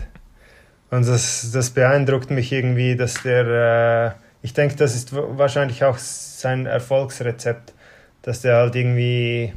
Und 0.92 1.08
das, 1.08 1.52
das 1.52 1.72
beeindruckt 1.72 2.30
mich 2.30 2.52
irgendwie, 2.52 2.96
dass 2.96 3.24
der, 3.24 4.16
äh, 4.16 4.46
ich 4.46 4.54
denke, 4.54 4.76
das 4.76 4.96
ist 4.96 5.14
wahrscheinlich 5.14 5.84
auch 5.84 5.98
sein 5.98 6.66
Erfolgsrezept, 6.66 7.74
dass 8.22 8.42
der 8.42 8.58
halt 8.58 8.76
irgendwie 8.76 9.54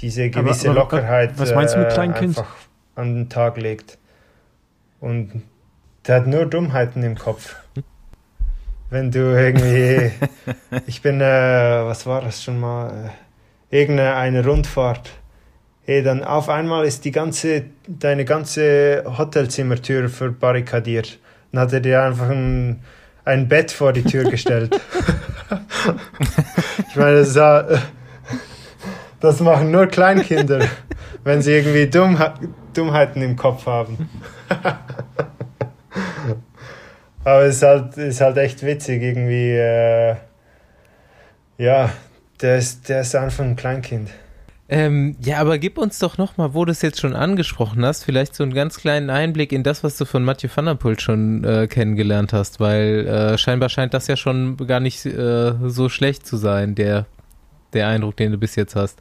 diese 0.00 0.30
gewisse 0.30 0.70
aber, 0.70 0.80
aber, 0.80 0.96
Lockerheit 0.96 1.38
was 1.38 1.54
meinst 1.54 1.74
du 1.74 1.78
mit 1.78 1.90
Kleinkind? 1.90 2.38
einfach 2.38 2.54
an 2.94 3.14
den 3.14 3.28
Tag 3.28 3.56
legt. 3.56 3.98
Und 5.00 5.42
der 6.06 6.16
hat 6.16 6.26
nur 6.26 6.46
Dummheiten 6.46 7.02
im 7.02 7.16
Kopf. 7.16 7.56
Wenn 8.90 9.10
du 9.10 9.18
irgendwie, 9.18 10.10
ich 10.86 11.02
bin, 11.02 11.20
äh, 11.20 11.24
was 11.24 12.06
war 12.06 12.22
das 12.22 12.42
schon 12.42 12.58
mal, 12.58 13.12
äh, 13.70 13.76
irgendeine 13.76 14.44
Rundfahrt. 14.44 15.10
Hey, 15.84 16.02
dann 16.02 16.24
auf 16.24 16.48
einmal 16.48 16.84
ist 16.84 17.04
die 17.04 17.12
ganze, 17.12 17.64
deine 17.86 18.24
ganze 18.24 19.04
Hotelzimmertür 19.06 20.08
verbarrikadiert. 20.08 21.18
Dann 21.52 21.60
hat 21.62 21.72
er 21.72 21.80
dir 21.80 22.02
einfach 22.02 22.30
ein, 22.30 22.82
ein 23.24 23.48
Bett 23.48 23.70
vor 23.70 23.92
die 23.92 24.04
Tür 24.04 24.24
gestellt. 24.24 24.78
ich 26.88 26.96
meine, 26.96 27.18
das 27.18 27.28
ist, 27.28 27.36
das 29.20 29.40
machen 29.40 29.70
nur 29.70 29.86
Kleinkinder, 29.86 30.60
wenn 31.24 31.42
sie 31.42 31.52
irgendwie 31.52 31.86
Dummhe 31.86 32.34
Dummheiten 32.74 33.22
im 33.22 33.36
Kopf 33.36 33.66
haben. 33.66 34.08
Aber 37.24 37.42
es 37.42 37.56
ist 37.56 37.62
halt, 37.62 37.96
ist 37.96 38.20
halt 38.20 38.36
echt 38.38 38.62
witzig, 38.62 39.02
irgendwie. 39.02 39.52
Äh, 39.52 40.16
ja, 41.58 41.90
der 42.40 42.58
ist, 42.58 42.88
der 42.88 43.00
ist 43.00 43.14
einfach 43.14 43.44
ein 43.44 43.56
Kleinkind. 43.56 44.10
Ähm, 44.70 45.16
ja, 45.20 45.38
aber 45.38 45.58
gib 45.58 45.78
uns 45.78 45.98
doch 45.98 46.18
nochmal, 46.18 46.52
wo 46.52 46.64
du 46.64 46.72
es 46.72 46.82
jetzt 46.82 47.00
schon 47.00 47.16
angesprochen 47.16 47.84
hast, 47.84 48.04
vielleicht 48.04 48.34
so 48.34 48.42
einen 48.42 48.52
ganz 48.52 48.76
kleinen 48.76 49.08
Einblick 49.08 49.52
in 49.52 49.62
das, 49.62 49.82
was 49.82 49.96
du 49.96 50.04
von 50.04 50.24
Mathieu 50.24 50.50
van 50.54 50.66
der 50.66 50.74
Poel 50.74 51.00
schon 51.00 51.42
äh, 51.42 51.66
kennengelernt 51.66 52.34
hast, 52.34 52.60
weil 52.60 53.06
äh, 53.06 53.38
scheinbar 53.38 53.70
scheint 53.70 53.94
das 53.94 54.08
ja 54.08 54.16
schon 54.16 54.58
gar 54.58 54.80
nicht 54.80 55.06
äh, 55.06 55.54
so 55.66 55.88
schlecht 55.88 56.26
zu 56.26 56.36
sein, 56.36 56.74
der, 56.74 57.06
der 57.72 57.88
Eindruck, 57.88 58.16
den 58.18 58.32
du 58.32 58.38
bis 58.38 58.56
jetzt 58.56 58.76
hast. 58.76 59.00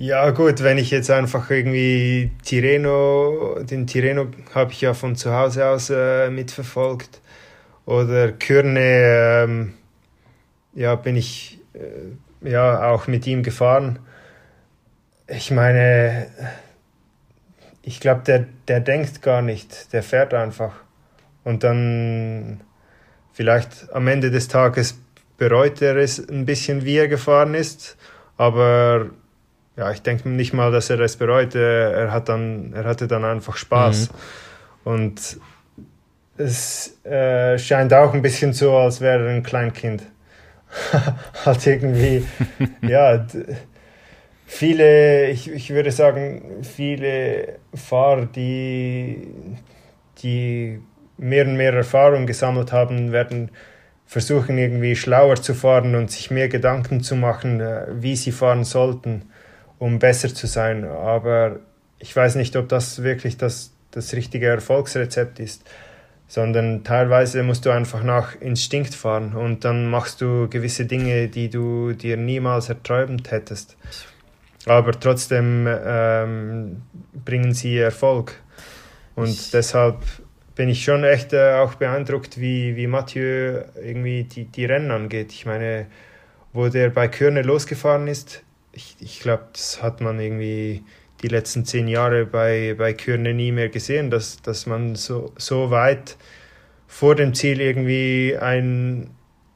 Ja, 0.00 0.30
gut, 0.30 0.62
wenn 0.62 0.78
ich 0.78 0.90
jetzt 0.90 1.10
einfach 1.10 1.50
irgendwie 1.50 2.30
Tireno, 2.42 3.58
den 3.60 3.86
Tireno 3.86 4.28
habe 4.54 4.72
ich 4.72 4.80
ja 4.80 4.94
von 4.94 5.14
zu 5.14 5.34
Hause 5.34 5.66
aus 5.66 5.90
äh, 5.90 6.30
mitverfolgt. 6.30 7.20
Oder 7.84 8.32
Kürne, 8.32 8.80
ähm, 8.80 9.74
ja, 10.72 10.94
bin 10.94 11.16
ich 11.16 11.60
äh, 11.74 12.48
ja 12.48 12.90
auch 12.90 13.08
mit 13.08 13.26
ihm 13.26 13.42
gefahren. 13.42 13.98
ich 15.28 15.50
meine, 15.50 16.28
ich 17.82 18.00
glaube, 18.00 18.22
der, 18.22 18.46
der 18.68 18.80
denkt 18.80 19.20
gar 19.20 19.42
nicht, 19.42 19.92
der 19.92 20.02
fährt 20.02 20.32
einfach. 20.32 20.76
Und 21.44 21.62
dann 21.62 22.62
vielleicht 23.34 23.92
am 23.92 24.08
Ende 24.08 24.30
des 24.30 24.48
Tages 24.48 24.98
bereut 25.36 25.82
er 25.82 25.96
es 25.96 26.26
ein 26.26 26.46
bisschen, 26.46 26.86
wie 26.86 26.96
er 26.96 27.08
gefahren 27.08 27.52
ist. 27.52 27.98
Aber 28.38 29.10
ja, 29.76 29.90
ich 29.92 30.02
denke 30.02 30.28
nicht 30.28 30.52
mal, 30.52 30.70
dass 30.72 30.90
er 30.90 31.00
es 31.00 31.16
bereut. 31.16 31.54
Er, 31.54 32.12
hat 32.12 32.28
dann, 32.28 32.72
er 32.74 32.84
hatte 32.84 33.06
dann 33.06 33.24
einfach 33.24 33.56
Spaß. 33.56 34.10
Mhm. 34.10 34.90
Und 34.92 35.40
es 36.36 37.04
äh, 37.04 37.58
scheint 37.58 37.92
auch 37.92 38.14
ein 38.14 38.22
bisschen 38.22 38.52
so, 38.52 38.76
als 38.76 39.00
wäre 39.00 39.26
er 39.26 39.34
ein 39.34 39.42
Kleinkind. 39.42 40.02
halt 41.44 41.66
irgendwie, 41.66 42.24
ja, 42.82 43.26
viele, 44.46 45.30
ich, 45.30 45.50
ich 45.50 45.70
würde 45.70 45.90
sagen, 45.90 46.62
viele 46.62 47.58
Fahrer, 47.74 48.26
die, 48.26 49.28
die 50.22 50.80
mehr 51.18 51.46
und 51.46 51.56
mehr 51.56 51.74
Erfahrung 51.74 52.26
gesammelt 52.26 52.72
haben, 52.72 53.12
werden 53.12 53.50
versuchen 54.06 54.58
irgendwie 54.58 54.96
schlauer 54.96 55.36
zu 55.36 55.54
fahren 55.54 55.94
und 55.94 56.10
sich 56.10 56.32
mehr 56.32 56.48
Gedanken 56.48 57.00
zu 57.00 57.14
machen, 57.14 57.60
äh, 57.60 57.86
wie 57.92 58.16
sie 58.16 58.32
fahren 58.32 58.64
sollten, 58.64 59.29
um 59.80 59.98
besser 59.98 60.32
zu 60.32 60.46
sein. 60.46 60.84
Aber 60.84 61.56
ich 61.98 62.14
weiß 62.14 62.36
nicht, 62.36 62.54
ob 62.54 62.68
das 62.68 63.02
wirklich 63.02 63.36
das, 63.36 63.72
das 63.90 64.12
richtige 64.12 64.46
Erfolgsrezept 64.46 65.40
ist, 65.40 65.68
sondern 66.28 66.84
teilweise 66.84 67.42
musst 67.42 67.66
du 67.66 67.70
einfach 67.70 68.04
nach 68.04 68.40
Instinkt 68.40 68.94
fahren 68.94 69.34
und 69.34 69.64
dann 69.64 69.90
machst 69.90 70.20
du 70.20 70.48
gewisse 70.48 70.86
Dinge, 70.86 71.26
die 71.26 71.50
du 71.50 71.92
dir 71.92 72.16
niemals 72.16 72.68
erträumt 72.68 73.32
hättest. 73.32 73.76
Aber 74.66 74.92
trotzdem 74.92 75.66
ähm, 75.66 76.82
bringen 77.24 77.54
sie 77.54 77.78
Erfolg. 77.78 78.34
Und 79.16 79.52
deshalb 79.54 79.96
bin 80.54 80.68
ich 80.68 80.84
schon 80.84 81.02
echt 81.04 81.32
äh, 81.32 81.54
auch 81.54 81.74
beeindruckt, 81.74 82.38
wie, 82.38 82.76
wie 82.76 82.86
Mathieu 82.86 83.62
irgendwie 83.82 84.24
die, 84.24 84.44
die 84.44 84.66
Rennen 84.66 84.90
angeht. 84.90 85.32
Ich 85.32 85.46
meine, 85.46 85.86
wo 86.52 86.68
der 86.68 86.90
bei 86.90 87.08
Körne 87.08 87.40
losgefahren 87.40 88.06
ist, 88.06 88.42
ich, 88.72 88.96
ich 89.00 89.20
glaube, 89.20 89.44
das 89.52 89.82
hat 89.82 90.00
man 90.00 90.18
irgendwie 90.20 90.82
die 91.22 91.28
letzten 91.28 91.64
zehn 91.64 91.88
Jahre 91.88 92.24
bei, 92.26 92.74
bei 92.78 92.92
Körne 92.94 93.34
nie 93.34 93.52
mehr 93.52 93.68
gesehen, 93.68 94.10
dass, 94.10 94.40
dass 94.42 94.66
man 94.66 94.94
so, 94.94 95.32
so 95.36 95.70
weit 95.70 96.16
vor 96.86 97.14
dem 97.14 97.34
Ziel 97.34 97.60
irgendwie 97.60 98.36
ein, 98.40 99.10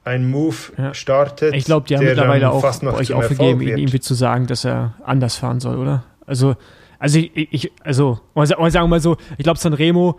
ein 0.04 0.30
Move 0.30 0.56
ja. 0.76 0.94
startet. 0.94 1.54
Ich 1.54 1.64
glaube, 1.64 1.86
die 1.86 1.96
haben 1.96 2.04
mittlerweile 2.04 2.50
auch 2.50 2.60
fast 2.60 2.82
noch 2.82 2.94
euch 2.94 3.12
aufgegeben, 3.12 3.60
ihn 3.62 3.78
irgendwie 3.78 4.00
zu 4.00 4.14
sagen, 4.14 4.46
dass 4.46 4.64
er 4.64 4.94
anders 5.04 5.36
fahren 5.36 5.60
soll, 5.60 5.78
oder? 5.78 6.04
Also, 6.26 6.56
also 6.98 7.18
ich, 7.18 7.52
ich 7.52 7.72
also, 7.82 8.20
sagen 8.34 8.62
wir 8.72 8.86
mal 8.86 9.00
so, 9.00 9.16
ich 9.36 9.44
glaube, 9.44 9.58
Sanremo 9.58 10.18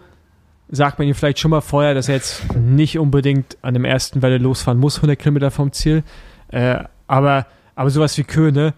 sagt 0.70 0.98
man 0.98 1.08
ihm 1.08 1.14
vielleicht 1.14 1.40
schon 1.40 1.52
mal 1.52 1.62
vorher, 1.62 1.94
dass 1.94 2.10
er 2.10 2.16
jetzt 2.16 2.44
nicht 2.56 2.98
unbedingt 2.98 3.58
an 3.62 3.76
dem 3.76 3.86
ersten 3.86 4.22
Welle 4.22 4.40
losfahren 4.40 4.80
muss, 4.80 4.98
100 4.98 5.18
Kilometer 5.18 5.52
vom 5.52 5.72
Ziel. 5.72 6.04
Äh, 6.50 6.84
aber, 7.08 7.46
aber 7.76 7.90
sowas 7.92 8.18
wie 8.18 8.24
Köhne, 8.24 8.74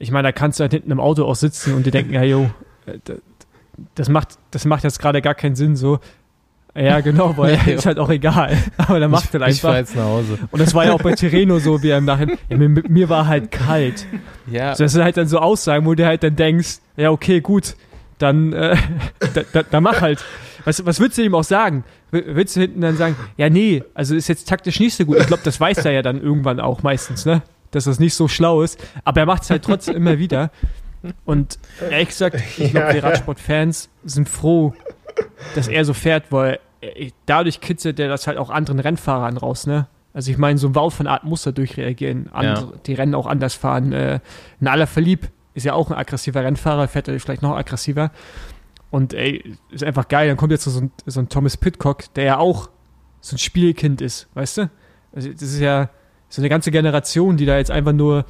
ich 0.00 0.10
meine, 0.10 0.28
da 0.28 0.32
kannst 0.32 0.58
du 0.58 0.62
halt 0.62 0.72
hinten 0.72 0.90
im 0.90 0.98
Auto 0.98 1.24
auch 1.24 1.36
sitzen 1.36 1.74
und 1.74 1.86
dir 1.86 1.92
denken, 1.92 2.14
ja, 2.14 2.22
jo, 2.22 2.50
äh, 2.86 2.98
das 3.94 4.08
macht, 4.08 4.30
das 4.50 4.64
macht 4.64 4.82
jetzt 4.82 4.98
gerade 4.98 5.22
gar 5.22 5.34
keinen 5.34 5.54
Sinn 5.54 5.76
so. 5.76 6.00
Ja, 6.74 7.00
genau, 7.00 7.36
weil 7.36 7.54
ja, 7.66 7.74
ist 7.74 7.86
halt 7.86 7.98
auch 7.98 8.08
egal. 8.08 8.56
Aber 8.78 8.98
der 8.98 9.08
macht 9.08 9.32
halt 9.32 9.42
einfach. 9.42 9.54
Ich 9.54 9.60
fahr 9.60 9.76
jetzt 9.76 9.94
nach 9.94 10.04
Hause. 10.04 10.38
Und 10.50 10.60
das 10.60 10.74
war 10.74 10.86
ja 10.86 10.92
auch 10.94 11.02
bei 11.02 11.12
Tireno 11.16 11.58
so, 11.58 11.82
wie 11.82 11.90
er 11.90 11.98
im 11.98 12.06
Nachhinein, 12.06 12.38
ja, 12.48 12.56
mir, 12.56 12.68
mir, 12.68 13.08
war 13.08 13.26
halt 13.26 13.50
kalt. 13.50 14.06
Ja. 14.50 14.74
So, 14.74 14.84
das 14.84 14.92
sind 14.92 15.04
halt 15.04 15.18
dann 15.18 15.28
so 15.28 15.38
Aussagen, 15.38 15.84
wo 15.84 15.94
du 15.94 16.06
halt 16.06 16.22
dann 16.22 16.36
denkst, 16.36 16.78
ja, 16.96 17.10
okay, 17.10 17.40
gut, 17.40 17.76
dann, 18.18 18.54
äh, 18.54 18.76
da, 19.34 19.42
da, 19.52 19.62
da 19.64 19.80
mach 19.80 20.00
halt. 20.00 20.24
Was, 20.64 20.84
was 20.84 21.00
würdest 21.00 21.18
du 21.18 21.22
ihm 21.22 21.34
auch 21.34 21.44
sagen? 21.44 21.84
Willst 22.10 22.56
du 22.56 22.60
hinten 22.60 22.82
dann 22.82 22.96
sagen, 22.96 23.16
ja, 23.36 23.48
nee, 23.48 23.82
also 23.94 24.14
ist 24.14 24.28
jetzt 24.28 24.48
taktisch 24.48 24.78
nicht 24.78 24.94
so 24.94 25.04
gut. 25.04 25.18
Ich 25.18 25.26
glaube, 25.26 25.42
das 25.42 25.58
weiß 25.58 25.84
er 25.84 25.92
ja 25.92 26.02
dann 26.02 26.20
irgendwann 26.20 26.60
auch 26.60 26.82
meistens, 26.82 27.24
ne? 27.24 27.42
Dass 27.70 27.84
das 27.84 28.00
nicht 28.00 28.14
so 28.14 28.28
schlau 28.28 28.62
ist. 28.62 28.78
Aber 29.04 29.20
er 29.20 29.26
macht 29.26 29.42
es 29.42 29.50
halt 29.50 29.64
trotzdem 29.64 29.96
immer 29.96 30.18
wieder. 30.18 30.50
Und 31.24 31.58
ehrlich 31.90 32.08
gesagt, 32.08 32.36
ich 32.58 32.70
glaube, 32.72 32.92
die 32.92 32.98
Radsportfans 32.98 33.88
sind 34.04 34.28
froh, 34.28 34.74
dass 35.54 35.68
er 35.68 35.84
so 35.84 35.94
fährt, 35.94 36.30
weil 36.30 36.58
dadurch 37.26 37.60
kitzelt 37.60 38.00
er 38.00 38.08
das 38.08 38.26
halt 38.26 38.38
auch 38.38 38.50
anderen 38.50 38.80
Rennfahrern 38.80 39.36
raus, 39.36 39.66
ne? 39.66 39.86
Also 40.12 40.30
ich 40.32 40.38
meine, 40.38 40.58
so 40.58 40.68
ein 40.68 40.74
Wout 40.74 40.90
von 40.90 41.06
Art 41.06 41.24
muss 41.24 41.42
da 41.42 41.52
durchreagieren. 41.52 42.30
Andere, 42.32 42.72
ja. 42.72 42.78
Die 42.86 42.94
Rennen 42.94 43.14
auch 43.14 43.26
anders 43.26 43.54
fahren. 43.54 43.92
Äh, 43.92 44.18
ein 44.60 44.86
Verlieb 44.88 45.30
ist 45.54 45.64
ja 45.64 45.74
auch 45.74 45.90
ein 45.90 45.96
aggressiver 45.96 46.42
Rennfahrer, 46.42 46.88
fährt 46.88 47.06
er 47.06 47.18
vielleicht 47.20 47.42
noch 47.42 47.56
aggressiver. 47.56 48.10
Und 48.90 49.14
ey, 49.14 49.56
ist 49.70 49.84
einfach 49.84 50.08
geil. 50.08 50.26
Dann 50.26 50.36
kommt 50.36 50.50
jetzt 50.50 50.64
so 50.64 50.80
ein, 50.80 50.90
so 51.06 51.20
ein 51.20 51.28
Thomas 51.28 51.56
Pitcock, 51.56 52.12
der 52.14 52.24
ja 52.24 52.38
auch 52.38 52.70
so 53.20 53.36
ein 53.36 53.38
Spielkind 53.38 54.00
ist, 54.00 54.28
weißt 54.34 54.58
du? 54.58 54.70
Also 55.12 55.32
das 55.32 55.42
ist 55.42 55.60
ja 55.60 55.90
so 56.30 56.40
eine 56.40 56.48
ganze 56.48 56.70
Generation, 56.70 57.36
die 57.36 57.44
da 57.44 57.58
jetzt 57.58 57.70
einfach 57.70 57.92
nur 57.92 58.24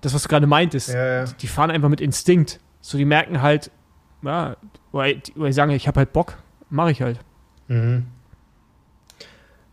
das, 0.00 0.14
was 0.14 0.22
du 0.22 0.28
gerade 0.28 0.46
meintest, 0.46 0.88
ja, 0.88 1.24
ja. 1.24 1.24
die 1.24 1.46
fahren 1.46 1.70
einfach 1.70 1.90
mit 1.90 2.00
Instinkt. 2.00 2.60
So, 2.80 2.96
die 2.96 3.04
merken 3.04 3.42
halt, 3.42 3.70
ja, 4.22 4.56
oder 4.92 5.12
die 5.12 5.52
sagen, 5.52 5.72
ich 5.72 5.86
habe 5.86 5.98
halt 5.98 6.12
Bock, 6.14 6.38
mache 6.70 6.90
ich 6.90 7.02
halt. 7.02 7.18
Mhm. 7.68 8.06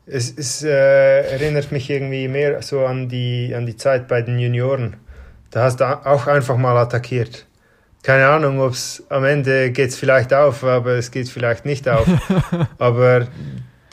Es, 0.06 0.36
es 0.36 0.64
äh, 0.64 1.32
erinnert 1.32 1.72
mich 1.72 1.90
irgendwie 1.90 2.28
mehr 2.28 2.62
so 2.62 2.86
an 2.86 3.08
die, 3.08 3.54
an 3.56 3.66
die 3.66 3.78
Zeit 3.78 4.10
bei 4.10 4.22
den 4.22 4.40
Junioren. 4.40 4.98
Da 5.52 5.64
hast 5.64 5.80
du 5.80 5.86
auch 5.86 6.28
einfach 6.28 6.58
mal 6.58 6.76
attackiert 6.76 7.46
keine 8.04 8.28
Ahnung, 8.28 8.60
ob 8.60 8.74
es 8.74 9.04
am 9.10 9.24
Ende 9.24 9.72
geht 9.72 9.90
es 9.90 9.96
vielleicht 9.96 10.34
auf, 10.34 10.64
aber 10.64 10.92
es 10.94 11.12
geht 11.12 11.30
vielleicht 11.30 11.66
nicht 11.66 11.88
auf. 11.88 12.08
aber 12.80 13.28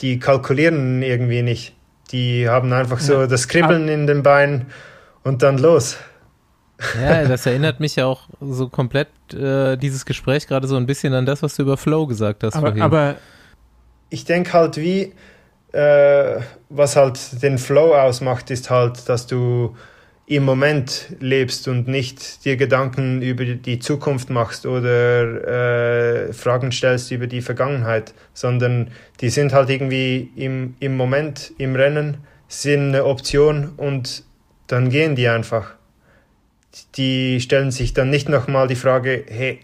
die 0.01 0.19
kalkulieren 0.19 1.03
irgendwie 1.03 1.43
nicht. 1.43 1.75
Die 2.11 2.49
haben 2.49 2.73
einfach 2.73 3.01
so 3.01 3.21
ja. 3.21 3.27
das 3.27 3.49
Kribbeln 3.49 3.89
in 3.89 4.07
den 4.07 4.23
Beinen 4.23 4.67
und 5.25 5.43
dann 5.43 5.59
los. 5.59 5.97
Ja, 7.01 7.25
das 7.29 7.45
erinnert 7.47 7.81
mich 7.81 7.97
ja 7.97 8.07
auch 8.07 8.29
so 8.41 8.69
komplett, 8.69 9.09
äh, 9.33 9.77
dieses 9.77 10.07
Gespräch 10.07 10.47
gerade 10.47 10.67
so 10.67 10.77
ein 10.77 10.87
bisschen 10.87 11.15
an 11.15 11.27
das, 11.27 11.43
was 11.43 11.57
du 11.57 11.63
über 11.63 11.77
Flow 11.77 12.07
gesagt 12.07 12.45
hast. 12.45 12.57
Aber, 12.57 12.81
aber 12.81 13.17
ich 14.11 14.25
denke 14.25 14.53
halt, 14.53 14.77
wie, 14.77 15.13
äh, 15.73 16.41
was 16.69 16.97
halt 16.97 17.43
den 17.43 17.59
Flow 17.59 17.95
ausmacht, 17.95 18.51
ist 18.51 18.71
halt, 18.71 19.09
dass 19.09 19.27
du 19.27 19.77
im 20.29 20.45
Moment 20.45 21.17
lebst 21.21 21.69
und 21.69 21.89
nicht 21.89 22.45
dir 22.45 22.59
Gedanken 22.59 23.23
über 23.23 23.47
die 23.47 23.79
Zukunft 23.79 24.29
machst 24.29 24.67
oder 24.67 26.27
äh, 26.29 26.33
Fragen 26.35 26.71
stellst 26.71 27.11
über 27.11 27.27
die 27.27 27.41
Vergangenheit, 27.41 28.13
sondern 28.35 28.91
die 29.23 29.31
sind 29.31 29.55
halt 29.55 29.71
irgendwie 29.71 30.31
im, 30.37 30.75
im 30.81 30.99
Moment 30.99 31.55
im 31.57 31.75
Rennen, 31.75 32.19
sind 32.47 32.89
eine 32.89 33.07
Option 33.07 33.73
und 33.79 34.23
dann 34.67 34.91
gehen 34.91 35.17
die 35.17 35.29
einfach. 35.29 35.73
Die 36.97 37.41
stellen 37.41 37.71
sich 37.71 37.95
dann 37.95 38.11
nicht 38.11 38.29
nochmal 38.29 38.69
die 38.69 38.77
Frage, 38.77 39.25
hey, 39.27 39.61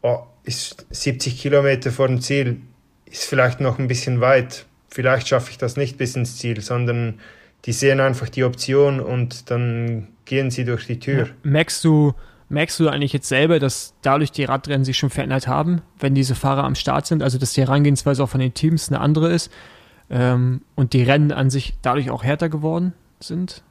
oh, 0.00 0.20
ist 0.44 0.86
70 0.88 1.38
Kilometer 1.38 1.90
vor 1.92 2.08
dem 2.08 2.22
Ziel, 2.22 2.62
ist 3.04 3.24
vielleicht 3.24 3.60
noch 3.60 3.78
ein 3.78 3.88
bisschen 3.88 4.22
weit, 4.22 4.64
vielleicht 4.88 5.28
schaffe 5.28 5.50
ich 5.50 5.58
das 5.58 5.76
nicht 5.76 5.98
bis 5.98 6.16
ins 6.16 6.38
Ziel, 6.38 6.62
sondern 6.62 7.20
die 7.64 7.72
sehen 7.72 8.00
einfach 8.00 8.28
die 8.28 8.44
Option 8.44 9.00
und 9.00 9.50
dann 9.50 10.08
gehen 10.24 10.50
sie 10.50 10.64
durch 10.64 10.86
die 10.86 10.98
Tür. 10.98 11.26
Ja. 11.26 11.32
Merkst 11.42 11.84
du, 11.84 12.14
merkst 12.48 12.78
du 12.80 12.88
eigentlich 12.88 13.12
jetzt 13.12 13.28
selber, 13.28 13.58
dass 13.58 13.94
dadurch 14.02 14.32
die 14.32 14.44
Radrennen 14.44 14.84
sich 14.84 14.98
schon 14.98 15.10
verändert 15.10 15.46
haben, 15.46 15.82
wenn 15.98 16.14
diese 16.14 16.34
Fahrer 16.34 16.64
am 16.64 16.74
Start 16.74 17.06
sind? 17.06 17.22
Also, 17.22 17.38
dass 17.38 17.52
die 17.52 17.62
Herangehensweise 17.62 18.22
auch 18.22 18.28
von 18.28 18.40
den 18.40 18.54
Teams 18.54 18.88
eine 18.88 19.00
andere 19.00 19.32
ist 19.32 19.50
ähm, 20.10 20.62
und 20.74 20.92
die 20.92 21.02
Rennen 21.02 21.32
an 21.32 21.50
sich 21.50 21.74
dadurch 21.82 22.10
auch 22.10 22.24
härter 22.24 22.48
geworden 22.48 22.92
sind? 23.20 23.62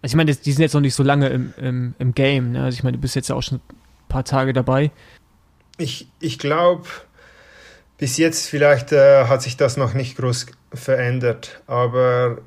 Also, 0.00 0.12
ich 0.12 0.16
meine, 0.16 0.34
die 0.34 0.52
sind 0.52 0.62
jetzt 0.62 0.74
noch 0.74 0.80
nicht 0.80 0.94
so 0.94 1.02
lange 1.02 1.28
im, 1.28 1.54
im, 1.58 1.94
im 1.98 2.14
Game. 2.14 2.52
Ne? 2.52 2.64
Also, 2.64 2.76
ich 2.76 2.82
meine, 2.82 2.96
du 2.96 3.00
bist 3.00 3.14
jetzt 3.14 3.28
ja 3.28 3.36
auch 3.36 3.42
schon 3.42 3.58
ein 3.58 4.08
paar 4.08 4.24
Tage 4.24 4.52
dabei. 4.52 4.90
Ich, 5.78 6.08
ich 6.20 6.38
glaube, 6.38 6.88
bis 7.98 8.16
jetzt 8.16 8.48
vielleicht 8.48 8.92
äh, 8.92 9.26
hat 9.26 9.42
sich 9.42 9.56
das 9.56 9.76
noch 9.76 9.94
nicht 9.94 10.16
groß 10.16 10.46
verändert, 10.74 11.62
aber 11.66 12.38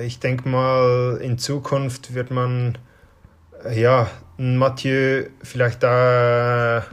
ich 0.00 0.18
denke 0.18 0.48
mal, 0.48 1.18
in 1.22 1.38
Zukunft 1.38 2.14
wird 2.14 2.30
man 2.30 2.78
äh, 3.64 3.80
ja, 3.80 4.10
Mathieu 4.36 5.26
vielleicht 5.42 5.82
da 5.82 6.84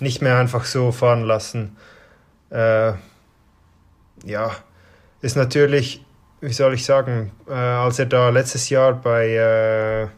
nicht 0.00 0.22
mehr 0.22 0.38
einfach 0.38 0.64
so 0.64 0.92
fahren 0.92 1.24
lassen. 1.24 1.76
Äh, 2.50 2.92
ja, 4.24 4.50
ist 5.20 5.36
natürlich, 5.36 6.04
wie 6.40 6.52
soll 6.52 6.74
ich 6.74 6.84
sagen, 6.84 7.32
äh, 7.48 7.52
als 7.52 7.98
er 7.98 8.06
da 8.06 8.30
letztes 8.30 8.68
Jahr 8.68 8.94
bei, 8.94 9.28
äh, 9.28 10.08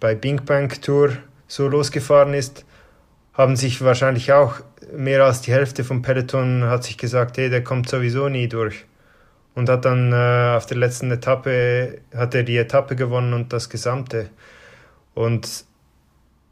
bei 0.00 0.14
Bing 0.14 0.44
Bang 0.44 0.80
Tour 0.80 1.12
so 1.46 1.68
losgefahren 1.68 2.34
ist, 2.34 2.64
haben 3.34 3.56
sich 3.56 3.82
wahrscheinlich 3.82 4.32
auch 4.32 4.60
mehr 4.92 5.24
als 5.24 5.42
die 5.42 5.52
Hälfte 5.52 5.84
vom 5.84 6.00
Peloton 6.02 6.64
hat 6.64 6.84
sich 6.84 6.96
gesagt, 6.96 7.36
hey, 7.36 7.50
der 7.50 7.62
kommt 7.62 7.88
sowieso 7.88 8.28
nie 8.28 8.48
durch 8.48 8.86
und 9.56 9.70
hat 9.70 9.86
dann 9.86 10.12
äh, 10.12 10.54
auf 10.56 10.66
der 10.66 10.76
letzten 10.76 11.10
Etappe 11.10 11.98
hat 12.14 12.34
er 12.34 12.42
die 12.44 12.58
Etappe 12.58 12.94
gewonnen 12.94 13.32
und 13.32 13.52
das 13.54 13.70
Gesamte. 13.70 14.28
Und 15.14 15.64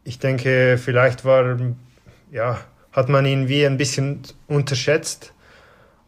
ich 0.05 0.19
denke, 0.19 0.79
vielleicht 0.83 1.25
war, 1.25 1.59
ja, 2.33 2.59
hat 2.93 3.11
man 3.11 3.27
ihn 3.27 3.47
wie 3.47 3.67
ein 3.67 3.77
bisschen 3.77 4.23
unterschätzt. 4.49 5.35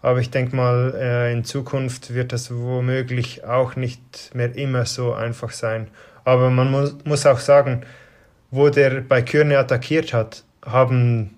Aber 0.00 0.20
ich 0.20 0.30
denke 0.30 0.56
mal, 0.56 0.94
äh, 0.96 1.32
in 1.32 1.44
Zukunft 1.44 2.14
wird 2.14 2.32
das 2.32 2.50
womöglich 2.50 3.44
auch 3.44 3.76
nicht 3.76 4.34
mehr 4.34 4.56
immer 4.56 4.86
so 4.86 5.12
einfach 5.12 5.50
sein. 5.50 5.88
Aber 6.24 6.48
man 6.48 6.70
muss, 6.70 6.96
muss 7.04 7.26
auch 7.26 7.40
sagen, 7.40 7.82
wo 8.50 8.70
der 8.70 9.02
bei 9.02 9.20
Kürne 9.20 9.58
attackiert 9.58 10.14
hat, 10.14 10.44
haben 10.64 11.34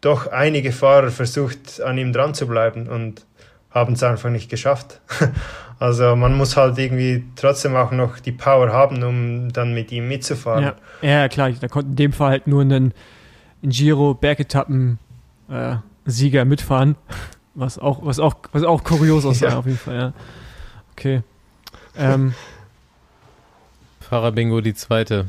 doch 0.00 0.26
einige 0.28 0.72
Fahrer 0.72 1.10
versucht, 1.10 1.82
an 1.82 1.98
ihm 1.98 2.14
dran 2.14 2.32
zu 2.32 2.46
bleiben 2.46 2.88
und 2.88 3.26
haben 3.72 3.94
es 3.94 4.02
einfach 4.02 4.30
nicht 4.30 4.48
geschafft. 4.50 5.00
Also 5.78 6.14
man 6.14 6.36
muss 6.36 6.56
halt 6.56 6.78
irgendwie 6.78 7.24
trotzdem 7.34 7.74
auch 7.74 7.90
noch 7.90 8.20
die 8.20 8.30
Power 8.30 8.70
haben, 8.70 9.02
um 9.02 9.52
dann 9.52 9.74
mit 9.74 9.90
ihm 9.90 10.06
mitzufahren. 10.06 10.62
Ja, 10.62 10.74
ja 11.02 11.28
klar, 11.28 11.50
da 11.50 11.66
konnte 11.66 11.90
in 11.90 11.96
dem 11.96 12.12
Fall 12.12 12.30
halt 12.30 12.46
nur 12.46 12.62
ein, 12.62 12.94
ein 13.64 13.70
Giro 13.70 14.14
Bergetappen 14.14 15.00
äh, 15.50 15.74
Sieger 16.04 16.44
mitfahren, 16.44 16.94
was 17.56 17.80
auch 17.80 18.06
was 18.06 18.20
auch 18.20 18.36
was 18.52 18.62
auch 18.62 18.84
kurios 18.84 19.24
aussah 19.24 19.48
Ja. 19.48 19.58
auf 19.58 19.66
jeden 19.66 19.76
Fall, 19.78 19.96
ja. 19.96 20.12
Okay. 20.92 21.22
Ähm, 21.96 22.32
Fahrer-Bingo, 24.08 24.60
die 24.60 24.74
zweite. 24.74 25.26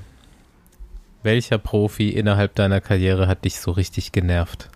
Welcher 1.23 1.57
Profi 1.57 2.09
innerhalb 2.09 2.53
deiner 2.53 2.79
Karriere 2.79 3.27
hat 3.27 3.43
dich 3.43 3.59
so 3.59 3.71
richtig 3.71 4.11
genervt? 4.11 4.69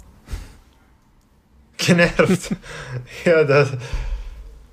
Genervt. 1.78 2.56
ja, 3.26 3.44
das 3.44 3.72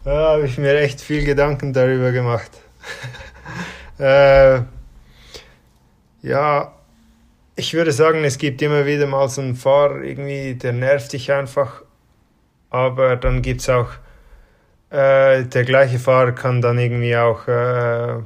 da 0.04 0.32
habe 0.32 0.44
ich 0.44 0.58
mir 0.58 0.78
echt 0.78 1.00
viel 1.00 1.24
Gedanken 1.24 1.72
darüber 1.72 2.12
gemacht. 2.12 2.50
äh, 3.98 4.60
ja, 6.20 6.74
ich 7.56 7.72
würde 7.72 7.90
sagen, 7.90 8.22
es 8.22 8.36
gibt 8.36 8.60
immer 8.60 8.84
wieder 8.84 9.06
mal 9.06 9.28
so 9.30 9.40
einen 9.40 9.54
Fahrer, 9.54 10.02
irgendwie, 10.02 10.56
der 10.56 10.74
nervt 10.74 11.14
dich 11.14 11.32
einfach. 11.32 11.82
Aber 12.68 13.16
dann 13.16 13.40
gibt 13.40 13.62
es 13.62 13.70
auch, 13.70 13.88
äh, 14.90 15.44
der 15.44 15.64
gleiche 15.64 15.98
Fahrer 15.98 16.32
kann 16.32 16.60
dann 16.60 16.78
irgendwie 16.78 17.16
auch 17.16 17.48
äh, 17.48 18.16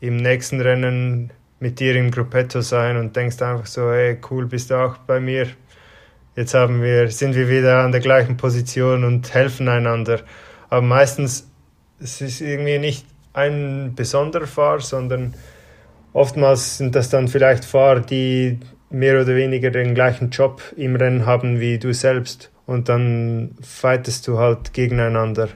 im 0.00 0.18
nächsten 0.18 0.60
Rennen 0.60 1.32
mit 1.58 1.80
dir 1.80 1.96
im 1.96 2.12
Gruppetto 2.12 2.60
sein 2.60 2.96
und 2.96 3.16
denkst 3.16 3.42
einfach 3.42 3.66
so, 3.66 3.90
hey, 3.90 4.20
cool, 4.30 4.46
bist 4.46 4.70
du 4.70 4.76
auch 4.76 4.98
bei 4.98 5.18
mir. 5.18 5.48
Jetzt 6.36 6.54
haben 6.54 6.82
wir, 6.82 7.10
sind 7.10 7.34
wir 7.34 7.48
wieder 7.48 7.78
an 7.78 7.92
der 7.92 8.00
gleichen 8.00 8.36
Position 8.36 9.04
und 9.04 9.34
helfen 9.34 9.68
einander. 9.68 10.20
Aber 10.68 10.82
meistens 10.82 11.48
es 12.00 12.20
ist 12.20 12.40
irgendwie 12.40 12.78
nicht 12.78 13.06
ein 13.32 13.92
besonderer 13.94 14.46
Fahrer, 14.46 14.80
sondern 14.80 15.34
oftmals 16.12 16.78
sind 16.78 16.94
das 16.94 17.10
dann 17.10 17.28
vielleicht 17.28 17.64
Fahrer, 17.64 18.00
die 18.00 18.58
mehr 18.90 19.20
oder 19.20 19.34
weniger 19.34 19.70
den 19.70 19.94
gleichen 19.94 20.30
Job 20.30 20.62
im 20.76 20.96
Rennen 20.96 21.26
haben 21.26 21.60
wie 21.60 21.78
du 21.78 21.92
selbst. 21.92 22.50
Und 22.66 22.88
dann 22.88 23.56
fightest 23.62 24.26
du 24.28 24.38
halt 24.38 24.72
gegeneinander. 24.72 25.48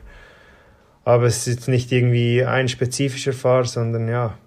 Aber 1.05 1.25
es 1.25 1.47
ist 1.47 1.69
nicht 1.69 1.93
irgendwie 1.93 2.45
ein 2.45 2.69
spezifischer 2.69 3.33
Fahrer, 3.33 3.65
sondern 3.65 4.09
ja, 4.09 4.39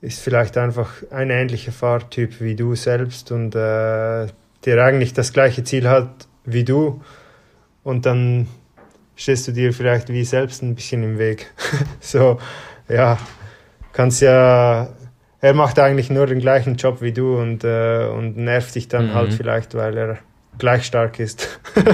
ist 0.00 0.20
vielleicht 0.20 0.56
einfach 0.56 0.90
ein 1.10 1.30
ähnlicher 1.30 1.72
Fahrtyp 1.72 2.40
wie 2.40 2.54
du 2.54 2.74
selbst 2.74 3.32
und 3.32 3.54
äh, 3.54 4.26
der 4.68 4.84
eigentlich 4.84 5.14
das 5.14 5.32
gleiche 5.32 5.64
Ziel 5.64 5.88
hat 5.88 6.28
wie 6.44 6.64
du. 6.64 7.02
Und 7.84 8.06
dann 8.06 8.48
stehst 9.16 9.48
du 9.48 9.52
dir 9.52 9.72
vielleicht 9.72 10.08
wie 10.10 10.24
selbst 10.24 10.62
ein 10.62 10.74
bisschen 10.74 11.02
im 11.02 11.18
Weg. 11.18 11.52
so, 12.00 12.38
ja, 12.88 13.18
kannst 13.92 14.22
ja, 14.22 14.90
er 15.40 15.54
macht 15.54 15.78
eigentlich 15.78 16.10
nur 16.10 16.26
den 16.26 16.40
gleichen 16.40 16.76
Job 16.76 17.00
wie 17.02 17.12
du 17.12 17.38
und, 17.38 17.64
äh, 17.64 18.06
und 18.08 18.36
nervt 18.36 18.74
dich 18.74 18.88
dann 18.88 19.08
Mhm. 19.08 19.14
halt 19.14 19.34
vielleicht, 19.34 19.74
weil 19.74 19.96
er 19.96 20.18
gleich 20.58 20.84
stark 20.86 21.20
ist. 21.20 21.60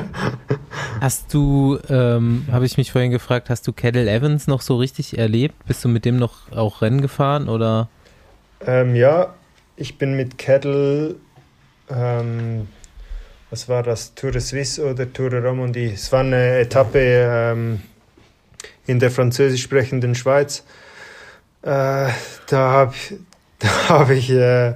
Hast 1.01 1.33
du, 1.35 1.79
ähm, 1.89 2.49
habe 2.51 2.65
ich 2.67 2.77
mich 2.77 2.93
vorhin 2.93 3.11
gefragt, 3.11 3.51
hast 3.51 3.67
du 3.67 3.73
Cadel 3.73 4.09
Evans 4.09 4.47
noch 4.47 4.61
so 4.61 4.77
richtig 4.77 5.19
erlebt? 5.19 5.65
Bist 5.67 5.85
du 5.85 5.89
mit 5.89 6.05
dem 6.05 6.17
noch 6.17 6.51
auch 6.53 6.83
Rennen 6.83 7.01
gefahren 7.01 7.49
oder? 7.49 7.91
ähm, 8.61 8.95
ja, 8.97 9.35
ich 9.77 9.99
bin 9.99 10.17
mit 10.17 10.39
Kettle, 10.39 11.17
ähm, 11.91 12.69
was 13.51 13.69
war 13.69 13.83
das, 13.83 14.15
Tour 14.15 14.33
de 14.33 14.41
Suisse 14.41 14.85
oder 14.85 15.13
Tour 15.13 15.31
de 15.31 15.41
Romandie? 15.41 15.93
Es 15.95 16.11
war 16.11 16.21
eine 16.21 16.59
Etappe 16.59 16.99
ähm, 16.99 17.83
in 18.87 18.99
der 18.99 19.11
französisch 19.11 19.63
sprechenden 19.63 20.15
Schweiz. 20.15 20.65
Äh, 21.63 21.67
da 21.67 22.13
habe 22.51 22.95
da 23.59 23.89
hab 23.89 24.11
ich 24.11 24.31
äh, 24.31 24.75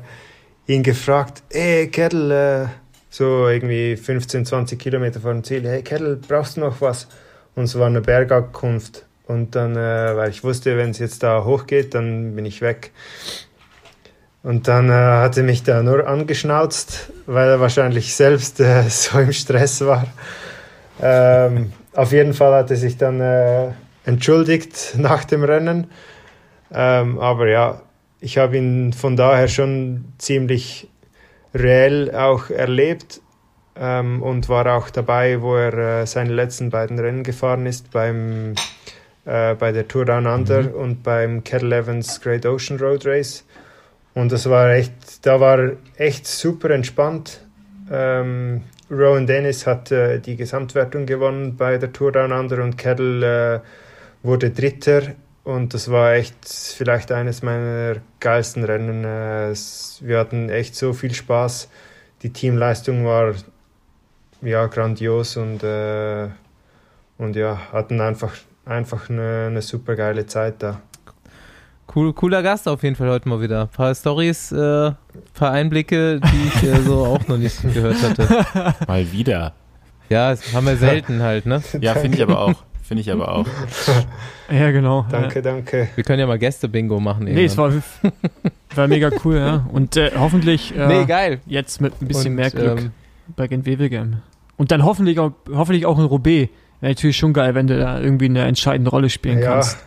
ihn 0.66 0.82
gefragt, 0.82 1.42
hey 1.50 1.88
Kettle, 1.88 2.64
äh, 2.64 2.68
so 3.10 3.48
irgendwie 3.48 3.96
15, 3.96 4.46
20 4.46 4.78
Kilometer 4.78 5.20
vor 5.20 5.32
dem 5.32 5.42
Ziel, 5.44 5.66
hey 5.66 5.82
Kettle, 5.82 6.16
brauchst 6.16 6.56
du 6.56 6.60
noch 6.60 6.80
was? 6.80 7.08
Und 7.54 7.64
es 7.64 7.78
war 7.78 7.86
eine 7.86 8.00
Bergankunft. 8.00 9.04
Und 9.26 9.54
dann, 9.54 9.76
äh, 9.76 10.16
weil 10.16 10.30
ich 10.30 10.42
wusste, 10.44 10.76
wenn 10.78 10.90
es 10.90 10.98
jetzt 10.98 11.22
da 11.22 11.44
hochgeht, 11.44 11.94
dann 11.94 12.34
bin 12.34 12.46
ich 12.46 12.62
weg. 12.62 12.92
Und 14.42 14.68
dann 14.68 14.88
äh, 14.88 14.92
hat 14.92 15.36
er 15.36 15.42
mich 15.42 15.62
da 15.64 15.82
nur 15.82 16.06
angeschnauzt, 16.06 17.10
weil 17.26 17.48
er 17.48 17.60
wahrscheinlich 17.60 18.14
selbst 18.14 18.60
äh, 18.60 18.82
so 18.88 19.18
im 19.18 19.32
Stress 19.32 19.80
war. 19.80 20.06
Ähm, 21.00 21.72
auf 21.94 22.12
jeden 22.12 22.34
Fall 22.34 22.54
hat 22.54 22.70
er 22.70 22.76
sich 22.76 22.96
dann 22.96 23.20
äh, 23.20 23.72
entschuldigt 24.04 24.94
nach 24.98 25.24
dem 25.24 25.44
Rennen. 25.44 25.88
Ähm, 26.72 27.18
aber 27.18 27.48
ja, 27.48 27.82
ich 28.20 28.38
habe 28.38 28.56
ihn 28.56 28.92
von 28.92 29.16
daher 29.16 29.48
schon 29.48 30.04
ziemlich 30.18 30.88
reell 31.54 32.14
auch 32.14 32.50
erlebt 32.50 33.20
ähm, 33.76 34.22
und 34.22 34.48
war 34.48 34.66
auch 34.76 34.90
dabei, 34.90 35.40
wo 35.40 35.56
er 35.56 36.02
äh, 36.02 36.06
seine 36.06 36.32
letzten 36.32 36.70
beiden 36.70 36.98
Rennen 36.98 37.22
gefahren 37.22 37.66
ist, 37.66 37.90
beim, 37.90 38.54
äh, 39.24 39.54
bei 39.54 39.72
der 39.72 39.88
Tour 39.88 40.04
Down 40.04 40.26
Under 40.26 40.74
und 40.74 41.02
beim 41.02 41.44
Kettle 41.44 41.76
Evans 41.76 42.20
Great 42.20 42.44
Ocean 42.44 42.78
Road 42.78 43.06
Race. 43.06 43.44
Und 44.18 44.32
das 44.32 44.50
war 44.50 44.72
echt, 44.72 45.24
da 45.24 45.38
war 45.38 45.74
echt 45.96 46.26
super 46.26 46.70
entspannt. 46.70 47.40
Ähm, 47.88 48.62
Rowan 48.90 49.28
Dennis 49.28 49.64
hat 49.64 49.92
äh, 49.92 50.18
die 50.18 50.34
Gesamtwertung 50.34 51.06
gewonnen 51.06 51.56
bei 51.56 51.78
der 51.78 51.92
Tour 51.92 52.10
Down 52.10 52.32
Under 52.32 52.64
und 52.64 52.76
Kettle 52.76 53.54
äh, 53.54 53.60
wurde 54.26 54.50
Dritter. 54.50 55.14
Und 55.44 55.72
das 55.72 55.88
war 55.92 56.14
echt 56.14 56.34
vielleicht 56.48 57.12
eines 57.12 57.42
meiner 57.42 57.98
geilsten 58.18 58.64
Rennen. 58.64 59.04
Äh, 59.04 59.54
wir 60.00 60.18
hatten 60.18 60.48
echt 60.48 60.74
so 60.74 60.92
viel 60.94 61.14
Spaß. 61.14 61.68
Die 62.22 62.32
Teamleistung 62.32 63.04
war 63.04 63.34
ja 64.42 64.66
grandios 64.66 65.36
und, 65.36 65.62
äh, 65.62 66.26
und 67.18 67.36
ja, 67.36 67.72
hatten 67.72 68.00
einfach, 68.00 68.34
einfach 68.64 69.10
eine, 69.10 69.46
eine 69.46 69.62
super 69.62 69.94
geile 69.94 70.26
Zeit 70.26 70.56
da. 70.58 70.80
Cool, 71.94 72.12
cooler 72.12 72.42
Gast 72.42 72.68
auf 72.68 72.82
jeden 72.82 72.96
Fall 72.96 73.08
heute 73.08 73.28
mal 73.28 73.40
wieder. 73.40 73.62
Ein 73.62 73.68
paar 73.68 73.94
Stories, 73.94 74.52
äh, 74.52 74.92
paar 75.34 75.52
Einblicke, 75.52 76.20
die 76.20 76.48
ich 76.48 76.62
äh, 76.62 76.82
so 76.82 77.06
auch 77.06 77.26
noch 77.28 77.38
nicht 77.38 77.62
gehört 77.74 78.02
hatte. 78.02 78.44
Mal 78.86 79.10
wieder. 79.10 79.54
Ja, 80.10 80.30
das 80.30 80.52
haben 80.54 80.66
wir 80.66 80.76
selten 80.76 81.22
halt, 81.22 81.46
ne? 81.46 81.62
Ja, 81.80 81.94
finde 81.94 82.16
ich 82.18 82.22
aber 82.22 82.40
auch. 82.40 82.54
Finde 82.82 83.00
ich 83.02 83.10
aber 83.12 83.30
auch. 83.32 83.46
ja, 84.50 84.70
genau. 84.70 85.06
Danke, 85.10 85.42
danke. 85.42 85.88
Wir 85.94 86.04
können 86.04 86.20
ja 86.20 86.26
mal 86.26 86.38
Gäste-Bingo 86.38 87.00
machen. 87.00 87.26
Ja. 87.26 87.34
Nee, 87.34 87.44
es 87.44 87.56
irgendwann. 87.56 87.82
war, 88.02 88.12
war 88.76 88.88
mega 88.88 89.10
cool, 89.24 89.36
ja. 89.36 89.66
Und 89.72 89.96
äh, 89.96 90.12
hoffentlich 90.18 90.74
äh, 90.76 90.86
nee, 90.86 91.04
geil. 91.04 91.40
jetzt 91.46 91.80
mit 91.82 92.00
ein 92.00 92.08
bisschen 92.08 92.30
Und, 92.32 92.36
mehr 92.36 92.50
Glück 92.50 92.80
ähm, 92.80 92.90
bei 93.36 93.46
Gent 93.46 93.66
Wevelgem. 93.66 94.18
Und 94.56 94.70
dann 94.72 94.84
hoffentlich 94.84 95.18
auch, 95.18 95.32
hoffentlich 95.52 95.84
auch 95.84 95.98
in 95.98 96.04
Roubaix. 96.04 96.50
Wäre 96.80 96.92
natürlich 96.92 97.16
schon 97.16 97.32
geil, 97.32 97.54
wenn 97.54 97.66
du 97.66 97.78
da 97.78 98.00
irgendwie 98.00 98.26
eine 98.26 98.44
entscheidende 98.44 98.90
Rolle 98.90 99.10
spielen 99.10 99.38
Ja. 99.40 99.52
kannst. 99.54 99.78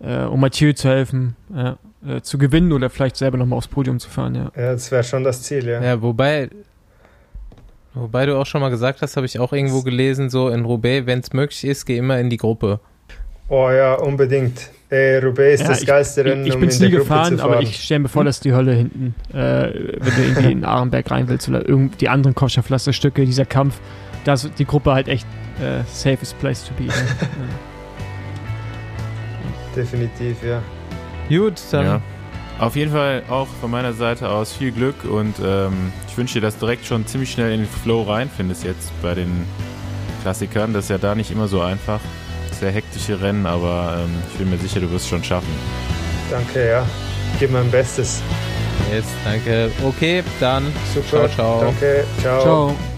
Äh, 0.00 0.24
um 0.24 0.40
Mathieu 0.40 0.72
zu 0.72 0.88
helfen, 0.88 1.36
ja, 1.54 1.76
äh, 2.06 2.20
zu 2.20 2.36
gewinnen 2.38 2.72
oder 2.72 2.90
vielleicht 2.90 3.16
selber 3.16 3.38
nochmal 3.38 3.56
aufs 3.58 3.68
Podium 3.68 3.98
zu 4.00 4.10
fahren, 4.10 4.34
ja. 4.34 4.50
Ja, 4.56 4.72
das 4.72 4.90
wäre 4.90 5.04
schon 5.04 5.24
das 5.24 5.42
Ziel, 5.42 5.66
ja. 5.66 5.82
Ja, 5.82 6.02
wobei, 6.02 6.50
wobei 7.94 8.26
du 8.26 8.36
auch 8.36 8.46
schon 8.46 8.60
mal 8.60 8.70
gesagt 8.70 9.02
hast, 9.02 9.16
habe 9.16 9.26
ich 9.26 9.38
auch 9.38 9.52
irgendwo 9.52 9.82
gelesen, 9.82 10.30
so 10.30 10.48
in 10.48 10.64
Roubaix, 10.64 11.06
wenn 11.06 11.20
es 11.20 11.32
möglich 11.32 11.64
ist, 11.64 11.86
geh 11.86 11.96
immer 11.96 12.18
in 12.18 12.28
die 12.28 12.36
Gruppe. 12.36 12.80
Oh 13.48 13.70
ja, 13.70 13.94
unbedingt. 13.94 14.70
Äh, 14.90 15.18
Roubaix 15.18 15.54
ist 15.54 15.60
Ja, 15.62 15.68
das 15.68 15.80
ich- 15.82 15.86
geilste 15.86 16.24
Rennen, 16.24 16.42
Ich, 16.42 16.48
ich 16.48 16.54
um 16.54 16.60
bin 16.60 16.70
in 16.70 16.74
nie 16.76 16.80
der 16.80 16.90
Gruppe 16.90 17.02
gefahren, 17.04 17.32
zu 17.32 17.38
fahren. 17.38 17.52
aber 17.52 17.62
ich 17.62 17.76
stelle 17.84 18.00
mir 18.00 18.08
vor, 18.08 18.24
dass 18.24 18.40
die 18.40 18.52
Hölle 18.52 18.72
hinten, 18.72 19.14
äh, 19.32 19.36
wenn 19.36 20.14
du 20.14 20.22
irgendwie 20.22 20.52
in 20.52 20.64
Arenberg 20.64 21.10
rein 21.10 21.28
willst 21.28 21.48
oder 21.48 21.66
irgend 21.68 22.00
die 22.00 22.08
anderen 22.08 22.34
Koscherpflasterstücke, 22.34 23.24
dieser 23.24 23.44
Kampf, 23.44 23.80
da 24.24 24.34
ist 24.34 24.50
die 24.58 24.64
Gruppe 24.64 24.92
halt 24.92 25.08
echt 25.08 25.26
äh, 25.60 25.82
safest 25.86 26.38
place 26.40 26.64
to 26.66 26.74
be. 26.74 26.84
Ne? 26.84 26.92
Definitiv, 29.74 30.36
ja. 30.42 30.62
Gut, 31.28 31.54
dann 31.70 31.86
Ja. 31.86 32.00
Auf 32.58 32.76
jeden 32.76 32.92
Fall 32.92 33.24
auch 33.28 33.48
von 33.60 33.70
meiner 33.70 33.92
Seite 33.94 34.28
aus 34.28 34.52
viel 34.52 34.70
Glück 34.70 35.04
und 35.04 35.34
ähm, 35.44 35.92
ich 36.08 36.16
wünsche 36.16 36.34
dir, 36.34 36.40
dass 36.40 36.54
du 36.54 36.66
direkt 36.66 36.86
schon 36.86 37.04
ziemlich 37.04 37.32
schnell 37.32 37.52
in 37.52 37.60
den 37.60 37.68
Flow 37.68 38.02
reinfindest 38.02 38.62
jetzt 38.62 38.92
bei 39.02 39.14
den 39.14 39.44
Klassikern. 40.22 40.72
Das 40.72 40.84
ist 40.84 40.90
ja 40.90 40.98
da 40.98 41.16
nicht 41.16 41.32
immer 41.32 41.48
so 41.48 41.60
einfach. 41.62 42.00
Sehr 42.52 42.70
hektische 42.70 43.20
Rennen, 43.20 43.46
aber 43.46 43.98
ähm, 44.04 44.10
ich 44.30 44.38
bin 44.38 44.50
mir 44.50 44.58
sicher, 44.58 44.78
du 44.78 44.90
wirst 44.92 45.06
es 45.06 45.08
schon 45.08 45.24
schaffen. 45.24 45.48
Danke, 46.30 46.68
ja. 46.68 46.86
Ich 47.32 47.40
gebe 47.40 47.54
mein 47.54 47.68
Bestes. 47.72 48.22
Yes, 48.92 49.04
danke. 49.24 49.70
Okay, 49.84 50.22
dann 50.38 50.72
Super, 50.94 51.28
ciao, 51.28 51.28
ciao. 51.28 51.60
danke, 51.60 52.04
ciao. 52.22 52.42
Ciao. 52.42 52.93